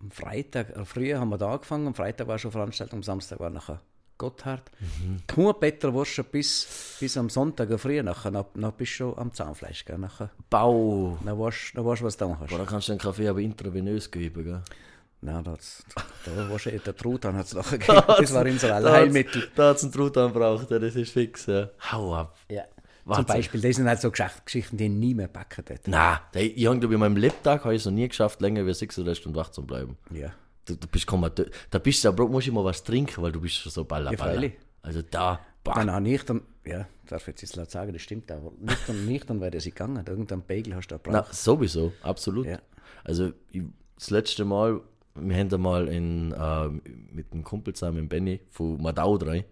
am 0.00 0.10
Freitag, 0.10 0.76
äh, 0.76 0.84
früher 0.84 1.20
haben 1.20 1.30
wir 1.30 1.38
da 1.38 1.52
angefangen, 1.52 1.86
am 1.86 1.94
Freitag 1.94 2.28
war 2.28 2.38
schon 2.38 2.52
Veranstaltung, 2.52 3.00
am 3.00 3.02
Samstag 3.02 3.40
war 3.40 3.50
nachher 3.50 3.80
Gotthard. 4.18 4.70
Mhm. 4.80 5.54
Peter 5.60 5.94
warst 5.94 6.10
schon 6.10 6.24
bis, 6.24 6.96
bis 6.98 7.16
am 7.16 7.30
Sonntag 7.30 7.70
äh, 7.70 7.78
früh 7.78 8.02
nachher, 8.02 8.32
dann, 8.32 8.44
dann 8.54 8.72
bist 8.72 8.92
du 8.92 8.96
schon 8.96 9.18
am 9.18 9.32
Zahnfleisch, 9.32 9.84
gell, 9.84 9.98
nachher. 9.98 10.30
Bau. 10.50 11.16
Dann 11.24 11.38
weißt 11.38 11.72
dann 11.74 11.84
du, 11.84 11.90
was 12.02 12.16
du 12.16 12.24
da 12.26 12.38
hast. 12.40 12.50
Boah, 12.50 12.58
da 12.58 12.64
kannst 12.64 12.88
du 12.88 12.92
den 12.92 12.98
Kaffee 12.98 13.28
aber 13.28 13.40
intravenös 13.40 14.10
geben, 14.10 14.44
gell? 14.44 14.62
Nein, 15.20 15.42
da, 15.42 15.56
da 16.24 16.50
war 16.50 16.58
schon 16.60 16.80
der 16.84 16.96
Truthahn 16.96 17.36
hat 17.36 17.46
es 17.46 17.54
nachher 17.54 17.78
gegeben. 17.78 18.02
Das 18.06 18.34
war 18.34 18.44
unser 18.44 18.74
Allheilmittel. 18.74 19.48
Da 19.54 19.70
hat 19.70 19.76
es 19.76 19.84
einen 19.84 19.92
Truthahn 19.92 20.32
gebraucht, 20.32 20.70
ja, 20.70 20.78
das 20.78 20.94
ist 20.94 21.12
fix. 21.12 21.46
Ja. 21.46 21.70
Hau 21.90 22.14
ab. 22.14 22.36
Ja. 22.48 22.64
Wahnsinn. 23.08 23.26
Zum 23.26 23.34
Beispiel, 23.36 23.60
das 23.60 23.76
sind 23.76 23.88
halt 23.88 24.00
so 24.00 24.10
Geschicht- 24.10 24.44
Geschichten, 24.44 24.76
die 24.76 24.84
ich 24.84 24.90
nie 24.90 25.14
mehr 25.14 25.28
packen 25.28 25.64
hätte. 25.66 25.90
Nein, 25.90 26.18
ich 26.34 26.66
habe, 26.66 26.78
glaube 26.78 26.94
ich, 26.94 26.96
in 26.96 27.00
meinem 27.00 27.16
Lebtag 27.16 27.64
habe 27.64 27.74
ich 27.74 27.82
es 27.82 27.86
noch 27.86 27.92
nie 27.92 28.08
geschafft, 28.08 28.40
länger 28.40 28.64
als 28.66 28.78
36 28.80 29.20
Stunden 29.22 29.36
wach 29.36 29.50
zu 29.50 29.64
bleiben. 29.64 29.96
Ja. 30.10 30.32
Du, 30.64 30.76
du 30.76 30.86
bist 30.86 31.06
komatös. 31.06 31.48
Da 31.70 31.78
bist 31.78 32.04
du, 32.04 32.12
musst 32.28 32.46
du 32.46 32.50
immer 32.50 32.64
was 32.64 32.84
trinken, 32.84 33.22
weil 33.22 33.32
du 33.32 33.40
bist 33.40 33.54
schon 33.56 33.72
so 33.72 33.84
baller, 33.84 34.12
Ja, 34.12 34.18
baller. 34.18 34.50
Also 34.82 35.02
da, 35.02 35.40
boah. 35.64 35.74
Dann 35.74 35.90
habe 35.90 36.08
ich 36.08 36.22
dann, 36.24 36.42
ja, 36.64 36.86
darf 37.06 37.26
ich 37.28 37.40
jetzt 37.40 37.56
laut 37.56 37.70
sagen, 37.70 37.92
das 37.92 38.02
stimmt, 38.02 38.30
aber 38.30 38.52
nicht 38.60 38.88
dann, 38.88 39.06
nicht 39.06 39.28
dann 39.30 39.40
wäre 39.40 39.50
das 39.52 39.64
gegangen. 39.64 40.04
Irgendein 40.06 40.42
Pegel 40.42 40.74
hast 40.76 40.88
du 40.88 40.96
da 40.96 41.00
Na, 41.06 41.20
gebraucht. 41.20 41.34
sowieso, 41.34 41.92
absolut. 42.02 42.46
Ja. 42.46 42.58
Also 43.04 43.32
ich, 43.50 43.62
das 43.96 44.10
letzte 44.10 44.44
Mal, 44.44 44.80
wir 45.14 45.36
haben 45.36 45.48
da 45.48 45.58
mal 45.58 45.88
in, 45.88 46.32
äh, 46.32 46.68
mit 47.12 47.32
einem 47.32 47.42
Kumpel 47.44 47.74
zusammen, 47.74 48.02
mit 48.02 48.08
Benny, 48.10 48.40
von 48.50 48.80
Madau 48.80 49.16
3, 49.18 49.44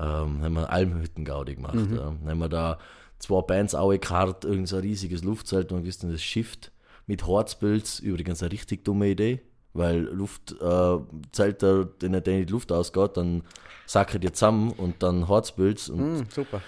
ähm, 0.00 0.42
haben 0.42 0.52
wir 0.54 0.70
Almhütten-Gaudi 0.70 1.56
gemacht. 1.56 1.74
Mhm. 1.74 1.96
Ja. 1.96 2.02
Dann 2.20 2.28
haben 2.30 2.38
wir 2.38 2.48
da 2.48 2.78
zwei 3.18 3.40
Bands 3.42 3.74
auch 3.74 3.90
gekarrt, 3.90 4.44
irgend 4.44 4.68
so 4.68 4.76
ein 4.76 4.82
riesiges 4.82 5.22
Luftzelt 5.22 5.70
und 5.72 5.82
gewusst, 5.82 6.04
das 6.04 6.22
Shift 6.22 6.72
mit 7.06 7.26
Harzpilz, 7.26 7.98
übrigens 8.00 8.42
eine 8.42 8.52
richtig 8.52 8.84
dumme 8.84 9.08
Idee, 9.08 9.42
weil 9.74 9.98
Luftzelter, 10.00 11.80
äh, 11.80 11.86
denen, 12.00 12.22
denen 12.22 12.46
die 12.46 12.52
Luft 12.52 12.72
ausgeht, 12.72 13.16
dann 13.16 13.42
sacken 13.86 14.20
die 14.20 14.32
zusammen 14.32 14.70
und 14.72 15.02
dann 15.02 15.28
Harzpilz 15.28 15.88
und 15.88 15.98
Hm, 16.18 16.26
super. 16.30 16.60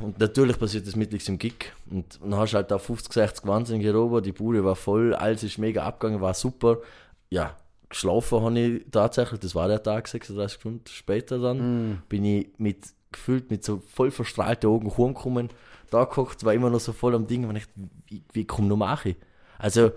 und 0.00 0.18
natürlich 0.18 0.58
passiert 0.58 0.86
das 0.86 0.96
mittels 0.96 1.28
im 1.28 1.38
Gig. 1.38 1.72
Und 1.90 2.18
dann 2.22 2.36
hast 2.36 2.52
du 2.52 2.56
halt 2.56 2.70
da 2.70 2.78
50, 2.78 3.12
60 3.12 3.46
Wahnsinnige 3.46 3.92
Rober, 3.94 4.20
die 4.22 4.32
Bude 4.32 4.64
war 4.64 4.76
voll, 4.76 5.14
alles 5.14 5.42
ist 5.42 5.58
mega 5.58 5.84
abgegangen, 5.84 6.20
war 6.20 6.34
super. 6.34 6.78
Ja, 7.30 7.56
geschlafen 7.90 8.40
habe 8.40 8.58
ich 8.58 8.86
tatsächlich, 8.90 9.40
das 9.40 9.54
war 9.54 9.68
der 9.68 9.82
Tag, 9.82 10.08
36 10.08 10.58
Stunden 10.58 10.84
später 10.88 11.38
dann, 11.38 11.58
bin 12.08 12.24
ich 12.24 12.48
mit 12.56 12.86
gefühlt 13.12 13.50
mit 13.50 13.64
so 13.64 13.82
voll 13.92 14.10
verstrahlten 14.10 14.70
Augen 14.70 14.96
heimgekommen, 14.96 15.50
da 15.90 16.04
geguckt, 16.04 16.44
war 16.44 16.54
immer 16.54 16.70
noch 16.70 16.80
so 16.80 16.92
voll 16.92 17.14
am 17.14 17.26
Ding, 17.26 17.48
und 17.48 17.56
ich, 17.56 17.66
wie, 18.06 18.22
wie 18.32 18.44
komm 18.46 18.68
noch 18.68 18.76
mache 18.76 19.10
ich? 19.10 19.16
Also, 19.58 19.90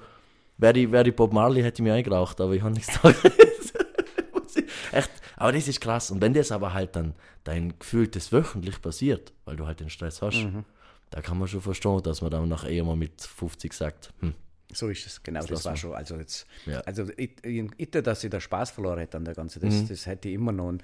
wäre 0.57 0.77
ich, 0.79 0.91
wär 0.91 1.05
ich 1.05 1.15
Bob 1.15 1.31
Marley, 1.31 1.61
hätte 1.61 1.81
ich 1.81 1.83
mich 1.83 1.93
eingeraucht, 1.93 2.41
aber 2.41 2.53
ich 2.53 2.61
habe 2.61 2.73
nichts 2.73 2.99
Echt, 4.91 5.11
aber 5.37 5.51
das 5.51 5.67
ist 5.67 5.81
krass. 5.81 6.11
Und 6.11 6.21
wenn 6.21 6.33
das 6.33 6.51
aber 6.51 6.73
halt 6.73 6.95
dann 6.95 7.13
dein 7.43 7.77
Gefühl 7.79 8.07
das 8.07 8.31
wöchentlich 8.31 8.81
passiert, 8.81 9.33
weil 9.45 9.55
du 9.55 9.65
halt 9.65 9.79
den 9.79 9.89
Stress 9.89 10.21
hast, 10.21 10.37
da 11.09 11.21
kann 11.21 11.37
man 11.37 11.47
schon 11.47 11.61
verstehen, 11.61 12.01
dass 12.03 12.21
man 12.21 12.31
dann 12.31 12.49
nach 12.49 12.67
eher 12.67 12.83
mal 12.83 12.95
mit 12.95 13.21
50 13.21 13.73
sagt, 13.73 14.13
hm, 14.19 14.33
So 14.73 14.89
ist 14.89 15.05
es, 15.05 15.23
genau. 15.23 15.41
Das, 15.41 15.49
lassen 15.49 15.65
war 15.65 15.77
schon, 15.77 15.93
also 15.93 16.15
jetzt, 16.17 16.45
Ja. 16.65 16.79
also 16.81 17.07
ich, 17.17 17.31
ich, 17.43 17.65
ich, 17.77 17.89
dass 17.91 18.23
ich 18.23 18.29
da 18.29 18.39
Spaß 18.39 18.71
verloren 18.71 18.99
hätte 18.99 19.17
an 19.17 19.25
der 19.25 19.33
ganzen, 19.35 19.61
das, 19.61 19.73
Mhm. 19.83 19.87
das 19.89 20.05
hätte 20.05 20.29
ich 20.29 20.35
immer 20.35 20.51
noch. 20.51 20.67
Und 20.67 20.83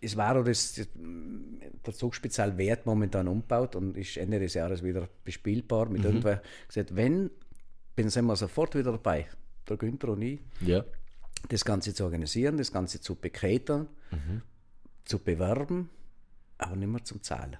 es 0.00 0.16
war 0.16 0.36
auch 0.36 0.44
das, 0.44 0.74
das, 0.74 0.88
der 0.94 1.94
Zugspezial 1.94 2.58
wird 2.58 2.84
momentan 2.86 3.28
umgebaut 3.28 3.74
und 3.76 3.96
ist 3.96 4.16
Ende 4.16 4.38
des 4.38 4.54
Jahres 4.54 4.82
wieder 4.82 5.08
bespielbar 5.24 5.86
Mhm. 5.86 5.92
mit 5.92 6.04
irgendwer 6.04 6.42
gesagt, 6.66 6.94
wenn, 6.96 7.30
bin 7.96 8.10
sind 8.10 8.26
wir 8.26 8.36
sofort 8.36 8.74
wieder 8.74 8.92
dabei, 8.92 9.26
der 9.68 9.76
Günther 9.76 10.08
und 10.10 10.22
ich, 10.22 10.40
ja, 10.60 10.84
das 11.48 11.64
Ganze 11.64 11.94
zu 11.94 12.04
organisieren, 12.04 12.56
das 12.56 12.72
Ganze 12.72 13.00
zu 13.00 13.14
bekrätern, 13.14 13.88
Mhm. 14.10 14.42
zu 15.04 15.18
bewerben, 15.18 15.88
aber 16.58 16.76
nicht 16.76 16.88
mehr 16.88 17.04
zum 17.04 17.22
Zahlen. 17.22 17.56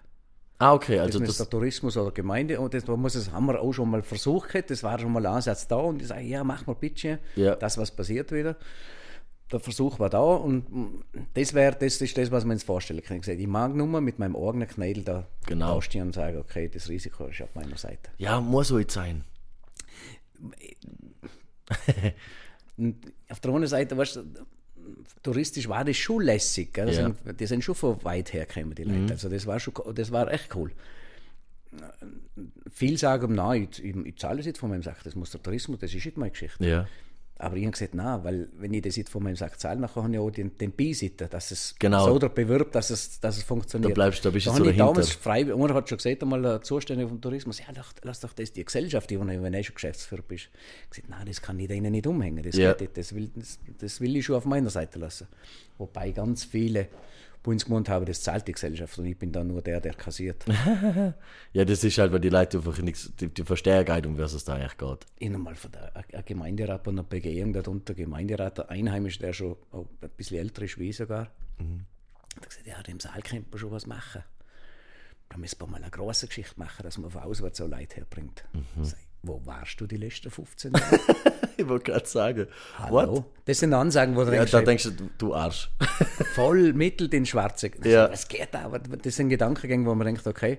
Ah, 0.61 0.74
okay, 0.74 0.96
Das 0.96 1.06
also 1.06 1.20
muss 1.20 1.28
das, 1.28 1.36
der 1.38 1.50
Tourismus 1.50 1.96
oder 1.96 2.11
Gemeinde, 2.11 2.59
und 2.61 2.74
das, 2.74 2.84
da 2.84 2.96
muss 2.96 3.14
es, 3.14 3.30
haben 3.30 3.46
wir 3.46 3.61
auch 3.61 3.72
schon 3.72 3.88
mal 3.90 4.02
versucht, 4.02 4.68
das 4.70 4.82
war 4.82 4.98
schon 4.98 5.12
mal 5.12 5.24
ein 5.24 5.34
Ansatz 5.34 5.68
da 5.68 5.76
und 5.76 6.02
ich 6.02 6.09
sage, 6.09 6.22
ja, 6.22 6.42
mach 6.42 6.66
mal 6.66 6.74
bitte, 6.74 7.20
Ja. 7.36 7.54
das, 7.54 7.78
was 7.78 7.90
passiert 7.92 8.32
wieder. 8.32 8.56
Der 9.52 9.61
Versuch 9.61 9.98
war 9.98 10.11
da 10.11 10.18
und 10.20 10.66
das 11.34 11.54
wäre, 11.54 11.74
das 11.76 12.00
ist 12.02 12.18
das, 12.18 12.30
was 12.30 12.44
man 12.44 12.56
uns 12.56 12.64
vorstellen 12.64 13.02
kann. 13.02 13.20
Ich 13.24 13.46
mag 13.46 13.74
nur 13.74 14.00
mit 14.00 14.18
meinem 14.18 14.36
eigenen 14.36 14.68
Knädel 14.68 15.04
da 15.04 15.26
Genau. 15.46 15.76
dastehen 15.76 16.09
und 16.09 16.12
sagen, 16.14 16.36
okay, 16.38 16.68
das 16.68 16.88
Risiko 16.88 17.26
ist 17.26 17.40
auf 17.40 17.54
meiner 17.54 17.78
Seite. 17.78 18.11
ja, 18.18 18.40
muss 18.40 18.70
halt 18.72 18.90
sein. 18.90 19.24
Und 22.76 22.96
auf 23.28 23.40
der 23.40 23.48
anderen 23.50 23.66
Seite, 23.68 23.96
weißt 23.96 24.16
du, 24.16 24.24
touristisch 25.22 25.68
war 25.68 25.84
das 25.84 25.96
schon 25.96 26.22
lässig. 26.22 26.72
Gell? 26.72 26.86
Das 26.86 26.96
Ja. 26.96 27.09
Mhm. 27.09 27.14
sind, 27.24 27.40
die 27.40 27.46
sind 27.46 27.64
schon 27.64 27.74
von 27.74 28.02
weit 28.04 28.32
her 28.32 28.46
gekommen, 28.46 28.74
die 28.74 28.84
Leute. 28.84 29.12
Also 29.14 29.28
das 29.28 29.46
war, 29.46 29.59
schon, 29.61 29.74
das 29.94 30.11
war 30.12 30.32
echt 30.32 30.54
cool. 30.54 30.70
Viele 32.70 32.96
sagen, 32.96 33.34
nein, 33.34 33.68
ich, 33.70 33.84
ich, 33.84 33.96
ich 33.96 34.16
zahle 34.18 34.38
das 34.38 34.46
jetzt 34.46 34.59
von 34.59 34.70
meinem 34.70 34.82
Sack, 34.82 35.02
das 35.04 35.14
muss 35.14 35.30
der 35.30 35.42
Tourismus, 35.42 35.78
das 35.80 35.92
ist 35.92 36.04
nicht 36.04 36.16
meine 36.16 36.30
Geschichte. 36.30 36.64
Ja, 36.66 36.88
Aber 37.41 37.57
ich 37.57 37.62
habe 37.62 37.70
gesagt, 37.70 37.95
nein, 37.95 38.24
weil 38.24 38.49
wenn 38.59 38.74
ich 38.74 38.82
das 38.82 38.97
jetzt 38.97 39.11
von 39.11 39.22
meinem 39.22 39.36
Sack 39.36 39.61
zahle, 39.61 39.80
dann 39.80 39.95
habe 39.95 40.12
ich 40.12 40.18
auch 40.18 40.30
den, 40.30 40.59
den 40.59 40.72
Beiseite, 40.72 41.28
dass 41.28 41.53
es 41.53 41.74
Genau. 41.78 42.05
so 42.07 42.14
oder 42.14 42.28
bewirbt, 42.28 42.74
dass 42.74 42.91
es, 42.91 43.20
dass 43.20 43.36
es 43.36 43.45
funktioniert. 43.45 43.93
Da 43.93 43.95
bleibst 43.95 44.24
du- 44.24 44.28
da 44.28 44.32
bist 44.32 44.47
du 44.47 44.51
da 44.51 44.57
so 44.57 44.64
dahinter. 44.64 44.86
damals 44.86 45.12
frei, 45.12 45.43
einer 45.55 45.74
hat 45.74 45.89
schon 45.89 45.99
gesagt, 45.99 46.20
einmal 46.22 46.43
der 46.43 46.62
Zuständige 46.62 47.09
vom 47.09 47.20
Tourismus, 47.20 47.61
ja, 47.61 47.66
lass, 47.76 47.95
lass 48.03 48.20
doch 48.20 48.32
das 48.32 48.53
die 48.53 48.64
Gesellschaft, 48.64 49.09
die, 49.09 49.20
wenn 49.20 49.53
du 49.53 49.62
schon 49.64 49.74
Geschäftsführer 49.76 50.22
bist. 50.26 50.47
Ich 50.47 50.51
habe 50.51 50.89
gesagt, 50.91 51.09
nein, 51.11 51.26
das 51.26 51.41
kann 51.41 51.61
ich 51.61 51.68
denen 51.68 51.93
nicht 51.93 52.09
umhängen, 52.09 52.43
das, 52.43 52.57
Ja. 52.57 52.72
geht 52.72 52.97
das, 52.97 53.14
will, 53.14 53.30
das, 53.36 53.61
das 53.78 54.01
will 54.01 54.16
ich 54.16 54.24
schon 54.24 54.34
auf 54.34 54.45
meiner 54.45 54.70
Seite 54.70 54.99
lassen. 54.99 55.28
Wobei 55.78 56.11
ganz 56.11 56.43
viele 56.45 56.89
bei 57.43 57.53
uns 57.53 57.64
gemeint 57.64 57.89
haben, 57.89 58.05
das 58.05 58.20
zahlt 58.22 58.47
die 58.49 58.53
Gesellschaft 58.53 58.99
und 58.99 59.07
ich 59.07 59.18
bin 59.18 59.32
dann 59.32 59.47
nur 59.47 59.62
der, 59.62 59.80
der 59.80 59.95
kassiert. 59.95 60.45
ja, 61.53 61.64
das 61.64 61.84
ist 61.84 61.99
halt, 61.99 62.12
weil 62.12 62.20
die 62.20 62.28
Leute 62.28 62.59
einfach 62.59 62.78
nichts, 62.78 63.12
die, 63.16 63.28
die 63.28 63.45
verstehen 63.45 63.84
gar 63.84 63.97
nicht, 63.97 64.07
um 64.07 64.18
was 64.18 64.32
es 64.32 64.45
da 64.45 64.55
eigentlich 64.55 64.76
geht. 64.76 65.07
Ich 65.18 65.28
habe 65.28 65.39
mal 65.39 65.55
von 65.55 65.70
der 65.72 65.97
ein- 65.97 66.05
ein 66.12 66.24
Gemeinderat 66.24 66.86
und 66.89 66.95
einer 66.99 67.05
Begehung 67.09 67.53
darunter, 67.53 67.95
Gemeinderat, 67.95 68.59
der 68.59 68.70
Einheimische, 68.70 69.20
der 69.20 69.32
schon 69.32 69.57
auch 69.72 69.86
ein 70.03 70.11
bisschen 70.16 70.39
älter 70.39 70.62
ist 70.62 70.78
wie 70.78 70.91
ich 70.91 70.97
sogar, 70.97 71.30
hat 72.36 72.49
gesagt, 72.49 72.66
ja, 72.66 72.80
im 72.86 73.01
Saal 73.01 73.22
könnte 73.22 73.49
man 73.51 73.59
schon 73.59 73.70
was 73.70 73.86
machen. 73.86 74.22
Da 75.28 75.36
müssen 75.36 75.61
wir 75.61 75.66
mal 75.66 75.76
eine 75.82 75.91
grosse 75.91 76.26
Geschichte 76.26 76.55
machen, 76.59 76.82
dass 76.82 76.97
man 76.99 77.11
von 77.11 77.22
auswärts 77.22 77.59
so 77.59 77.66
Leute 77.66 77.97
herbringt. 77.97 78.45
Sag 78.82 78.99
ich, 78.99 79.07
wo 79.22 79.45
warst 79.45 79.80
du 79.80 79.86
die 79.86 79.97
letzten 79.97 80.30
15 80.30 80.72
Jahre? 80.72 80.99
Ich 81.59 81.68
wollte 81.68 81.90
gerade 81.90 82.06
sagen, 82.06 82.46
Hallo? 82.78 83.16
what? 83.16 83.24
Das 83.44 83.59
sind 83.59 83.74
Ansagen, 83.74 84.14
wo 84.14 84.24
du 84.24 84.30
Ja, 84.30 84.36
denkst, 84.38 84.52
da 84.52 84.62
denkst 84.62 84.84
du, 84.84 85.11
du, 85.18 85.34
Arsch. 85.34 85.70
voll 86.34 86.72
mittel 86.72 87.09
den 87.09 87.26
Schwarzen. 87.26 87.72
Ja. 87.82 88.06
Das 88.06 88.28
geht 88.28 88.54
aber. 88.54 88.78
Das 88.78 89.16
sind 89.16 89.28
Gedankengänge, 89.28 89.84
wo 89.84 89.94
man 89.94 90.06
denkt, 90.06 90.26
okay, 90.26 90.59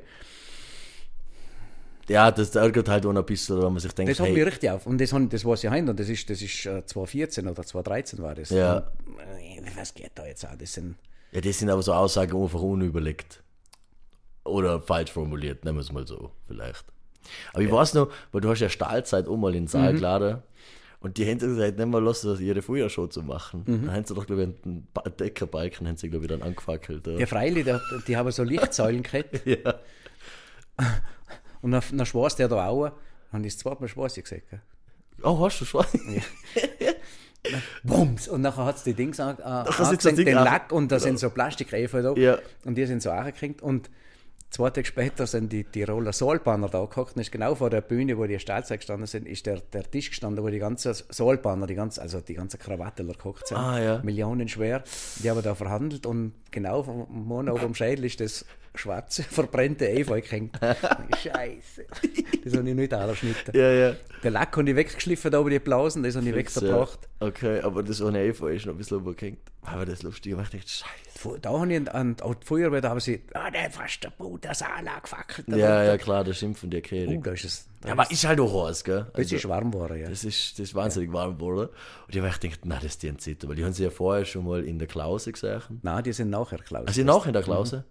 ja, 2.10 2.32
das 2.32 2.56
ärgert 2.56 2.89
halt 2.89 3.06
auch 3.06 3.14
noch 3.14 3.22
ein 3.22 3.26
bisschen, 3.26 3.58
wenn 3.62 3.72
man 3.72 3.80
sich 3.80 3.93
denkt, 3.93 4.12
das 4.12 4.20
hat 4.20 4.28
hey, 4.28 4.34
mich 4.34 4.45
richtig 4.45 4.72
auf. 4.72 4.88
Und 4.88 5.00
das, 5.00 5.12
das 5.30 5.45
was 5.45 5.64
ich 5.64 5.70
heute, 5.70 5.91
und 5.91 6.00
das 6.00 6.10
ist, 6.10 6.28
das 6.30 6.41
ist 6.41 6.66
äh, 6.66 6.84
2014 6.84 7.47
oder 7.47 7.64
2013 7.64 8.22
war 8.22 8.34
das. 8.36 8.50
Ja. 8.50 8.91
Und, 9.06 9.20
äh, 9.20 9.78
was 9.78 9.93
geht 9.93 10.12
da 10.16 10.26
jetzt 10.26 10.43
an? 10.43 10.58
Das 10.58 10.74
sind 10.74 10.95
Ja, 11.32 11.39
das 11.39 11.60
sind 11.60 11.70
aber 11.70 11.84
so 11.84 11.93
Aussagen 11.93 12.36
einfach 12.41 12.62
unüberlegt. 12.62 13.43
Oder 14.43 14.82
falsch 14.82 15.12
formuliert, 15.12 15.64
nehmen 15.64 15.78
wir 15.78 15.82
es 15.82 15.91
mal 15.91 16.08
so, 16.08 16.32
vielleicht. 16.47 16.84
Aber 17.54 17.62
ich 17.62 17.72
weiß 17.72 17.93
noch, 17.93 18.10
weil 18.32 18.41
du 18.41 18.50
hast 18.50 18.60
ja 18.60 18.70
Stahlzeit 18.70 19.28
auch 19.28 19.38
mal 19.38 19.54
in 19.54 19.64
den 19.64 19.68
Saal 19.68 19.93
geladen 19.93 20.41
und 21.02 21.18
die 21.18 21.26
haben 21.30 21.38
gesagt, 21.39 21.78
nehmen 21.78 21.91
wir 21.91 22.02
los, 22.02 22.22
das 22.22 22.39
ihre 22.39 22.62
Feuershow 22.62 23.08
zu 23.08 23.24
machen. 23.24 23.64
Dann 23.66 23.91
haben 23.93 24.04
sie 24.06 24.14
doch, 24.14 24.26
glaube 24.26 24.43
ich, 24.43 24.66
einen 24.66 24.88
Ba- 24.93 25.04
Deckerbalken 25.10 25.88
haben 25.88 25.95
sie, 25.97 26.10
glaube 26.10 26.26
ich, 26.26 26.30
dann 26.30 26.41
angefackelt. 26.41 27.08
Ja. 27.08 27.20
Ja, 27.20 27.26
freilich, 27.26 27.66
die, 27.66 27.78
die 28.08 28.18
haben 28.18 28.32
so 28.32 28.43
Lichtsäulen 28.43 29.04
gehabt. 29.04 29.41
Ja. 29.45 29.76
Und 31.62 31.72
dann, 31.72 31.84
dann 31.91 32.06
schwarz 32.06 32.36
der 32.36 32.47
da 32.47 32.68
auch. 32.68 32.91
Und 33.32 33.45
das 33.45 33.58
zweimal 33.58 33.88
schwarz 33.89 34.16
gesehen. 34.16 34.41
Gell? 34.50 34.62
Oh, 35.24 35.39
hast 35.45 35.60
du 35.62 35.66
schon? 35.66 35.86
Bums! 37.84 38.28
Und 38.28 38.41
nachher 38.41 38.66
hat 38.66 38.76
es 38.78 38.84
die 38.84 38.93
Dings 38.93 39.20
an, 39.20 39.38
äh, 39.39 40.14
den 40.14 40.34
Lack 40.36 40.72
und 40.72 40.91
da 40.91 41.00
sind 41.00 41.20
so 41.20 41.30
Plastikreifen 41.30 42.04
da. 42.04 42.14
Ja. 42.14 42.38
Und 42.66 42.76
die 42.76 42.86
sind 42.86 43.02
so 43.02 43.12
angekriegt. 43.12 43.62
Und 43.62 43.89
zwei 44.50 44.70
Tage 44.70 44.86
später 44.86 45.28
sind 45.28 45.52
die 45.52 45.64
Tiroler 45.64 46.14
Soulbanner 46.14 46.70
da 46.70 46.86
gehockt. 46.86 47.16
Und 47.16 47.22
ist 47.22 47.32
genau 47.32 47.56
vor 47.56 47.70
der 47.70 47.82
Bühne, 47.82 48.18
wo 48.18 48.26
die 48.26 48.39
Stahlzeit 48.39 48.80
gestanden 48.80 49.08
sind, 49.08 49.28
ist 49.28 49.45
der, 49.45 49.62
der 49.62 49.89
Tisch 49.89 50.10
gestanden, 50.10 50.43
wo 50.43 50.50
die 50.50 50.60
ganzen 50.60 50.93
Soulbanner, 50.93 51.68
die 51.68 51.76
ganze, 51.76 52.02
also 52.02 52.22
die 52.22 52.34
ganzen 52.34 52.60
Krawattler 52.60 53.14
gehockt 53.14 53.47
sind. 53.47 53.58
Ah, 53.58 53.80
ja. 53.80 54.02
Millionen 54.04 54.47
schwer. 54.47 54.84
Die 55.24 55.30
haben 55.30 55.41
da 55.41 55.56
verhandelt 55.56 56.06
und 56.06 56.34
genau 56.52 56.84
vom 56.84 57.08
Mond 57.10 57.50
oben 57.50 57.66
am 57.66 57.76
Schädel 57.76 58.06
ist 58.06 58.20
das 58.20 58.45
schwarze, 58.76 59.24
verbrannte 59.30 59.90
Efeu 59.90 60.22
gehängt. 60.22 60.58
Scheiße. 61.22 61.86
Das 62.44 62.54
habe 62.56 62.70
ich 62.70 62.76
nicht 62.76 62.94
angeschnitten. 62.94 63.56
Ja, 63.56 63.72
ja. 63.72 63.96
Der 64.24 64.32
Lack 64.32 64.56
habe 64.58 64.70
ich 64.70 64.76
weggeschliffen, 64.76 65.32
da 65.32 65.40
oben 65.40 65.50
die 65.50 65.60
Blausen, 65.60 66.04
das 66.04 66.16
habe 66.16 66.28
ich 66.28 66.36
weggebracht. 66.36 67.00
Ja. 67.22 67.28
Okay, 67.28 67.62
aber 67.62 67.84
das 67.84 68.02
ohne 68.02 68.24
Eva 68.24 68.50
ist 68.50 68.66
noch 68.66 68.74
ein 68.74 68.78
bisschen 68.78 69.00
übergehängt. 69.00 69.40
Aber 69.64 69.86
das 69.86 70.04
lustig, 70.04 70.32
ich 70.34 70.38
dachte, 70.38 70.58
scheiße. 70.58 71.40
Da 71.42 71.52
habe 71.52 71.72
ich 71.72 71.78
an, 71.94 72.16
an 72.20 72.36
die 72.42 72.46
Feuerwehr, 72.46 72.82
da 72.82 72.90
haben 72.90 73.00
sie, 73.00 73.22
ah, 73.34 73.52
der 73.52 73.70
fast 73.70 74.04
der 74.04 74.12
der 74.42 74.56
Saal 74.56 74.88
angefackelt. 74.88 75.48
Ja, 75.50 75.84
ja, 75.84 75.98
klar, 75.98 76.24
das 76.24 76.38
schimpfen 76.38 76.70
die 76.70 76.82
Kirche. 76.82 77.18
Oh, 77.18 77.22
da 77.22 77.32
ist 77.32 77.44
es. 77.44 77.68
Da 77.82 77.90
Ja, 77.90 77.94
aber 77.94 78.10
ist 78.10 78.26
halt 78.26 78.40
auch 78.40 78.68
heiß, 78.68 78.84
gell? 78.84 79.08
das 79.14 79.32
ist 79.32 79.48
warm 79.48 79.72
geworden, 79.72 80.00
ja. 80.00 80.10
Das 80.10 80.24
ist, 80.24 80.54
das 80.54 80.60
ist 80.70 80.76
wahnsinnig 80.76 81.12
warm 81.14 81.36
geworden. 81.38 81.70
Und 82.08 82.16
ich 82.16 82.22
habe 82.22 82.38
gedacht, 82.40 82.66
nein, 82.66 82.80
das 82.82 82.92
ist 82.94 83.04
die 83.04 83.16
Zeit. 83.18 83.48
Weil 83.48 83.56
die 83.56 83.64
haben 83.66 83.74
sie 83.74 83.84
ja 83.84 83.90
vorher 83.90 84.26
schon 84.26 84.46
mal 84.46 84.64
in 84.64 84.80
der 84.80 84.88
Klause 84.88 85.32
gesehen. 85.32 85.62
Nein, 85.82 86.04
die 86.04 86.14
sind 86.14 86.30
nachher, 86.30 86.60
Klaus. 86.60 86.88
Also 86.88 87.04
nachher 87.04 87.28
in 87.28 87.34
der 87.34 87.44
Klause? 87.44 87.86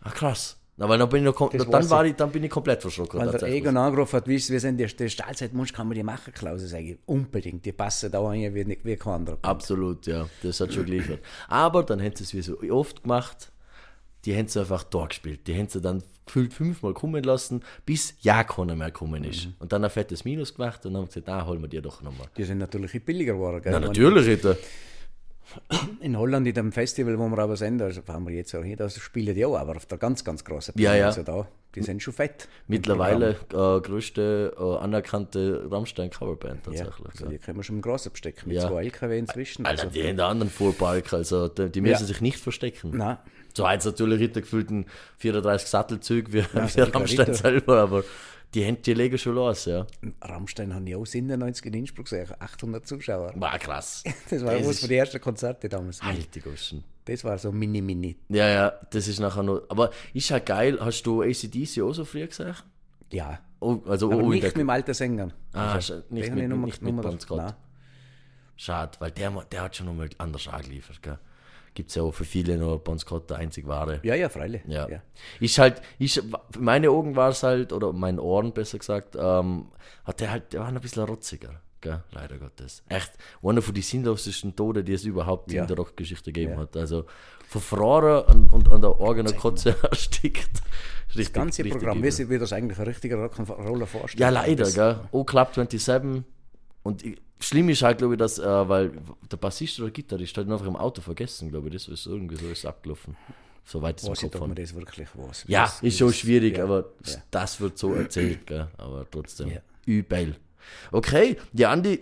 Ah, 0.00 0.10
krass. 0.10 0.56
Na, 0.76 0.88
weil 0.88 0.98
dann 0.98 1.10
bin 1.10 1.26
ich, 1.26 1.38
noch, 1.38 1.50
dann, 1.50 1.90
war 1.90 2.06
ich, 2.06 2.14
dann 2.14 2.32
bin 2.32 2.42
ich 2.42 2.50
komplett 2.50 2.80
verschrocken. 2.80 3.20
Weil 3.20 3.30
der. 3.32 3.42
Egon 3.48 3.76
angerufen 3.76 4.16
hat, 4.16 4.26
wie 4.26 4.38
wir 4.38 4.60
sind, 4.60 4.78
die, 4.78 4.86
die 4.86 5.10
Stahlzeitmunsch 5.10 5.74
kann 5.74 5.86
man 5.86 5.94
die 5.94 6.02
machen, 6.02 6.32
Klaus. 6.32 6.62
Sag 6.62 6.80
ich, 6.80 6.96
unbedingt, 7.04 7.66
die 7.66 7.72
passen 7.72 8.10
da 8.10 8.22
rein 8.22 8.54
wie, 8.54 8.78
wie 8.82 8.96
kein 8.96 9.12
anderer. 9.12 9.38
Absolut, 9.42 10.06
ja. 10.06 10.26
Das 10.42 10.58
hat 10.58 10.72
schon 10.72 10.86
geliefert. 10.86 11.20
Aber 11.48 11.82
dann 11.82 12.00
hätten 12.00 12.24
sie 12.24 12.24
es 12.24 12.34
wie 12.34 12.40
so 12.40 12.74
oft 12.74 13.02
gemacht, 13.02 13.52
die 14.24 14.34
haben 14.34 14.48
sie 14.48 14.60
einfach 14.60 14.84
durchgespielt. 14.84 15.46
Die 15.46 15.54
haben 15.54 15.68
sie 15.68 15.82
dann 15.82 16.02
gefühlt 16.24 16.54
fünfmal 16.54 16.94
kommen 16.94 17.24
lassen, 17.24 17.62
bis 17.84 18.14
ja 18.20 18.42
keiner 18.44 18.74
mehr 18.74 18.90
gekommen 18.90 19.24
ist. 19.24 19.46
Mhm. 19.46 19.54
Und 19.58 19.72
dann 19.72 19.84
ein 19.84 19.90
fettes 19.90 20.24
Minus 20.24 20.54
gemacht 20.54 20.86
und 20.86 20.94
dann 20.94 21.02
haben 21.02 21.10
sie 21.10 21.20
gesagt, 21.20 21.28
na, 21.28 21.46
holen 21.46 21.60
wir 21.60 21.68
die 21.68 21.82
doch 21.82 22.00
nochmal. 22.00 22.28
Die 22.36 22.44
sind 22.44 22.58
natürlich 22.58 23.04
billiger 23.04 23.34
geworden. 23.34 23.60
Gell? 23.60 23.72
Na, 23.72 23.80
natürlich, 23.80 24.26
Ritter. 24.26 24.56
In 26.00 26.16
Holland, 26.18 26.46
in 26.46 26.54
dem 26.54 26.72
Festival, 26.72 27.18
wo 27.18 27.28
wir 27.28 27.38
aber 27.38 27.56
sind, 27.56 27.80
also 27.82 28.02
fahren 28.02 28.26
wir 28.26 28.34
jetzt 28.34 28.54
auch 28.54 28.62
hin, 28.62 28.76
da 28.76 28.88
spielen 28.88 29.34
die 29.34 29.44
auch, 29.44 29.56
aber 29.56 29.76
auf 29.76 29.86
der 29.86 29.98
ganz, 29.98 30.24
ganz 30.24 30.44
großen 30.44 30.74
Ja, 30.78 30.94
ja. 30.94 31.06
Also 31.06 31.22
da, 31.22 31.46
die 31.74 31.82
sind 31.82 32.02
schon 32.02 32.14
fett. 32.14 32.48
Mittlerweile 32.68 33.30
äh, 33.52 33.80
größte 33.80 34.54
äh, 34.58 34.76
anerkannte 34.82 35.66
Rammstein-Coverband 35.70 36.66
Ja, 36.66 36.84
tatsächlich. 36.84 37.06
also 37.08 37.24
ja. 37.24 37.30
die 37.30 37.38
können 37.38 37.58
wir 37.58 37.62
schon 37.64 37.76
im 37.76 37.82
Großen 37.82 38.10
bestecken, 38.12 38.48
mit 38.48 38.56
Ja. 38.56 38.68
zwei 38.68 38.84
LKW 38.84 39.18
inzwischen. 39.18 39.66
Alter, 39.66 39.84
also, 39.84 39.94
die 39.94 40.06
haben 40.06 40.16
da 40.16 40.28
anderen 40.28 40.50
Fuhrpark, 40.50 41.12
also 41.12 41.48
die, 41.48 41.68
die 41.70 41.80
müssen 41.80 42.02
Ja. 42.02 42.06
sich 42.06 42.20
nicht 42.20 42.38
verstecken. 42.38 42.90
Nein, 42.96 43.18
So 43.54 43.66
jetzt 43.68 43.84
natürlich 43.84 44.20
Ritter 44.20 44.40
gefühlten 44.40 44.86
34 45.18 45.68
Sattelzüge 45.68 46.32
wie, 46.32 46.44
wie 46.52 46.66
sicher, 46.68 46.94
Rammstein 46.94 47.26
Ritter. 47.26 47.34
selber, 47.34 47.78
aber 47.80 48.04
die, 48.54 48.66
haben- 48.66 48.82
die 48.82 48.94
legen 48.94 49.16
schon 49.18 49.34
los, 49.34 49.64
ja. 49.66 49.86
Rammstein 50.22 50.74
haben 50.74 50.86
ja 50.86 50.96
auch 50.96 51.06
97 51.06 51.66
in 51.66 51.74
Innsbruck 51.74 52.06
gesehen, 52.06 52.26
800 52.38 52.86
Zuschauer. 52.86 53.32
War 53.36 53.58
krass. 53.58 54.02
Das 54.30 54.44
war 54.44 54.52
Das 54.54 54.62
eines 54.64 54.80
den 54.80 54.90
ersten 54.90 55.20
Konzerte 55.20 55.68
damals. 55.68 56.00
Alte 56.00 56.40
Goschen. 56.40 56.84
Das 57.04 57.24
war 57.24 57.38
so 57.38 57.50
mini-mini. 57.52 58.16
Ja, 58.28 58.48
ja, 58.48 58.72
das 58.90 59.08
ist 59.08 59.20
nachher 59.20 59.42
noch. 59.42 59.62
Aber 59.68 59.90
ist 60.14 60.30
halt 60.30 60.46
geil. 60.46 60.78
Hast 60.80 61.02
du 61.04 61.22
ACDC 61.22 61.80
auch 61.82 61.92
so 61.92 62.04
früh 62.04 62.26
gesagt? 62.26 62.64
Ja, 63.10 63.40
Oh, 63.62 63.82
also 63.86 64.10
aber 64.10 64.22
oh, 64.22 64.30
nicht 64.30 64.42
der- 64.42 64.50
mit 64.50 64.56
dem 64.58 64.70
alten 64.70 64.94
Sänger. 64.94 65.28
Ah, 65.52 65.72
Also, 65.74 66.02
nicht 66.08 66.32
mit, 66.34 66.50
habe 66.50 66.68
ich 66.68 66.80
nicht 66.80 66.94
mit 66.96 67.20
Scott. 67.20 67.36
Nein. 67.38 67.52
Schade, 68.56 68.92
weil 69.00 69.10
der, 69.10 69.30
der 69.52 69.62
hat 69.62 69.76
schon 69.76 69.86
nochmal 69.86 70.08
anders 70.18 70.48
angeliefert. 70.48 71.02
Gell? 71.02 71.18
Gibt 71.74 71.90
es 71.90 71.94
ja 71.96 72.02
auch 72.02 72.12
für 72.12 72.24
viele 72.24 72.56
noch 72.58 72.78
Bon 72.78 72.98
Scott 72.98 73.30
der 73.30 73.38
einzig 73.38 73.66
wahre. 73.66 74.00
Ja, 74.02 74.14
ja, 74.14 74.28
freilich. 74.28 74.62
Ja. 74.66 74.88
ja. 74.88 75.02
Ist 75.38 75.58
halt, 75.58 75.80
ist, 75.98 76.16
in 76.18 76.32
meine 76.58 76.90
Augen 76.90 77.14
war 77.16 77.30
es 77.30 77.42
halt, 77.42 77.72
oder 77.72 77.92
meinen 77.92 78.18
Ohren 78.18 78.52
besser 78.52 78.78
gesagt, 78.78 79.16
ähm, 79.18 79.66
hat 80.04 80.20
der 80.20 80.30
halt, 80.32 80.52
der 80.52 80.60
war 80.60 80.68
ein 80.68 80.80
bisschen 80.80 81.04
rotziger. 81.04 81.60
Gell? 81.80 82.02
Leider 82.12 82.36
Gottes. 82.38 82.82
Echt, 82.88 83.12
einer 83.42 83.62
von 83.62 83.72
den 83.72 83.82
sinnlosesten 83.82 84.54
Toten, 84.54 84.84
die 84.84 84.92
es 84.92 85.04
überhaupt 85.04 85.50
Ja. 85.50 85.62
in 85.62 85.68
der 85.68 85.76
Rockgeschichte 85.78 86.30
gegeben 86.32 86.52
Ja. 86.54 86.58
hat. 86.60 86.76
Also 86.76 87.06
verfroren 87.48 88.24
und, 88.24 88.52
und 88.52 88.68
an 88.72 88.80
der 88.80 89.00
Orgener 89.00 89.32
Kotze 89.32 89.74
erstickt. 89.82 90.62
Richtig, 91.08 91.26
Das 91.26 91.32
ganze 91.32 91.64
richtig 91.64 91.80
Programm, 91.80 91.98
übel. 92.04 92.28
wie 92.30 92.38
das 92.38 92.52
eigentlich 92.52 92.78
ein 92.78 92.86
richtiger 92.86 93.16
Rock'n'Roller 93.24 93.86
vorstellt. 93.86 94.20
Ja, 94.20 94.28
leider, 94.28 94.70
gell. 94.70 95.00
Oh, 95.10 95.24
Club 95.24 95.54
27. 95.54 96.22
Und 96.82 97.04
ich, 97.04 97.20
schlimm 97.40 97.68
ist 97.68 97.82
halt, 97.82 97.98
glaube 97.98 98.14
ich, 98.14 98.18
dass, 98.18 98.38
äh, 98.38 98.68
weil 98.68 98.92
der 99.30 99.36
Bassist 99.36 99.80
oder 99.80 99.90
Gitarrist 99.90 100.36
hat 100.36 100.46
ihn 100.46 100.52
einfach 100.52 100.66
im 100.66 100.76
Auto 100.76 101.00
vergessen, 101.00 101.50
glaube 101.50 101.68
ich. 101.68 101.74
Das 101.74 101.88
ist 101.88 102.06
irgendwie 102.06 102.36
so 102.36 102.46
ist 102.46 102.66
abgelaufen. 102.66 103.16
Soweit 103.64 104.00
es 104.00 104.06
im 104.06 104.12
ich, 104.14 104.20
Kopf 104.20 104.40
man 104.40 104.54
das 104.54 104.74
wirklich. 104.74 105.08
Ja, 105.46 105.72
ist 105.82 105.98
schon 105.98 106.12
schwierig, 106.12 106.58
ja, 106.58 106.64
aber 106.64 106.86
ja. 107.04 107.14
das 107.30 107.60
wird 107.60 107.78
so 107.78 107.94
erzählt, 107.94 108.46
gell. 108.46 108.68
Aber 108.78 109.06
trotzdem. 109.10 109.48
Ja. 109.48 109.60
Übel. 109.86 110.36
Okay, 110.90 111.36
ja, 111.52 111.70
Andi, 111.70 112.00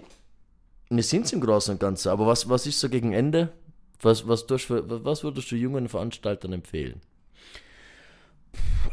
wir 0.90 1.02
sind 1.02 1.32
im 1.32 1.40
Großen 1.40 1.74
und 1.74 1.80
Ganzen, 1.80 2.08
aber 2.08 2.26
was, 2.26 2.48
was 2.48 2.66
ist 2.66 2.80
so 2.80 2.88
gegen 2.88 3.12
Ende? 3.12 3.52
Was, 4.00 4.26
was, 4.26 4.46
tust 4.46 4.70
was 4.70 5.24
würdest 5.24 5.50
du 5.50 5.56
jungen 5.56 5.88
Veranstaltern 5.88 6.52
empfehlen? 6.52 7.00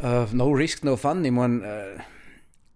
Äh, 0.01 0.25
no 0.33 0.51
risk, 0.51 0.83
no 0.83 0.97
fun. 0.97 1.23
Ich 1.23 1.31
meine, 1.31 1.65
äh, 1.65 1.99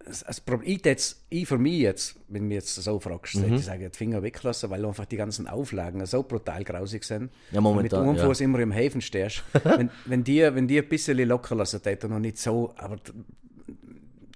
das, 0.10 0.24
das 0.26 0.42
Problem, 0.42 0.70
ich, 0.76 0.86
jetzt, 0.86 1.24
ich 1.30 1.48
für 1.48 1.58
mich 1.58 1.80
jetzt, 1.80 2.16
wenn 2.28 2.42
du 2.44 2.48
mich 2.50 2.56
jetzt 2.56 2.76
so 2.76 3.00
fragst, 3.00 3.36
Mhm. 3.36 3.54
ich 3.56 3.66
sage, 3.66 3.90
die 3.90 3.98
Finger 3.98 4.22
weglassen, 4.22 4.70
weil 4.70 4.86
einfach 4.86 5.06
die 5.06 5.16
ganzen 5.18 5.48
Auflagen 5.48 6.06
so 6.06 6.24
brutal 6.24 6.64
grausig 6.64 7.04
sind. 7.06 7.32
Ja, 7.52 7.62
momentan, 7.62 8.06
Mit 8.08 8.20
dem 8.20 8.28
ja. 8.28 8.40
Immer 8.46 8.60
im 8.60 8.72
Häfen 8.72 9.02
stehst. 9.02 9.44
wenn, 9.64 9.90
wenn, 10.06 10.24
die, 10.24 10.42
wenn 10.42 10.68
die 10.68 10.80
ein 10.80 10.90
bisschen 10.90 11.18
locker 11.28 11.56
lassen 11.56 11.82
täten 11.82 12.12
und 12.12 12.22
nicht 12.22 12.38
so, 12.38 12.74
aber 12.76 12.98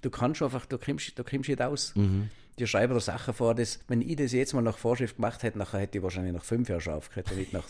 du 0.02 0.10
kannst 0.10 0.42
einfach, 0.42 0.66
du 0.66 0.78
kommst, 0.78 1.18
du 1.18 1.24
kommst 1.24 1.48
nicht 1.48 1.60
aus. 1.62 1.92
Mhm. 1.94 2.30
Die 2.58 2.66
schreiben 2.68 2.94
da 2.94 3.00
Sachen 3.00 3.34
vor, 3.34 3.54
das, 3.54 3.80
wenn 3.88 4.00
ich 4.00 4.16
das 4.16 4.32
jetzt 4.32 4.54
mal 4.54 4.62
nach 4.62 4.78
Vorschrift 4.78 5.16
gemacht 5.16 5.42
hätte, 5.42 5.58
nachher 5.58 5.80
hätte 5.80 5.98
ich 5.98 6.04
wahrscheinlich 6.04 6.32
nach 6.32 6.44
fünf 6.44 6.68
Jahren 6.68 6.80
schon 6.80 6.94
aufgehört. 6.94 7.30
und 7.32 7.38
Nicht 7.38 7.52
nach, 7.52 7.64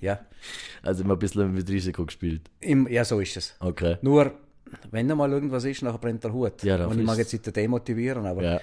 ja, 0.00 0.18
Also 0.82 1.04
immer 1.04 1.14
ein 1.14 1.18
bisschen 1.20 1.54
mit 1.54 1.68
Risiko 1.70 2.04
gespielt. 2.04 2.50
im, 2.60 2.88
ja, 2.88 3.04
so 3.04 3.20
ist 3.20 3.36
es. 3.36 3.54
Okay. 3.60 3.96
Nur, 4.02 4.34
wenn 4.90 5.06
da 5.08 5.14
mal 5.14 5.30
irgendwas 5.32 5.64
ist, 5.64 5.82
nachher 5.82 5.98
brennt 5.98 6.24
der 6.24 6.32
Hut. 6.32 6.62
Ja, 6.62 6.86
und 6.86 6.98
ich 6.98 7.04
mag 7.06 7.18
jetzt 7.18 7.32
nicht 7.32 7.54
demotivieren, 7.56 8.26
aber 8.26 8.42
Ja. 8.42 8.60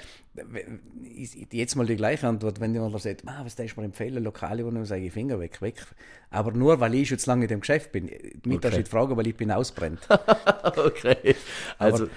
jetzt 1.51 1.76
mal 1.76 1.86
die 1.86 1.95
gleiche 1.95 2.28
Antwort, 2.28 2.60
wenn 2.60 2.74
jemand 2.74 2.99
sagt, 3.01 3.24
ah, 3.26 3.41
was 3.43 3.56
darfst 3.56 3.76
du 3.78 3.82
mir 3.82 3.86
empfehlen, 3.86 4.24
Lokale, 4.24 4.66
wo 4.66 4.82
ich 4.82 4.88
sage, 4.88 5.10
Finger 5.12 5.39
weg, 5.39 5.62
weg. 5.62 5.86
Aber 6.30 6.51
nur, 6.51 6.80
weil 6.80 6.93
ich 6.95 7.10
schon 7.10 7.20
zu 7.20 7.30
lange 7.30 7.43
in 7.45 7.49
dem 7.49 7.60
Geschäft 7.62 7.91
bin. 7.91 8.08
Dass 8.08 8.56
Okay. 8.56 8.68
ich 8.70 8.78
nicht 8.80 8.88
frage, 8.89 9.16
weil 9.16 9.28
ich 9.28 9.36
bin 9.36 9.51
ausbrennt. 9.51 9.99
okay. 10.78 11.36
Also, 11.78 12.08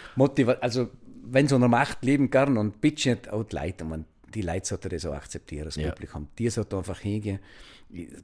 also, 0.61 0.89
wenn 1.25 1.49
so 1.49 1.57
einer 1.57 1.69
Macht 1.69 2.05
leben 2.05 2.31
kann 2.31 2.57
und 2.57 2.81
bitte 2.81 3.11
nicht 3.11 3.31
auch 3.33 3.45
die 3.45 3.57
Leute, 3.57 3.85
man, 3.85 4.05
die 4.35 4.43
Leute 4.43 4.67
sollten 4.67 4.89
das 4.91 5.05
auch 5.07 5.15
akzeptieren, 5.15 5.65
das 5.67 5.77
Ja. 5.77 5.91
Publikum. 5.91 6.29
Die 6.39 6.49
sollten 6.51 6.77
einfach 6.77 7.01
hingehen. 7.01 7.39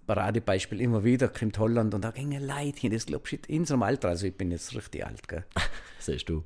Paradebeispiel 0.06 0.80
immer 0.80 1.04
wieder, 1.04 1.28
kommt 1.28 1.58
Holland 1.58 1.94
und 1.94 2.02
da 2.02 2.10
gingen 2.10 2.46
Leute 2.46 2.80
hin, 2.80 2.92
das 2.92 3.06
glaubst 3.06 3.32
du 3.32 3.36
nicht, 3.36 3.46
in 3.48 3.60
unserem 3.60 3.82
Alter, 3.82 4.08
also 4.08 4.26
ich 4.26 4.34
bin 4.36 4.50
jetzt 4.50 4.74
richtig 4.74 5.06
alt, 5.06 5.26
gell. 5.28 5.44
siehst 5.98 6.28
du. 6.28 6.44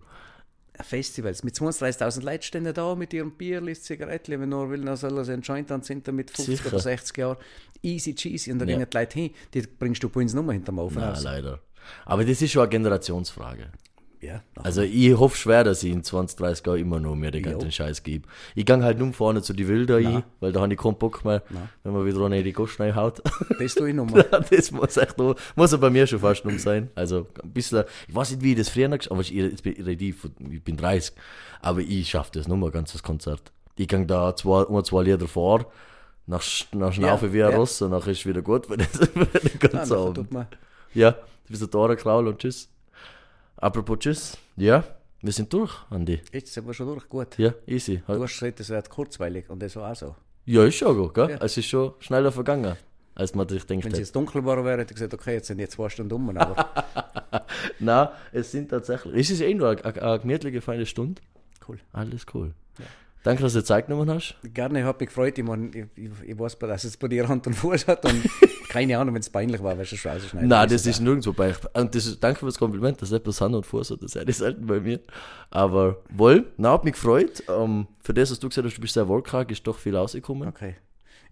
Festivals 0.82 1.42
mit 1.42 1.54
20.000 1.54 2.22
Leuten 2.22 2.42
stehen 2.42 2.74
da 2.74 2.94
mit 2.94 3.14
ihrem 3.14 3.30
Bierli, 3.32 3.74
Zigarettchen, 3.74 4.40
wenn 4.42 4.50
nur 4.50 4.68
will, 4.70 4.84
dann 4.84 4.96
soll 4.96 5.16
er 5.16 5.24
sich 5.24 5.32
einen 5.32 5.42
Joint 5.42 5.72
anzünden 5.72 6.14
mit 6.14 6.30
50 6.30 6.58
Sicher. 6.58 6.68
oder 6.68 6.78
60 6.80 7.16
Jahren. 7.16 7.36
Easy 7.82 8.14
cheesy. 8.14 8.52
Und 8.52 8.58
da 8.58 8.66
Ja. 8.66 8.76
gehen 8.76 8.86
die 8.90 8.96
Leute 8.96 9.18
hin, 9.18 9.30
die 9.54 9.62
bringst 9.62 10.02
du 10.02 10.10
bei 10.10 10.20
uns 10.20 10.34
nur 10.34 10.52
hinterm 10.52 10.78
Ofen 10.78 10.98
Nein, 11.00 11.08
raus. 11.10 11.22
leider. 11.22 11.60
Aber 12.04 12.26
das 12.26 12.42
ist 12.42 12.50
schon 12.52 12.60
eine 12.62 12.68
Generationsfrage. 12.68 13.70
Ja, 14.26 14.42
Also 14.56 14.82
ich 14.82 15.16
hoffe 15.16 15.36
schwer, 15.36 15.62
dass 15.62 15.82
ich 15.84 15.92
in 15.92 16.02
20, 16.02 16.36
30 16.38 16.66
Jahren 16.66 16.78
immer 16.80 16.98
noch 16.98 17.14
mir 17.14 17.30
den 17.30 17.44
ganzen 17.44 17.70
Scheiß 17.70 18.02
gebe. 18.02 18.26
Ich 18.56 18.66
gehe 18.66 18.82
halt 18.82 18.98
nur 18.98 19.12
vorne 19.12 19.40
zu 19.42 19.52
die 19.52 19.68
Wilder 19.68 19.96
ein, 19.98 20.24
weil 20.40 20.50
da 20.52 20.60
habe 20.62 20.72
ich 20.72 20.78
keinen 20.80 20.96
Bock 20.96 21.24
mehr, 21.24 21.42
wenn 21.84 21.92
man 21.92 22.04
wieder 22.04 22.20
eine 22.24 22.42
die 22.42 22.52
Gosch 22.52 22.78
haut. 22.78 23.22
das 23.58 23.74
tue 23.74 23.90
ich 23.90 23.94
nochmal. 23.94 24.24
das 24.50 24.70
muss 24.72 24.96
echt 24.96 25.16
noch, 25.18 25.36
muss 25.54 25.70
ja 25.72 25.78
bei 25.78 25.90
mir 25.90 26.06
schon 26.06 26.18
fast 26.18 26.44
um 26.44 26.58
sein. 26.58 26.90
Also 26.96 27.26
ein 27.42 27.52
bisschen, 27.52 27.84
ich 28.08 28.14
weiß 28.14 28.32
nicht, 28.32 28.42
wie 28.42 28.52
ich 28.52 28.58
das 28.58 28.68
früher 28.68 28.88
noch, 28.88 28.98
aber 29.10 29.20
ich, 29.20 29.36
ich, 29.36 29.64
ich 29.64 30.62
bin 30.64 30.76
30, 30.76 31.14
aber 31.60 31.80
ich 31.80 32.08
schaffe 32.10 32.30
das 32.34 32.48
nur 32.48 32.56
mal 32.56 32.70
ganzes 32.70 33.02
Konzert. 33.02 33.52
Ich 33.76 33.86
gehe 33.86 34.06
da 34.06 34.34
zwei, 34.34 34.62
um 34.62 34.82
zwei 34.84 35.02
Lieder 35.04 35.28
vor, 35.28 35.66
nach, 36.26 36.42
nach 36.72 36.92
Schnaufe 36.92 37.26
Ja, 37.26 37.32
wie 37.32 37.44
ein 37.44 37.50
ja. 37.52 37.56
Ross 37.56 37.80
und 37.82 37.92
dann 37.92 38.00
ist 38.00 38.08
es 38.08 38.26
wieder 38.26 38.42
gut 38.42 38.68
den 38.70 38.80
Ah, 38.80 39.56
ganzen 39.58 39.76
nachher 39.94 39.96
Abend. 39.98 40.48
Ja, 40.94 41.12
du 41.12 41.18
bist 41.48 41.62
ein 41.62 41.70
Tore 41.70 41.94
Kraul 41.96 42.26
und 42.26 42.38
tschüss. 42.38 42.68
Apropos 43.56 43.98
tschüss. 43.98 44.38
Ja, 44.56 44.84
wir 45.22 45.32
sind 45.32 45.52
durch, 45.52 45.72
Andi. 45.90 46.20
jetzt 46.32 46.52
sind 46.52 46.66
wir 46.66 46.74
schon 46.74 46.86
durch, 46.86 47.08
gut. 47.08 47.38
Ja, 47.38 47.54
easy. 47.66 48.02
Du 48.06 48.22
hast 48.22 48.38
gesagt, 48.38 48.60
es 48.60 48.68
wird 48.68 48.90
kurzweilig 48.90 49.48
und 49.48 49.62
das 49.62 49.74
war 49.76 49.92
auch 49.92 49.96
so. 49.96 50.14
Ja, 50.44 50.64
ist 50.64 50.76
schon 50.76 50.96
gut, 50.96 51.14
gell? 51.14 51.30
Ja. 51.30 51.38
Es 51.40 51.56
ist 51.56 51.66
schon 51.66 51.94
schneller 51.98 52.30
vergangen, 52.30 52.76
als 53.14 53.34
man 53.34 53.48
sich 53.48 53.64
denkt. 53.64 53.84
Wenn 53.86 53.92
es 53.92 53.98
jetzt 53.98 54.14
dunkel 54.14 54.42
geworden 54.42 54.64
wäre, 54.64 54.80
hätte 54.80 54.92
ich 54.92 54.96
gesagt, 54.96 55.14
okay, 55.14 55.34
jetzt 55.34 55.48
sind 55.48 55.58
jetzt 55.58 55.72
zwei 55.72 55.88
Stunden 55.88 56.12
um. 56.12 56.36
Aber 56.36 56.70
Nein, 57.78 58.08
es 58.32 58.52
sind 58.52 58.68
tatsächlich. 58.68 59.14
Es 59.14 59.30
ist 59.30 59.40
eh 59.40 59.54
nur 59.54 59.70
eine, 59.70 59.84
eine, 59.84 60.02
eine 60.02 60.18
gemütliche, 60.20 60.60
feine 60.60 60.84
Stunde. 60.86 61.22
cool. 61.66 61.78
Alles 61.92 62.26
cool. 62.34 62.52
Danke, 63.26 63.42
dass 63.42 63.54
du 63.54 63.58
dir 63.58 63.64
Zeit 63.64 63.88
genommen 63.88 64.08
hast. 64.08 64.36
Gerne, 64.54 64.78
ich 64.78 64.84
habe 64.84 64.98
mich 65.00 65.08
gefreut. 65.08 65.36
Ich, 65.36 65.44
mein, 65.44 65.72
ich, 65.74 66.04
ich, 66.04 66.10
ich 66.28 66.38
weiß, 66.38 66.56
dass 66.60 66.84
es 66.84 66.96
bei 66.96 67.08
dir 67.08 67.26
Hand 67.26 67.44
und 67.48 67.54
Fuß 67.54 67.88
hat 67.88 68.04
und 68.04 68.22
keine 68.68 68.96
Ahnung, 68.96 69.16
wenn 69.16 69.20
es 69.20 69.28
peinlich 69.28 69.60
war, 69.60 69.76
weißt 69.76 69.90
du 69.90 69.96
schon 69.96 70.12
rausschneiden. 70.12 70.48
Nein, 70.48 70.68
das 70.68 70.86
ist 70.86 71.00
nirgendwo 71.00 71.32
bei. 71.32 71.52
Und 71.72 71.92
das 71.92 72.06
ist, 72.06 72.22
danke 72.22 72.38
für 72.38 72.46
das 72.46 72.56
Kompliment, 72.56 73.02
dass 73.02 73.10
etwas 73.10 73.40
Hand 73.40 73.56
und 73.56 73.66
Fuß 73.66 73.90
hat. 73.90 74.00
Das 74.00 74.14
ist 74.14 74.16
eigentlich 74.16 74.36
selten 74.36 74.68
bei 74.68 74.78
mir. 74.78 75.00
Aber 75.50 75.96
wohl, 76.14 76.46
na, 76.56 76.70
hat 76.74 76.84
mich 76.84 76.92
gefreut. 76.92 77.42
Ähm, 77.48 77.88
für 78.00 78.14
das, 78.14 78.30
was 78.30 78.38
du 78.38 78.48
gesagt 78.48 78.64
hast, 78.64 78.76
du 78.76 78.80
bist 78.80 78.94
sehr 78.94 79.08
wortkarg, 79.08 79.50
ist 79.50 79.66
doch 79.66 79.76
viel 79.76 79.96
rausgekommen. 79.96 80.46
Okay. 80.46 80.76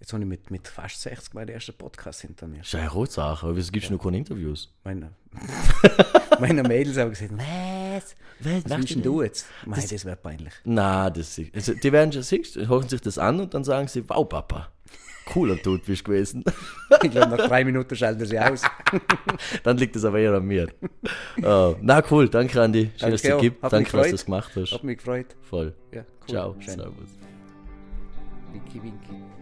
Jetzt 0.05 0.13
habe 0.13 0.23
ich 0.23 0.29
mit, 0.29 0.51
mit 0.51 0.69
fast 0.69 1.01
60 1.01 1.33
meinen 1.33 1.49
ersten 1.49 1.73
Podcast 1.73 2.21
hinter 2.21 2.47
mir. 2.47 2.59
Das 2.59 2.69
ist 2.69 2.75
eine 2.75 2.91
Rotsache, 2.91 3.47
aber 3.47 3.57
wieso 3.57 3.73
gibst 3.73 3.89
du 3.89 3.95
noch 3.95 4.03
keine 4.03 4.19
Interviews? 4.19 4.71
Meine, 4.85 5.13
meine 6.41 6.63
Mädels 6.63 6.99
haben 6.99 7.09
gesagt, 7.09 7.31
was? 7.33 8.15
Was 8.39 8.53
machst 8.53 8.69
willst 8.69 8.91
du 8.91 8.95
denn 8.97 9.03
du 9.03 9.23
jetzt? 9.23 9.47
Mei, 9.65 9.83
das, 9.91 10.05
wäre 10.05 10.17
peinlich. 10.17 10.53
Na, 10.65 11.09
das 11.09 11.39
ist, 11.39 11.55
also, 11.55 11.73
die 11.73 11.91
werden 11.91 12.13
schon 12.13 12.23
siehst, 12.23 12.55
hören 12.57 12.87
sich 12.87 13.01
das 13.01 13.17
an 13.17 13.41
und 13.41 13.55
dann 13.55 13.65
sagen 13.65 13.89
sie, 13.89 14.07
wow, 14.07 14.29
Papa, 14.29 14.69
cooler 15.25 15.57
Dude 15.57 15.83
bist 15.87 16.03
du 16.03 16.11
gewesen. 16.11 16.45
Ich 17.03 17.11
glaube, 17.11 17.35
nach 17.35 17.49
drei 17.49 17.65
Minuten 17.65 17.97
schalten 17.97 18.27
sie 18.27 18.39
aus. 18.39 18.61
dann 19.63 19.79
liegt 19.79 19.97
es 19.97 20.05
aber 20.05 20.19
eher 20.19 20.35
an 20.35 20.45
mir. 20.45 20.69
Oh, 21.43 21.77
na 21.81 22.03
cool, 22.11 22.29
danke 22.29 22.61
Andi, 22.61 22.91
schön, 22.99 23.11
dass 23.11 23.15
es 23.15 23.23
Danke 23.23 23.37
auch. 23.37 23.41
gibt, 23.41 23.73
danke, 23.73 23.91
dass 23.91 24.07
du 24.07 24.13
das 24.13 24.25
gemacht 24.27 24.53
hast. 24.55 24.73
Hat 24.73 24.85
mich 24.85 24.99
gefreut. 24.99 25.35
Voll. 25.41 25.75
Ja, 25.93 26.01
cool. 26.01 26.29
Ciao, 26.29 26.57
Schön. 26.61 26.75
servus. 26.75 27.09
Winky, 28.53 28.83
winky. 28.83 29.34